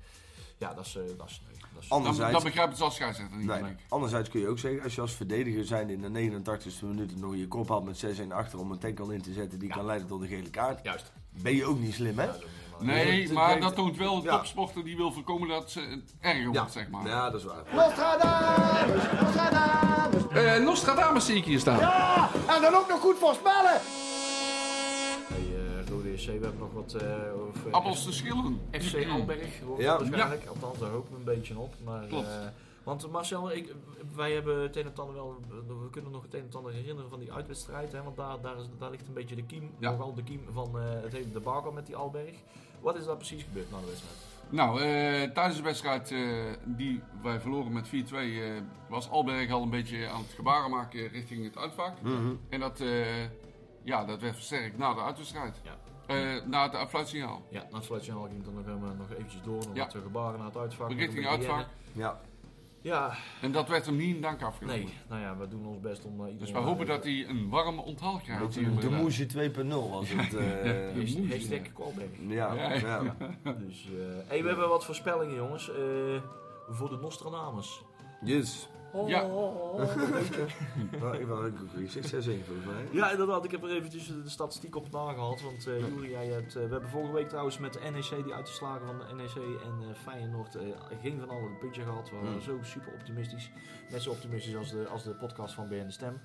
Ja, 0.62 0.74
dat 0.74 0.84
is... 0.86 0.96
eh, 0.96 1.02
dat 1.18 1.28
is, 1.28 1.42
nee, 1.46 1.56
dat 1.74 1.82
is 1.82 1.88
Dan, 1.88 1.98
Anderzijds- 1.98 2.32
dan 2.32 2.42
begrijp 2.42 2.66
ik 2.68 2.72
het 2.74 2.82
als 2.82 2.94
scheidsrechter 2.94 3.36
niet 3.36 3.46
Nee. 3.46 3.76
Anderzijds 3.88 4.28
kun 4.28 4.40
je 4.40 4.48
ook 4.48 4.58
zeggen, 4.58 4.82
als 4.82 4.94
je 4.94 5.00
als 5.00 5.12
verdediger 5.12 5.64
zijn 5.64 5.90
in 5.90 6.00
de 6.12 6.30
89ste 6.42 6.84
minuut 6.86 7.20
nog 7.20 7.36
je 7.36 7.48
kop 7.48 7.68
had 7.68 7.84
met 7.84 8.04
6-1 8.20 8.32
achter 8.32 8.58
om 8.58 8.70
een 8.70 8.78
tackle 8.78 9.14
in 9.14 9.22
te 9.22 9.32
zetten 9.32 9.58
die 9.58 9.68
kan 9.68 9.84
leiden 9.84 10.08
tot 10.08 10.20
een 10.22 10.28
gele 10.28 10.50
kaart, 10.50 10.80
Juist. 10.82 11.12
ben 11.42 11.54
je 11.56 11.64
ook 11.64 11.78
niet 11.78 11.94
slim, 11.94 12.18
hè? 12.18 12.24
Ja, 12.24 12.32
dat 12.32 12.80
Nee, 12.80 13.32
maar 13.32 13.60
dat 13.60 13.74
toont 13.74 13.96
wel 13.96 14.16
een 14.16 14.22
Ja. 14.22 14.36
topsporter 14.36 14.84
die 14.84 14.96
wil 14.96 15.12
voorkomen 15.12 15.48
dat 15.48 15.70
ze 15.70 15.80
het 15.80 16.14
erger 16.20 16.46
wordt, 16.52 16.72
zeg 16.72 16.88
maar. 16.90 17.06
Ja, 17.06 17.30
dat 17.30 17.40
is 17.40 17.46
waar. 17.46 17.62
Nostradamus, 17.74 19.02
Nostradamus. 19.20 20.22
Eh, 20.32 20.64
Nostradamus 20.64 21.26
zie 21.26 21.36
ik 21.36 21.44
hier 21.44 21.58
staan. 21.60 21.78
Ja, 21.78 22.30
en 22.48 22.62
dan 22.62 22.74
ook 22.74 22.88
nog 22.88 23.00
goed 23.00 23.18
voorspellen. 23.18 23.80
We 26.26 26.32
hebben 26.32 26.58
nog 26.58 26.72
wat... 26.72 26.94
eh, 26.94 27.26
eh, 27.28 27.32
Appels 27.70 28.04
te 28.04 28.12
schillen. 28.12 28.60
FC 28.70 29.06
Alberg, 29.10 29.60
hoor 29.60 29.80
Ja. 29.80 29.98
waarschijnlijk. 29.98 30.46
Althans, 30.46 30.78
daar 30.78 30.90
hopen 30.90 31.10
we 31.12 31.16
een 31.18 31.24
beetje 31.24 31.58
op. 31.58 31.74
Maar, 31.84 32.06
Klopt. 32.06 32.26
eh, 32.26 32.32
want 32.82 33.10
Marcel, 33.10 33.52
ik, 33.52 33.74
wij 34.14 34.32
hebben 34.32 34.62
het 34.62 34.76
een 34.76 34.84
en 34.86 34.92
ander 34.96 35.14
wel... 35.14 35.40
We 35.66 35.90
kunnen 35.90 36.10
nog 36.10 36.22
het 36.22 36.34
een 36.34 36.40
en 36.50 36.56
ander 36.56 36.72
herinneren 36.72 37.10
van 37.10 37.18
die 37.18 37.32
uitwedstrijd. 37.32 37.92
Hè, 37.92 38.02
want 38.02 38.16
daar, 38.16 38.40
daar, 38.40 38.56
is, 38.58 38.66
daar 38.78 38.90
ligt 38.90 39.08
een 39.08 39.14
beetje 39.14 39.36
de 39.36 39.44
kiem. 39.44 39.70
Ja. 39.78 39.90
Nogal 39.90 40.14
de 40.14 40.22
kiem 40.22 40.40
van 40.52 40.78
eh, 40.78 41.02
het 41.02 41.12
hele 41.12 41.30
debakel 41.32 41.72
met 41.72 41.86
die 41.86 41.96
Alberg. 41.96 42.34
Wat 42.80 42.96
is 42.96 43.04
daar 43.04 43.16
precies 43.16 43.42
gebeurd 43.42 43.70
na 43.70 43.78
de 43.80 43.86
wedstrijd? 43.86 44.16
Nou, 44.48 44.80
eh, 44.80 45.30
tijdens 45.30 45.56
de 45.56 45.62
wedstrijd 45.62 46.10
eh, 46.10 46.18
die 46.64 47.02
wij 47.22 47.40
verloren 47.40 47.72
met 47.72 47.88
4-2 47.88 47.90
eh, 47.90 48.50
was 48.88 49.10
Alberg 49.10 49.50
al 49.50 49.62
een 49.62 49.70
beetje 49.70 50.08
aan 50.08 50.20
het 50.22 50.32
gebaren 50.32 50.70
maken 50.70 51.08
richting 51.08 51.44
het 51.44 51.56
uitvak. 51.56 51.96
En 52.48 52.60
dat, 52.60 52.80
eh, 52.80 53.22
ja, 53.82 54.04
dat 54.04 54.20
werd 54.20 54.34
versterkt 54.34 54.78
na 54.78 54.94
de 54.94 55.00
uitwedstrijd. 55.00 55.60
Ja. 55.64 55.76
Eh, 56.14 56.46
na 56.46 56.62
het 56.62 56.74
afluitsignaal. 56.74 57.42
Ja, 57.50 57.66
na 57.70 57.76
het 57.76 57.86
fluitsignaal 57.86 58.22
ging 58.22 58.36
het 58.36 58.44
dan 58.44 58.54
nog, 58.54 58.64
helemaal- 58.64 58.94
nog 58.94 59.10
eventjes 59.12 59.42
door. 59.42 59.56
Nog 59.56 59.74
Ja. 59.74 59.84
wat 59.84 59.96
gebaren 60.02 60.38
naar 60.38 60.46
het 60.48 60.56
uitvak. 60.56 60.92
Richting 60.92 61.26
uitvak. 61.26 61.66
Ja. 61.92 62.20
Ja, 62.80 63.14
En 63.40 63.52
dat 63.52 63.68
werd 63.68 63.86
hem 63.86 63.96
niet 63.96 64.14
in 64.16 64.20
dank 64.22 64.42
afgenomen. 64.42 64.80
nee. 64.80 64.94
Nou 65.08 65.20
ja, 65.20 65.36
we 65.36 65.48
doen 65.48 65.66
ons 65.66 65.80
best 65.80 66.04
om... 66.04 66.26
eh, 66.26 66.32
Dus 66.38 66.50
wij 66.50 66.62
hopen 66.62 66.86
dat 66.86 67.04
hij 67.04 67.26
een 67.28 67.48
warm 67.48 67.78
onthaal 67.78 68.18
krijgt. 68.24 68.54
De. 68.54 68.90
Moesje 68.90 69.26
2.0 69.26 69.90
was 69.90 70.08
het. 70.08 70.34
eh, 70.34 70.94
Hashtag- 70.96 71.30
Hashtag 71.30 71.72
Kwalberg. 71.72 72.08
ja, 72.28 72.52
Ja, 72.54 72.72
ja. 72.74 73.16
Dus, 73.66 73.86
eh 73.86 74.28
hey, 74.28 74.42
we 74.42 74.48
hebben 74.48 74.68
wat 74.68 74.84
voorspellingen, 74.84 75.34
jongens. 75.34 75.70
Eh, 75.70 75.76
voor 76.68 76.88
de 76.88 76.96
Nostradamus. 77.00 77.82
Yes. 78.24 78.68
Ja. 79.06 79.26
Nou, 81.00 81.46
ik. 81.46 81.90
6 81.90 82.08
6 82.08 82.26
1 82.26 82.44
volgens 82.44 82.66
mij. 82.66 82.88
Ja, 82.90 83.10
inderdaad. 83.10 83.44
Ik 83.44 83.50
heb 83.50 83.62
er 83.62 83.70
eventjes 83.70 84.06
de 84.06 84.28
statistiek 84.28 84.76
op 84.76 84.90
nagehaald. 84.90 85.42
Want 85.42 85.66
eh 85.66 85.78
Juri, 85.78 86.10
jij 86.10 86.26
hebt, 86.26 86.56
eh, 86.56 86.62
we 86.62 86.70
hebben 86.72 86.90
vorige 86.90 87.12
week 87.12 87.28
trouwens 87.28 87.58
met 87.58 87.72
de 87.72 87.80
NEC, 87.92 88.24
die 88.24 88.34
uitgeslagen 88.34 88.86
van 88.86 88.98
de 88.98 89.14
NEC 89.14 89.34
en 89.36 89.88
eh 89.88 89.94
Feyenoord, 90.02 90.54
eh, 90.54 90.62
geen 91.02 91.18
van 91.20 91.28
allen 91.28 91.42
een 91.42 91.58
puntje 91.58 91.82
gehad. 91.82 92.10
We 92.10 92.16
waren 92.16 92.42
zo 92.42 92.58
super 92.62 92.92
optimistisch. 92.92 93.50
Net 93.90 94.02
zo 94.02 94.10
optimistisch 94.10 94.56
als 94.56 94.70
de, 94.70 94.86
als 94.88 95.02
de 95.02 95.10
podcast 95.10 95.54
van 95.54 95.68
BN 95.68 95.84
De 95.84 95.90
Stem. 95.90 96.20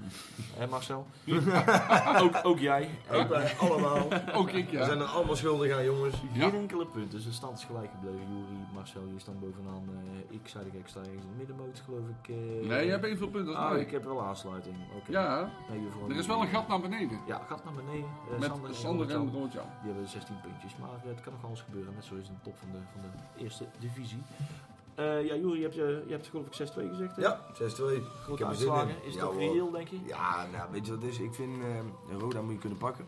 Hé 0.55 0.67
Marcel? 0.67 1.07
ook, 2.23 2.39
ook 2.43 2.59
jij. 2.59 2.89
Ook 3.11 3.27
wij, 3.27 3.57
allemaal. 3.59 4.07
Ook 4.33 4.51
ik, 4.51 4.69
We 4.69 4.77
ja. 4.77 4.85
zijn 4.85 4.99
er 4.99 5.05
allemaal 5.05 5.35
schuldig 5.35 5.71
aan, 5.71 5.83
jongens. 5.83 6.15
Ja. 6.33 6.49
Geen 6.49 6.59
enkele 6.59 6.85
punt. 6.85 7.11
Dus 7.11 7.23
de 7.23 7.31
stand 7.31 7.57
is 7.57 7.63
gelijk 7.63 7.89
gebleven. 7.91 8.27
Juri, 8.29 8.65
Marcel, 8.73 9.01
je 9.13 9.19
staat 9.19 9.39
bovenaan. 9.39 9.83
Eh, 9.89 10.35
ik 10.35 10.47
zei 10.47 10.63
dat 10.63 10.73
ik 10.73 10.87
sta 10.87 10.99
ergens 10.99 11.23
in 11.23 11.29
de 11.31 11.37
middenmoot, 11.37 11.81
geloof 11.85 12.07
ik. 12.21 12.35
Eh. 12.61 12.67
Nee, 12.67 12.85
je 12.85 12.91
hebt 12.91 13.03
evenveel 13.03 13.27
punten 13.29 13.55
als 13.55 13.63
Ah, 13.65 13.71
mij. 13.71 13.79
ik 13.81 13.91
heb 13.91 14.03
wel 14.03 14.21
aansluiting. 14.23 14.75
Oké. 14.95 15.11
Ja, 15.11 15.51
Nee, 15.69 15.87
er 16.09 16.15
is 16.15 16.27
wel 16.27 16.41
een 16.41 16.47
gat 16.47 16.67
naar 16.67 16.81
beneden. 16.81 17.19
Ja, 17.25 17.41
gat 17.47 17.63
naar 17.63 17.73
beneden. 17.73 18.09
Eh, 18.31 18.39
Met 18.39 18.49
Sander 18.49 18.69
en 18.69 18.75
Sander 18.75 19.09
en. 19.09 19.31
Roodjan. 19.31 19.65
Die 19.81 19.91
hebben 19.91 20.09
16 20.09 20.35
puntjes, 20.41 20.75
maar 20.77 20.89
eh, 20.89 21.09
het 21.09 21.21
kan 21.21 21.33
nog 21.33 21.45
alles 21.45 21.61
gebeuren. 21.61 21.93
Net 21.93 22.03
zoals 22.05 22.27
in 22.27 22.33
de 22.33 22.49
top 22.49 22.57
van 22.57 22.67
de, 22.71 22.77
van 22.91 23.01
de 23.01 23.43
eerste 23.43 23.65
divisie. 23.79 24.21
Eh, 24.95 25.25
ja, 25.27 25.35
Juri, 25.35 25.55
je 25.57 25.61
hebt, 25.63 25.75
je, 25.75 26.03
je 26.05 26.11
hebt 26.11 26.27
geloof 26.27 26.45
ik 26.45 26.53
6-2 26.53 26.89
gezegd. 26.89 27.15
Hè? 27.15 27.21
Ja, 27.21 27.39
6 27.53 27.73
2. 27.73 28.01
Grote 28.23 28.45
uitslagen. 28.45 28.95
Is 29.03 29.13
het 29.13 29.23
ook 29.23 29.33
reëel, 29.37 29.71
denk 29.71 29.87
je? 29.87 29.99
Ja, 30.05 30.45
nou, 30.51 30.71
weet 30.71 30.85
je 30.85 30.91
wat 30.93 31.01
het 31.01 31.11
is? 31.11 31.19
Ik 31.19 31.33
vind 31.33 31.61
eh 31.61 32.19
Roda 32.19 32.41
moet 32.41 32.53
je 32.53 32.59
kunnen 32.59 32.77
pakken. 32.77 33.05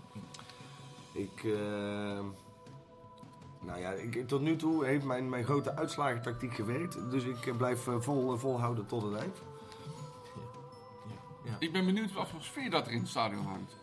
Ik, 1.11 1.43
eh, 1.43 2.19
nou 3.59 3.79
ja, 3.79 3.91
ik, 3.91 4.27
tot 4.27 4.41
nu 4.41 4.55
toe 4.55 4.85
heeft 4.85 5.05
mijn, 5.05 5.29
mijn 5.29 5.43
grote 5.43 5.75
uitslagentactiek 5.75 6.53
gewerkt. 6.53 6.97
Dus 7.11 7.23
ik 7.23 7.45
eh, 7.47 7.55
blijf 7.57 7.87
eh, 7.87 7.95
vol, 7.99 8.33
eh, 8.33 8.39
volhouden 8.39 8.85
tot 8.85 9.01
het 9.03 9.13
eind. 9.15 9.37
Ik 11.59 11.71
ben 11.71 11.85
benieuwd 11.85 12.13
wat 12.13 12.27
voor 12.27 12.41
sfeer 12.41 12.69
dat 12.69 12.85
er 12.87 12.91
in 12.91 12.99
het 12.99 13.07
stadion 13.07 13.45
hangt. 13.45 13.75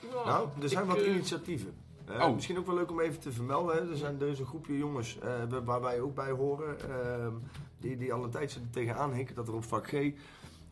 Ja, 0.00 0.24
Nou, 0.24 0.48
er 0.62 0.68
zijn 0.68 0.84
ik, 0.84 0.90
wat 0.90 1.00
initiatieven. 1.00 1.74
Eh, 2.06 2.20
Oh. 2.26 2.34
Misschien 2.34 2.58
ook 2.58 2.66
wel 2.66 2.74
leuk 2.74 2.90
om 2.90 3.00
even 3.00 3.20
te 3.20 3.32
vermelden. 3.32 3.74
Hè. 3.76 3.90
Er, 3.90 3.96
zijn, 3.96 4.20
er 4.20 4.28
is 4.28 4.38
een 4.38 4.46
groepje 4.46 4.78
jongens 4.78 5.18
eh, 5.18 5.30
waar 5.64 5.80
wij 5.80 6.00
ook 6.00 6.14
bij 6.14 6.30
horen. 6.30 6.80
eh, 6.90 7.26
die, 7.78 7.96
die 7.96 8.12
al 8.12 8.24
een 8.24 8.30
tijdje 8.30 8.60
er 8.60 8.70
tegenaan 8.70 9.12
hikken 9.12 9.34
dat 9.34 9.48
er 9.48 9.54
op 9.54 9.64
vak 9.64 9.86
G 9.88 9.92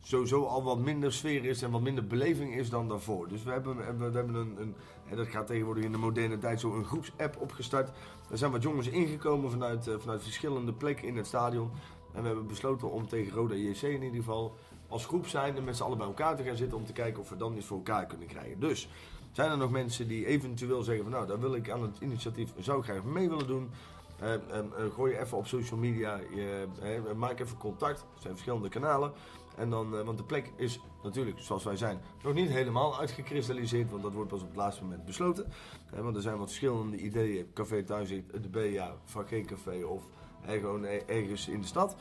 sowieso 0.03 0.45
al 0.45 0.63
wat 0.63 0.79
minder 0.79 1.13
sfeer 1.13 1.45
is 1.45 1.61
en 1.61 1.71
wat 1.71 1.81
minder 1.81 2.07
beleving 2.07 2.55
is 2.55 2.69
dan 2.69 2.87
daarvoor. 2.87 3.27
Dus 3.27 3.43
we 3.43 3.51
hebben, 3.51 3.77
we 3.77 3.83
hebben, 3.83 4.35
een, 4.35 4.55
een, 4.59 4.75
en 5.09 5.17
dat 5.17 5.27
gaat 5.27 5.47
tegenwoordig 5.47 5.83
in 5.83 5.91
de 5.91 5.97
moderne 5.97 6.37
tijd 6.37 6.59
zo 6.59 6.75
een 6.75 6.85
groepsapp 6.85 7.41
opgestart. 7.41 7.91
Er 8.31 8.37
zijn 8.37 8.51
wat 8.51 8.63
jongens 8.63 8.87
ingekomen 8.87 9.51
vanuit, 9.51 9.87
eh, 9.87 9.95
vanuit 9.99 10.23
verschillende 10.23 10.73
plekken 10.73 11.07
in 11.07 11.17
het 11.17 11.27
stadion. 11.27 11.71
En 12.13 12.21
we 12.21 12.27
hebben 12.27 12.47
besloten 12.47 12.91
om 12.91 13.07
tegen 13.07 13.33
Roda 13.33 13.55
JC 13.55 13.81
in 13.81 14.03
ieder 14.03 14.19
geval 14.19 14.55
als 14.87 15.05
groep 15.05 15.27
zijn 15.27 15.55
en 15.55 15.63
met 15.63 15.77
z'n 15.77 15.83
allen 15.83 15.97
bij 15.97 16.07
elkaar 16.07 16.35
te 16.35 16.43
gaan 16.43 16.55
zitten 16.55 16.77
om 16.77 16.85
te 16.85 16.93
kijken 16.93 17.21
of 17.21 17.29
we 17.29 17.37
dan 17.37 17.57
iets 17.57 17.65
voor 17.65 17.77
elkaar 17.77 18.05
kunnen 18.05 18.27
krijgen. 18.27 18.59
Dus 18.59 18.89
zijn 19.31 19.51
er 19.51 19.57
nog 19.57 19.71
mensen 19.71 20.07
die 20.07 20.25
eventueel 20.25 20.83
zeggen 20.83 21.03
van 21.03 21.13
nou, 21.13 21.27
daar 21.27 21.39
wil 21.39 21.55
ik 21.55 21.69
aan 21.69 21.81
het 21.81 21.97
initiatief, 21.99 22.53
zou 22.59 22.79
ik 22.79 22.83
graag 22.83 23.03
mee 23.03 23.29
willen 23.29 23.47
doen. 23.47 23.69
Eh, 24.19 24.33
eh, 24.33 24.39
gooi 24.93 25.15
even 25.15 25.37
op 25.37 25.47
social 25.47 25.79
media, 25.79 26.19
maak 27.15 27.39
even 27.39 27.57
contact. 27.57 27.99
Er 27.99 28.21
zijn 28.21 28.33
verschillende 28.33 28.69
kanalen. 28.69 29.11
En 29.55 29.69
dan, 29.69 29.97
eh, 29.97 30.05
want 30.05 30.17
de 30.17 30.23
plek 30.23 30.51
is 30.55 30.79
natuurlijk, 31.03 31.39
zoals 31.39 31.63
wij 31.63 31.75
zijn, 31.75 32.01
nog 32.23 32.33
niet 32.33 32.49
helemaal 32.49 32.99
uitgekristalliseerd. 32.99 33.91
Want 33.91 34.03
dat 34.03 34.13
wordt 34.13 34.29
pas 34.29 34.41
op 34.41 34.47
het 34.47 34.57
laatste 34.57 34.83
moment 34.83 35.05
besloten. 35.05 35.51
Want 35.95 36.15
er 36.15 36.21
zijn 36.21 36.37
wat 36.37 36.47
verschillende 36.47 36.97
ideeën. 36.97 37.53
Café 37.53 37.83
Thuis, 37.83 38.09
de 38.41 38.49
BA, 38.49 38.95
Vak 39.03 39.27
G 39.27 39.45
Café 39.45 39.83
of 39.83 40.03
En 40.45 40.59
gewoon 40.59 40.83
e- 40.83 41.03
ergens 41.07 41.47
in 41.47 41.61
de 41.61 41.67
stad. 41.67 41.95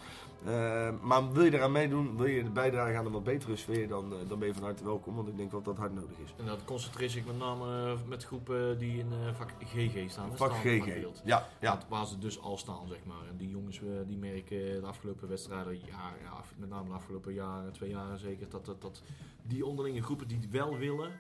Eh, 0.45 0.89
maar 1.03 1.33
wil 1.33 1.45
je 1.45 1.55
eraan 1.55 1.73
meedoen, 1.73 2.17
wil 2.17 2.27
je 2.27 2.51
bijdragen 2.51 2.99
aan 2.99 3.07
een 3.07 3.13
wat 3.13 3.25
betere 3.25 3.57
sfeer, 3.57 3.89
dan, 3.89 4.13
eh, 4.13 4.19
dan 4.29 4.39
ben 4.39 4.49
je 4.49 4.55
van 4.55 4.63
harte 4.63 4.85
welkom. 4.85 5.15
Want 5.15 5.29
ik 5.29 5.37
denk 5.37 5.51
dat 5.51 5.65
dat 5.65 5.77
hard 5.77 5.95
nodig 5.95 6.19
is. 6.25 6.35
En 6.37 6.47
dat 6.47 6.65
concentreert 6.65 7.11
zich 7.11 7.27
met 7.27 7.39
name 7.39 7.93
eh, 7.93 7.99
met 8.09 8.25
groepen 8.25 8.79
die 8.79 8.99
in 8.99 9.13
eh, 9.13 9.35
vak 9.35 9.51
GG 9.65 10.11
staan. 10.11 10.37
Vak 10.37 10.53
GG. 10.53 11.07
Ja, 11.25 11.49
ja. 11.61 11.79
Waar 11.89 12.07
ze 12.07 12.19
dus 12.19 12.41
al 12.41 12.59
staan, 12.59 12.89
zeg 12.89 13.05
maar. 13.05 13.29
En 13.31 13.37
die 13.37 13.49
jongens 13.49 13.81
die 14.07 14.19
merken 14.19 14.81
de 14.81 14.87
afgelopen 14.87 15.29
wedstrijden, 15.29 15.75
ja, 15.75 16.13
ja, 16.23 16.45
met 16.57 16.69
name 16.69 16.89
de 16.89 16.95
afgelopen 16.95 17.33
jaren, 17.33 17.73
twee 17.73 17.91
jaren 17.91 18.19
zeker, 18.19 18.49
dat, 18.49 18.67
dat, 18.67 18.83
dat 18.83 19.03
die 19.43 19.67
onderlinge 19.67 20.03
groepen 20.03 20.29
die 20.29 20.39
het 20.41 20.51
wel 20.51 20.79
willen, 20.79 21.11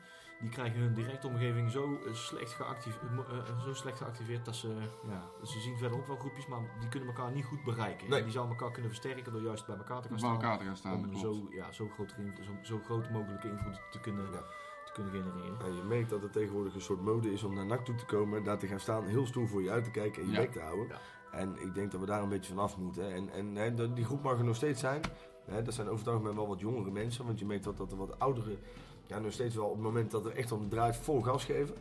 die 0.42 0.50
krijgen 0.50 0.80
hun 0.80 0.94
directe 0.94 1.26
omgeving 1.26 1.70
zo, 1.70 1.98
eh, 2.06 2.12
slecht, 2.12 2.52
geactief, 2.52 2.98
eh, 3.02 3.38
eh, 3.38 3.60
zo 3.64 3.74
slecht 3.74 3.98
geactiveerd 3.98 4.44
dat 4.44 4.56
ze, 4.56 4.68
ja, 5.08 5.22
ze 5.46 5.60
zien 5.60 5.76
verder 5.78 5.98
ook 5.98 6.06
wel 6.06 6.16
groepjes, 6.16 6.46
maar 6.46 6.60
die 6.80 6.88
kunnen 6.88 7.08
elkaar 7.08 7.32
niet 7.32 7.44
goed 7.44 7.64
bereiken. 7.64 8.08
Nee. 8.08 8.18
En 8.18 8.24
die 8.24 8.32
zouden 8.32 8.54
elkaar 8.56 8.72
kunnen 8.72 8.90
versterken 8.90 9.32
door 9.32 9.42
juist 9.42 9.66
bij 9.66 9.76
elkaar 9.76 9.96
te 10.02 10.08
gaan 10.08 10.10
Bij 10.10 10.18
staan. 10.18 10.32
elkaar 10.34 10.58
te 10.58 10.64
gaan 10.64 10.76
staan, 10.76 10.98
om 11.08 11.16
zo, 11.16 11.46
ja, 11.50 11.72
zo, 11.72 11.88
groot, 11.94 12.14
zo, 12.40 12.52
zo 12.62 12.78
groot 12.84 13.10
mogelijke 13.10 13.48
invloed 13.48 13.80
te 13.90 14.00
kunnen, 14.00 14.24
Ja. 14.32 14.42
te 14.84 14.92
kunnen 14.92 15.12
genereren. 15.12 15.60
En 15.66 15.74
je 15.76 15.82
merkt 15.82 16.10
dat 16.10 16.22
het 16.22 16.32
tegenwoordig 16.32 16.74
een 16.74 16.80
soort 16.80 17.00
mode 17.00 17.32
is 17.32 17.42
om 17.42 17.54
naar 17.54 17.66
NAC 17.66 17.84
toe 17.84 17.94
te 17.94 18.04
komen, 18.04 18.44
daar 18.44 18.58
te 18.58 18.66
gaan 18.66 18.80
staan, 18.80 19.04
heel 19.06 19.26
stoer 19.26 19.48
voor 19.48 19.62
je 19.62 19.70
uit 19.70 19.84
te 19.84 19.90
kijken 19.90 20.22
en 20.22 20.28
je 20.28 20.34
Ja. 20.34 20.40
bek 20.40 20.52
te 20.52 20.60
houden. 20.60 20.88
Ja. 20.88 20.98
En 21.38 21.56
ik 21.60 21.74
denk 21.74 21.90
dat 21.90 22.00
we 22.00 22.06
daar 22.06 22.22
een 22.22 22.28
beetje 22.28 22.54
van 22.54 22.62
af 22.62 22.76
moeten. 22.76 23.12
En, 23.32 23.56
en 23.56 23.94
die 23.94 24.04
groep 24.04 24.22
mag 24.22 24.38
er 24.38 24.44
nog 24.44 24.56
steeds 24.56 24.80
zijn. 24.80 25.00
Hè, 25.44 25.62
dat 25.62 25.74
zijn 25.74 25.86
over 25.88 26.04
het 26.04 26.14
algemeen 26.14 26.34
wel 26.36 26.48
wat 26.48 26.60
jongere 26.60 26.90
mensen, 26.90 27.26
want 27.26 27.38
je 27.38 27.46
merkt 27.46 27.64
dat, 27.64 27.76
dat 27.76 27.90
er 27.92 27.96
wat 27.98 28.18
ouderen 28.18 28.58
ja, 29.06 29.18
nog 29.18 29.32
steeds 29.32 29.54
wel 29.54 29.64
op 29.66 29.72
het 29.74 29.82
moment 29.82 30.10
dat 30.10 30.24
er 30.24 30.36
echt 30.36 30.52
om 30.52 30.68
draait 30.68 30.96
vol 30.96 31.20
gas 31.22 31.44
geven. 31.44 31.74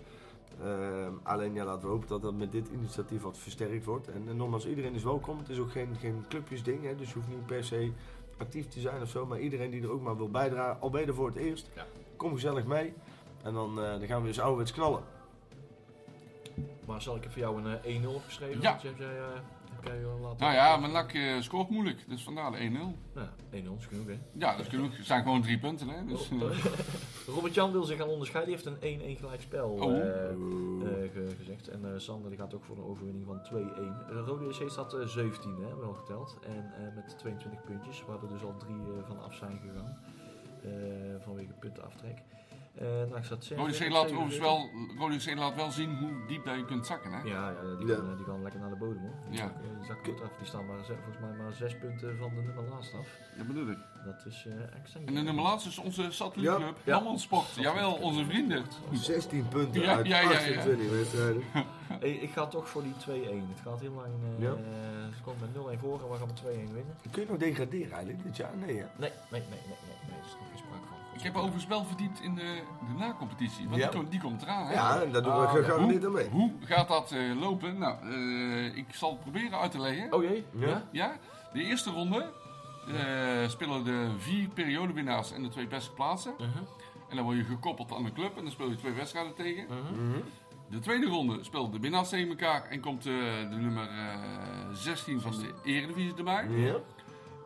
Ehm, 0.64 1.14
alleen 1.24 1.54
ja, 1.54 1.66
laten 1.66 1.82
we 1.82 1.88
hopen 1.88 2.08
dat 2.08 2.22
dat 2.22 2.34
met 2.34 2.52
dit 2.52 2.68
initiatief 2.74 3.22
wat 3.22 3.38
versterkt 3.38 3.86
wordt. 3.86 4.08
En, 4.08 4.24
en 4.28 4.38
nogmaals, 4.38 4.68
iedereen 4.68 4.94
is 4.94 5.04
welkom. 5.04 5.38
Het 5.38 5.50
is 5.50 5.60
ook 5.60 5.72
geen, 5.72 5.96
geen 6.00 6.26
clubjesding, 6.30 6.84
hè, 6.84 6.96
dus 6.96 7.08
je 7.08 7.14
hoeft 7.14 7.28
niet 7.28 7.46
per 7.46 7.64
se 7.64 7.92
actief 8.38 8.68
te 8.68 8.80
zijn 8.80 9.02
of 9.02 9.10
zo. 9.10 9.26
Maar 9.26 9.40
iedereen 9.40 9.72
die 9.72 9.82
er 9.82 9.92
ook 9.92 10.02
maar 10.02 10.18
wil 10.18 10.30
bijdragen, 10.30 10.82
al 10.82 10.90
ben 10.90 11.02
je 11.02 11.08
er 11.08 11.14
voor 11.14 11.28
het 11.28 11.36
eerst, 11.36 11.70
Ja. 11.76 11.86
kom 12.16 12.34
gezellig 12.34 12.66
mee. 12.66 12.94
En 13.44 13.54
dan, 13.54 13.70
eh, 13.84 13.90
dan 13.92 14.08
gaan 14.08 14.22
we 14.22 14.28
dus 14.28 14.40
ouderwets 14.40 14.72
knallen. 14.72 15.04
Maar 16.86 17.02
zal 17.02 17.16
ik 17.16 17.26
er 17.26 17.32
voor 17.32 17.42
jou 17.42 17.64
een 17.64 17.80
eh, 17.84 17.96
1-0 17.96 18.14
opgeschreven? 18.16 18.62
Ja. 18.62 18.70
Want 18.70 18.82
je 18.82 18.88
hebt 18.88 19.00
jij, 19.00 19.10
eh, 19.86 20.02
eh, 20.02 20.22
laten 20.22 20.38
Nou 20.40 20.54
ja, 20.54 20.78
mijn 20.78 20.92
NAC 20.92 21.14
eh, 21.14 21.40
scoort 21.42 21.70
moeilijk, 21.70 22.04
dus 22.10 22.24
vandaar 22.24 22.52
de 22.52 22.58
1-0. 22.58 22.62
Nou, 23.14 23.28
1-0 23.52 23.78
is 23.80 23.86
genoeg, 23.86 24.08
hè? 24.08 24.20
Ja, 24.34 24.52
dat 24.52 24.60
is 24.60 24.68
genoeg. 24.68 24.98
Het 24.98 25.06
zijn 25.06 25.24
gewoon 25.24 25.42
drie 25.42 25.60
punten, 25.60 25.88
hè. 25.90 26.06
Dus, 26.06 26.30
eh, 26.32 26.66
Robert 27.36 27.54
Jan 27.54 27.72
wil 27.72 27.84
zich 27.84 27.98
gaan 27.98 28.08
onderscheiden. 28.08 28.56
Die 28.56 28.64
heeft 28.64 28.84
een 28.84 29.16
1-1 29.16 29.20
gelijk 29.20 29.42
spel 29.42 29.70
Oh. 29.70 29.92
eh, 29.98 30.30
eh, 30.30 30.36
ge- 31.14 31.34
gezegd. 31.38 31.68
En 31.68 31.94
eh, 31.94 32.00
Sander 32.00 32.30
die 32.30 32.40
gaat 32.40 32.54
ook 32.54 32.64
voor 32.64 32.78
een 32.78 32.84
overwinning 32.84 33.26
van 33.26 33.42
2-1. 33.44 34.08
De 34.08 34.24
Rode 34.26 34.46
JC 34.46 34.70
staat 34.70 34.94
eh, 34.94 35.06
17, 35.06 35.56
hè, 35.62 35.76
wel 35.76 35.94
geteld. 35.94 36.38
En 36.46 36.74
eh, 36.78 36.96
met 36.96 37.18
22 37.18 37.64
puntjes, 37.64 38.04
waar 38.08 38.22
er 38.24 38.30
dus 38.30 38.44
al 38.44 38.58
drie 38.58 38.76
eh, 38.76 39.08
van 39.08 39.20
af 39.24 39.34
zijn 39.36 39.60
gegaan. 39.60 39.98
Eh, 40.64 40.70
vanwege 41.20 41.54
puntenaftrek. 41.60 42.18
Eh 42.76 42.86
nou, 42.88 43.16
ik 43.18 43.24
zat 43.24 43.48
Rode 43.56 43.96
overigens 43.96 44.38
wel, 44.38 44.70
Rode 44.98 45.36
laat 45.36 45.56
wel 45.56 45.72
zien 45.72 45.98
hoe 45.98 46.12
diep 46.28 46.46
dat 46.46 46.56
je 46.56 46.66
kunt 46.66 46.86
zakken, 46.86 47.12
hè. 47.12 47.18
Ja, 47.24 47.50
ja, 47.50 47.76
die, 47.78 47.88
Ja. 47.88 47.96
Kan, 47.96 48.10
eh, 48.12 48.16
die 48.18 48.26
kan 48.26 48.42
lekker 48.42 48.60
naar 48.60 48.70
de 48.70 48.76
bodem 48.76 49.02
hoor. 49.02 49.16
Die 49.30 49.38
Ja. 49.40 49.54
zak, 49.88 49.98
eh, 50.08 50.14
goed 50.14 50.22
af. 50.22 50.30
Die 50.38 50.48
staan 50.48 50.66
maar, 50.66 50.78
volgens 50.86 51.18
mij 51.20 51.32
maar 51.38 51.54
6 51.54 51.78
punten 51.78 52.18
van 52.18 52.30
de 52.36 52.42
nummer 52.42 52.64
laatst 52.70 52.94
af. 52.94 53.08
Dat 53.38 53.48
bedoel 53.48 53.68
ik. 53.70 53.78
Dat 54.06 54.26
is 54.26 54.46
eh 54.48 54.80
extreem. 54.80 55.08
En 55.08 55.14
de 55.14 55.22
nummer 55.22 55.44
laatste 55.44 55.70
is 55.70 55.78
onze 55.78 56.12
satellietclub, 56.12 56.76
Ja. 56.84 56.94
Hammond 56.94 57.22
Sport. 57.22 57.54
Jawel, 57.56 57.94
onze 57.94 58.26
vrienden. 58.26 58.64
16 58.92 59.48
punten 59.48 59.82
Ja, 59.82 59.96
uit 59.96 60.08
ja, 60.08 60.20
ja, 60.22 60.30
ja. 60.30 60.38
28 60.38 60.90
wedstrijden. 60.92 61.44
Hey, 62.00 62.12
ik 62.12 62.32
ga 62.32 62.48
toch 62.48 62.70
voor 62.70 62.84
die 62.84 62.94
2-1. 62.98 63.48
Het 63.50 63.60
gaat 63.64 63.80
heel 63.80 63.94
lang. 63.94 64.08
eh 64.38 64.44
Ja. 64.44 64.56
Ze 65.16 65.22
komt 65.24 65.40
met 65.40 65.54
0-1 65.54 65.80
voor 65.80 66.00
en 66.04 66.10
we 66.12 66.18
gaan 66.18 66.28
met 66.28 66.36
2-1 66.36 66.74
winnen. 66.74 66.96
Kun 67.12 67.22
je 67.22 67.28
nog 67.30 67.38
degraderen 67.38 67.92
eigenlijk 67.92 68.24
dit 68.24 68.38
jaar? 68.38 68.58
Nee, 68.58 68.76
hè? 68.78 68.86
Nee, 68.86 68.86
nee, 68.96 69.10
nee, 69.30 69.42
nee, 69.50 69.60
nee, 69.68 69.96
nee. 70.08 70.18
Er 70.20 70.26
is 70.26 70.36
nog 70.40 70.48
geen 70.50 70.58
sprake. 70.58 70.91
Ik 71.22 71.28
heb 71.28 71.36
overigens 71.36 71.68
wel 71.68 71.84
verdiend 71.86 72.22
in 72.22 72.36
de, 72.36 72.62
de 72.88 72.94
na-competitie, 72.98 73.68
want 73.70 73.82
Ja. 73.82 73.90
die, 73.90 73.98
komt, 74.00 74.12
die 74.12 74.20
komt 74.22 74.42
eraan, 74.42 74.66
hè. 74.68 74.74
Ja, 74.74 75.02
en 75.02 75.12
daar 75.12 75.24
doen 75.24 75.34
we 75.34 75.40
Ah, 75.40 75.52
gegarandeerd 75.52 76.06
aan 76.06 76.12
mee. 76.12 76.28
Hoe 76.30 76.52
gaat 76.64 76.88
dat 76.88 77.12
eh, 77.12 77.40
lopen? 77.40 77.78
Nou, 77.78 77.96
eh, 78.02 78.76
ik 78.78 78.86
zal 78.94 79.10
het 79.12 79.20
proberen 79.22 79.60
uit 79.60 79.72
te 79.72 79.80
leggen. 79.80 80.14
Oh 80.14 80.24
jee? 80.24 80.46
Ja. 80.58 80.84
Ja? 80.92 81.12
De 81.54 81.64
eerste 81.64 81.92
ronde 81.92 82.30
eh, 82.88 83.50
spelen 83.50 83.84
de 83.84 84.10
vier 84.18 84.48
periodewinnaars 84.48 85.32
en 85.32 85.44
de 85.44 85.50
twee 85.50 85.68
beste 85.68 85.92
plaatsen. 85.92 86.32
Uh-huh. 86.34 86.56
En 87.10 87.16
dan 87.16 87.26
word 87.26 87.38
je 87.38 87.44
gekoppeld 87.44 87.94
aan 87.94 88.04
de 88.04 88.12
club 88.14 88.38
en 88.38 88.44
dan 88.44 88.52
speel 88.52 88.70
je 88.70 88.76
twee 88.76 88.94
wedstrijden 88.94 89.34
tegen. 89.36 89.64
Uh-huh. 89.64 90.24
De 90.70 90.80
tweede 90.80 91.06
ronde 91.08 91.44
speelt 91.44 91.72
de 91.74 91.80
winnaars 91.80 92.10
tegen 92.10 92.30
elkaar 92.30 92.64
en 92.70 92.80
komt 92.80 93.06
eh, 93.06 93.14
de 93.50 93.56
nummer 93.56 93.84
eh, 93.90 94.70
16 94.74 95.22
van 95.22 95.32
de 95.32 95.54
Eredivisie 95.64 96.14
erbij. 96.18 96.48
Ja. 96.50 96.76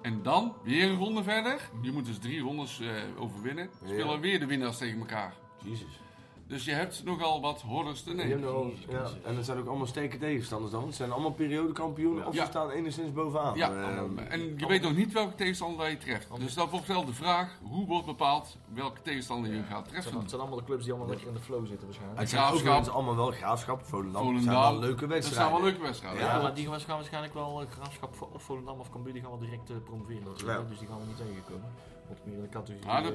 En 0.05 0.21
dan 0.23 0.55
weer 0.63 0.89
een 0.89 0.97
ronde 0.97 1.23
verder. 1.23 1.69
Je 1.81 1.91
moet 1.91 2.05
dus 2.05 2.17
drie 2.17 2.39
rondes 2.39 2.79
eh, 2.79 2.87
overwinnen. 3.17 3.69
Spelen 3.85 4.19
weer 4.19 4.39
de 4.39 4.45
winnaars 4.45 4.77
tegen 4.77 4.99
elkaar. 4.99 5.33
Jezus. 5.63 5.99
Dus 6.47 6.65
je 6.65 6.71
hebt 6.71 7.03
nogal 7.03 7.41
wat 7.41 7.61
hordes 7.61 8.01
te 8.03 8.09
Je 8.09 8.15
nemen. 8.15 8.31
hebt 8.31 8.43
nogal- 8.43 8.71
ja. 8.89 9.03
En 9.23 9.35
dat 9.35 9.45
zijn 9.45 9.57
ook 9.57 9.67
allemaal 9.67 9.85
sterke 9.87 10.17
tegenstanders 10.17 10.71
dan. 10.71 10.85
Het 10.85 10.95
zijn 10.95 11.11
allemaal 11.11 11.31
periodekampioenen 11.31 12.27
of 12.27 12.33
Ja. 12.33 12.41
ze 12.43 12.49
staan 12.49 12.69
enigszins 12.69 13.11
bovenaan. 13.13 13.55
Ja, 13.57 13.69
Ehm, 13.71 14.17
en 14.17 14.57
je 14.57 14.65
weet 14.67 14.81
nog 14.81 14.95
niet 14.95 15.13
welke 15.13 15.35
tegenstander 15.35 15.89
je 15.89 15.97
treft. 15.97 16.27
Dus 16.39 16.53
dat 16.53 16.69
wordt 16.69 16.87
wel 16.87 17.05
de 17.05 17.13
vraag, 17.13 17.57
hoe 17.63 17.85
wordt 17.87 18.05
bepaald 18.05 18.57
welke 18.73 19.01
tegenstander 19.01 19.51
je 19.53 19.57
gaat 19.57 19.67
Het 19.67 19.73
zijn, 19.89 19.89
treffen. 20.01 20.19
het 20.19 20.29
zijn 20.29 20.41
allemaal 20.41 20.59
de 20.59 20.65
clubs 20.65 20.83
die 20.83 20.91
allemaal 20.93 21.09
lekker 21.09 21.27
in 21.27 21.33
de 21.33 21.39
flow 21.39 21.67
zitten 21.67 21.85
waarschijnlijk. 21.85 22.19
het 22.19 22.29
zijn 22.29 22.41
Graafschap. 22.43 22.87
allemaal 22.95 23.15
wel 23.15 23.31
graafschap, 23.31 23.83
Volendam. 23.85 24.13
Het 24.15 24.23
Volendam. 24.23 24.53
zijn 24.53 24.71
wel 24.71 24.79
leuke 24.79 24.99
Dat 24.99 25.09
wedstrijden. 25.09 25.43
zijn 25.51 25.61
wel 25.61 25.69
leuke 25.71 25.81
wedstrijden. 25.85 26.19
Ja, 26.21 26.35
Ja. 26.35 26.41
maar 26.41 26.53
die 26.53 26.67
gaan 26.67 26.95
waarschijnlijk 26.95 27.33
wel 27.33 27.61
eh, 27.61 27.67
Graafschap 27.69 28.27
of 28.33 28.43
Volendam 28.43 28.79
of 28.79 28.89
Cambuur, 28.91 29.13
die 29.13 29.21
gaan 29.21 29.31
wel 29.31 29.39
direct 29.39 29.69
eh, 29.69 29.75
promoveren. 29.85 30.23
Dus 30.23 30.79
die 30.79 30.87
gaan 30.87 30.99
we 30.99 31.05
niet 31.07 31.17
tegenkomen. 31.17 31.69
Want 32.07 32.25
meer 32.25 32.35
in 32.35 32.41
de 32.41 32.49
categorie... 32.49 32.89
Ah, 32.89 33.05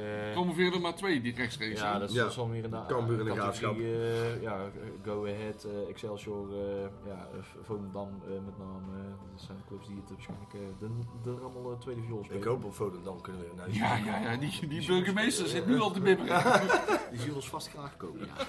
er 0.75 0.81
maar 0.81 0.95
twee 0.95 1.21
die 1.21 1.35
rechtstreeks. 1.35 1.81
Ja, 1.81 1.99
dat 1.99 2.09
is 2.09 2.15
Ja. 2.15 2.29
wel 2.37 2.47
meer 2.47 2.65
in 2.65 2.71
de 2.71 2.83
Cambuur 2.89 3.19
en 3.19 3.25
de 3.25 3.33
categorie, 3.35 3.85
eh, 3.95 4.43
ja, 4.43 4.59
Go 5.05 5.27
Ahead, 5.27 5.65
eh, 5.65 5.89
Excelsior, 5.89 6.49
eh, 6.53 6.83
ja, 7.07 7.29
Volendam 7.63 8.09
eh, 8.25 8.31
met 8.45 8.59
name. 8.59 8.99
eh, 8.99 9.05
dat 9.33 9.41
zijn 9.47 9.59
de 9.59 9.65
clubs 9.69 9.87
die 9.87 9.97
het 9.97 10.11
waarschijnlijk 10.11 10.55
eh, 10.55 10.61
de, 10.79 10.89
de 11.23 11.31
allemaal 11.43 11.79
tweede 11.79 12.03
viool 12.03 12.25
spelen. 12.25 12.43
Ik 12.43 12.49
hoop 12.49 12.65
op 12.65 12.75
Volendam 12.75 13.21
kunnen 13.21 13.43
we 13.43 13.49
een 13.53 13.59
huis 13.59 13.77
Ja, 13.77 13.97
ja, 13.97 14.31
ja, 14.33 14.37
die, 14.37 14.69
die 14.69 14.87
burgemeester 14.87 15.47
zit 15.47 15.67
nu 15.67 15.81
al 15.81 15.91
te 15.91 16.01
bibberen. 16.01 16.43
Die 17.11 17.19
zullen 17.19 17.35
ons 17.35 17.49
vast 17.49 17.69
graag 17.69 17.97
kopen, 17.97 18.27
ja. 18.27 18.47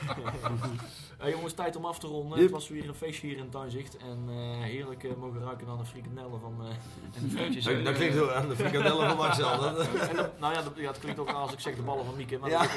hey, 1.18 1.32
jongens, 1.32 1.54
tijd 1.54 1.76
om 1.76 1.86
af 1.86 2.00
te 2.00 2.08
ronden. 2.08 2.30
Yep. 2.38 2.42
Het 2.42 2.52
was 2.52 2.70
weer 2.70 2.88
een 2.88 2.96
feestje 2.96 3.28
hier 3.28 3.38
in 3.38 3.50
Tuinzicht. 3.50 3.98
En 3.98 4.26
eh, 4.30 4.36
heerlijk 4.64 5.18
mogen 5.18 5.42
ruiken 5.42 5.68
aan 5.68 5.78
de 5.78 5.86
frikandellen 5.86 6.40
van... 6.40 6.56
eh 6.60 6.68
en 7.16 7.30
de. 7.52 7.62
Dat, 7.76 7.86
dat 7.86 7.94
klinkt 7.96 8.16
zo 8.16 8.30
aan 8.30 8.48
de 8.50 8.56
frikandellen 8.56 9.08
van 9.08 9.18
Marcel. 9.18 9.50
En 9.66 10.31
nou 10.40 10.54
ja, 10.54 10.62
dat, 10.62 10.74
ja, 10.76 10.88
het 10.88 11.00
klinkt 11.00 11.20
ook 11.20 11.30
als 11.30 11.54
ik 11.54 11.60
zeg 11.60 11.76
de 11.76 11.82
ballen 11.82 12.06
van 12.06 12.16
Mieke. 12.16 12.38
Maar 12.38 12.50
Ja. 12.50 12.62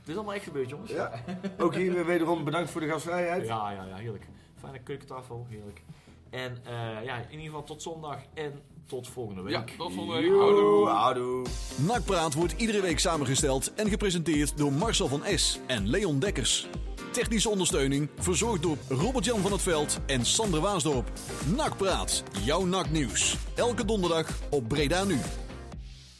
het 0.00 0.06
is 0.08 0.14
allemaal 0.14 0.34
echt 0.34 0.44
gebeurd, 0.44 0.68
jongens. 0.68 0.90
ja. 0.90 1.12
Ook 1.58 1.74
hier 1.74 1.92
weer 1.92 2.06
wederom 2.06 2.44
bedankt 2.44 2.70
voor 2.70 2.80
de 2.80 2.88
gastvrijheid. 2.88 3.46
Ja, 3.46 3.70
ja, 3.70 3.84
ja, 3.84 3.96
heerlijk. 3.96 4.26
Fijne 4.60 4.78
keukentafel, 4.78 5.46
heerlijk. 5.48 5.82
En 6.30 6.58
eh, 6.64 7.04
ja, 7.04 7.16
in 7.16 7.30
ieder 7.30 7.46
geval 7.46 7.64
tot 7.64 7.82
zondag 7.82 8.18
en 8.34 8.60
tot 8.86 9.08
volgende 9.08 9.42
week. 9.42 9.52
Ja, 9.52 9.64
tot 9.76 9.92
volgende 9.94 10.20
week. 10.20 10.30
Houdoe. 10.40 10.88
houdoe. 10.88 11.46
Nakpraat 11.76 12.34
wordt 12.34 12.54
iedere 12.56 12.80
week 12.80 12.98
samengesteld 12.98 13.74
en 13.74 13.88
gepresenteerd 13.88 14.56
door 14.58 14.72
Marcel 14.72 15.08
van 15.08 15.22
S. 15.34 15.60
en 15.66 15.88
Leon 15.88 16.18
Dekkers. 16.18 16.68
Technische 17.12 17.48
ondersteuning 17.48 18.08
verzorgd 18.18 18.62
door 18.62 18.76
Robert-Jan 18.88 19.40
van 19.40 19.52
het 19.52 19.62
Veld 19.62 19.98
en 20.06 20.24
Sander 20.26 20.60
Waasdorp. 20.60 21.10
Nakpraat, 21.56 22.22
jouw 22.44 22.64
naknieuws. 22.64 23.36
Elke 23.54 23.84
donderdag 23.84 24.28
op 24.50 24.68
Breda 24.68 25.04
Nu. 25.04 25.18